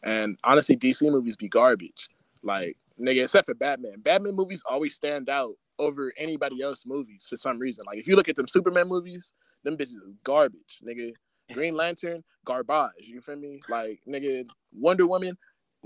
And 0.05 0.39
honestly, 0.45 0.77
DC 0.77 1.03
movies 1.11 1.37
be 1.37 1.49
garbage. 1.49 2.09
Like 2.45 2.77
nigga, 3.01 3.25
except 3.25 3.47
for 3.47 3.55
Batman. 3.55 3.99
Batman 3.99 4.37
movies 4.37 4.63
always 4.71 4.95
stand 4.95 5.29
out 5.29 5.55
over 5.81 6.13
anybody 6.17 6.63
else 6.63 6.87
movies 6.87 7.27
for 7.29 7.37
some 7.37 7.59
reason. 7.59 7.85
Like 7.85 7.99
if 7.99 8.07
you 8.07 8.15
look 8.15 8.29
at 8.29 8.37
them 8.37 8.47
Superman 8.47 8.87
movies, 8.87 9.33
them 9.65 9.77
bitches 9.77 9.97
garbage, 10.23 10.79
nigga. 10.87 11.15
Green 11.53 11.77
Lantern, 11.77 12.25
garbage. 12.45 12.91
You 13.07 13.21
feel 13.21 13.37
me? 13.37 13.61
Like 13.69 14.01
nigga, 14.09 14.47
Wonder 14.73 15.07
Woman, 15.07 15.37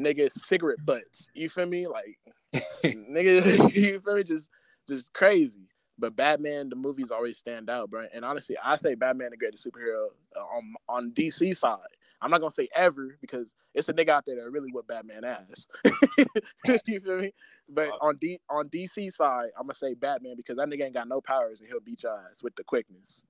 nigga, 0.00 0.30
cigarette 0.30 0.84
butts. 0.84 1.28
You 1.34 1.48
feel 1.48 1.66
me? 1.66 1.86
Like 1.86 2.18
nigga, 2.84 3.74
you 3.74 4.00
feel 4.00 4.16
me? 4.16 4.24
Just 4.24 4.48
just 4.88 5.12
crazy. 5.12 5.68
But 5.98 6.16
Batman, 6.16 6.70
the 6.70 6.76
movies 6.76 7.10
always 7.10 7.36
stand 7.36 7.68
out, 7.68 7.90
bro. 7.90 8.06
And 8.14 8.24
honestly, 8.24 8.56
I 8.62 8.76
say 8.76 8.94
Batman 8.94 9.30
the 9.30 9.36
greatest 9.36 9.66
superhero 9.66 10.06
uh, 10.34 10.40
on 10.40 10.74
on 10.88 11.10
DC 11.12 11.56
side. 11.56 11.78
I'm 12.22 12.30
not 12.30 12.40
gonna 12.40 12.50
say 12.50 12.68
ever 12.74 13.16
because 13.20 13.54
it's 13.74 13.88
a 13.88 13.94
nigga 13.94 14.10
out 14.10 14.26
there 14.26 14.36
that 14.36 14.50
really 14.50 14.70
what 14.72 14.86
Batman 14.86 15.24
ass. 15.24 15.66
you 16.86 17.00
feel 17.00 17.18
me? 17.18 17.32
But 17.68 17.90
on 18.00 18.16
D 18.16 18.38
on 18.48 18.68
DC 18.68 19.12
side, 19.12 19.50
I'm 19.58 19.66
gonna 19.66 19.74
say 19.74 19.94
Batman 19.94 20.34
because 20.36 20.56
that 20.56 20.68
nigga 20.68 20.84
ain't 20.84 20.94
got 20.94 21.08
no 21.08 21.20
powers 21.20 21.60
and 21.60 21.68
he'll 21.68 21.80
beat 21.80 22.02
your 22.02 22.12
ass 22.12 22.42
with 22.42 22.54
the 22.56 22.64
quickness. 22.64 23.22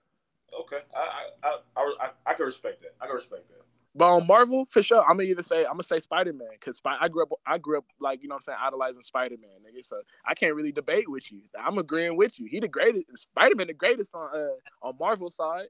Okay, 0.58 0.80
I 0.94 1.28
I 1.42 1.56
I 1.76 1.94
I, 2.00 2.10
I 2.26 2.34
can 2.34 2.46
respect 2.46 2.82
that. 2.82 2.94
I 3.00 3.06
can 3.06 3.16
respect 3.16 3.48
that. 3.48 3.64
But 3.94 4.04
on 4.12 4.26
Marvel, 4.26 4.66
for 4.66 4.82
sure, 4.82 5.02
I'm 5.02 5.16
gonna 5.16 5.24
either 5.24 5.42
say 5.42 5.64
I'm 5.64 5.72
gonna 5.72 5.82
say 5.82 5.98
Spider 6.00 6.32
Man 6.32 6.48
because 6.52 6.76
Spy- 6.76 6.98
I 7.00 7.08
grew 7.08 7.24
up 7.24 7.30
I 7.44 7.58
grew 7.58 7.78
up 7.78 7.84
like 8.00 8.22
you 8.22 8.28
know 8.28 8.34
what 8.34 8.42
I'm 8.48 8.54
saying 8.54 8.58
idolizing 8.62 9.02
Spider 9.02 9.36
Man, 9.40 9.50
nigga. 9.60 9.84
So 9.84 10.00
I 10.24 10.34
can't 10.34 10.54
really 10.54 10.72
debate 10.72 11.08
with 11.08 11.30
you. 11.32 11.42
I'm 11.58 11.78
agreeing 11.78 12.16
with 12.16 12.38
you. 12.38 12.46
He 12.48 12.60
the 12.60 12.68
greatest. 12.68 13.06
Spider 13.16 13.56
Man 13.56 13.66
the 13.66 13.74
greatest 13.74 14.14
on 14.14 14.30
uh 14.32 14.86
on 14.86 14.94
Marvel 14.98 15.30
side. 15.30 15.66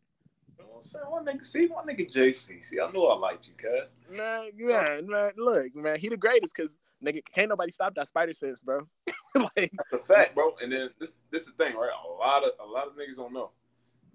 You 0.59 0.65
know 0.65 0.71
what 0.73 0.77
I'm 0.79 0.83
saying? 0.83 1.05
One 1.09 1.25
nigga, 1.25 1.45
see, 1.45 1.67
one 1.69 1.87
nigga 1.87 2.13
JC. 2.13 2.63
See, 2.63 2.79
I 2.79 2.91
knew 2.91 3.05
I 3.05 3.17
liked 3.17 3.47
you, 3.47 3.55
cuz. 3.55 3.89
Man, 4.19 4.51
man, 4.59 5.07
man, 5.09 5.31
look, 5.39 5.75
man, 5.75 5.99
he 5.99 6.09
the 6.09 6.17
greatest 6.19 6.55
because 6.55 6.77
nigga 7.03 7.23
can't 7.35 7.49
nobody 7.49 7.73
stop 7.73 7.95
that 7.95 8.09
Spider 8.09 8.35
Sense, 8.35 8.61
bro. 8.61 8.87
like 9.35 9.73
That's 9.91 9.93
a 9.93 9.99
fact, 9.99 10.35
bro. 10.35 10.55
And 10.63 10.71
then 10.71 10.91
this 10.99 11.17
this 11.31 11.43
is 11.43 11.53
the 11.57 11.65
thing, 11.65 11.75
right? 11.75 11.91
A 12.07 12.13
lot 12.13 12.45
of 12.45 12.51
a 12.61 12.71
lot 12.71 12.87
of 12.87 12.95
niggas 12.95 13.17
don't 13.17 13.33
know. 13.33 13.53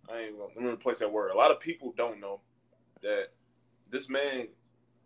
I 0.08 0.20
ain't 0.20 0.38
gonna 0.38 0.52
let 0.56 0.64
me 0.64 0.70
replace 0.70 1.00
that 1.00 1.12
word. 1.12 1.32
A 1.32 1.36
lot 1.36 1.50
of 1.50 1.60
people 1.60 1.94
don't 1.98 2.20
know 2.20 2.42
that 3.02 3.30
this 3.92 4.10
man 4.10 4.48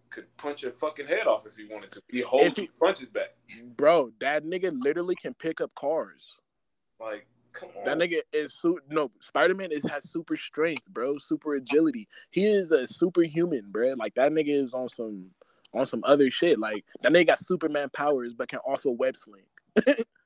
could 0.09 0.25
punch 0.38 0.63
your 0.63 0.71
fucking 0.71 1.07
head 1.07 1.27
off 1.27 1.45
if 1.45 1.55
he 1.55 1.65
wanted 1.65 1.91
to. 1.91 2.01
He 2.09 2.21
holds 2.21 2.55
he- 2.55 2.69
punches 2.80 3.09
back. 3.09 3.36
bro, 3.77 4.11
that 4.19 4.43
nigga 4.43 4.71
literally 4.82 5.15
can 5.15 5.34
pick 5.34 5.61
up 5.61 5.73
cars. 5.75 6.36
Like, 6.99 7.27
come 7.53 7.69
on. 7.77 7.86
That 7.86 7.97
nigga 7.97 8.21
is 8.34 8.53
su- 8.55 8.80
no 8.89 9.11
Spider 9.21 9.55
Man 9.55 9.71
is 9.71 9.84
has 9.89 10.09
super 10.09 10.36
strength, 10.36 10.88
bro, 10.89 11.17
super 11.17 11.55
agility. 11.55 12.07
He 12.32 12.45
is 12.45 12.71
a 12.71 12.88
superhuman, 12.88 13.65
bro. 13.69 13.93
Like 13.97 14.15
that 14.15 14.32
nigga 14.32 14.49
is 14.53 14.73
on 14.73 14.89
some 14.89 15.32
on 15.73 15.86
some 15.86 16.03
other 16.05 16.32
shit. 16.32 16.59
Like 16.59 16.84
that 17.01 17.11
nigga 17.11 17.27
got 17.27 17.39
Superman 17.39 17.89
powers, 17.89 18.34
but 18.34 18.49
can 18.49 18.59
also 18.65 18.91
web 18.91 19.15
sling. 19.15 19.43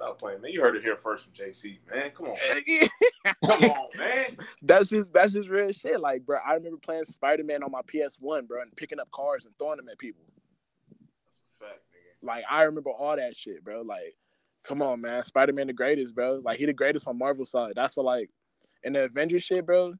Stop 0.00 0.18
playing, 0.18 0.40
man. 0.40 0.50
You 0.50 0.62
heard 0.62 0.76
it 0.76 0.82
here 0.82 0.96
first 0.96 1.26
from 1.26 1.34
JC, 1.34 1.76
man. 1.90 2.10
Come 2.16 2.28
on. 2.28 2.36
Man. 2.48 2.88
Come 3.44 3.70
on, 3.70 3.88
man. 3.98 4.36
that's 4.62 4.88
just 4.88 5.12
that's 5.12 5.34
just 5.34 5.50
real 5.50 5.70
shit. 5.72 6.00
Like, 6.00 6.24
bro, 6.24 6.38
I 6.42 6.54
remember 6.54 6.78
playing 6.78 7.04
Spider 7.04 7.44
Man 7.44 7.62
on 7.62 7.70
my 7.70 7.82
PS 7.82 8.16
One, 8.18 8.46
bro, 8.46 8.62
and 8.62 8.74
picking 8.74 8.98
up 8.98 9.10
cars 9.10 9.44
and 9.44 9.52
throwing 9.58 9.76
them 9.76 9.90
at 9.90 9.98
people. 9.98 10.24
That's 11.20 11.38
a 11.38 11.64
fact, 11.64 11.80
nigga. 11.92 12.26
Like, 12.26 12.44
I 12.50 12.62
remember 12.62 12.88
all 12.88 13.14
that 13.14 13.36
shit, 13.36 13.62
bro. 13.62 13.82
Like, 13.82 14.16
come 14.64 14.80
on, 14.80 15.02
man, 15.02 15.22
Spider 15.22 15.52
Man 15.52 15.66
the 15.66 15.74
greatest, 15.74 16.14
bro. 16.14 16.40
Like, 16.42 16.56
he 16.56 16.64
the 16.64 16.72
greatest 16.72 17.06
on 17.06 17.18
Marvel 17.18 17.44
side. 17.44 17.74
That's 17.76 17.94
what 17.94 18.06
like 18.06 18.30
in 18.82 18.94
the 18.94 19.04
Avengers 19.04 19.42
shit, 19.42 19.66
bro. 19.66 19.92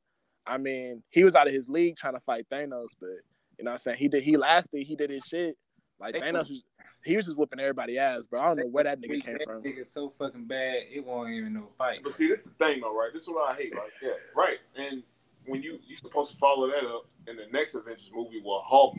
I 0.46 0.56
mean, 0.56 1.02
he 1.10 1.24
was 1.24 1.34
out 1.36 1.46
of 1.46 1.52
his 1.52 1.68
league 1.68 1.96
trying 1.98 2.14
to 2.14 2.20
fight 2.20 2.46
Thanos, 2.50 2.88
but 2.98 3.10
you 3.58 3.64
know 3.64 3.72
what 3.72 3.72
I'm 3.72 3.78
saying? 3.80 3.98
He 3.98 4.08
did 4.08 4.22
he 4.22 4.38
lasted, 4.38 4.86
he 4.86 4.96
did 4.96 5.10
his 5.10 5.24
shit. 5.24 5.58
Like 6.00 6.14
They- 6.14 6.20
Thanos 6.20 6.48
was 6.48 6.62
he 7.02 7.16
was 7.16 7.24
just 7.24 7.38
whooping 7.38 7.58
everybody 7.60 7.98
ass, 7.98 8.26
bro. 8.26 8.40
I 8.42 8.46
don't 8.48 8.58
know 8.58 8.66
where 8.66 8.84
that 8.84 9.00
nigga 9.00 9.24
came 9.24 9.38
that 9.38 9.44
from. 9.46 9.62
nigga 9.62 9.90
so 9.90 10.12
fucking 10.18 10.44
bad, 10.44 10.82
it 10.92 11.02
won't 11.04 11.30
even 11.30 11.54
no 11.54 11.68
fight. 11.78 12.00
But 12.04 12.12
see, 12.12 12.26
this 12.28 12.40
is 12.40 12.44
the 12.44 12.50
thing, 12.64 12.82
though, 12.82 12.94
right? 12.94 13.08
This 13.14 13.22
is 13.22 13.28
what 13.30 13.50
I 13.50 13.56
hate, 13.56 13.74
right? 13.74 13.88
Yeah, 14.02 14.10
right. 14.36 14.58
And 14.76 15.02
when 15.46 15.62
you 15.62 15.78
you 15.86 15.96
supposed 15.96 16.32
to 16.32 16.36
follow 16.36 16.66
that 16.66 16.84
up 16.84 17.06
in 17.26 17.36
the 17.36 17.46
next 17.52 17.74
Avengers 17.74 18.10
movie 18.14 18.40
where 18.44 18.60
Hulk 18.62 18.96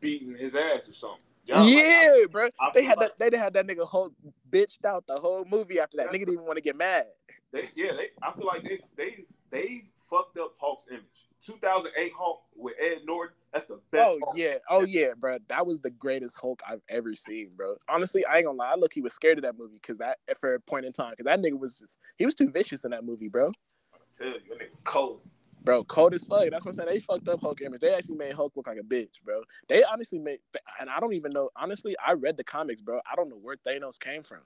beating 0.00 0.36
his 0.36 0.54
ass 0.54 0.88
or 0.88 0.94
something. 0.94 1.18
Y'all, 1.44 1.64
like, 1.64 1.74
yeah, 1.74 2.14
bro. 2.30 2.46
I 2.60 2.70
They 2.72 2.84
had 2.84 2.98
like- 2.98 3.16
that. 3.16 3.30
They 3.32 3.36
had 3.36 3.54
that 3.54 3.66
nigga 3.66 3.84
whole 3.84 4.12
bitched 4.50 4.84
out 4.84 5.04
the 5.08 5.18
whole 5.18 5.44
movie 5.44 5.80
after 5.80 5.96
that. 5.96 6.08
Nigga 6.10 6.20
didn't 6.20 6.34
even 6.34 6.44
want 6.44 6.58
to 6.58 6.62
get 6.62 6.76
mad. 6.76 7.06
They, 7.52 7.68
yeah, 7.74 7.92
they, 7.96 8.10
I 8.22 8.30
feel 8.32 8.46
like 8.46 8.62
they 8.62 8.78
they 8.96 9.24
they 9.50 9.84
fucked 10.08 10.38
up 10.38 10.54
Hulk's 10.60 10.84
image. 10.90 11.02
2008 11.44 12.12
Hulk 12.16 12.42
with 12.54 12.74
Ed 12.80 12.98
Norton, 13.04 13.34
that's 13.52 13.66
the 13.66 13.80
best. 13.90 14.02
Oh 14.02 14.18
Hulk. 14.22 14.36
yeah, 14.36 14.54
oh 14.70 14.82
yeah, 14.82 15.12
bro. 15.18 15.38
That 15.48 15.66
was 15.66 15.80
the 15.80 15.90
greatest 15.90 16.36
Hulk 16.40 16.62
I've 16.68 16.80
ever 16.88 17.14
seen, 17.14 17.50
bro. 17.54 17.76
Honestly, 17.88 18.24
I 18.24 18.36
ain't 18.36 18.46
gonna 18.46 18.58
lie. 18.58 18.72
I 18.72 18.76
look, 18.76 18.92
he 18.92 19.02
was 19.02 19.12
scared 19.12 19.38
of 19.38 19.44
that 19.44 19.58
movie 19.58 19.78
because 19.80 19.98
that 19.98 20.18
for 20.40 20.54
a 20.54 20.60
point 20.60 20.86
in 20.86 20.92
time, 20.92 21.12
because 21.16 21.26
that 21.26 21.40
nigga 21.40 21.58
was 21.58 21.78
just 21.78 21.98
he 22.16 22.24
was 22.24 22.34
too 22.34 22.50
vicious 22.50 22.84
in 22.84 22.92
that 22.92 23.04
movie, 23.04 23.28
bro. 23.28 23.48
I 23.94 23.98
tell 24.16 24.28
you, 24.28 24.34
that 24.48 24.58
nigga 24.58 24.84
cold. 24.84 25.20
Bro, 25.64 25.84
cold 25.84 26.12
as 26.12 26.24
fuck. 26.24 26.50
That's 26.50 26.64
what 26.64 26.72
I'm 26.72 26.72
saying. 26.74 26.88
They 26.92 27.00
fucked 27.00 27.28
up 27.28 27.40
Hulk 27.40 27.60
image. 27.60 27.82
They 27.82 27.94
actually 27.94 28.16
made 28.16 28.32
Hulk 28.32 28.52
look 28.56 28.66
like 28.66 28.78
a 28.78 28.82
bitch, 28.82 29.22
bro. 29.24 29.42
They 29.68 29.84
honestly 29.84 30.18
made, 30.18 30.40
and 30.80 30.90
I 30.90 30.98
don't 30.98 31.12
even 31.12 31.32
know. 31.32 31.50
Honestly, 31.54 31.94
I 32.04 32.14
read 32.14 32.36
the 32.36 32.42
comics, 32.42 32.80
bro. 32.80 33.00
I 33.10 33.14
don't 33.14 33.28
know 33.28 33.38
where 33.40 33.56
Thanos 33.56 33.98
came 33.98 34.24
from. 34.24 34.40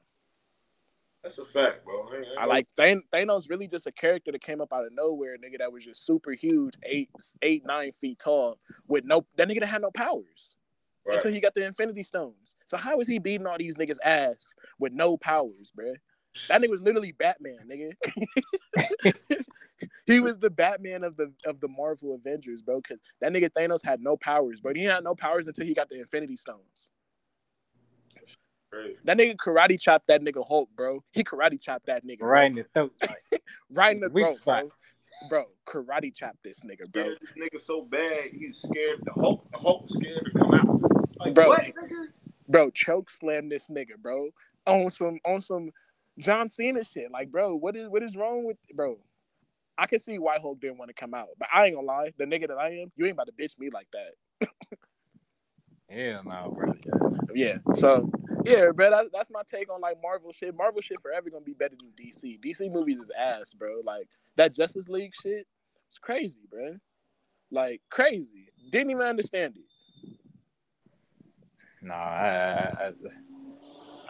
That's 1.27 1.39
a 1.39 1.45
fact, 1.45 1.85
bro. 1.85 2.09
I, 2.09 2.17
ain't- 2.19 2.27
I 2.39 2.45
like 2.47 2.69
Than- 2.77 3.03
Thanos 3.13 3.51
really 3.51 3.67
just 3.67 3.89
a 3.89 3.91
character 3.91 4.31
that 4.31 4.41
came 4.41 4.61
up 4.61 4.73
out 4.73 4.87
of 4.87 4.93
nowhere, 4.93 5.37
nigga. 5.37 5.59
That 5.59 5.73
was 5.73 5.85
just 5.85 6.07
super 6.07 6.31
huge, 6.31 6.75
eight, 6.85 7.11
eight, 7.43 7.67
nine 7.67 7.91
feet 7.91 8.21
tall, 8.21 8.61
with 8.87 9.05
no 9.05 9.27
that 9.35 9.49
nigga 9.49 9.59
that 9.59 9.67
had 9.67 9.83
no 9.83 9.91
powers 9.91 10.55
right. 11.05 11.17
until 11.17 11.33
he 11.33 11.41
got 11.41 11.55
the 11.55 11.67
Infinity 11.67 12.05
Stones. 12.05 12.55
So 12.67 12.77
how 12.77 13.01
is 13.01 13.09
he 13.09 13.19
beating 13.19 13.49
all 13.49 13.59
these 13.59 13.75
niggas 13.75 13.97
ass 14.05 14.55
with 14.79 14.93
no 14.93 15.17
powers, 15.17 15.73
bro? 15.75 15.95
That 16.47 16.63
nigga 16.63 16.71
was 16.71 16.83
literally 16.83 17.11
Batman, 17.11 17.69
nigga. 17.69 17.91
he 20.07 20.21
was 20.21 20.39
the 20.39 20.51
Batman 20.51 21.03
of 21.03 21.17
the 21.17 21.33
of 21.45 21.59
the 21.59 21.67
Marvel 21.67 22.15
Avengers, 22.15 22.63
bro. 22.63 22.81
Because 22.81 23.01
that 23.21 23.33
nigga 23.33 23.51
Thanos 23.51 23.85
had 23.85 24.01
no 24.01 24.17
powers, 24.17 24.61
bro. 24.61 24.75
He 24.77 24.85
had 24.85 25.03
no 25.03 25.17
powers 25.17 25.49
until 25.49 25.67
he 25.67 25.75
got 25.75 25.89
the 25.89 25.99
Infinity 25.99 26.37
Stones. 26.37 26.89
Crazy. 28.77 28.99
That 29.05 29.17
nigga 29.17 29.37
karate 29.37 29.81
chopped 29.81 30.09
that 30.09 30.23
nigga 30.23 30.47
Hulk, 30.47 30.69
bro. 30.77 31.03
He 31.13 31.25
karate 31.25 31.61
chopped 31.61 31.87
that 31.87 32.05
nigga. 32.05 32.21
bro. 32.21 32.29
Right 32.29 32.51
in 32.51 32.57
the 32.57 32.65
throat. 32.65 32.93
Like, 33.09 33.43
right 33.71 33.95
in 33.95 34.01
the 34.01 34.11
throat, 34.11 34.37
spot. 34.37 34.65
bro. 34.65 34.71
Bro, 35.29 35.45
karate 35.67 36.15
chopped 36.15 36.43
this 36.45 36.61
nigga, 36.61 36.91
bro. 36.93 37.03
Scared 37.03 37.19
this 37.23 37.43
nigga 37.43 37.63
so 37.63 37.83
bad 37.83 38.31
he's 38.33 38.59
scared 38.59 39.01
the 39.05 39.13
Hulk. 39.13 39.51
The 39.51 39.59
Hulk 39.59 39.87
scared 39.89 40.31
to 40.31 40.39
come 40.39 40.53
out. 40.53 41.17
Like, 41.19 41.35
Bro. 41.35 41.49
what, 41.49 41.63
nigga? 41.63 42.09
Bro, 42.49 42.71
choke 42.71 43.11
slam 43.11 43.49
this 43.49 43.69
nigga, 43.69 43.97
bro. 44.01 44.29
On 44.67 44.91
some 44.91 45.19
on 45.25 45.41
some 45.41 45.71
John 46.19 46.49
Cena 46.49 46.85
shit. 46.85 47.11
Like, 47.11 47.31
bro, 47.31 47.57
what 47.57 47.77
is 47.77 47.89
what 47.89 48.03
is 48.03 48.15
wrong 48.15 48.45
with 48.45 48.59
bro? 48.75 48.99
I 49.79 49.87
can 49.87 50.01
see 50.01 50.19
why 50.19 50.39
Hulk 50.39 50.61
didn't 50.61 50.79
want 50.79 50.91
to 50.91 50.95
come 50.95 51.15
out, 51.15 51.29
but 51.39 51.49
I 51.53 51.65
ain't 51.65 51.75
gonna 51.75 51.87
lie. 51.87 52.13
The 52.19 52.27
nigga 52.27 52.49
that 52.49 52.59
I 52.59 52.69
am, 52.81 52.93
you 52.97 53.07
ain't 53.07 53.13
about 53.13 53.29
to 53.29 53.33
bitch 53.33 53.59
me 53.59 53.71
like 53.73 53.89
that. 53.93 54.49
hell 55.89 56.23
no, 56.25 56.55
bro. 56.55 56.73
Yeah. 57.35 57.57
So 57.75 58.11
yeah, 58.47 58.71
bro, 58.75 58.91
that's, 58.91 59.09
that's 59.13 59.31
my 59.31 59.43
take 59.51 59.73
on 59.73 59.81
like 59.81 59.97
Marvel 60.03 60.33
shit. 60.33 60.55
Marvel 60.57 60.81
shit 60.81 61.01
forever 61.01 61.31
gonna 61.31 61.45
be 61.45 61.53
better 61.53 61.77
than 61.79 61.91
DC. 61.99 62.41
DC 62.41 62.71
movies 62.73 63.01
is 63.01 63.11
ass, 63.19 63.53
bro. 63.53 63.81
Like 63.85 64.09
that 64.37 64.55
Justice 64.55 64.89
League 64.89 65.13
shit, 65.23 65.47
it's 65.89 65.99
crazy, 65.99 66.41
bro. 66.51 66.77
Like 67.51 67.81
crazy. 67.91 68.49
Didn't 68.71 68.91
even 68.91 69.03
understand 69.03 69.55
it. 69.57 70.11
Nah, 71.83 71.95
I, 71.95 72.73
I, 72.81 72.87
I, 72.89 72.93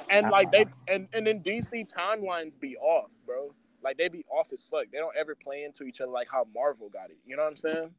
And 0.08 0.30
like 0.30 0.50
they 0.50 0.66
and 0.88 1.08
and 1.12 1.26
then 1.26 1.42
DC 1.42 1.92
timelines 1.92 2.58
be 2.58 2.76
off, 2.76 3.10
bro. 3.26 3.54
Like 3.82 3.98
they 3.98 4.08
be 4.08 4.24
off 4.30 4.52
as 4.52 4.66
fuck. 4.70 4.86
They 4.92 4.98
don't 4.98 5.16
ever 5.16 5.34
play 5.34 5.64
into 5.64 5.84
each 5.84 6.00
other 6.00 6.10
like 6.10 6.28
how 6.30 6.44
Marvel 6.54 6.88
got 6.90 7.10
it. 7.10 7.18
You 7.26 7.36
know 7.36 7.42
what 7.42 7.50
I'm 7.50 7.56
saying? 7.56 7.90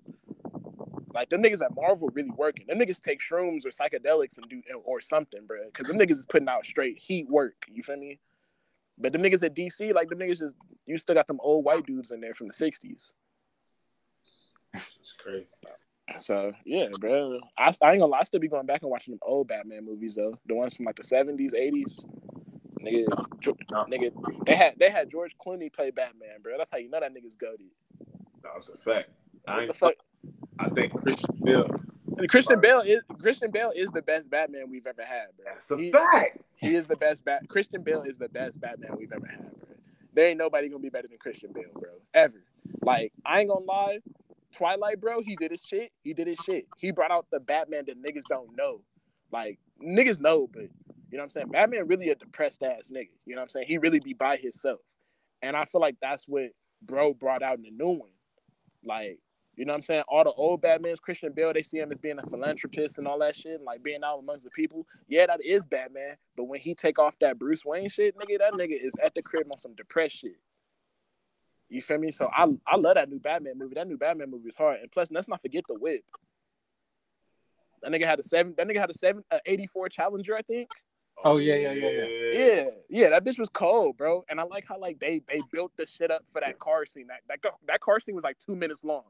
Like 1.18 1.30
them 1.30 1.42
niggas 1.42 1.64
at 1.64 1.76
Marvel 1.76 2.12
really 2.14 2.30
working. 2.30 2.68
Them 2.68 2.78
niggas 2.78 3.02
take 3.02 3.22
shrooms 3.22 3.66
or 3.66 3.70
psychedelics 3.70 4.38
and 4.38 4.48
do 4.48 4.62
or 4.86 5.02
something, 5.02 5.48
bro. 5.48 5.66
Because 5.66 5.88
them 5.88 5.98
niggas 5.98 6.12
is 6.12 6.28
putting 6.28 6.48
out 6.48 6.64
straight 6.64 7.00
heat 7.00 7.28
work. 7.28 7.66
You 7.72 7.82
feel 7.82 7.98
me? 7.98 8.20
But 9.00 9.14
them 9.14 9.24
niggas 9.24 9.44
at 9.44 9.56
DC, 9.56 9.96
like 9.96 10.10
them 10.10 10.20
niggas 10.20 10.38
just 10.38 10.56
you 10.86 10.96
still 10.98 11.16
got 11.16 11.26
them 11.26 11.40
old 11.42 11.66
white 11.66 11.88
dudes 11.88 12.12
in 12.12 12.22
there 12.22 12.36
from 12.36 12.50
the 12.50 12.54
'60s. 12.54 13.14
It's 14.76 15.14
crazy. 15.18 15.48
So 16.20 16.54
yeah, 16.68 16.90
bro. 17.00 17.40
I, 17.58 17.74
I 17.82 17.94
ain't 17.94 18.00
gonna 18.02 18.06
lie. 18.06 18.20
I 18.20 18.24
still 18.24 18.40
be 18.40 18.48
going 18.48 18.68
back 18.68 18.84
and 18.84 18.92
watching 18.92 19.14
them 19.14 19.20
old 19.24 19.48
Batman 19.48 19.86
movies 19.86 20.14
though. 20.14 20.36
The 20.46 20.54
ones 20.54 20.76
from 20.76 20.86
like 20.86 20.98
the 20.98 21.04
'70s, 21.04 21.56
'80s. 21.56 22.06
Nigga, 22.80 23.08
nigga, 23.90 24.46
they 24.46 24.54
had 24.54 24.76
they 24.78 24.92
had 24.92 25.10
George 25.10 25.36
Clooney 25.44 25.74
play 25.74 25.90
Batman, 25.90 26.42
bro. 26.44 26.60
That's 26.60 26.70
how 26.70 26.78
you 26.78 26.92
know 26.92 27.00
that 27.00 27.12
nigga's 27.12 27.36
goaded. 27.36 27.72
That's 28.44 28.70
a 28.70 28.78
fact. 28.78 29.10
I, 29.48 29.58
What 29.58 29.68
the 29.68 29.74
fuck? 29.74 29.94
I 30.60 30.70
think 30.70 30.94
Christian 31.02 31.40
Bale. 31.44 31.70
And 32.18 32.30
Christian 32.30 32.60
Bale 32.60 32.80
is 32.80 33.04
Christian 33.20 33.52
Bale 33.52 33.72
is 33.76 33.90
the 33.92 34.02
best 34.02 34.30
Batman 34.30 34.70
we've 34.70 34.88
ever 34.88 35.04
had, 35.04 35.28
bro. 35.38 35.46
That's 35.46 35.70
a 35.72 35.78
He- 35.78 35.92
fact. 35.92 36.40
He 36.56 36.74
is 36.76 36.88
the 36.88 36.96
best 36.96 37.24
bat. 37.24 37.48
Christian 37.48 37.84
Bale 37.84 38.02
is 38.02 38.18
the 38.18 38.30
best 38.30 38.60
Batman 38.60 38.96
we've 38.98 39.12
ever 39.12 39.28
had, 39.28 39.52
bro. 39.60 39.76
There 40.14 40.28
ain't 40.30 40.40
nobody 40.40 40.70
gonna 40.70 40.82
be 40.82 40.90
better 40.90 41.08
than 41.08 41.18
Christian 41.20 41.52
Bale, 41.54 41.72
bro. 41.74 41.92
Ever. 42.14 42.44
Like 42.82 43.14
I 43.26 43.42
ain't 43.42 43.50
gonna 43.50 43.66
lie, 43.66 44.00
Twilight, 44.54 45.00
bro. 45.00 45.22
He 45.22 45.36
did 45.36 45.52
his 45.52 45.62
shit. 45.62 45.92
He 46.04 46.14
did 46.14 46.28
his 46.28 46.40
shit. 46.46 46.68
He 46.78 46.92
brought 46.92 47.12
out 47.12 47.28
the 47.32 47.40
Batman 47.40 47.86
that 47.86 48.02
niggas 48.02 48.24
don't 48.28 48.56
know. 48.58 48.82
Like 49.32 49.60
niggas 49.84 50.20
know, 50.20 50.48
but 50.48 50.64
you 50.64 51.18
know 51.18 51.20
what 51.20 51.24
I'm 51.24 51.30
saying. 51.30 51.48
Batman 51.50 51.88
really 51.88 52.10
a 52.10 52.16
depressed 52.16 52.64
ass 52.64 52.90
nigga. 52.92 53.10
You 53.26 53.36
know 53.36 53.42
what 53.42 53.44
I'm 53.44 53.50
saying. 53.50 53.68
He 53.68 53.78
really 53.78 54.00
be 54.00 54.14
by 54.14 54.38
himself, 54.38 54.80
and 55.42 55.56
I 55.56 55.66
feel 55.66 55.82
like 55.82 55.98
that's 56.02 56.28
what 56.28 56.50
bro 56.82 57.14
brought 57.14 57.44
out 57.44 57.58
in 57.58 57.64
the 57.64 57.72
new 57.72 57.92
one. 57.92 58.10
Like 58.84 59.20
you 59.58 59.66
know 59.66 59.74
what 59.74 59.78
I'm 59.78 59.84
saying? 59.84 60.04
All 60.08 60.24
the 60.24 60.32
old 60.32 60.62
Batmans, 60.62 61.02
Christian 61.02 61.34
Bale, 61.34 61.52
they 61.52 61.64
see 61.64 61.80
him 61.80 61.92
as 61.92 62.00
being 62.00 62.20
a 62.20 62.30
philanthropist 62.30 63.00
and 63.00 63.08
all 63.08 63.18
that 63.20 63.36
shit, 63.36 63.56
and 63.56 63.64
like 63.64 63.82
being 63.82 64.04
out 64.04 64.20
amongst 64.20 64.44
the 64.44 64.52
people. 64.52 64.86
Yeah, 65.08 65.26
that 65.26 65.44
is 65.44 65.66
Batman. 65.66 66.16
But 66.36 66.44
when 66.44 66.60
he 66.60 66.76
take 66.76 67.00
off 67.00 67.18
that 67.20 67.40
Bruce 67.40 67.66
Wayne 67.66 67.90
shit, 67.90 68.16
nigga, 68.20 68.38
that 68.38 68.54
nigga 68.54 68.80
is 68.80 68.94
at 69.04 69.16
the 69.16 69.24
crib 69.24 69.48
on 69.52 69.58
some 69.58 69.74
depressed 69.74 70.18
shit. 70.18 70.40
You 71.70 71.82
feel 71.82 71.98
me? 71.98 72.12
So 72.12 72.30
I 72.32 72.48
I 72.68 72.78
love 72.78 72.96
that 72.96 73.10
new 73.10 73.20
Batman 73.20 73.58
movie. 73.58 73.74
That 73.74 73.88
new 73.88 73.98
Batman 73.98 74.30
movie 74.30 74.50
is 74.50 74.56
hard. 74.56 74.80
And 74.82 74.92
plus, 74.92 75.10
let's 75.10 75.28
not 75.28 75.42
forget 75.42 75.64
the 75.68 75.74
whip. 75.80 76.04
That 77.82 77.92
nigga 77.92 78.06
had 78.06 78.20
a 78.20 78.24
seven. 78.24 78.54
That 78.58 78.68
nigga 78.68 78.80
had 78.80 78.92
a 78.92 78.94
seven, 78.94 79.24
uh, 79.32 79.40
84 79.44 79.90
Challenger, 79.90 80.36
I 80.36 80.44
think. 80.44 80.70
Oh, 81.24 81.38
yeah, 81.38 81.56
yeah, 81.56 81.72
yeah, 81.72 81.90
Yeah, 82.32 82.66
yeah, 82.90 83.10
that 83.10 83.26
bitch 83.26 83.40
was 83.40 83.50
cold, 83.50 83.98
bro. 83.98 84.24
And 84.30 84.40
I 84.40 84.44
like 84.44 84.66
how 84.68 84.80
like 84.80 85.00
they 85.00 85.24
they 85.28 85.42
built 85.52 85.72
the 85.78 85.88
shit 85.88 86.12
up 86.12 86.22
for 86.32 86.42
that 86.42 86.60
car 86.60 86.86
scene. 86.86 87.08
That 87.08 87.22
that, 87.28 87.54
that 87.68 87.80
car 87.80 88.00
scene 88.00 88.14
was 88.14 88.24
like 88.24 88.38
two 88.38 88.56
minutes 88.56 88.84
long. 88.84 89.06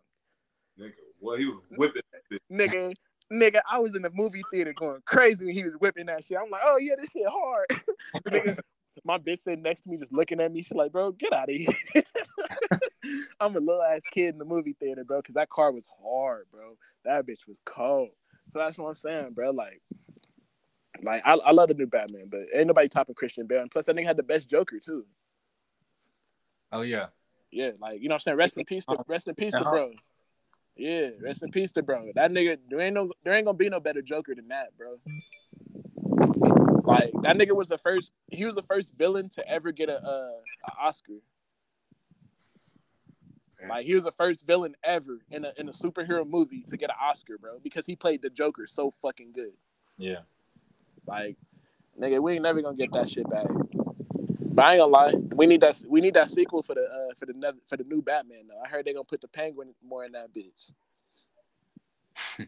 Nigga, 0.80 0.92
well, 1.20 1.38
he 1.38 1.46
was 1.46 1.64
whipping. 1.76 2.02
that 2.12 2.40
nigga, 2.52 2.96
nigga, 3.32 3.60
I 3.70 3.80
was 3.80 3.96
in 3.96 4.02
the 4.04 4.12
movie 4.14 4.44
theater 4.52 4.74
going 4.74 5.02
crazy 5.06 5.46
when 5.46 5.54
he 5.54 5.64
was 5.64 5.76
whipping 5.76 6.06
that 6.08 6.24
shit. 6.24 6.38
I'm 6.38 6.50
like, 6.50 6.62
oh 6.64 6.78
yeah, 6.80 6.96
this 7.00 7.10
shit 7.12 7.28
hard. 7.28 7.68
nigga, 8.28 8.60
my 9.04 9.18
bitch 9.18 9.42
sitting 9.42 9.64
next 9.64 9.82
to 9.82 9.90
me 9.90 9.98
just 9.98 10.14
looking 10.14 10.42
at 10.42 10.52
me. 10.52 10.62
She's 10.62 10.78
like, 10.78 10.92
bro, 10.92 11.12
get 11.12 11.34
out 11.34 11.50
of 11.50 11.56
here. 11.56 12.04
I'm 13.40 13.56
a 13.56 13.60
little 13.60 13.82
ass 13.82 14.02
kid 14.12 14.34
in 14.34 14.38
the 14.38 14.46
movie 14.46 14.76
theater, 14.80 15.04
bro, 15.04 15.20
because 15.20 15.36
that 15.36 15.50
car 15.50 15.72
was 15.72 15.88
hard, 16.04 16.46
bro. 16.52 16.78
That 17.06 17.26
bitch 17.26 17.48
was 17.48 17.62
cold. 17.66 18.10
So 18.50 18.60
that's 18.60 18.78
what 18.78 18.88
I'm 18.88 18.96
saying, 18.96 19.32
bro. 19.34 19.52
Like, 19.52 19.82
like 21.04 21.22
I, 21.26 21.34
I 21.34 21.52
love 21.52 21.70
the 21.70 21.74
new 21.74 21.88
Batman, 21.88 22.28
but 22.30 22.42
ain't 22.56 22.68
nobody 22.68 22.90
topping 22.90 23.16
Christian 23.16 23.48
Bale. 23.48 23.62
And 23.62 23.72
plus, 23.72 23.86
that 23.86 23.96
nigga 23.96 24.08
had 24.08 24.18
the 24.18 24.24
best 24.24 24.50
Joker 24.50 24.80
too. 24.80 25.06
Oh 26.72 26.82
yeah. 26.82 27.08
Yeah, 27.52 27.72
like 27.80 28.02
you 28.02 28.10
know 28.10 28.14
what 28.14 28.16
I'm 28.16 28.20
saying. 28.20 28.38
Rest 28.38 28.58
in 28.58 28.66
peace, 28.66 28.86
to, 28.86 28.98
rest 29.08 29.28
in 29.28 29.36
peace, 29.36 29.54
to 29.54 29.62
Uh-huh. 29.62 29.70
bro. 29.70 29.92
Yeah, 30.78 31.10
rest 31.20 31.44
in 31.44 31.52
peace, 31.52 31.72
to 31.74 31.84
bro. 31.84 32.12
That 32.16 32.32
nigga, 32.32 32.58
there 32.70 32.80
ain't 32.80 32.96
no, 32.96 33.12
there 33.24 33.34
ain't 33.34 33.46
gonna 33.46 33.58
be 33.58 33.70
no 33.70 33.80
better 33.80 34.02
Joker 34.02 34.36
than 34.36 34.48
that, 34.50 34.78
bro. 34.78 35.00
Like 36.84 37.12
that 37.24 37.36
nigga 37.38 37.56
was 37.56 37.68
the 37.68 37.78
first. 37.78 38.14
He 38.32 38.46
was 38.46 38.56
the 38.56 38.62
first 38.62 38.96
villain 38.98 39.30
to 39.30 39.48
ever 39.48 39.72
get 39.72 39.90
a, 39.90 40.02
uh, 40.02 40.30
Oscar. 40.80 41.22
Like 43.68 43.86
he 43.86 43.96
was 43.96 44.04
the 44.04 44.12
first 44.12 44.46
villain 44.46 44.76
ever 44.84 45.20
in 45.30 45.44
a 45.44 45.52
in 45.58 45.68
a 45.68 45.72
superhero 45.72 46.26
movie 46.26 46.64
to 46.68 46.78
get 46.78 46.90
an 46.90 46.96
Oscar, 47.02 47.38
bro, 47.38 47.60
because 47.62 47.86
he 47.86 47.96
played 47.96 48.22
the 48.22 48.30
Joker 48.30 48.68
so 48.68 48.94
fucking 49.02 49.34
good. 49.34 49.54
Yeah. 49.98 50.20
Like, 51.06 51.38
nigga, 52.00 52.22
we 52.22 52.34
ain't 52.34 52.44
never 52.44 52.62
gonna 52.62 52.78
get 52.78 52.92
that 52.94 53.10
shit 53.10 53.30
back. 53.30 53.48
But 54.58 54.66
I 54.66 54.74
ain't 54.74 54.80
gonna 54.80 54.92
lie, 54.92 55.14
we 55.36 55.46
need 55.46 55.62
that. 55.62 55.84
We 55.88 56.02
need 56.02 56.16
that 56.16 56.32
sequel 56.32 56.64
for 56.64 56.74
the 56.74 56.82
uh, 56.82 57.14
for 57.14 57.28
the 57.28 57.54
for 57.70 57.78
the 57.78 57.84
new 57.84 58.02
Batman. 58.02 58.48
Though 58.48 58.60
I 58.60 58.68
heard 58.68 58.86
they're 58.86 58.96
gonna 58.96 59.04
put 59.04 59.22
the 59.22 59.28
Penguin 59.28 59.76
more 59.88 60.04
in 60.04 60.14
that 60.14 60.34
bitch. 60.34 60.72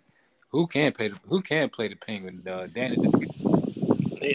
Who 0.49 0.65
can 0.65 0.91
play 0.91 1.09
the 1.09 1.19
Who 1.27 1.43
can 1.43 1.69
play 1.69 1.87
the 1.87 1.95
Penguin? 1.95 2.41
Uh, 2.47 2.65
Danny. 2.65 2.97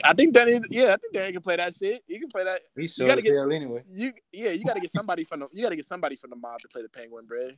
I 0.04 0.14
think 0.14 0.34
Danny. 0.34 0.60
Yeah, 0.70 0.92
I 0.92 0.96
think 0.98 1.14
Danny 1.14 1.32
can 1.32 1.42
play 1.42 1.56
that 1.56 1.74
shit. 1.74 2.04
He 2.06 2.20
can 2.20 2.28
play 2.28 2.44
that. 2.44 2.62
He 2.76 2.86
sure 2.86 3.08
gotta 3.08 3.20
get- 3.22 3.34
anyway. 3.34 3.82
You 3.88 4.12
yeah, 4.30 4.50
you 4.50 4.64
gotta 4.64 4.78
get 4.78 4.92
somebody 4.92 5.24
from 5.24 5.40
the. 5.40 5.48
You 5.52 5.64
gotta 5.64 5.74
get 5.74 5.88
somebody 5.88 6.14
from 6.14 6.30
the 6.30 6.36
mob 6.36 6.60
to 6.60 6.68
play 6.68 6.82
the 6.82 6.88
Penguin, 6.88 7.26
bro. 7.26 7.48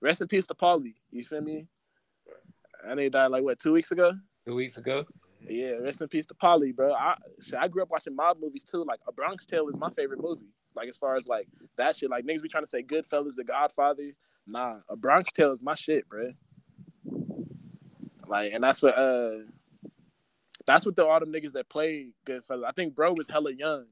Rest 0.00 0.20
in 0.20 0.28
peace 0.28 0.46
to 0.46 0.54
Paulie. 0.54 0.94
You 1.10 1.24
feel 1.24 1.40
me? 1.40 1.66
I 2.84 2.90
think 2.90 3.00
he 3.00 3.08
died 3.08 3.32
like 3.32 3.42
what 3.42 3.58
two 3.58 3.72
weeks 3.72 3.90
ago. 3.90 4.12
Two 4.46 4.54
weeks 4.54 4.76
ago. 4.76 5.06
Yeah, 5.48 5.72
rest 5.82 6.00
in 6.00 6.08
peace 6.08 6.26
to 6.26 6.34
Paulie, 6.34 6.74
bro. 6.74 6.92
I 6.94 7.16
I 7.58 7.68
grew 7.68 7.82
up 7.82 7.90
watching 7.90 8.16
mob 8.16 8.38
movies 8.40 8.64
too. 8.64 8.84
Like 8.84 9.00
A 9.08 9.12
Bronx 9.12 9.46
Tale 9.46 9.68
is 9.68 9.78
my 9.78 9.90
favorite 9.90 10.20
movie. 10.22 10.52
Like 10.74 10.88
as 10.88 10.96
far 10.96 11.16
as 11.16 11.26
like 11.26 11.48
that 11.76 11.96
shit, 11.96 12.10
like 12.10 12.24
niggas 12.24 12.42
be 12.42 12.48
trying 12.48 12.64
to 12.64 12.68
say 12.70 12.82
Goodfellas, 12.82 13.36
The 13.36 13.44
Godfather. 13.44 14.12
Nah, 14.46 14.78
A 14.88 14.96
Bronx 14.96 15.30
Tale 15.32 15.52
is 15.52 15.62
my 15.62 15.74
shit, 15.74 16.08
bro. 16.08 16.28
Like, 18.28 18.52
and 18.52 18.62
that's 18.64 18.82
what 18.82 18.98
uh, 18.98 19.38
that's 20.66 20.84
what 20.84 20.96
the 20.96 21.06
all 21.06 21.20
them 21.20 21.32
niggas 21.32 21.52
that 21.52 21.68
played 21.68 22.12
Goodfellas. 22.26 22.64
I 22.66 22.72
think 22.72 22.94
bro 22.94 23.12
was 23.12 23.28
hella 23.28 23.52
young. 23.52 23.86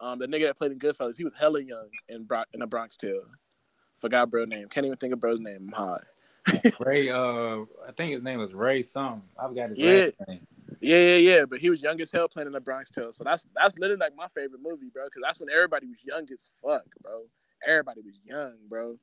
Um, 0.00 0.18
the 0.18 0.26
nigga 0.26 0.44
that 0.46 0.56
played 0.58 0.72
in 0.72 0.78
Goodfellas, 0.78 1.16
he 1.16 1.24
was 1.24 1.34
hella 1.34 1.62
young 1.62 1.88
in 2.08 2.24
Bro- 2.24 2.44
in 2.54 2.62
A 2.62 2.66
Bronx 2.66 2.96
Tale. 2.96 3.22
Forgot 3.98 4.30
bro 4.30 4.44
name. 4.46 4.68
Can't 4.68 4.86
even 4.86 4.96
think 4.98 5.12
of 5.12 5.20
bro's 5.20 5.40
name. 5.40 5.72
I'm 5.76 5.88
high. 5.88 6.70
Ray. 6.80 7.10
Uh, 7.10 7.64
I 7.86 7.92
think 7.96 8.14
his 8.14 8.22
name 8.22 8.38
was 8.38 8.54
Ray. 8.54 8.82
Something. 8.82 9.22
I've 9.38 9.54
got 9.54 9.70
his 9.70 9.78
Yeah. 9.78 9.92
last 10.18 10.28
name. 10.28 10.46
Yeah, 10.80 10.98
yeah, 10.98 11.16
yeah. 11.16 11.44
But 11.44 11.60
he 11.60 11.70
was 11.70 11.82
young 11.82 12.00
as 12.00 12.10
hell 12.10 12.28
playing 12.28 12.46
in 12.46 12.52
the 12.52 12.60
Bronx 12.60 12.90
Tale. 12.90 13.12
So 13.12 13.24
that's 13.24 13.46
that's 13.54 13.78
literally 13.78 14.00
like 14.00 14.16
my 14.16 14.28
favorite 14.28 14.60
movie, 14.62 14.90
bro. 14.92 15.04
Because 15.04 15.22
that's 15.24 15.40
when 15.40 15.50
everybody 15.50 15.86
was 15.86 15.98
young 16.02 16.26
as 16.32 16.48
fuck, 16.62 16.84
bro. 17.02 17.24
Everybody 17.66 18.00
was 18.00 18.18
young, 18.24 18.54
bro. 18.68 18.96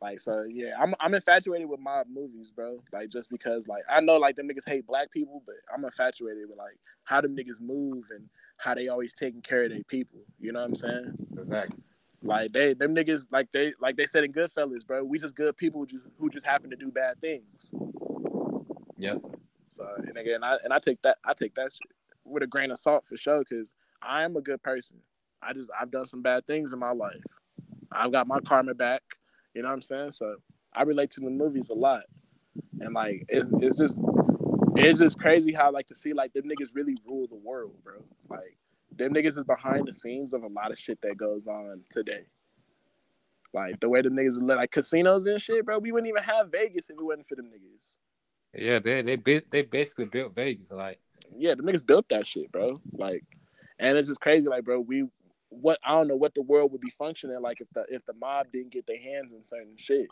Like 0.00 0.20
so, 0.20 0.44
yeah. 0.48 0.72
I'm 0.78 0.94
I'm 1.00 1.14
infatuated 1.14 1.68
with 1.68 1.80
mob 1.80 2.06
movies, 2.12 2.52
bro. 2.54 2.82
Like 2.92 3.08
just 3.08 3.30
because, 3.30 3.66
like 3.66 3.82
I 3.88 4.00
know 4.00 4.16
like 4.18 4.36
them 4.36 4.48
niggas 4.48 4.68
hate 4.68 4.86
black 4.86 5.10
people, 5.10 5.42
but 5.46 5.56
I'm 5.74 5.84
infatuated 5.84 6.44
with 6.48 6.58
like 6.58 6.78
how 7.04 7.20
them 7.20 7.36
niggas 7.36 7.60
move 7.60 8.04
and 8.10 8.28
how 8.58 8.74
they 8.74 8.88
always 8.88 9.14
taking 9.14 9.40
care 9.40 9.64
of 9.64 9.70
their 9.70 9.84
people. 9.84 10.20
You 10.38 10.52
know 10.52 10.60
what 10.60 10.68
I'm 10.68 10.74
saying? 10.74 11.14
Exactly. 11.38 11.82
Like 12.22 12.52
they 12.52 12.74
them 12.74 12.94
niggas 12.94 13.26
like 13.32 13.50
they 13.52 13.72
like 13.80 13.96
they 13.96 14.04
said 14.04 14.24
in 14.24 14.32
Goodfellas, 14.32 14.86
bro. 14.86 15.04
We 15.04 15.18
just 15.18 15.34
good 15.34 15.56
people 15.56 15.80
who 15.80 15.86
just, 15.86 16.04
who 16.18 16.28
just 16.28 16.46
happen 16.46 16.70
to 16.70 16.76
do 16.76 16.90
bad 16.90 17.20
things. 17.20 17.72
Yep. 18.98 19.22
So 19.68 19.86
and 19.96 20.16
again, 20.16 20.42
I 20.42 20.56
and 20.64 20.72
I 20.72 20.78
take 20.78 21.00
that 21.02 21.18
I 21.24 21.34
take 21.34 21.54
that 21.54 21.70
with 22.24 22.42
a 22.42 22.46
grain 22.46 22.70
of 22.70 22.78
salt 22.78 23.06
for 23.06 23.16
sure 23.16 23.40
because 23.40 23.74
I 24.02 24.22
am 24.22 24.36
a 24.36 24.40
good 24.40 24.62
person. 24.62 24.96
I 25.42 25.52
just 25.52 25.70
I've 25.78 25.90
done 25.90 26.06
some 26.06 26.22
bad 26.22 26.46
things 26.46 26.72
in 26.72 26.78
my 26.78 26.90
life. 26.90 27.22
I've 27.92 28.12
got 28.12 28.26
my 28.26 28.40
karma 28.40 28.74
back. 28.74 29.02
You 29.54 29.62
know 29.62 29.68
what 29.68 29.74
I'm 29.74 29.82
saying? 29.82 30.10
So 30.12 30.36
I 30.72 30.82
relate 30.82 31.10
to 31.12 31.20
the 31.20 31.30
movies 31.30 31.70
a 31.70 31.74
lot, 31.74 32.02
and 32.80 32.94
like 32.94 33.24
it's 33.28 33.50
it's 33.60 33.78
just 33.78 33.98
it's 34.76 34.98
just 34.98 35.18
crazy 35.18 35.52
how 35.52 35.72
like 35.72 35.86
to 35.88 35.94
see 35.94 36.12
like 36.12 36.32
them 36.32 36.44
niggas 36.44 36.68
really 36.74 36.96
rule 37.06 37.26
the 37.28 37.38
world, 37.38 37.74
bro. 37.82 38.04
Like 38.28 38.56
them 38.96 39.14
niggas 39.14 39.36
is 39.38 39.44
behind 39.44 39.86
the 39.86 39.92
scenes 39.92 40.32
of 40.32 40.42
a 40.42 40.48
lot 40.48 40.70
of 40.70 40.78
shit 40.78 41.00
that 41.02 41.16
goes 41.16 41.46
on 41.46 41.82
today. 41.88 42.26
Like 43.54 43.80
the 43.80 43.88
way 43.88 44.02
the 44.02 44.10
niggas 44.10 44.40
like 44.40 44.70
casinos 44.70 45.24
and 45.24 45.40
shit, 45.40 45.64
bro. 45.64 45.78
We 45.78 45.92
wouldn't 45.92 46.08
even 46.08 46.22
have 46.22 46.50
Vegas 46.52 46.90
if 46.90 46.96
it 46.98 47.04
wasn't 47.04 47.26
for 47.26 47.34
them 47.34 47.46
niggas. 47.46 47.96
Yeah, 48.54 48.78
they 48.78 49.02
they 49.02 49.42
they 49.50 49.62
basically 49.62 50.06
built 50.06 50.34
Vegas. 50.34 50.70
Like, 50.70 50.98
yeah, 51.36 51.54
the 51.54 51.62
niggas 51.62 51.84
built 51.84 52.08
that 52.08 52.26
shit, 52.26 52.50
bro. 52.50 52.80
Like, 52.92 53.24
and 53.78 53.96
it's 53.98 54.08
just 54.08 54.20
crazy. 54.20 54.48
Like, 54.48 54.64
bro, 54.64 54.80
we 54.80 55.04
what 55.50 55.78
I 55.84 55.92
don't 55.92 56.08
know 56.08 56.16
what 56.16 56.34
the 56.34 56.42
world 56.42 56.72
would 56.72 56.80
be 56.80 56.90
functioning 56.90 57.40
like 57.40 57.60
if 57.60 57.68
the 57.72 57.84
if 57.88 58.04
the 58.04 58.12
mob 58.14 58.46
didn't 58.52 58.72
get 58.72 58.86
their 58.86 58.98
hands 58.98 59.32
on 59.34 59.42
certain 59.42 59.76
shit. 59.76 60.08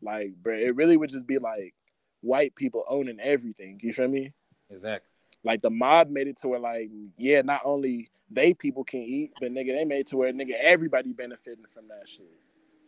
Like, 0.00 0.34
bro, 0.42 0.54
it 0.54 0.74
really 0.74 0.96
would 0.96 1.10
just 1.10 1.26
be 1.26 1.38
like 1.38 1.74
white 2.20 2.54
people 2.54 2.84
owning 2.88 3.20
everything. 3.20 3.80
You 3.82 3.92
feel 3.92 4.08
me? 4.08 4.32
Exactly. 4.70 5.08
Like 5.44 5.62
the 5.62 5.70
mob 5.70 6.08
made 6.08 6.28
it 6.28 6.38
to 6.38 6.48
where 6.48 6.60
like, 6.60 6.90
yeah, 7.16 7.42
not 7.42 7.62
only 7.64 8.10
they 8.30 8.54
people 8.54 8.84
can 8.84 9.00
eat, 9.00 9.32
but 9.40 9.52
nigga, 9.52 9.76
they 9.76 9.84
made 9.84 10.00
it 10.00 10.06
to 10.08 10.16
where 10.16 10.32
nigga 10.32 10.54
everybody 10.60 11.12
benefiting 11.12 11.64
from 11.72 11.88
that 11.88 12.08
shit. 12.08 12.30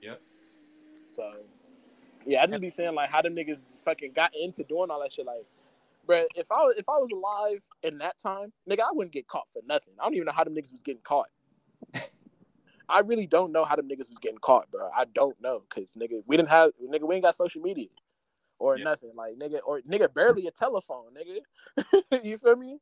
Yep. 0.03 0.21
So 1.07 1.33
yeah, 2.27 2.43
I 2.43 2.47
just 2.47 2.61
be 2.61 2.71
saying 2.71 2.95
like 2.95 3.11
how 3.11 3.23
them 3.23 3.35
niggas 3.35 3.65
fucking 3.85 4.13
got 4.13 4.33
into 4.35 4.65
doing 4.65 4.91
all 4.91 5.01
that 5.01 5.13
shit. 5.13 5.27
Like, 5.27 5.45
bro, 6.07 6.25
if 6.35 6.51
I 6.51 6.57
was 6.57 6.77
if 6.79 6.89
I 6.89 6.93
was 6.93 7.11
alive 7.11 7.63
in 7.83 7.99
that 7.99 8.19
time, 8.19 8.53
nigga, 8.69 8.81
I 8.81 8.93
wouldn't 8.93 9.13
get 9.13 9.27
caught 9.27 9.49
for 9.53 9.63
nothing. 9.67 9.95
I 10.01 10.05
don't 10.05 10.15
even 10.15 10.27
know 10.27 10.33
how 10.33 10.45
them 10.45 10.55
niggas 10.55 10.73
was 10.73 10.83
getting 10.83 11.03
caught. 11.03 11.29
I 12.89 13.01
really 13.01 13.27
don't 13.27 13.53
know 13.53 13.65
how 13.65 13.77
them 13.77 13.89
niggas 13.89 14.11
was 14.11 14.19
getting 14.21 14.39
caught, 14.39 14.71
bro. 14.71 14.91
I 14.95 15.07
don't 15.13 15.41
know, 15.41 15.63
cause 15.69 15.97
nigga, 15.99 16.23
we 16.27 16.37
didn't 16.37 16.51
have 16.51 16.73
nigga, 16.83 17.07
we 17.07 17.17
ain't 17.17 17.25
got 17.25 17.37
social 17.37 17.61
media 17.61 17.89
or 18.59 18.79
yeah. 18.79 18.85
nothing. 18.85 19.13
Like 19.15 19.35
nigga, 19.39 19.61
or 19.67 19.81
nigga, 19.81 20.13
barely 20.13 20.47
a 20.47 20.51
telephone, 20.51 21.07
nigga. 21.15 22.23
you 22.25 22.39
feel 22.39 22.57
me? 22.57 22.79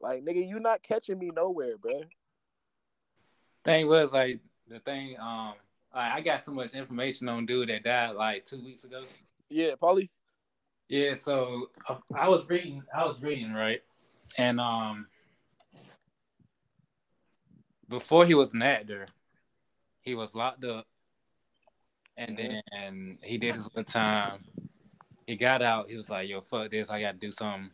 Like 0.00 0.24
nigga, 0.24 0.46
you 0.46 0.60
not 0.60 0.82
catching 0.82 1.18
me 1.18 1.30
nowhere, 1.34 1.76
bro. 1.76 2.00
Thing 3.64 3.86
was 3.86 4.12
like 4.12 4.40
the 4.68 4.80
thing. 4.80 5.16
Um, 5.20 5.54
I 5.92 6.20
got 6.20 6.44
so 6.44 6.52
much 6.52 6.74
information 6.74 7.28
on 7.28 7.46
dude 7.46 7.68
that 7.68 7.82
died 7.82 8.14
like 8.14 8.44
two 8.44 8.62
weeks 8.62 8.84
ago. 8.84 9.04
Yeah, 9.48 9.72
Paulie. 9.80 10.08
Yeah, 10.88 11.14
so 11.14 11.70
uh, 11.88 11.96
I 12.16 12.28
was 12.28 12.48
reading. 12.48 12.82
I 12.94 13.04
was 13.04 13.20
reading 13.20 13.52
right, 13.52 13.80
and 14.36 14.60
um, 14.60 15.06
before 17.88 18.24
he 18.24 18.34
was 18.34 18.54
an 18.54 18.62
actor, 18.62 19.06
he 20.00 20.14
was 20.14 20.34
locked 20.34 20.64
up, 20.64 20.86
and 22.16 22.36
mm-hmm. 22.36 22.56
then 22.72 23.18
he 23.22 23.38
did 23.38 23.52
his 23.52 23.66
little 23.66 23.84
time. 23.84 24.44
He 25.26 25.36
got 25.36 25.62
out. 25.62 25.90
He 25.90 25.96
was 25.96 26.10
like, 26.10 26.28
"Yo, 26.28 26.40
fuck 26.40 26.70
this! 26.70 26.90
I 26.90 27.00
got 27.00 27.12
to 27.12 27.18
do 27.18 27.32
something 27.32 27.70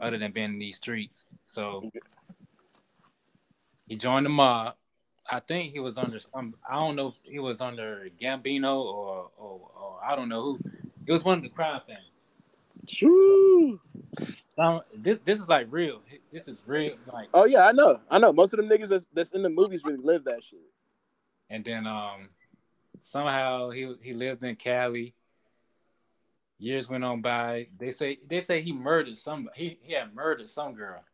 other 0.00 0.18
than 0.18 0.32
being 0.32 0.52
in 0.52 0.58
these 0.58 0.76
streets." 0.76 1.26
So 1.46 1.90
he 3.86 3.96
joined 3.96 4.26
the 4.26 4.30
mob. 4.30 4.74
I 5.28 5.40
think 5.40 5.72
he 5.72 5.80
was 5.80 5.98
under 5.98 6.20
some. 6.20 6.54
I 6.68 6.78
don't 6.78 6.96
know 6.96 7.08
if 7.08 7.14
he 7.22 7.38
was 7.38 7.60
under 7.60 8.08
Gambino 8.20 8.82
or, 8.82 9.30
or, 9.36 9.60
or 9.76 10.00
I 10.04 10.16
don't 10.16 10.28
know 10.28 10.42
who. 10.42 10.58
It 11.06 11.12
was 11.12 11.22
one 11.24 11.38
of 11.38 11.42
the 11.42 11.50
crime 11.50 11.80
things. 11.86 12.00
True. 12.86 13.80
Um, 14.56 14.80
this 14.96 15.18
this 15.24 15.38
is 15.38 15.48
like 15.48 15.66
real. 15.70 16.00
This 16.32 16.48
is 16.48 16.56
real. 16.66 16.96
Like 17.12 17.28
oh 17.34 17.44
yeah, 17.44 17.66
I 17.66 17.72
know, 17.72 18.00
I 18.10 18.18
know. 18.18 18.32
Most 18.32 18.54
of 18.54 18.58
them 18.58 18.68
niggas 18.68 18.88
that's, 18.88 19.06
that's 19.12 19.32
in 19.32 19.42
the 19.42 19.48
movies 19.48 19.82
really 19.84 20.02
live 20.02 20.24
that 20.24 20.42
shit. 20.42 20.58
And 21.50 21.64
then 21.64 21.86
um, 21.86 22.28
somehow 23.00 23.70
he 23.70 23.94
he 24.02 24.14
lived 24.14 24.42
in 24.42 24.56
Cali. 24.56 25.14
Years 26.58 26.88
went 26.88 27.04
on 27.04 27.20
by. 27.20 27.68
They 27.78 27.90
say 27.90 28.18
they 28.26 28.40
say 28.40 28.62
he 28.62 28.72
murdered 28.72 29.18
some. 29.18 29.48
He 29.54 29.78
he 29.82 29.92
had 29.92 30.14
murdered 30.14 30.48
some 30.48 30.74
girl. 30.74 31.04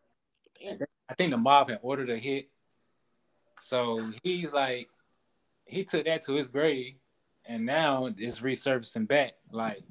I 1.09 1.15
think 1.15 1.33
the 1.33 1.37
mob 1.37 1.69
had 1.69 1.81
ordered 1.83 2.11
a 2.11 2.17
hit. 2.17 2.49
So 3.61 4.13
he's 4.23 4.53
like, 4.53 4.89
he 5.67 5.85
took 5.85 6.05
that 6.05 6.23
to 6.23 6.35
his 6.35 6.49
grave, 6.49 6.95
and 7.47 7.65
now 7.65 8.11
it's 8.19 8.41
resurfacing 8.41 9.09
back. 9.09 9.33
Like, 9.51 9.83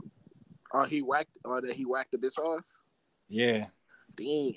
oh, 0.74 0.84
he 0.84 1.02
whacked, 1.02 1.40
or 1.46 1.62
that 1.62 1.74
he 1.74 1.86
whacked 1.86 2.12
the 2.12 2.18
bitch 2.18 2.38
off. 2.38 2.80
Yeah. 3.30 3.68
Damn. 4.16 4.54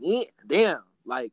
Damn. 0.00 0.24
Damn. 0.46 0.84
Like 1.04 1.32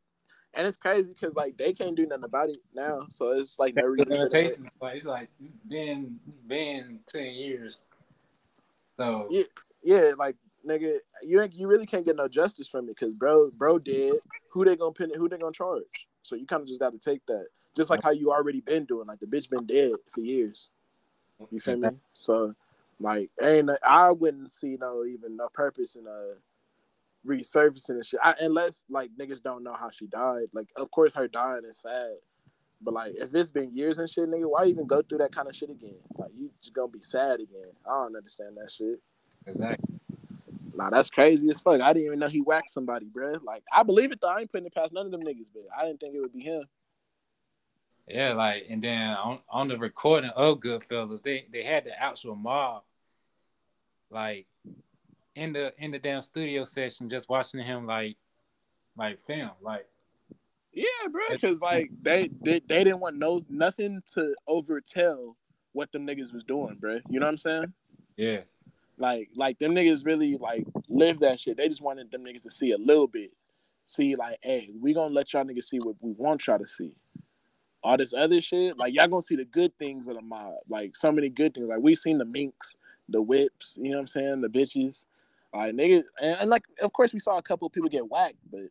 and 0.56 0.66
it's 0.66 0.76
crazy 0.76 1.12
because 1.12 1.34
like 1.34 1.56
they 1.58 1.72
can't 1.72 1.94
do 1.94 2.06
nothing 2.06 2.24
about 2.24 2.48
it 2.48 2.58
now, 2.74 3.06
so 3.10 3.30
it's 3.30 3.58
like 3.58 3.74
no 3.76 3.84
reason. 3.84 4.12
Limitation. 4.12 4.68
Like 4.80 4.96
it's 4.96 5.06
like 5.06 5.28
been 5.68 6.18
been 6.48 7.00
ten 7.06 7.26
years. 7.26 7.78
So 8.96 9.26
yeah, 9.30 9.44
yeah, 9.82 10.12
like 10.18 10.36
nigga, 10.66 10.96
you 11.22 11.40
ain't, 11.40 11.54
you 11.54 11.68
really 11.68 11.84
can't 11.84 12.06
get 12.06 12.16
no 12.16 12.26
justice 12.26 12.66
from 12.66 12.86
it 12.86 12.96
because 12.98 13.14
bro, 13.14 13.50
bro 13.50 13.78
dead. 13.78 14.14
Who 14.52 14.64
they 14.64 14.76
gonna 14.76 14.92
pin? 14.92 15.10
it? 15.10 15.18
Who 15.18 15.28
they 15.28 15.36
gonna 15.36 15.52
charge? 15.52 16.08
So 16.26 16.36
you 16.36 16.46
kind 16.46 16.62
of 16.62 16.68
just 16.68 16.80
got 16.80 16.92
to 16.92 16.98
take 16.98 17.24
that, 17.26 17.46
just 17.76 17.90
like 17.90 18.02
how 18.02 18.10
you 18.10 18.32
already 18.32 18.60
been 18.60 18.84
doing. 18.84 19.06
Like 19.06 19.20
the 19.20 19.26
bitch 19.26 19.48
been 19.48 19.66
dead 19.66 19.92
for 20.10 20.20
years. 20.20 20.70
You 21.50 21.60
feel 21.60 21.76
me? 21.76 21.90
So 22.12 22.54
like, 22.98 23.30
ain't 23.42 23.70
I 23.86 24.10
wouldn't 24.10 24.50
see 24.50 24.76
no 24.80 25.04
even 25.04 25.36
no 25.36 25.48
purpose 25.52 25.96
in 25.96 26.06
uh 26.06 26.34
resurfacing 27.26 27.90
and 27.90 28.06
shit. 28.06 28.20
I, 28.22 28.34
unless 28.40 28.84
like 28.88 29.10
niggas 29.18 29.42
don't 29.42 29.62
know 29.62 29.74
how 29.74 29.90
she 29.90 30.06
died. 30.06 30.46
Like, 30.52 30.68
of 30.76 30.90
course, 30.90 31.12
her 31.14 31.28
dying 31.28 31.64
is 31.64 31.78
sad. 31.78 32.14
But 32.80 32.94
like, 32.94 33.12
if 33.16 33.34
it's 33.34 33.50
been 33.50 33.74
years 33.74 33.98
and 33.98 34.08
shit, 34.08 34.28
nigga, 34.28 34.50
why 34.50 34.64
even 34.66 34.86
go 34.86 35.02
through 35.02 35.18
that 35.18 35.34
kind 35.34 35.48
of 35.48 35.54
shit 35.54 35.70
again? 35.70 35.98
Like, 36.16 36.30
you 36.36 36.50
just 36.60 36.74
gonna 36.74 36.88
be 36.88 37.00
sad 37.00 37.36
again. 37.36 37.72
I 37.86 37.90
don't 37.90 38.16
understand 38.16 38.56
that 38.56 38.70
shit. 38.70 39.00
Exactly. 39.46 39.95
Nah, 40.76 40.90
that's 40.90 41.10
crazy 41.10 41.48
as 41.48 41.58
fuck. 41.58 41.80
I 41.80 41.92
didn't 41.92 42.06
even 42.06 42.18
know 42.18 42.28
he 42.28 42.40
whacked 42.40 42.70
somebody, 42.70 43.06
bro. 43.06 43.32
Like, 43.42 43.62
I 43.72 43.82
believe 43.82 44.12
it 44.12 44.20
though. 44.20 44.28
I 44.28 44.40
ain't 44.40 44.52
putting 44.52 44.66
it 44.66 44.74
past 44.74 44.92
none 44.92 45.06
of 45.06 45.12
them 45.12 45.22
niggas, 45.22 45.48
but 45.54 45.64
I 45.76 45.86
didn't 45.86 46.00
think 46.00 46.14
it 46.14 46.20
would 46.20 46.32
be 46.32 46.42
him. 46.42 46.64
Yeah, 48.08 48.34
like, 48.34 48.66
and 48.68 48.82
then 48.82 49.10
on, 49.10 49.40
on 49.50 49.68
the 49.68 49.78
recording 49.78 50.30
of 50.30 50.60
Goodfellas, 50.60 51.22
they 51.22 51.46
they 51.52 51.64
had 51.64 51.84
the 51.84 52.00
actual 52.00 52.36
mob, 52.36 52.82
like 54.10 54.46
in 55.34 55.52
the 55.52 55.72
in 55.78 55.90
the 55.90 55.98
damn 55.98 56.20
studio 56.20 56.64
session, 56.64 57.08
just 57.08 57.28
watching 57.28 57.64
him 57.64 57.86
like 57.86 58.16
like 58.96 59.24
film, 59.26 59.50
like 59.62 59.86
yeah, 60.72 60.84
bro. 61.10 61.22
Because 61.30 61.60
like 61.60 61.90
they, 62.02 62.28
they 62.44 62.60
they 62.60 62.84
didn't 62.84 63.00
want 63.00 63.16
no 63.16 63.42
nothing 63.48 64.02
to 64.14 64.34
overtell 64.46 65.34
what 65.72 65.90
them 65.90 66.06
niggas 66.06 66.32
was 66.32 66.44
doing, 66.44 66.76
bro. 66.78 67.00
You 67.08 67.18
know 67.18 67.26
what 67.26 67.30
I'm 67.30 67.36
saying? 67.38 67.72
Yeah. 68.16 68.40
Like 68.98 69.30
like 69.34 69.58
them 69.58 69.74
niggas 69.74 70.04
really 70.04 70.36
like 70.36 70.66
live 70.88 71.20
that 71.20 71.40
shit. 71.40 71.56
They 71.56 71.68
just 71.68 71.82
wanted 71.82 72.10
them 72.10 72.24
niggas 72.24 72.44
to 72.44 72.50
see 72.50 72.72
a 72.72 72.78
little 72.78 73.06
bit. 73.06 73.30
See, 73.84 74.16
like, 74.16 74.38
hey, 74.42 74.70
we 74.80 74.94
gonna 74.94 75.14
let 75.14 75.32
y'all 75.32 75.44
niggas 75.44 75.64
see 75.64 75.78
what 75.78 75.96
we 76.00 76.12
want 76.12 76.46
y'all 76.46 76.58
to 76.58 76.66
see. 76.66 76.92
All 77.84 77.96
this 77.96 78.12
other 78.12 78.40
shit, 78.40 78.76
like 78.78 78.94
y'all 78.94 79.06
gonna 79.06 79.22
see 79.22 79.36
the 79.36 79.44
good 79.44 79.76
things 79.78 80.08
of 80.08 80.16
the 80.16 80.22
mob. 80.22 80.54
Like 80.68 80.96
so 80.96 81.12
many 81.12 81.28
good 81.28 81.54
things. 81.54 81.68
Like 81.68 81.80
we 81.80 81.94
seen 81.94 82.18
the 82.18 82.24
minks, 82.24 82.76
the 83.08 83.22
whips, 83.22 83.74
you 83.76 83.90
know 83.90 83.98
what 83.98 84.00
I'm 84.00 84.06
saying, 84.08 84.40
the 84.40 84.48
bitches. 84.48 85.04
Like 85.54 85.74
nigga, 85.74 86.02
and, 86.20 86.36
and, 86.40 86.50
like 86.50 86.64
of 86.82 86.92
course 86.92 87.12
we 87.12 87.20
saw 87.20 87.38
a 87.38 87.42
couple 87.42 87.66
of 87.66 87.72
people 87.72 87.88
get 87.88 88.10
whacked, 88.10 88.34
but 88.50 88.66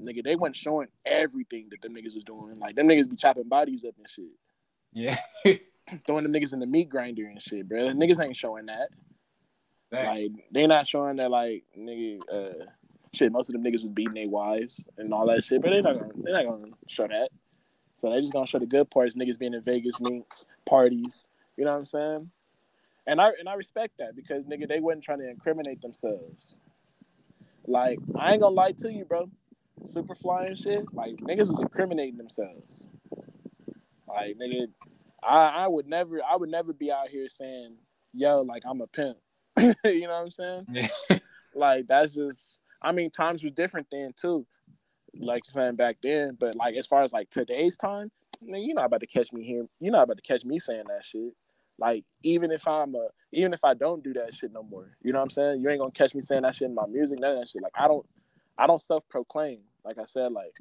nigga, 0.00 0.22
they 0.22 0.36
weren't 0.36 0.56
showing 0.56 0.88
everything 1.04 1.68
that 1.70 1.82
them 1.82 1.94
niggas 1.94 2.14
was 2.14 2.24
doing. 2.24 2.58
Like 2.58 2.76
them 2.76 2.86
niggas 2.86 3.10
be 3.10 3.16
chopping 3.16 3.48
bodies 3.48 3.84
up 3.84 3.94
and 3.98 4.06
shit. 4.08 4.30
Yeah. 4.92 5.16
Throwing 6.06 6.30
the 6.30 6.38
niggas 6.38 6.52
in 6.52 6.60
the 6.60 6.66
meat 6.66 6.88
grinder 6.88 7.26
and 7.26 7.42
shit, 7.42 7.68
bro. 7.68 7.88
The 7.88 7.94
niggas 7.94 8.24
ain't 8.24 8.36
showing 8.36 8.66
that. 8.66 8.90
Like 9.92 10.30
they 10.52 10.66
not 10.66 10.86
showing 10.86 11.16
that 11.16 11.30
like 11.30 11.64
nigga 11.76 12.20
uh 12.32 12.66
shit, 13.12 13.32
most 13.32 13.48
of 13.48 13.54
them 13.54 13.64
niggas 13.64 13.82
was 13.82 13.88
beating 13.88 14.14
their 14.14 14.28
wives 14.28 14.86
and 14.98 15.12
all 15.12 15.26
that 15.26 15.42
shit, 15.42 15.62
but 15.62 15.70
they 15.70 15.82
not 15.82 15.98
gonna 15.98 16.12
they 16.22 16.32
not 16.32 16.46
gonna 16.46 16.72
show 16.88 17.08
that. 17.08 17.28
So 17.94 18.10
they 18.10 18.20
just 18.20 18.32
gonna 18.32 18.46
show 18.46 18.58
the 18.58 18.66
good 18.66 18.90
parts, 18.90 19.14
niggas 19.14 19.38
being 19.38 19.54
in 19.54 19.62
Vegas, 19.62 20.00
minks, 20.00 20.46
parties. 20.64 21.28
You 21.56 21.64
know 21.64 21.72
what 21.72 21.78
I'm 21.78 21.84
saying? 21.84 22.30
And 23.06 23.20
I 23.20 23.30
and 23.38 23.48
I 23.48 23.54
respect 23.54 23.98
that 23.98 24.14
because 24.14 24.44
nigga, 24.44 24.68
they 24.68 24.80
wasn't 24.80 25.04
trying 25.04 25.18
to 25.18 25.28
incriminate 25.28 25.82
themselves. 25.82 26.58
Like, 27.66 27.98
I 28.16 28.32
ain't 28.32 28.40
gonna 28.40 28.54
lie 28.54 28.72
to 28.72 28.92
you, 28.92 29.04
bro. 29.04 29.28
Superfly 29.82 30.46
and 30.46 30.58
shit, 30.58 30.84
like 30.92 31.16
niggas 31.16 31.48
was 31.48 31.58
incriminating 31.58 32.18
themselves. 32.18 32.88
Like, 34.06 34.36
nigga, 34.38 34.68
I, 35.22 35.64
I 35.64 35.66
would 35.66 35.86
never 35.86 36.20
I 36.22 36.36
would 36.36 36.50
never 36.50 36.72
be 36.72 36.92
out 36.92 37.08
here 37.08 37.28
saying, 37.28 37.76
yo, 38.12 38.42
like 38.42 38.62
I'm 38.66 38.80
a 38.80 38.86
pimp. 38.86 39.18
you 39.84 40.02
know 40.02 40.22
what 40.22 40.24
I'm 40.24 40.30
saying? 40.30 40.66
Yeah. 40.70 41.18
like 41.54 41.86
that's 41.86 42.14
just 42.14 42.58
I 42.82 42.92
mean, 42.92 43.10
times 43.10 43.42
was 43.42 43.52
different 43.52 43.88
then 43.90 44.12
too. 44.18 44.46
Like 45.18 45.44
saying 45.44 45.76
back 45.76 45.96
then, 46.02 46.36
but 46.38 46.54
like 46.54 46.76
as 46.76 46.86
far 46.86 47.02
as 47.02 47.12
like 47.12 47.30
today's 47.30 47.76
time, 47.76 48.10
man, 48.40 48.62
you're 48.62 48.74
not 48.74 48.86
about 48.86 49.00
to 49.00 49.06
catch 49.06 49.32
me 49.32 49.44
here. 49.44 49.66
You're 49.80 49.92
not 49.92 50.04
about 50.04 50.16
to 50.18 50.22
catch 50.22 50.44
me 50.44 50.58
saying 50.58 50.84
that 50.88 51.04
shit. 51.04 51.34
Like 51.78 52.04
even 52.22 52.50
if 52.50 52.66
I'm 52.68 52.94
a, 52.94 53.08
even 53.32 53.52
if 53.52 53.64
I 53.64 53.74
don't 53.74 54.04
do 54.04 54.12
that 54.14 54.34
shit 54.34 54.52
no 54.52 54.62
more, 54.62 54.96
you 55.02 55.12
know 55.12 55.18
what 55.18 55.24
I'm 55.24 55.30
saying? 55.30 55.60
You 55.60 55.68
ain't 55.68 55.80
gonna 55.80 55.90
catch 55.90 56.14
me 56.14 56.20
saying 56.20 56.42
that 56.42 56.54
shit 56.54 56.68
in 56.68 56.74
my 56.74 56.86
music, 56.86 57.18
none 57.18 57.32
of 57.32 57.38
that 57.38 57.48
shit. 57.48 57.62
Like 57.62 57.72
I 57.76 57.88
don't, 57.88 58.06
I 58.56 58.66
don't 58.66 58.80
self 58.80 59.08
proclaim. 59.08 59.60
Like 59.84 59.98
I 59.98 60.04
said, 60.04 60.32
like 60.32 60.54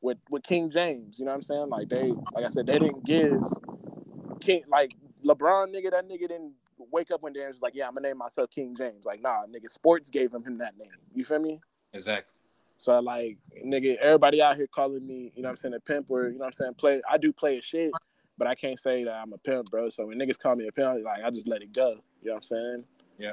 with 0.00 0.18
with 0.30 0.42
King 0.42 0.70
James, 0.70 1.18
you 1.18 1.24
know 1.24 1.30
what 1.30 1.36
I'm 1.36 1.42
saying? 1.42 1.68
Like 1.70 1.88
they, 1.88 2.12
like 2.32 2.44
I 2.44 2.48
said, 2.48 2.66
they 2.66 2.78
didn't 2.78 3.04
give 3.04 3.40
King 4.40 4.62
like 4.68 4.92
LeBron 5.24 5.74
nigga. 5.74 5.90
That 5.90 6.08
nigga 6.08 6.28
didn't 6.28 6.52
wake 6.90 7.10
up 7.10 7.22
one 7.22 7.32
day 7.32 7.40
and 7.40 7.48
was 7.48 7.62
like, 7.62 7.74
yeah, 7.74 7.86
I'm 7.86 7.94
gonna 7.94 8.08
name 8.08 8.18
myself 8.18 8.50
King 8.50 8.74
James. 8.76 9.04
Like, 9.04 9.22
nah, 9.22 9.42
nigga, 9.46 9.70
sports 9.70 10.10
gave 10.10 10.32
him 10.32 10.44
him 10.44 10.58
that 10.58 10.76
name. 10.78 10.88
You 11.14 11.24
feel 11.24 11.38
me? 11.38 11.60
Exactly. 11.92 12.34
So 12.76 12.98
like, 12.98 13.38
nigga, 13.64 13.96
everybody 13.96 14.42
out 14.42 14.56
here 14.56 14.66
calling 14.66 15.06
me, 15.06 15.32
you 15.34 15.42
know 15.42 15.48
what 15.48 15.50
I'm 15.50 15.56
saying, 15.56 15.74
a 15.74 15.80
pimp 15.80 16.10
or 16.10 16.28
you 16.28 16.32
know 16.32 16.38
what 16.38 16.46
I'm 16.46 16.52
saying, 16.52 16.74
play. 16.74 17.00
I 17.08 17.16
do 17.16 17.32
play 17.32 17.58
a 17.58 17.62
shit, 17.62 17.92
but 18.36 18.48
I 18.48 18.54
can't 18.54 18.78
say 18.78 19.04
that 19.04 19.12
I'm 19.12 19.32
a 19.32 19.38
pimp, 19.38 19.70
bro. 19.70 19.88
So 19.90 20.06
when 20.06 20.18
niggas 20.18 20.38
call 20.38 20.56
me 20.56 20.66
a 20.66 20.72
pimp, 20.72 21.04
like 21.04 21.22
I 21.24 21.30
just 21.30 21.46
let 21.46 21.62
it 21.62 21.72
go. 21.72 21.90
You 22.22 22.30
know 22.30 22.32
what 22.32 22.36
I'm 22.36 22.42
saying? 22.42 22.84
Yeah. 23.18 23.32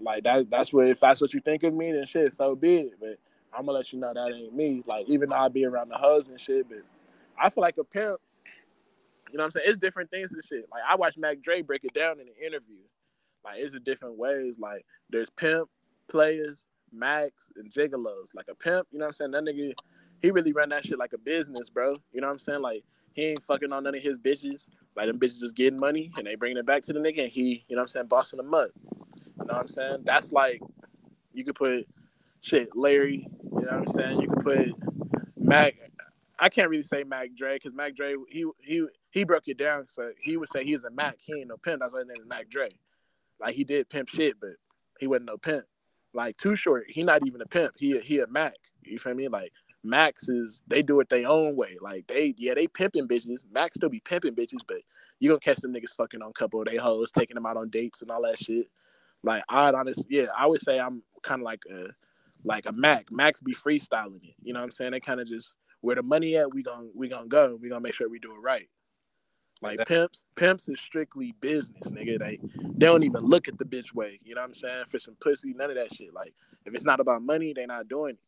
Like 0.00 0.24
that. 0.24 0.50
That's 0.50 0.72
what 0.72 0.88
if 0.88 1.00
that's 1.00 1.20
what 1.20 1.32
you 1.32 1.40
think 1.40 1.62
of 1.62 1.74
me, 1.74 1.92
then 1.92 2.06
shit, 2.06 2.32
so 2.32 2.56
be 2.56 2.78
it. 2.78 2.94
But 2.98 3.18
I'm 3.52 3.66
gonna 3.66 3.78
let 3.78 3.92
you 3.92 3.98
know 3.98 4.12
that 4.12 4.34
ain't 4.34 4.54
me. 4.54 4.82
Like 4.86 5.08
even 5.08 5.28
though 5.28 5.36
I 5.36 5.48
be 5.48 5.64
around 5.64 5.90
the 5.90 5.96
hoes 5.98 6.28
and 6.28 6.40
shit, 6.40 6.68
but 6.68 6.78
I 7.40 7.50
feel 7.50 7.62
like 7.62 7.78
a 7.78 7.84
pimp. 7.84 8.20
You 9.30 9.38
know 9.38 9.42
what 9.42 9.46
I'm 9.46 9.50
saying? 9.52 9.66
It's 9.68 9.78
different 9.78 10.10
things 10.10 10.32
and 10.32 10.42
shit. 10.44 10.66
Like 10.70 10.82
I 10.88 10.96
watched 10.96 11.18
Mac 11.18 11.40
Dre 11.40 11.62
break 11.62 11.84
it 11.84 11.94
down 11.94 12.20
in 12.20 12.28
an 12.28 12.34
interview. 12.44 12.82
Like 13.44 13.58
it's 13.58 13.74
a 13.74 13.80
different 13.80 14.18
ways. 14.18 14.58
Like 14.58 14.82
there's 15.10 15.30
pimp 15.30 15.68
players, 16.08 16.66
Macs, 16.92 17.50
and 17.56 17.70
gigolos. 17.70 18.34
Like 18.34 18.48
a 18.50 18.54
pimp, 18.54 18.88
you 18.90 18.98
know 18.98 19.06
what 19.06 19.08
I'm 19.08 19.12
saying? 19.12 19.30
That 19.32 19.44
nigga, 19.44 19.72
he 20.20 20.30
really 20.30 20.52
run 20.52 20.70
that 20.70 20.84
shit 20.84 20.98
like 20.98 21.12
a 21.12 21.18
business, 21.18 21.70
bro. 21.70 21.96
You 22.12 22.20
know 22.20 22.28
what 22.28 22.34
I'm 22.34 22.38
saying? 22.38 22.62
Like 22.62 22.84
he 23.12 23.26
ain't 23.26 23.42
fucking 23.42 23.72
on 23.72 23.84
none 23.84 23.94
of 23.94 24.02
his 24.02 24.18
bitches. 24.18 24.68
Like 24.96 25.06
them 25.06 25.18
bitches 25.18 25.40
just 25.40 25.56
getting 25.56 25.78
money 25.80 26.10
and 26.16 26.26
they 26.26 26.34
bringing 26.34 26.58
it 26.58 26.66
back 26.66 26.82
to 26.84 26.92
the 26.92 27.00
nigga 27.00 27.24
and 27.24 27.32
he, 27.32 27.64
you 27.68 27.76
know 27.76 27.82
what 27.82 27.82
I'm 27.82 27.88
saying, 27.88 28.06
bossing 28.06 28.38
them 28.38 28.54
up. 28.54 28.70
You 28.84 29.46
know 29.46 29.54
what 29.54 29.60
I'm 29.60 29.68
saying? 29.68 29.98
That's 30.04 30.32
like 30.32 30.60
you 31.32 31.44
could 31.44 31.54
put 31.54 31.86
shit, 32.40 32.74
Larry, 32.74 33.28
you 33.44 33.60
know 33.60 33.60
what 33.60 33.72
I'm 33.72 33.88
saying? 33.88 34.20
You 34.20 34.28
could 34.28 34.44
put 34.44 34.68
Mac 35.36 35.74
I 36.38 36.48
can't 36.48 36.70
really 36.70 36.82
say 36.82 37.04
Mac 37.04 37.34
Dre 37.36 37.56
because 37.56 37.74
Mac 37.74 37.94
Dre 37.96 38.14
he 38.30 38.46
he 38.62 38.86
he 39.10 39.24
broke 39.24 39.48
it 39.48 39.58
down. 39.58 39.86
So 39.88 40.12
he 40.20 40.36
would 40.36 40.50
say 40.50 40.64
he's 40.64 40.84
a 40.84 40.90
Mac. 40.90 41.18
He 41.20 41.34
ain't 41.34 41.48
no 41.48 41.56
pimp. 41.56 41.80
That's 41.80 41.94
why 41.94 42.00
his 42.00 42.08
name 42.08 42.20
is 42.20 42.28
Mac 42.28 42.48
Dre. 42.50 42.70
Like 43.40 43.54
he 43.54 43.64
did 43.64 43.88
pimp 43.88 44.08
shit, 44.08 44.40
but 44.40 44.52
he 44.98 45.06
wasn't 45.06 45.26
no 45.26 45.36
pimp. 45.38 45.64
Like 46.14 46.36
Too 46.36 46.56
Short, 46.56 46.84
he 46.88 47.02
not 47.02 47.26
even 47.26 47.40
a 47.40 47.46
pimp. 47.46 47.74
He 47.78 47.98
he 48.00 48.20
a 48.20 48.26
Mac. 48.26 48.54
You 48.82 48.98
feel 48.98 49.14
me? 49.14 49.28
Like 49.28 49.52
Macs 49.84 50.28
is 50.28 50.62
they 50.66 50.82
do 50.82 51.00
it 51.00 51.08
their 51.08 51.28
own 51.28 51.56
way. 51.56 51.76
Like 51.80 52.06
they 52.06 52.34
yeah 52.38 52.54
they 52.54 52.66
pimping 52.66 53.08
bitches. 53.08 53.44
Macs 53.52 53.74
still 53.76 53.88
be 53.88 54.00
pimping 54.00 54.34
bitches, 54.34 54.60
but 54.66 54.78
you 55.20 55.28
gonna 55.28 55.40
catch 55.40 55.58
them 55.58 55.72
niggas 55.72 55.94
fucking 55.96 56.22
on 56.22 56.30
a 56.30 56.32
couple 56.32 56.60
of 56.60 56.66
they 56.66 56.76
hoes, 56.76 57.10
taking 57.12 57.34
them 57.34 57.46
out 57.46 57.56
on 57.56 57.70
dates 57.70 58.02
and 58.02 58.10
all 58.10 58.22
that 58.22 58.38
shit. 58.38 58.66
Like 59.22 59.44
I'd 59.48 59.74
honest 59.74 60.06
yeah, 60.08 60.26
I 60.36 60.46
would 60.46 60.60
say 60.62 60.78
I'm 60.78 61.02
kind 61.22 61.40
of 61.40 61.44
like 61.44 61.62
a 61.70 61.88
like 62.44 62.66
a 62.66 62.72
Mac. 62.72 63.12
Macs 63.12 63.40
be 63.40 63.54
freestyling 63.54 64.24
it. 64.24 64.34
You 64.42 64.52
know 64.52 64.60
what 64.60 64.66
I'm 64.66 64.70
saying? 64.72 64.92
They 64.92 65.00
kind 65.00 65.20
of 65.20 65.28
just 65.28 65.54
where 65.80 65.96
the 65.96 66.02
money 66.02 66.36
at, 66.36 66.52
we 66.52 66.62
gonna 66.62 66.88
we 66.94 67.08
gonna 67.08 67.28
go. 67.28 67.58
We 67.60 67.68
gonna 67.68 67.80
make 67.80 67.94
sure 67.94 68.08
we 68.08 68.18
do 68.18 68.32
it 68.34 68.40
right. 68.42 68.68
Like 69.60 69.84
pimps, 69.86 70.24
pimps 70.36 70.68
is 70.68 70.80
strictly 70.80 71.34
business, 71.40 71.82
nigga. 71.84 72.18
They 72.18 72.38
they 72.62 72.86
don't 72.86 73.02
even 73.02 73.24
look 73.24 73.48
at 73.48 73.58
the 73.58 73.64
bitch 73.64 73.92
way. 73.92 74.20
You 74.24 74.34
know 74.34 74.42
what 74.42 74.48
I'm 74.48 74.54
saying? 74.54 74.84
For 74.88 74.98
some 74.98 75.16
pussy, 75.20 75.52
none 75.52 75.70
of 75.70 75.76
that 75.76 75.94
shit. 75.94 76.14
Like 76.14 76.32
if 76.64 76.74
it's 76.74 76.84
not 76.84 77.00
about 77.00 77.22
money, 77.22 77.52
they 77.54 77.66
not 77.66 77.88
doing 77.88 78.14
it. 78.14 78.20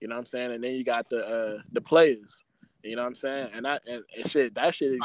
You 0.00 0.08
know 0.08 0.16
what 0.16 0.20
I'm 0.20 0.26
saying? 0.26 0.52
And 0.52 0.62
then 0.64 0.74
you 0.74 0.84
got 0.84 1.08
the 1.08 1.24
uh 1.26 1.62
the 1.72 1.80
players. 1.80 2.44
You 2.82 2.96
know 2.96 3.02
what 3.02 3.08
I'm 3.08 3.14
saying? 3.14 3.50
And 3.54 3.64
that 3.64 3.82
and, 3.86 4.02
and 4.16 4.30
shit, 4.30 4.54
that 4.54 4.74
shit 4.74 4.92
is 4.92 5.00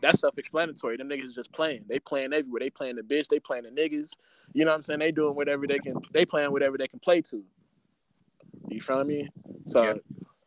that's 0.00 0.20
self-explanatory. 0.20 0.96
Them 0.96 1.08
niggas 1.08 1.34
just 1.34 1.52
playing. 1.52 1.84
They 1.88 1.98
playing 1.98 2.32
everywhere. 2.32 2.60
They 2.60 2.70
playing 2.70 2.96
the 2.96 3.02
bitch. 3.02 3.28
They 3.28 3.40
playing 3.40 3.64
the 3.64 3.70
niggas. 3.70 4.16
You 4.52 4.64
know 4.64 4.70
what 4.70 4.76
I'm 4.76 4.82
saying? 4.82 5.00
They 5.00 5.12
doing 5.12 5.34
whatever 5.34 5.66
they 5.66 5.78
can. 5.78 5.96
They 6.12 6.24
playing 6.24 6.52
whatever 6.52 6.78
they 6.78 6.88
can 6.88 6.98
play 6.98 7.22
to. 7.22 7.42
You 8.68 8.80
feel 8.80 9.04
me? 9.04 9.28
So 9.66 9.82
yeah 9.82 9.94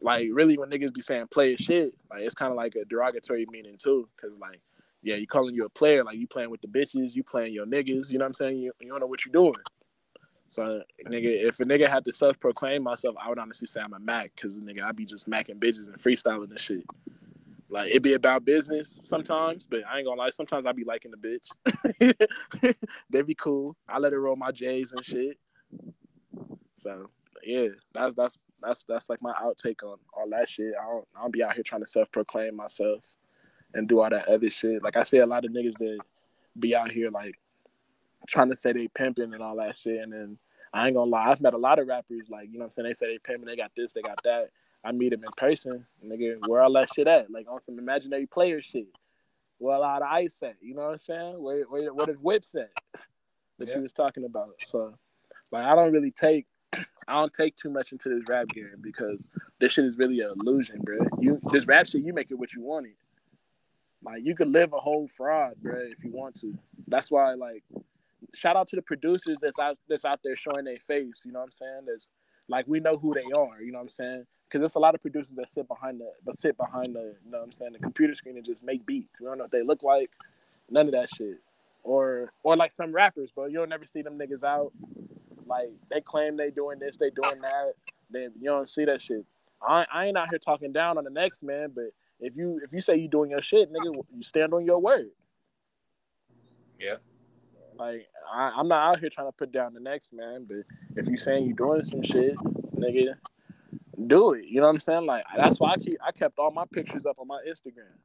like 0.06 0.28
really 0.32 0.58
when 0.58 0.70
niggas 0.70 0.94
be 0.94 1.02
saying 1.02 1.28
player 1.32 1.58
shit, 1.58 1.94
like 2.12 2.22
it's 2.22 2.36
kind 2.36 2.52
of 2.52 2.58
like 2.58 2.76
a 2.76 2.86
derogatory 2.86 3.48
meaning 3.50 3.76
too, 3.78 4.08
because 4.16 4.38
like 4.40 4.62
yeah, 5.02 5.16
you 5.16 5.26
calling 5.26 5.56
you 5.56 5.64
a 5.64 5.70
player, 5.70 6.04
like 6.04 6.18
you 6.18 6.28
playing 6.28 6.52
with 6.52 6.62
the 6.62 6.68
bitches, 6.68 7.16
you 7.16 7.24
playing 7.24 7.54
your 7.54 7.66
niggas, 7.66 8.10
you 8.10 8.18
know 8.18 8.26
what 8.26 8.30
I'm 8.30 8.34
saying? 8.36 8.58
You, 8.58 8.72
you 8.80 8.90
don't 8.90 9.00
know 9.00 9.08
what 9.08 9.26
you're 9.26 9.34
doing. 9.34 9.62
So 10.48 10.84
nigga, 11.08 11.48
if 11.48 11.60
a 11.60 11.66
nigga 11.66 11.88
had 11.88 12.06
to 12.06 12.12
self 12.12 12.40
proclaim 12.40 12.84
myself, 12.84 13.16
I 13.20 13.30
would 13.30 13.40
honestly 13.40 13.66
say 13.66 13.82
I'm 13.82 13.94
a 13.94 14.00
Mac, 14.00 14.32
cause 14.40 14.62
nigga 14.62 14.84
I 14.84 14.92
be 14.92 15.06
just 15.06 15.28
macking 15.28 15.60
bitches 15.60 15.88
and 15.88 16.00
freestyling 16.00 16.52
and 16.52 16.60
shit. 16.60 16.86
Like 17.68 17.90
it 17.90 18.04
be 18.04 18.14
about 18.14 18.46
business 18.46 19.02
sometimes, 19.06 19.66
but 19.68 19.82
I 19.92 19.98
ain't 19.98 20.08
gonna 20.08 20.22
lie. 20.22 20.30
Sometimes 20.30 20.68
I 20.68 20.72
be 20.72 20.84
liking 20.84 21.12
the 21.12 21.18
bitch. 21.18 22.16
they 23.10 23.22
be 23.24 23.34
cool. 23.34 23.76
I 23.90 23.98
let 23.98 24.14
her 24.14 24.22
roll 24.22 24.36
my 24.36 24.52
J's 24.52 24.92
and 24.92 25.04
shit. 25.04 25.40
So 26.76 27.10
yeah, 27.44 27.70
that's 27.94 28.14
that's 28.14 28.38
that's 28.66 28.84
that's 28.84 29.10
like 29.10 29.22
my 29.22 29.34
outtake 29.34 29.84
on 29.84 29.98
all 30.14 30.30
that 30.30 30.50
shit. 30.50 30.74
I 30.80 30.84
don't 30.84 31.08
I 31.16 31.22
don't 31.22 31.32
be 31.32 31.44
out 31.44 31.54
here 31.54 31.64
trying 31.64 31.82
to 31.82 31.88
self 31.88 32.12
proclaim 32.12 32.56
myself 32.56 33.16
and 33.74 33.88
do 33.88 34.02
all 34.02 34.10
that 34.10 34.28
other 34.28 34.50
shit. 34.50 34.84
Like 34.84 34.98
I 34.98 35.04
see 35.04 35.18
a 35.18 35.26
lot 35.26 35.46
of 35.46 35.52
niggas 35.52 35.78
that 35.80 36.00
be 36.60 36.76
out 36.76 36.92
here 36.92 37.10
like 37.10 37.40
trying 38.28 38.50
to 38.50 38.56
say 38.56 38.74
they 38.74 38.88
pimping 38.88 39.34
and 39.34 39.44
all 39.44 39.58
that 39.58 39.76
shit, 39.76 40.02
and 40.02 40.12
then 40.12 40.38
I 40.74 40.88
ain't 40.88 40.96
gonna 40.96 41.10
lie, 41.10 41.30
I've 41.30 41.42
met 41.42 41.54
a 41.54 41.58
lot 41.58 41.80
of 41.80 41.88
rappers 41.88 42.30
like 42.30 42.48
you 42.52 42.58
know 42.58 42.66
what 42.66 42.66
I'm 42.66 42.72
saying. 42.72 42.88
They 42.88 42.94
say 42.94 43.08
they 43.08 43.20
pimping, 43.20 43.48
they 43.48 43.56
got 43.56 43.72
this, 43.76 43.94
they 43.94 44.02
got 44.02 44.20
that. 44.24 44.50
I 44.84 44.92
meet 44.92 45.10
them 45.10 45.24
in 45.24 45.32
person, 45.36 45.86
nigga. 46.06 46.48
Where 46.48 46.62
all 46.62 46.74
that 46.74 46.90
shit 46.94 47.08
at? 47.08 47.32
Like 47.32 47.48
on 47.50 47.60
some 47.60 47.80
imaginary 47.80 48.28
player 48.28 48.62
shit. 48.62 48.88
Where 49.58 49.76
a 49.76 49.80
lot 49.80 50.02
of 50.02 50.10
ice 50.10 50.44
at? 50.44 50.58
You 50.62 50.76
know 50.76 50.84
what 50.84 50.92
I'm 50.92 50.98
saying? 50.98 51.42
Where 51.42 51.64
where 51.64 51.94
what 51.94 52.10
is 52.10 52.20
whips 52.20 52.56
at? 52.56 52.70
that 53.58 53.68
yeah. 53.68 53.76
she 53.76 53.80
was 53.80 53.94
talking 53.94 54.26
about. 54.26 54.50
So 54.66 54.94
like 55.52 55.66
I 55.66 55.76
don't 55.76 55.92
really 55.92 56.12
take 56.12 56.46
I 57.08 57.20
don't 57.20 57.34
take 57.34 57.56
too 57.56 57.70
much 57.70 57.92
into 57.92 58.10
this 58.10 58.24
rap 58.28 58.48
game 58.48 58.78
because 58.82 59.30
this 59.60 59.74
shit 59.74 59.86
is 59.86 59.98
really 59.98 60.22
an 60.22 60.32
illusion, 60.40 60.80
bro. 60.82 60.98
You 61.20 61.40
this 61.52 61.68
rap 61.68 61.88
shit, 61.88 62.04
you 62.04 62.14
make 62.14 62.32
it 62.32 62.36
what 62.36 62.54
you 62.54 62.62
want 62.62 62.88
it. 62.88 62.96
Like 64.04 64.24
you 64.24 64.36
could 64.36 64.48
live 64.48 64.74
a 64.74 64.78
whole 64.78 65.08
fraud, 65.08 65.56
bro, 65.62 65.80
if 65.80 66.04
you 66.04 66.12
want 66.12 66.40
to. 66.42 66.58
That's 66.88 67.10
why, 67.12 67.34
like, 67.34 67.64
shout 68.34 68.56
out 68.56 68.68
to 68.70 68.76
the 68.76 68.82
producers 68.82 69.40
that's 69.42 69.60
out 69.60 69.78
that's 69.88 70.06
out 70.06 70.20
there 70.24 70.36
showing 70.36 70.66
their 70.66 70.80
face. 70.80 71.22
You 71.26 71.32
know 71.32 71.40
what 71.40 71.46
I'm 71.46 71.52
saying? 71.52 71.82
That's 71.88 72.10
like 72.48 72.68
we 72.68 72.80
know 72.80 72.98
who 72.98 73.14
they 73.14 73.24
are. 73.36 73.62
You 73.62 73.72
know 73.72 73.80
what 73.80 73.84
I'm 73.84 73.90
saying? 73.90 74.26
Because 74.48 74.62
there's 74.62 74.76
a 74.76 74.80
lot 74.80 74.96
of 74.96 75.02
producers 75.02 75.36
that 75.36 75.50
sit 75.50 75.68
behind 75.68 76.00
the 76.00 76.12
that 76.26 76.38
sit 76.38 76.58
behind 76.58 76.96
the 76.96 77.16
you 77.24 77.32
know 77.32 77.40
what 77.40 77.46
I'm 77.46 77.52
saying 77.52 77.74
the 77.74 77.80
computer 77.80 78.16
screen 78.16 78.36
and 78.36 78.46
just 78.46 78.64
make 78.64 78.86
beats. 78.86 79.20
We 79.20 79.28
don't 79.28 79.38
know 79.38 79.46
what 79.46 79.52
they 79.52 79.64
look 79.64 79.84
like. 79.84 80.12
None 80.70 80.88
of 80.88 80.92
that 80.94 81.10
shit. 81.16 81.40
Or 81.84 82.32
or 82.44 82.56
like 82.56 82.74
some 82.74 82.94
rappers, 82.94 83.32
bro. 83.32 83.46
You'll 83.46 83.68
never 83.68 83.86
see 83.86 84.02
them 84.02 84.18
niggas 84.18 84.44
out 84.44 84.72
like 85.46 85.70
they 85.90 86.02
claim 86.02 86.38
they 86.38 86.52
doing 86.52 86.80
this, 86.80 86.98
they 86.98 87.10
doing 87.10 87.42
that. 87.42 87.74
Then 88.10 88.32
you 88.40 88.50
don't 88.50 88.70
see 88.70 88.86
that 88.86 89.02
shit. 89.02 89.26
I, 89.62 89.86
I 89.92 90.06
ain't 90.06 90.18
out 90.18 90.30
here 90.30 90.40
talking 90.40 90.72
down 90.72 90.98
on 90.98 91.04
the 91.04 91.10
next 91.10 91.44
man, 91.44 91.72
but 91.74 91.86
if 92.20 92.36
you 92.36 92.60
if 92.64 92.72
you 92.74 92.82
say 92.82 92.96
you 92.96 93.08
doing 93.08 93.32
your 93.32 93.42
shit, 93.42 93.72
nigga, 93.72 93.94
you 94.16 94.24
stand 94.24 94.54
on 94.54 94.66
your 94.66 94.80
word. 94.80 95.10
Yeah. 96.80 96.96
Like 97.78 98.08
I, 98.32 98.54
I'm 98.56 98.68
not 98.68 98.90
out 98.90 99.00
here 99.00 99.10
trying 99.10 99.28
to 99.28 99.32
put 99.32 99.52
down 99.52 99.74
the 99.74 99.80
next 99.80 100.14
man, 100.14 100.46
but 100.48 100.64
if 100.96 101.08
you 101.08 101.18
saying 101.18 101.46
you 101.46 101.54
doing 101.54 101.82
some 101.82 102.02
shit, 102.02 102.36
nigga, 102.76 103.16
do 104.08 104.34
it. 104.34 104.46
You 104.48 104.62
know 104.62 104.68
what 104.68 104.74
I'm 104.74 104.80
saying? 104.80 105.06
Like 105.06 105.24
that's 105.36 105.60
why 105.60 105.74
I 105.74 105.78
keep 105.78 105.98
I 106.06 106.12
kept 106.12 106.40
all 106.40 106.52
my 106.52 106.66
pictures 106.72 107.06
up 107.06 107.18
on 107.20 107.28
my 107.28 107.42
Instagram. 107.48 107.96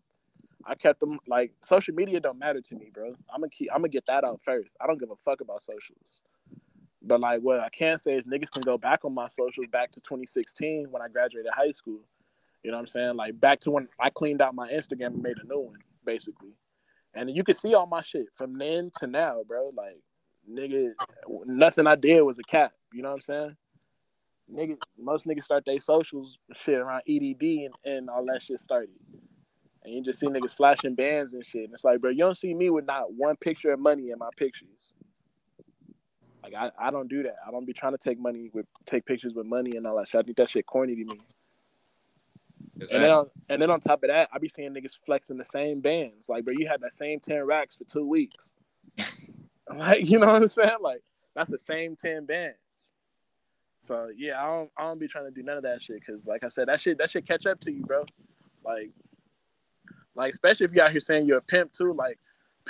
I 0.64 0.74
kept 0.74 1.00
them 1.00 1.18
like 1.26 1.52
social 1.62 1.94
media 1.94 2.20
don't 2.20 2.38
matter 2.38 2.60
to 2.60 2.74
me, 2.74 2.90
bro. 2.92 3.14
I'm 3.32 3.40
gonna 3.40 3.48
keep 3.48 3.68
I'm 3.72 3.78
gonna 3.78 3.88
get 3.88 4.06
that 4.06 4.24
out 4.24 4.40
first. 4.40 4.76
I 4.80 4.86
don't 4.86 4.98
give 4.98 5.10
a 5.10 5.16
fuck 5.16 5.40
about 5.40 5.62
socials. 5.62 6.20
But 7.02 7.20
like 7.20 7.40
what 7.40 7.60
I 7.60 7.68
can 7.70 7.98
say 7.98 8.14
is 8.14 8.24
niggas 8.26 8.50
can 8.50 8.62
go 8.62 8.76
back 8.76 9.04
on 9.04 9.14
my 9.14 9.26
socials 9.26 9.68
back 9.70 9.90
to 9.92 10.00
2016 10.00 10.86
when 10.90 11.02
I 11.02 11.08
graduated 11.08 11.52
high 11.52 11.70
school. 11.70 12.00
You 12.62 12.70
know 12.70 12.76
what 12.76 12.82
I'm 12.82 12.86
saying? 12.88 13.16
Like 13.16 13.40
back 13.40 13.60
to 13.60 13.70
when 13.70 13.88
I 13.98 14.10
cleaned 14.10 14.42
out 14.42 14.54
my 14.54 14.70
Instagram 14.70 15.06
and 15.06 15.22
made 15.22 15.38
a 15.42 15.46
new 15.46 15.60
one, 15.60 15.78
basically. 16.04 16.50
And 17.14 17.34
you 17.34 17.42
can 17.42 17.56
see 17.56 17.74
all 17.74 17.86
my 17.86 18.02
shit 18.02 18.26
from 18.34 18.58
then 18.58 18.90
to 18.98 19.06
now, 19.06 19.42
bro. 19.46 19.72
Like, 19.74 20.00
nigga, 20.48 20.92
nothing 21.46 21.86
I 21.86 21.96
did 21.96 22.22
was 22.22 22.38
a 22.38 22.42
cap. 22.42 22.72
You 22.92 23.02
know 23.02 23.10
what 23.10 23.14
I'm 23.14 23.20
saying? 23.20 23.56
Nigga, 24.52 24.76
most 24.98 25.26
niggas 25.26 25.44
start 25.44 25.64
their 25.64 25.80
socials 25.80 26.38
shit 26.52 26.78
around 26.78 27.02
EDD 27.08 27.42
and, 27.42 27.74
and 27.84 28.10
all 28.10 28.24
that 28.26 28.42
shit 28.42 28.60
started. 28.60 28.90
And 29.82 29.94
you 29.94 30.02
just 30.02 30.20
see 30.20 30.26
niggas 30.26 30.54
flashing 30.54 30.94
bands 30.94 31.32
and 31.32 31.44
shit. 31.44 31.64
And 31.64 31.72
it's 31.72 31.84
like, 31.84 32.00
bro, 32.00 32.10
you 32.10 32.18
don't 32.18 32.36
see 32.36 32.52
me 32.54 32.68
with 32.68 32.84
not 32.84 33.12
one 33.12 33.36
picture 33.36 33.72
of 33.72 33.80
money 33.80 34.10
in 34.10 34.18
my 34.18 34.28
pictures. 34.36 34.92
Like 36.52 36.72
I, 36.78 36.88
I 36.88 36.90
don't 36.90 37.08
do 37.08 37.22
that. 37.22 37.36
I 37.46 37.50
don't 37.50 37.64
be 37.64 37.72
trying 37.72 37.92
to 37.92 37.98
take 37.98 38.18
money 38.18 38.50
with 38.52 38.66
take 38.86 39.04
pictures 39.04 39.34
with 39.34 39.46
money 39.46 39.76
and 39.76 39.86
all 39.86 39.96
that 39.96 40.08
shit. 40.08 40.20
I 40.20 40.22
think 40.22 40.36
that 40.36 40.48
shit 40.48 40.66
corny 40.66 40.96
to 40.96 41.04
me. 41.04 41.18
Exactly. 42.76 42.96
And 42.96 43.04
then 43.04 43.10
on 43.10 43.26
and 43.48 43.62
then 43.62 43.70
on 43.70 43.80
top 43.80 44.02
of 44.02 44.08
that, 44.08 44.28
I 44.32 44.38
be 44.38 44.48
seeing 44.48 44.74
niggas 44.74 44.98
flexing 45.04 45.36
the 45.36 45.44
same 45.44 45.80
bands. 45.80 46.28
Like, 46.28 46.44
bro, 46.44 46.54
you 46.56 46.66
had 46.68 46.80
that 46.80 46.92
same 46.92 47.20
ten 47.20 47.44
racks 47.44 47.76
for 47.76 47.84
two 47.84 48.06
weeks. 48.06 48.52
like, 49.74 50.08
you 50.08 50.18
know 50.18 50.28
what 50.28 50.42
I'm 50.42 50.48
saying? 50.48 50.78
Like, 50.80 51.02
that's 51.34 51.50
the 51.50 51.58
same 51.58 51.96
ten 51.96 52.26
bands. 52.26 52.56
So 53.80 54.08
yeah, 54.16 54.42
I 54.42 54.46
don't 54.46 54.70
I 54.76 54.82
don't 54.82 54.98
be 54.98 55.08
trying 55.08 55.26
to 55.26 55.30
do 55.30 55.42
none 55.42 55.56
of 55.56 55.62
that 55.64 55.82
shit 55.82 56.00
because, 56.00 56.24
like 56.26 56.44
I 56.44 56.48
said, 56.48 56.68
that 56.68 56.80
shit 56.80 56.98
that 56.98 57.10
shit 57.10 57.26
catch 57.26 57.46
up 57.46 57.60
to 57.60 57.72
you, 57.72 57.84
bro. 57.84 58.04
Like, 58.64 58.90
like 60.14 60.32
especially 60.32 60.66
if 60.66 60.74
you 60.74 60.82
out 60.82 60.90
here 60.90 61.00
saying 61.00 61.26
you're 61.26 61.38
a 61.38 61.42
pimp 61.42 61.72
too. 61.72 61.92
Like, 61.92 62.18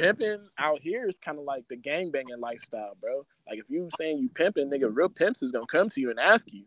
pimping 0.01 0.49
out 0.59 0.81
here 0.81 1.09
is 1.09 1.19
kind 1.19 1.39
of 1.39 1.45
like 1.45 1.65
the 1.69 1.77
gang 1.77 2.11
banging 2.11 2.41
lifestyle, 2.41 2.97
bro. 3.01 3.27
Like 3.47 3.59
if 3.59 3.69
you 3.69 3.89
saying 3.99 4.19
you 4.19 4.29
pimping, 4.29 4.71
nigga, 4.71 4.91
real 4.93 5.09
pimps 5.09 5.43
is 5.43 5.53
gonna 5.53 5.67
come 5.67 5.89
to 5.91 6.01
you 6.01 6.11
and 6.11 6.19
ask 6.19 6.47
you. 6.53 6.65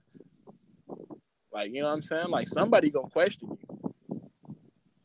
Like, 1.51 1.71
you 1.73 1.81
know 1.81 1.87
what 1.87 1.93
I'm 1.93 2.01
saying? 2.01 2.29
Like 2.29 2.47
somebody 2.47 2.89
gonna 2.89 3.09
question 3.09 3.49
you. 3.51 3.83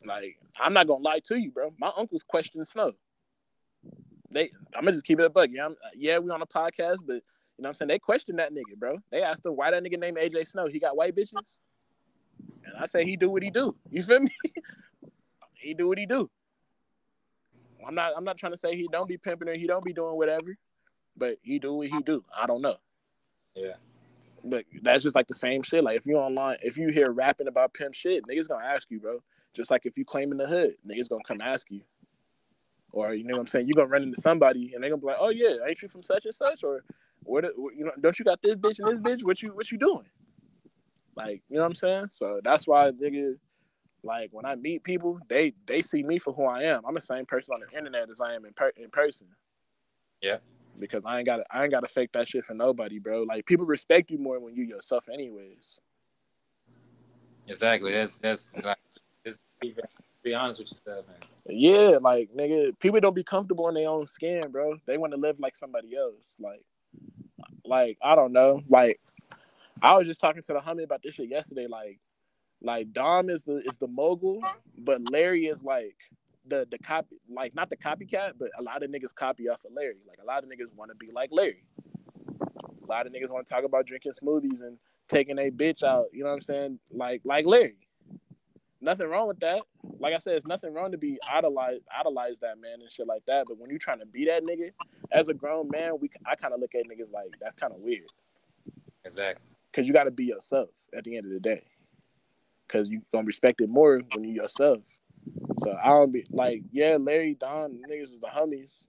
Like, 0.04 0.38
I'm 0.58 0.72
not 0.72 0.86
gonna 0.86 1.02
lie 1.02 1.20
to 1.28 1.36
you, 1.36 1.50
bro. 1.50 1.72
My 1.78 1.90
uncle's 1.96 2.22
questioning 2.22 2.64
Snow. 2.64 2.92
they 4.30 4.50
I'm 4.74 4.84
gonna 4.84 4.92
just 4.92 5.04
keep 5.04 5.20
it 5.20 5.26
a 5.26 5.30
bug. 5.30 5.50
Yeah, 5.52 5.66
I'm, 5.66 5.76
yeah, 5.94 6.18
we 6.18 6.30
on 6.30 6.42
a 6.42 6.46
podcast, 6.46 6.98
but 7.06 7.22
you 7.58 7.62
know 7.62 7.68
what 7.68 7.68
I'm 7.68 7.74
saying? 7.74 7.88
They 7.88 7.98
question 7.98 8.36
that 8.36 8.52
nigga, 8.52 8.76
bro. 8.76 8.98
They 9.10 9.22
asked 9.22 9.44
him 9.44 9.52
why 9.52 9.70
that 9.70 9.82
nigga 9.82 9.98
named 9.98 10.18
AJ 10.18 10.48
Snow. 10.48 10.66
He 10.66 10.78
got 10.78 10.96
white 10.96 11.16
bitches. 11.16 11.56
And 12.64 12.76
I 12.78 12.86
say 12.86 13.04
he 13.04 13.16
do 13.16 13.30
what 13.30 13.42
he 13.42 13.50
do. 13.50 13.74
You 13.90 14.02
feel 14.02 14.20
me? 14.20 14.28
he 15.54 15.74
do 15.74 15.88
what 15.88 15.98
he 15.98 16.06
do. 16.06 16.30
I'm 17.88 17.94
not 17.94 18.12
I'm 18.14 18.24
not 18.24 18.36
trying 18.36 18.52
to 18.52 18.58
say 18.58 18.76
he 18.76 18.86
don't 18.92 19.08
be 19.08 19.16
pimping 19.16 19.48
or 19.48 19.54
he 19.54 19.66
don't 19.66 19.84
be 19.84 19.94
doing 19.94 20.14
whatever, 20.14 20.56
but 21.16 21.38
he 21.42 21.58
do 21.58 21.72
what 21.72 21.88
he 21.88 22.00
do. 22.02 22.22
I 22.38 22.46
don't 22.46 22.60
know. 22.60 22.76
Yeah. 23.54 23.74
But 24.44 24.66
that's 24.82 25.02
just 25.02 25.16
like 25.16 25.26
the 25.26 25.34
same 25.34 25.62
shit. 25.62 25.82
Like 25.82 25.96
if 25.96 26.06
you 26.06 26.16
online, 26.16 26.58
if 26.62 26.76
you 26.76 26.88
hear 26.88 27.10
rapping 27.10 27.48
about 27.48 27.72
pimp 27.72 27.94
shit, 27.94 28.24
niggas 28.26 28.46
gonna 28.46 28.64
ask 28.64 28.90
you, 28.90 29.00
bro. 29.00 29.22
Just 29.54 29.70
like 29.70 29.86
if 29.86 29.96
you 29.96 30.04
claim 30.04 30.32
in 30.32 30.38
the 30.38 30.46
hood, 30.46 30.74
niggas 30.86 31.08
gonna 31.08 31.24
come 31.26 31.38
ask 31.42 31.70
you. 31.70 31.80
Or 32.92 33.14
you 33.14 33.24
know 33.24 33.32
what 33.32 33.40
I'm 33.40 33.46
saying? 33.46 33.66
You're 33.68 33.74
gonna 33.74 33.88
run 33.88 34.02
into 34.02 34.20
somebody 34.20 34.72
and 34.74 34.84
they 34.84 34.90
gonna 34.90 35.00
be 35.00 35.06
like, 35.06 35.16
"Oh 35.18 35.30
yeah, 35.30 35.56
ain't 35.66 35.80
you 35.80 35.88
from 35.88 36.02
such 36.02 36.26
and 36.26 36.34
such?" 36.34 36.62
Or 36.62 36.84
what? 37.22 37.44
You 37.44 37.84
know, 37.84 37.92
don't 38.00 38.18
you 38.18 38.24
got 38.24 38.42
this 38.42 38.56
bitch 38.56 38.78
and 38.78 38.86
this 38.86 39.00
bitch? 39.00 39.26
What 39.26 39.42
you 39.42 39.50
what 39.54 39.70
you 39.72 39.78
doing? 39.78 40.06
Like 41.16 41.42
you 41.48 41.56
know 41.56 41.62
what 41.62 41.68
I'm 41.68 41.74
saying? 41.74 42.06
So 42.10 42.40
that's 42.44 42.68
why 42.68 42.90
nigga, 42.90 43.36
like 44.02 44.30
when 44.32 44.44
I 44.44 44.54
meet 44.54 44.84
people, 44.84 45.20
they 45.28 45.54
they 45.66 45.80
see 45.80 46.02
me 46.02 46.18
for 46.18 46.32
who 46.32 46.44
I 46.44 46.62
am. 46.64 46.82
I'm 46.86 46.94
the 46.94 47.00
same 47.00 47.26
person 47.26 47.54
on 47.54 47.60
the 47.60 47.76
internet 47.76 48.10
as 48.10 48.20
I 48.20 48.34
am 48.34 48.44
in 48.44 48.52
per- 48.52 48.72
in 48.76 48.90
person. 48.90 49.28
Yeah. 50.20 50.38
Because 50.78 51.04
I 51.04 51.18
ain't 51.18 51.26
got 51.26 51.40
I 51.50 51.64
ain't 51.64 51.72
got 51.72 51.80
to 51.80 51.88
fake 51.88 52.12
that 52.12 52.28
shit 52.28 52.44
for 52.44 52.54
nobody, 52.54 52.98
bro. 52.98 53.22
Like 53.24 53.46
people 53.46 53.66
respect 53.66 54.10
you 54.10 54.18
more 54.18 54.38
when 54.38 54.54
you 54.54 54.64
yourself, 54.64 55.08
anyways. 55.12 55.80
Exactly. 57.48 57.92
That's 57.92 58.18
that's 58.18 58.54
like 58.62 58.78
just 59.24 59.58
be, 59.60 59.74
be 60.22 60.34
honest 60.34 60.60
with 60.60 60.70
yourself, 60.70 61.06
man. 61.08 61.16
Yeah, 61.46 61.98
like 62.00 62.30
nigga, 62.36 62.78
people 62.78 63.00
don't 63.00 63.14
be 63.14 63.24
comfortable 63.24 63.68
in 63.68 63.74
their 63.74 63.88
own 63.88 64.06
skin, 64.06 64.42
bro. 64.50 64.76
They 64.86 64.98
want 64.98 65.12
to 65.12 65.18
live 65.18 65.40
like 65.40 65.56
somebody 65.56 65.96
else. 65.96 66.36
Like, 66.38 66.62
like 67.64 67.98
I 68.02 68.14
don't 68.14 68.32
know. 68.32 68.62
Like, 68.68 69.00
I 69.82 69.94
was 69.94 70.06
just 70.06 70.20
talking 70.20 70.42
to 70.42 70.52
the 70.52 70.60
homie 70.60 70.84
about 70.84 71.02
this 71.02 71.14
shit 71.14 71.30
yesterday. 71.30 71.66
Like, 71.66 72.00
like 72.62 72.92
Dom 72.92 73.30
is 73.30 73.44
the 73.44 73.62
is 73.64 73.78
the 73.78 73.86
mogul, 73.86 74.40
but 74.76 75.10
Larry 75.10 75.46
is 75.46 75.62
like 75.62 75.96
the 76.46 76.66
the 76.70 76.78
copy, 76.78 77.16
like 77.28 77.54
not 77.54 77.70
the 77.70 77.76
copycat, 77.76 78.32
but 78.38 78.50
a 78.58 78.62
lot 78.62 78.82
of 78.82 78.90
niggas 78.90 79.14
copy 79.14 79.48
off 79.48 79.64
of 79.64 79.72
Larry. 79.74 79.98
Like 80.06 80.18
a 80.22 80.26
lot 80.26 80.42
of 80.42 80.50
niggas 80.50 80.74
want 80.74 80.90
to 80.90 80.96
be 80.96 81.10
like 81.12 81.30
Larry. 81.32 81.64
A 82.40 82.86
lot 82.88 83.06
of 83.06 83.12
niggas 83.12 83.30
want 83.30 83.46
to 83.46 83.52
talk 83.52 83.64
about 83.64 83.86
drinking 83.86 84.12
smoothies 84.12 84.62
and 84.62 84.78
taking 85.08 85.38
a 85.38 85.50
bitch 85.50 85.82
out. 85.82 86.06
You 86.12 86.24
know 86.24 86.30
what 86.30 86.36
I'm 86.36 86.40
saying? 86.40 86.78
Like 86.90 87.22
like 87.24 87.46
Larry. 87.46 87.76
Nothing 88.80 89.08
wrong 89.08 89.26
with 89.26 89.40
that. 89.40 89.62
Like 89.98 90.14
I 90.14 90.18
said, 90.18 90.34
it's 90.34 90.46
nothing 90.46 90.72
wrong 90.72 90.92
to 90.92 90.98
be 90.98 91.18
idolize 91.28 91.80
idolize 91.96 92.38
that 92.40 92.60
man 92.60 92.80
and 92.80 92.90
shit 92.90 93.06
like 93.06 93.24
that. 93.26 93.46
But 93.46 93.58
when 93.58 93.70
you're 93.70 93.78
trying 93.78 93.98
to 94.00 94.06
be 94.06 94.24
that 94.26 94.44
nigga, 94.44 94.70
as 95.12 95.28
a 95.28 95.34
grown 95.34 95.68
man, 95.68 95.98
we 96.00 96.10
I 96.26 96.34
kind 96.34 96.54
of 96.54 96.60
look 96.60 96.74
at 96.74 96.82
niggas 96.82 97.12
like 97.12 97.34
that's 97.40 97.54
kind 97.54 97.72
of 97.72 97.80
weird. 97.80 98.08
Exactly. 99.04 99.44
Cause 99.72 99.86
you 99.86 99.92
got 99.92 100.04
to 100.04 100.10
be 100.10 100.24
yourself 100.24 100.70
at 100.96 101.04
the 101.04 101.16
end 101.16 101.26
of 101.26 101.32
the 101.32 101.40
day. 101.40 101.62
Cause 102.68 102.90
you 102.90 103.02
gonna 103.12 103.26
respect 103.26 103.60
it 103.60 103.68
more 103.68 104.02
when 104.14 104.24
you 104.24 104.34
yourself. 104.34 104.80
So 105.58 105.76
I 105.82 105.88
don't 105.88 106.12
be 106.12 106.26
like, 106.30 106.62
yeah, 106.70 106.96
Larry, 107.00 107.34
Don, 107.34 107.80
niggas 107.90 108.02
is 108.12 108.20
the 108.20 108.28
homies, 108.28 108.84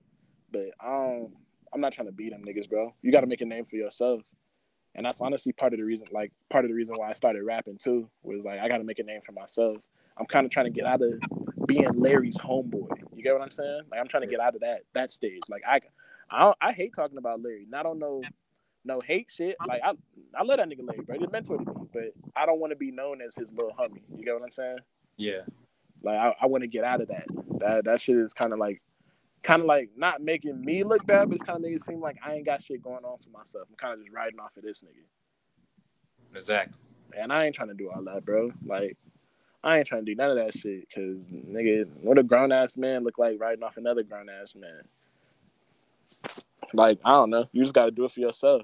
but 0.51 0.67
I 0.79 0.89
don't. 0.89 1.33
I'm 1.73 1.81
not 1.81 1.93
trying 1.93 2.07
to 2.07 2.11
beat 2.11 2.31
them 2.31 2.43
niggas, 2.43 2.69
bro. 2.69 2.93
You 3.01 3.11
got 3.11 3.21
to 3.21 3.27
make 3.27 3.41
a 3.41 3.45
name 3.45 3.63
for 3.63 3.75
yourself, 3.75 4.21
and 4.95 5.05
that's 5.05 5.21
honestly 5.21 5.53
part 5.53 5.73
of 5.73 5.79
the 5.79 5.85
reason. 5.85 6.07
Like 6.11 6.31
part 6.49 6.65
of 6.65 6.69
the 6.69 6.75
reason 6.75 6.95
why 6.97 7.09
I 7.09 7.13
started 7.13 7.43
rapping 7.43 7.77
too 7.77 8.09
was 8.23 8.43
like 8.43 8.59
I 8.59 8.67
got 8.67 8.79
to 8.79 8.83
make 8.83 8.99
a 8.99 9.03
name 9.03 9.21
for 9.21 9.31
myself. 9.31 9.77
I'm 10.17 10.25
kind 10.25 10.45
of 10.45 10.51
trying 10.51 10.65
to 10.65 10.71
get 10.71 10.85
out 10.85 11.01
of 11.01 11.21
being 11.65 11.89
Larry's 11.93 12.37
homeboy. 12.37 12.89
You 13.15 13.23
get 13.23 13.33
what 13.33 13.41
I'm 13.41 13.51
saying? 13.51 13.83
Like 13.91 13.99
I'm 13.99 14.07
trying 14.07 14.23
to 14.23 14.29
get 14.29 14.39
out 14.39 14.55
of 14.55 14.61
that 14.61 14.81
that 14.93 15.11
stage. 15.11 15.41
Like 15.49 15.61
I, 15.67 15.79
I, 16.29 16.53
I 16.59 16.71
hate 16.73 16.93
talking 16.95 17.17
about 17.17 17.41
Larry. 17.41 17.63
And 17.63 17.75
I 17.75 17.83
don't 17.83 17.91
on 17.93 17.99
no, 17.99 18.21
no 18.83 18.99
hate 18.99 19.29
shit. 19.35 19.55
Like 19.67 19.81
I, 19.83 19.93
I 20.35 20.43
love 20.43 20.57
that 20.57 20.69
nigga 20.69 20.87
Larry, 20.87 21.01
bro. 21.05 21.17
He 21.17 21.27
mentored 21.27 21.65
me, 21.65 21.87
but 21.93 22.13
I 22.35 22.45
don't 22.45 22.59
want 22.59 22.71
to 22.71 22.77
be 22.77 22.91
known 22.91 23.21
as 23.21 23.35
his 23.35 23.51
little 23.53 23.73
homie. 23.77 24.01
You 24.15 24.23
get 24.23 24.33
what 24.33 24.43
I'm 24.43 24.51
saying? 24.51 24.79
Yeah. 25.17 25.41
Like 26.01 26.17
I, 26.17 26.35
I 26.41 26.45
want 26.45 26.63
to 26.63 26.67
get 26.67 26.83
out 26.83 27.01
of 27.01 27.09
that. 27.09 27.25
That 27.59 27.85
that 27.85 28.01
shit 28.01 28.15
is 28.17 28.33
kind 28.33 28.53
of 28.53 28.59
like, 28.59 28.81
kind 29.43 29.61
of 29.61 29.67
like 29.67 29.89
not 29.95 30.21
making 30.21 30.63
me 30.63 30.83
look 30.83 31.05
bad, 31.05 31.29
but 31.29 31.35
it's 31.35 31.43
kind 31.43 31.57
of 31.57 31.61
making 31.61 31.77
it 31.77 31.85
seem 31.85 31.99
like 31.99 32.17
I 32.25 32.35
ain't 32.35 32.45
got 32.45 32.63
shit 32.63 32.81
going 32.81 33.03
on 33.03 33.17
for 33.19 33.29
myself. 33.29 33.67
I'm 33.69 33.75
kind 33.75 33.93
of 33.93 33.99
just 33.99 34.13
riding 34.13 34.39
off 34.39 34.55
of 34.57 34.63
this 34.63 34.79
nigga. 34.79 36.37
Exactly. 36.37 36.79
And 37.17 37.33
I 37.33 37.45
ain't 37.45 37.55
trying 37.55 37.69
to 37.69 37.73
do 37.73 37.89
all 37.89 38.03
that, 38.03 38.23
bro. 38.23 38.51
Like 38.65 38.97
I 39.63 39.77
ain't 39.77 39.87
trying 39.87 40.05
to 40.05 40.11
do 40.11 40.15
none 40.15 40.31
of 40.31 40.37
that 40.37 40.57
shit, 40.57 40.89
cause 40.89 41.27
nigga, 41.29 41.85
what 42.01 42.17
a 42.17 42.23
grown 42.23 42.51
ass 42.51 42.77
man 42.77 43.03
look 43.03 43.17
like 43.17 43.39
riding 43.39 43.63
off 43.63 43.77
another 43.77 44.03
grown 44.03 44.29
ass 44.29 44.55
man. 44.55 44.83
Like 46.73 46.99
I 47.03 47.11
don't 47.11 47.29
know, 47.29 47.47
you 47.51 47.63
just 47.63 47.73
got 47.73 47.85
to 47.85 47.91
do 47.91 48.05
it 48.05 48.11
for 48.11 48.19
yourself. 48.19 48.63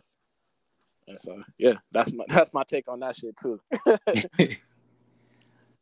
And 1.07 1.19
so 1.19 1.43
yeah, 1.57 1.75
that's 1.91 2.13
my 2.13 2.25
that's 2.29 2.53
my 2.53 2.63
take 2.63 2.87
on 2.87 2.99
that 3.01 3.15
shit 3.15 3.35
too. 3.37 3.59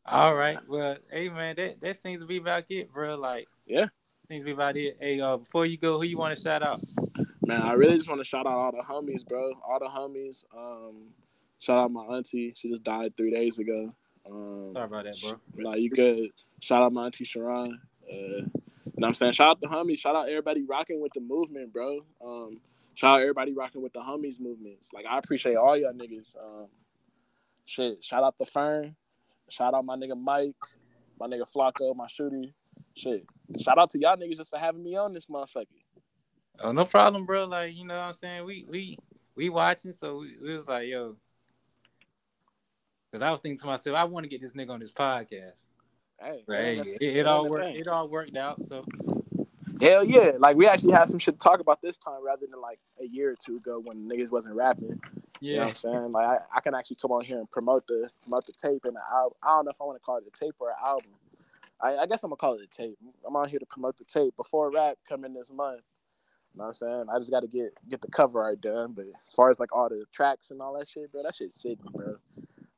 All 0.06 0.36
right. 0.36 0.60
Well, 0.68 0.98
hey 1.12 1.30
man, 1.30 1.56
that, 1.58 1.80
that 1.82 1.98
seems 1.98 2.22
to 2.22 2.28
be 2.28 2.38
about 2.38 2.66
it, 2.70 2.92
bro. 2.92 3.16
Like, 3.16 3.48
yeah, 3.66 3.88
seems 4.28 4.42
to 4.42 4.46
be 4.46 4.52
about 4.52 4.76
it. 4.76 4.98
Hey, 5.00 5.20
uh, 5.22 5.38
before 5.38 5.66
you 5.66 5.78
go, 5.78 5.98
who 5.98 6.04
you 6.04 6.18
want 6.18 6.36
to 6.36 6.42
shout 6.42 6.62
out? 6.62 6.80
Man, 7.46 7.62
I 7.62 7.74
really 7.74 7.98
just 7.98 8.10
want 8.10 8.20
to 8.20 8.26
shout 8.26 8.46
out 8.46 8.54
all 8.54 8.72
the 8.72 8.84
homies, 8.84 9.26
bro. 9.26 9.52
All 9.68 9.80
the 9.80 9.88
homies. 9.88 10.44
Um, 10.56 11.10
shout 11.60 11.78
out 11.78 11.92
my 11.92 12.04
auntie. 12.04 12.54
She 12.56 12.70
just 12.70 12.84
died 12.84 13.16
three 13.16 13.32
days 13.32 13.60
ago. 13.60 13.94
Um, 14.30 14.72
Sorry 14.74 14.86
about 14.86 15.06
that, 15.06 15.18
bro. 15.22 15.64
Like 15.64 15.80
you 15.80 15.90
could 15.90 16.30
shout 16.60 16.84
out 16.84 16.94
my 16.94 17.06
auntie 17.06 17.24
Sharon. 17.24 17.80
Uh, 18.12 18.60
I'm 19.08 19.14
saying? 19.14 19.34
Shout 19.34 19.50
out 19.50 19.62
the 19.62 19.68
homies. 19.68 20.00
Shout 20.00 20.16
out 20.16 20.30
everybody 20.30 20.64
rocking 20.64 21.02
with 21.02 21.14
the 21.14 21.22
movement, 21.22 21.74
bro. 21.74 22.00
Um, 22.24 22.60
shout 22.94 23.18
out 23.18 23.22
everybody 23.22 23.54
rocking 23.54 23.82
with 23.82 23.94
the 23.94 24.00
homies 24.02 24.40
movements. 24.40 24.90
Like 24.94 25.06
I 25.10 25.18
appreciate 25.18 25.56
all 25.56 25.78
y'all 25.78 25.94
niggas. 25.94 26.36
Um, 26.38 26.68
shit. 27.66 28.04
Shout 28.04 28.24
out 28.24 28.38
the 28.38 28.46
Fern. 28.46 28.96
Shout 29.50 29.74
out 29.74 29.86
my 29.86 29.96
nigga 29.96 30.20
Mike, 30.20 30.56
my 31.20 31.28
nigga 31.28 31.44
Flacco, 31.52 31.96
my 31.96 32.08
shooter. 32.08 32.44
Shit. 32.96 33.26
Shout 33.62 33.78
out 33.78 33.90
to 33.92 34.00
y'all 34.00 34.18
niggas 34.18 34.38
just 34.38 34.50
for 34.50 34.60
having 34.60 34.84
me 34.84 34.96
on 34.96 35.14
this 35.14 35.28
motherfucker. 35.28 35.68
Oh, 36.60 36.72
no 36.72 36.86
problem, 36.86 37.26
bro. 37.26 37.46
Like, 37.46 37.76
you 37.76 37.86
know 37.86 37.96
what 37.96 38.02
I'm 38.04 38.14
saying? 38.14 38.46
We 38.46 38.66
we 38.70 38.98
we 39.36 39.50
watching, 39.50 39.92
so 39.92 40.20
we, 40.20 40.38
we 40.42 40.56
was 40.56 40.68
like, 40.68 40.88
yo. 40.88 41.16
Cause 43.12 43.22
I 43.22 43.30
was 43.30 43.42
thinking 43.42 43.60
to 43.60 43.68
myself, 43.68 43.96
I 43.96 44.06
want 44.06 44.24
to 44.24 44.28
get 44.28 44.42
this 44.42 44.54
nigga 44.54 44.72
on 44.72 44.80
this 44.80 44.92
podcast. 44.92 45.62
Hey, 46.24 46.44
Hey, 46.48 46.78
man, 46.78 46.88
it, 46.88 47.02
it 47.02 47.28
all 47.28 47.48
worked. 47.50 47.70
It 47.70 47.88
all 47.88 48.08
worked 48.08 48.38
out. 48.38 48.66
So 48.66 48.86
Hell 49.82 50.06
yeah. 50.06 50.34
Like 50.40 50.56
we 50.56 50.68
actually 50.68 50.94
had 50.94 51.10
some 51.10 51.20
shit 51.20 51.36
to 51.36 51.40
talk 51.40 51.60
about 51.60 51.82
this 51.82 51.98
time 51.98 52.24
rather 52.26 52.46
than 52.50 52.62
like 52.62 52.80
a 53.02 53.06
year 53.06 53.32
or 53.32 53.36
two 53.36 53.58
ago 53.58 53.82
when 53.84 54.10
niggas 54.10 54.32
wasn't 54.32 54.56
rapping. 54.56 55.02
You 55.42 55.58
know 55.58 55.60
yeah, 55.60 55.60
what 55.60 55.70
I'm 55.70 55.76
saying? 55.76 56.12
Like 56.12 56.26
I, 56.26 56.38
I 56.56 56.62
can 56.62 56.74
actually 56.74 56.98
come 57.02 57.12
on 57.12 57.24
here 57.26 57.38
and 57.38 57.50
promote 57.52 57.86
the 57.88 58.10
promote 58.24 58.46
the 58.46 58.54
tape 58.54 58.86
and 58.86 58.96
the 58.96 59.02
album. 59.12 59.38
I 59.44 59.50
don't 59.50 59.66
know 59.66 59.72
if 59.72 59.82
I 59.82 59.84
want 59.84 60.00
to 60.00 60.06
call 60.06 60.18
it 60.18 60.24
a 60.28 60.32
tape 60.40 60.56
or 60.60 60.70
an 60.70 60.76
album. 60.86 61.12
I, 61.82 61.98
I 61.98 62.06
guess 62.06 62.24
I'm 62.24 62.30
gonna 62.30 62.38
call 62.38 62.56
it 62.56 62.62
a 62.62 62.68
tape. 62.68 62.98
I'm 63.28 63.36
on 63.36 63.50
here 63.50 63.60
to 63.60 63.66
promote 63.66 63.98
the 63.98 64.06
tape 64.06 64.38
before 64.38 64.72
rap 64.72 64.98
coming 65.08 65.34
this 65.34 65.52
month. 65.52 65.82
You 66.54 66.60
know 66.60 66.66
what 66.66 66.70
I'm 66.70 66.74
saying? 66.76 67.06
I 67.14 67.18
just 67.18 67.32
gotta 67.32 67.48
get 67.48 67.74
get 67.90 68.02
the 68.02 68.10
cover 68.10 68.42
art 68.42 68.62
done. 68.62 68.94
But 68.94 69.08
as 69.22 69.34
far 69.34 69.50
as 69.50 69.60
like 69.60 69.76
all 69.76 69.90
the 69.90 70.06
tracks 70.14 70.50
and 70.50 70.62
all 70.62 70.78
that 70.80 70.90
shit, 70.90 71.12
bro, 71.12 71.24
that 71.24 71.36
shit's 71.36 71.62
sitting, 71.62 71.80
bro. 71.94 72.16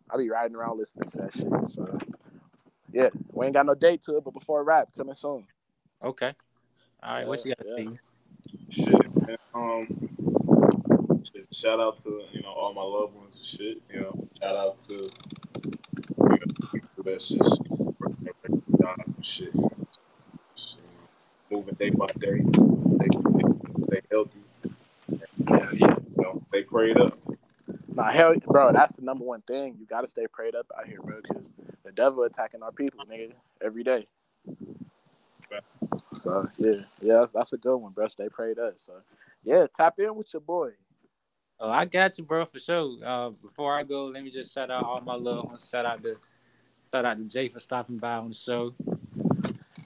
I 0.10 0.18
be 0.18 0.30
riding 0.30 0.56
around 0.56 0.80
listening 0.80 1.08
to 1.10 1.18
that 1.18 1.34
shit. 1.34 1.70
So 1.70 2.00
yeah, 2.96 3.10
we 3.34 3.46
ain't 3.46 3.54
got 3.54 3.66
no 3.66 3.76
date 3.76 4.02
to 4.04 4.16
it, 4.16 4.24
but 4.24 4.34
before 4.34 4.62
I 4.62 4.64
rap 4.64 4.88
coming 4.98 5.16
soon. 5.16 5.46
okay. 6.02 6.32
All 7.04 7.16
right, 7.16 7.28
what 7.28 7.46
you 7.46 7.54
got 7.54 7.68
to 7.68 7.74
Yeah, 7.78 7.92
see? 8.72 8.82
Shit, 8.84 9.28
man. 9.28 9.38
Um, 9.54 11.24
shit, 11.32 11.46
shout 11.52 11.82
out 11.82 11.98
to 11.98 12.24
you 12.32 12.42
know 12.42 12.54
all 12.54 12.74
my 12.74 12.82
loved 12.82 13.14
ones 13.16 13.36
and 13.36 13.60
shit. 13.60 13.82
You 13.94 14.00
know, 14.00 14.28
shout 14.40 14.56
out 14.56 14.78
to 14.88 14.94
you 14.94 15.10
know, 16.18 16.40
people 16.72 17.04
that's 17.04 17.28
just 17.28 17.62
working 18.00 18.24
their 18.24 18.34
shit. 19.22 19.54
Just, 19.54 20.78
you 20.78 20.82
know, 21.52 21.58
moving 21.58 21.76
day 21.76 21.90
by 21.90 22.08
day. 22.18 22.40
They, 22.40 23.08
they 23.10 23.86
stay 23.88 24.02
healthy. 24.10 24.40
Yeah, 25.10 25.20
yeah. 25.50 25.96
You 26.16 26.24
know, 26.24 26.42
they 26.54 26.64
prayed 26.64 26.98
up. 26.98 27.18
Nah, 27.96 28.12
hell, 28.12 28.36
bro, 28.46 28.74
that's 28.74 28.98
the 28.98 29.02
number 29.04 29.24
one 29.24 29.42
thing. 29.42 29.78
You 29.80 29.86
gotta 29.86 30.08
stay 30.08 30.28
prayed 30.32 30.54
up 30.54 30.68
out 30.78 30.86
here, 30.86 31.02
bro, 31.02 31.22
because 31.22 31.50
the 31.86 31.94
devil 31.94 32.24
attacking 32.24 32.62
our 32.62 32.74
people, 32.74 33.06
nigga, 33.06 33.32
every 33.64 33.84
day. 33.84 34.06
So 36.14 36.50
yeah, 36.58 36.82
yeah, 37.02 37.14
that's, 37.20 37.32
that's 37.32 37.54
a 37.54 37.58
good 37.58 37.78
one, 37.78 37.94
bro. 37.94 38.08
Stay 38.10 38.28
prayed 38.28 38.60
up. 38.60 38.76
So 38.78 38.94
yeah, 39.46 39.66
tap 39.74 39.96
in 40.00 40.14
with 40.16 40.34
your 40.34 40.42
boy. 40.42 40.72
Oh, 41.58 41.70
I 41.70 41.86
got 41.86 42.18
you, 42.18 42.26
bro, 42.26 42.46
for 42.46 42.60
sure. 42.60 42.98
Uh, 43.06 43.30
before 43.30 43.78
I 43.78 43.84
go, 43.84 44.08
let 44.08 44.24
me 44.24 44.30
just 44.30 44.54
shout 44.54 44.70
out 44.70 44.84
all 44.84 45.02
my 45.02 45.16
loved 45.16 45.48
ones. 45.48 45.70
Shout 45.70 45.86
out 45.86 46.04
to 46.04 46.18
shout 46.92 47.06
out 47.06 47.18
to 47.18 47.24
Jay 47.24 47.48
for 47.48 47.62
stopping 47.62 47.98
by 47.98 48.16
on 48.16 48.30
the 48.30 48.36
show. 48.36 48.74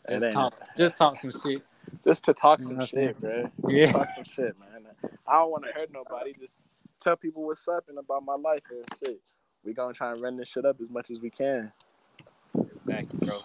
Just 0.10 0.31
talk, 0.34 0.53
just 0.76 0.95
talk 0.95 1.19
some 1.19 1.31
shit. 1.31 1.61
Just 2.03 2.23
to 2.23 2.34
talk 2.34 2.60
You 2.60 2.68
some 2.68 2.77
know 2.77 2.86
shit, 2.88 3.19
bro. 3.19 3.52
Just 3.69 3.80
Yeah. 3.80 3.91
talk 3.91 4.07
some 4.15 4.23
shit, 4.23 4.56
man. 4.60 4.88
I 5.27 5.34
don't 5.34 5.52
want 5.52 5.65
to 5.65 5.72
hurt 5.72 5.91
nobody. 5.91 6.34
Just 6.40 6.64
tell 6.99 7.15
people 7.15 7.45
what's 7.45 7.67
up 7.67 7.85
and 7.89 7.97
about 7.97 8.23
my 8.23 8.35
life 8.35 8.63
and 8.69 8.84
shit. 8.97 9.19
We 9.63 9.73
gonna 9.73 9.93
try 9.93 10.11
and 10.11 10.21
run 10.21 10.38
this 10.38 10.47
shit 10.47 10.65
up 10.65 10.77
as 10.81 10.89
much 10.89 11.09
as 11.09 11.21
we 11.21 11.30
can. 11.30 11.71
Thank 12.85 13.13
you, 13.13 13.19
bro. 13.19 13.41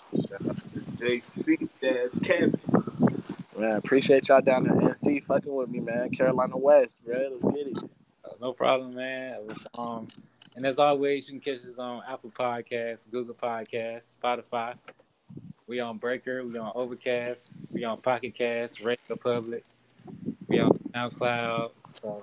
JC, 0.97 1.69
Dad, 1.81 2.11
Kevin. 2.25 2.61
Man, 3.57 3.77
appreciate 3.77 4.29
y'all 4.29 4.41
down 4.41 4.67
in 4.67 4.73
NC 4.73 5.23
fucking 5.23 5.55
with 5.55 5.69
me, 5.69 5.81
man. 5.81 6.11
Carolina 6.11 6.57
West, 6.57 7.05
bro. 7.05 7.29
Let's 7.33 7.45
get 7.57 7.67
it. 7.67 7.77
No 8.41 8.53
problem, 8.53 8.95
man. 8.95 9.41
Um, 9.77 10.09
and 10.57 10.67
as 10.67 10.79
always, 10.79 11.29
you 11.29 11.39
can 11.39 11.41
catch 11.41 11.65
us 11.67 11.79
on 11.79 12.03
Apple 12.09 12.31
Podcasts, 12.31 13.11
Google 13.11 13.35
Podcasts, 13.35 14.15
Spotify. 14.17 14.75
We 15.67 15.81
on 15.81 15.99
Breaker, 15.99 16.45
we 16.45 16.59
on 16.59 16.73
Overcast, 16.75 17.41
we 17.71 17.85
on 17.85 18.01
Pocket 18.01 18.35
Cast, 18.37 18.83
Radio 18.83 19.17
Public, 19.17 19.65
we 20.47 20.61
on 20.61 20.71
SoundCloud. 20.93 21.71
So, 22.03 22.23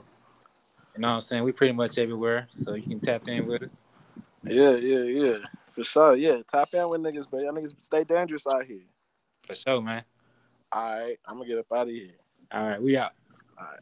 you 1.02 1.08
know 1.08 1.14
what 1.14 1.16
I'm 1.16 1.22
saying? 1.24 1.44
We 1.44 1.52
pretty 1.52 1.74
much 1.74 1.98
everywhere, 1.98 2.48
so 2.64 2.76
you 2.76 2.84
can 2.84 3.00
tap 3.00 3.28
in 3.28 3.48
with 3.48 3.64
it. 3.64 3.72
Yeah, 4.44 4.76
yeah, 4.76 5.00
yeah. 5.00 5.38
For 5.72 5.84
sure. 5.84 6.16
Yeah, 6.16 6.44
tap 6.48 6.70
in 6.76 6.88
with 6.90 7.02
niggas, 7.02 7.26
but 7.32 7.42
y'all 7.42 7.54
niggas 7.54 7.74
stay 7.80 8.04
dangerous 8.04 8.46
out 8.46 8.66
here. 8.66 8.84
For 9.48 9.56
sure, 9.56 9.82
man. 9.82 10.04
All 10.72 11.00
right, 11.00 11.18
I'm 11.28 11.38
gonna 11.38 11.50
get 11.50 11.58
up 11.58 11.66
out 11.74 11.88
of 11.88 11.88
here. 11.88 12.12
All 12.52 12.68
right, 12.68 12.80
we 12.80 12.98
out. 12.98 13.14
All 13.58 13.66
right. 13.66 13.80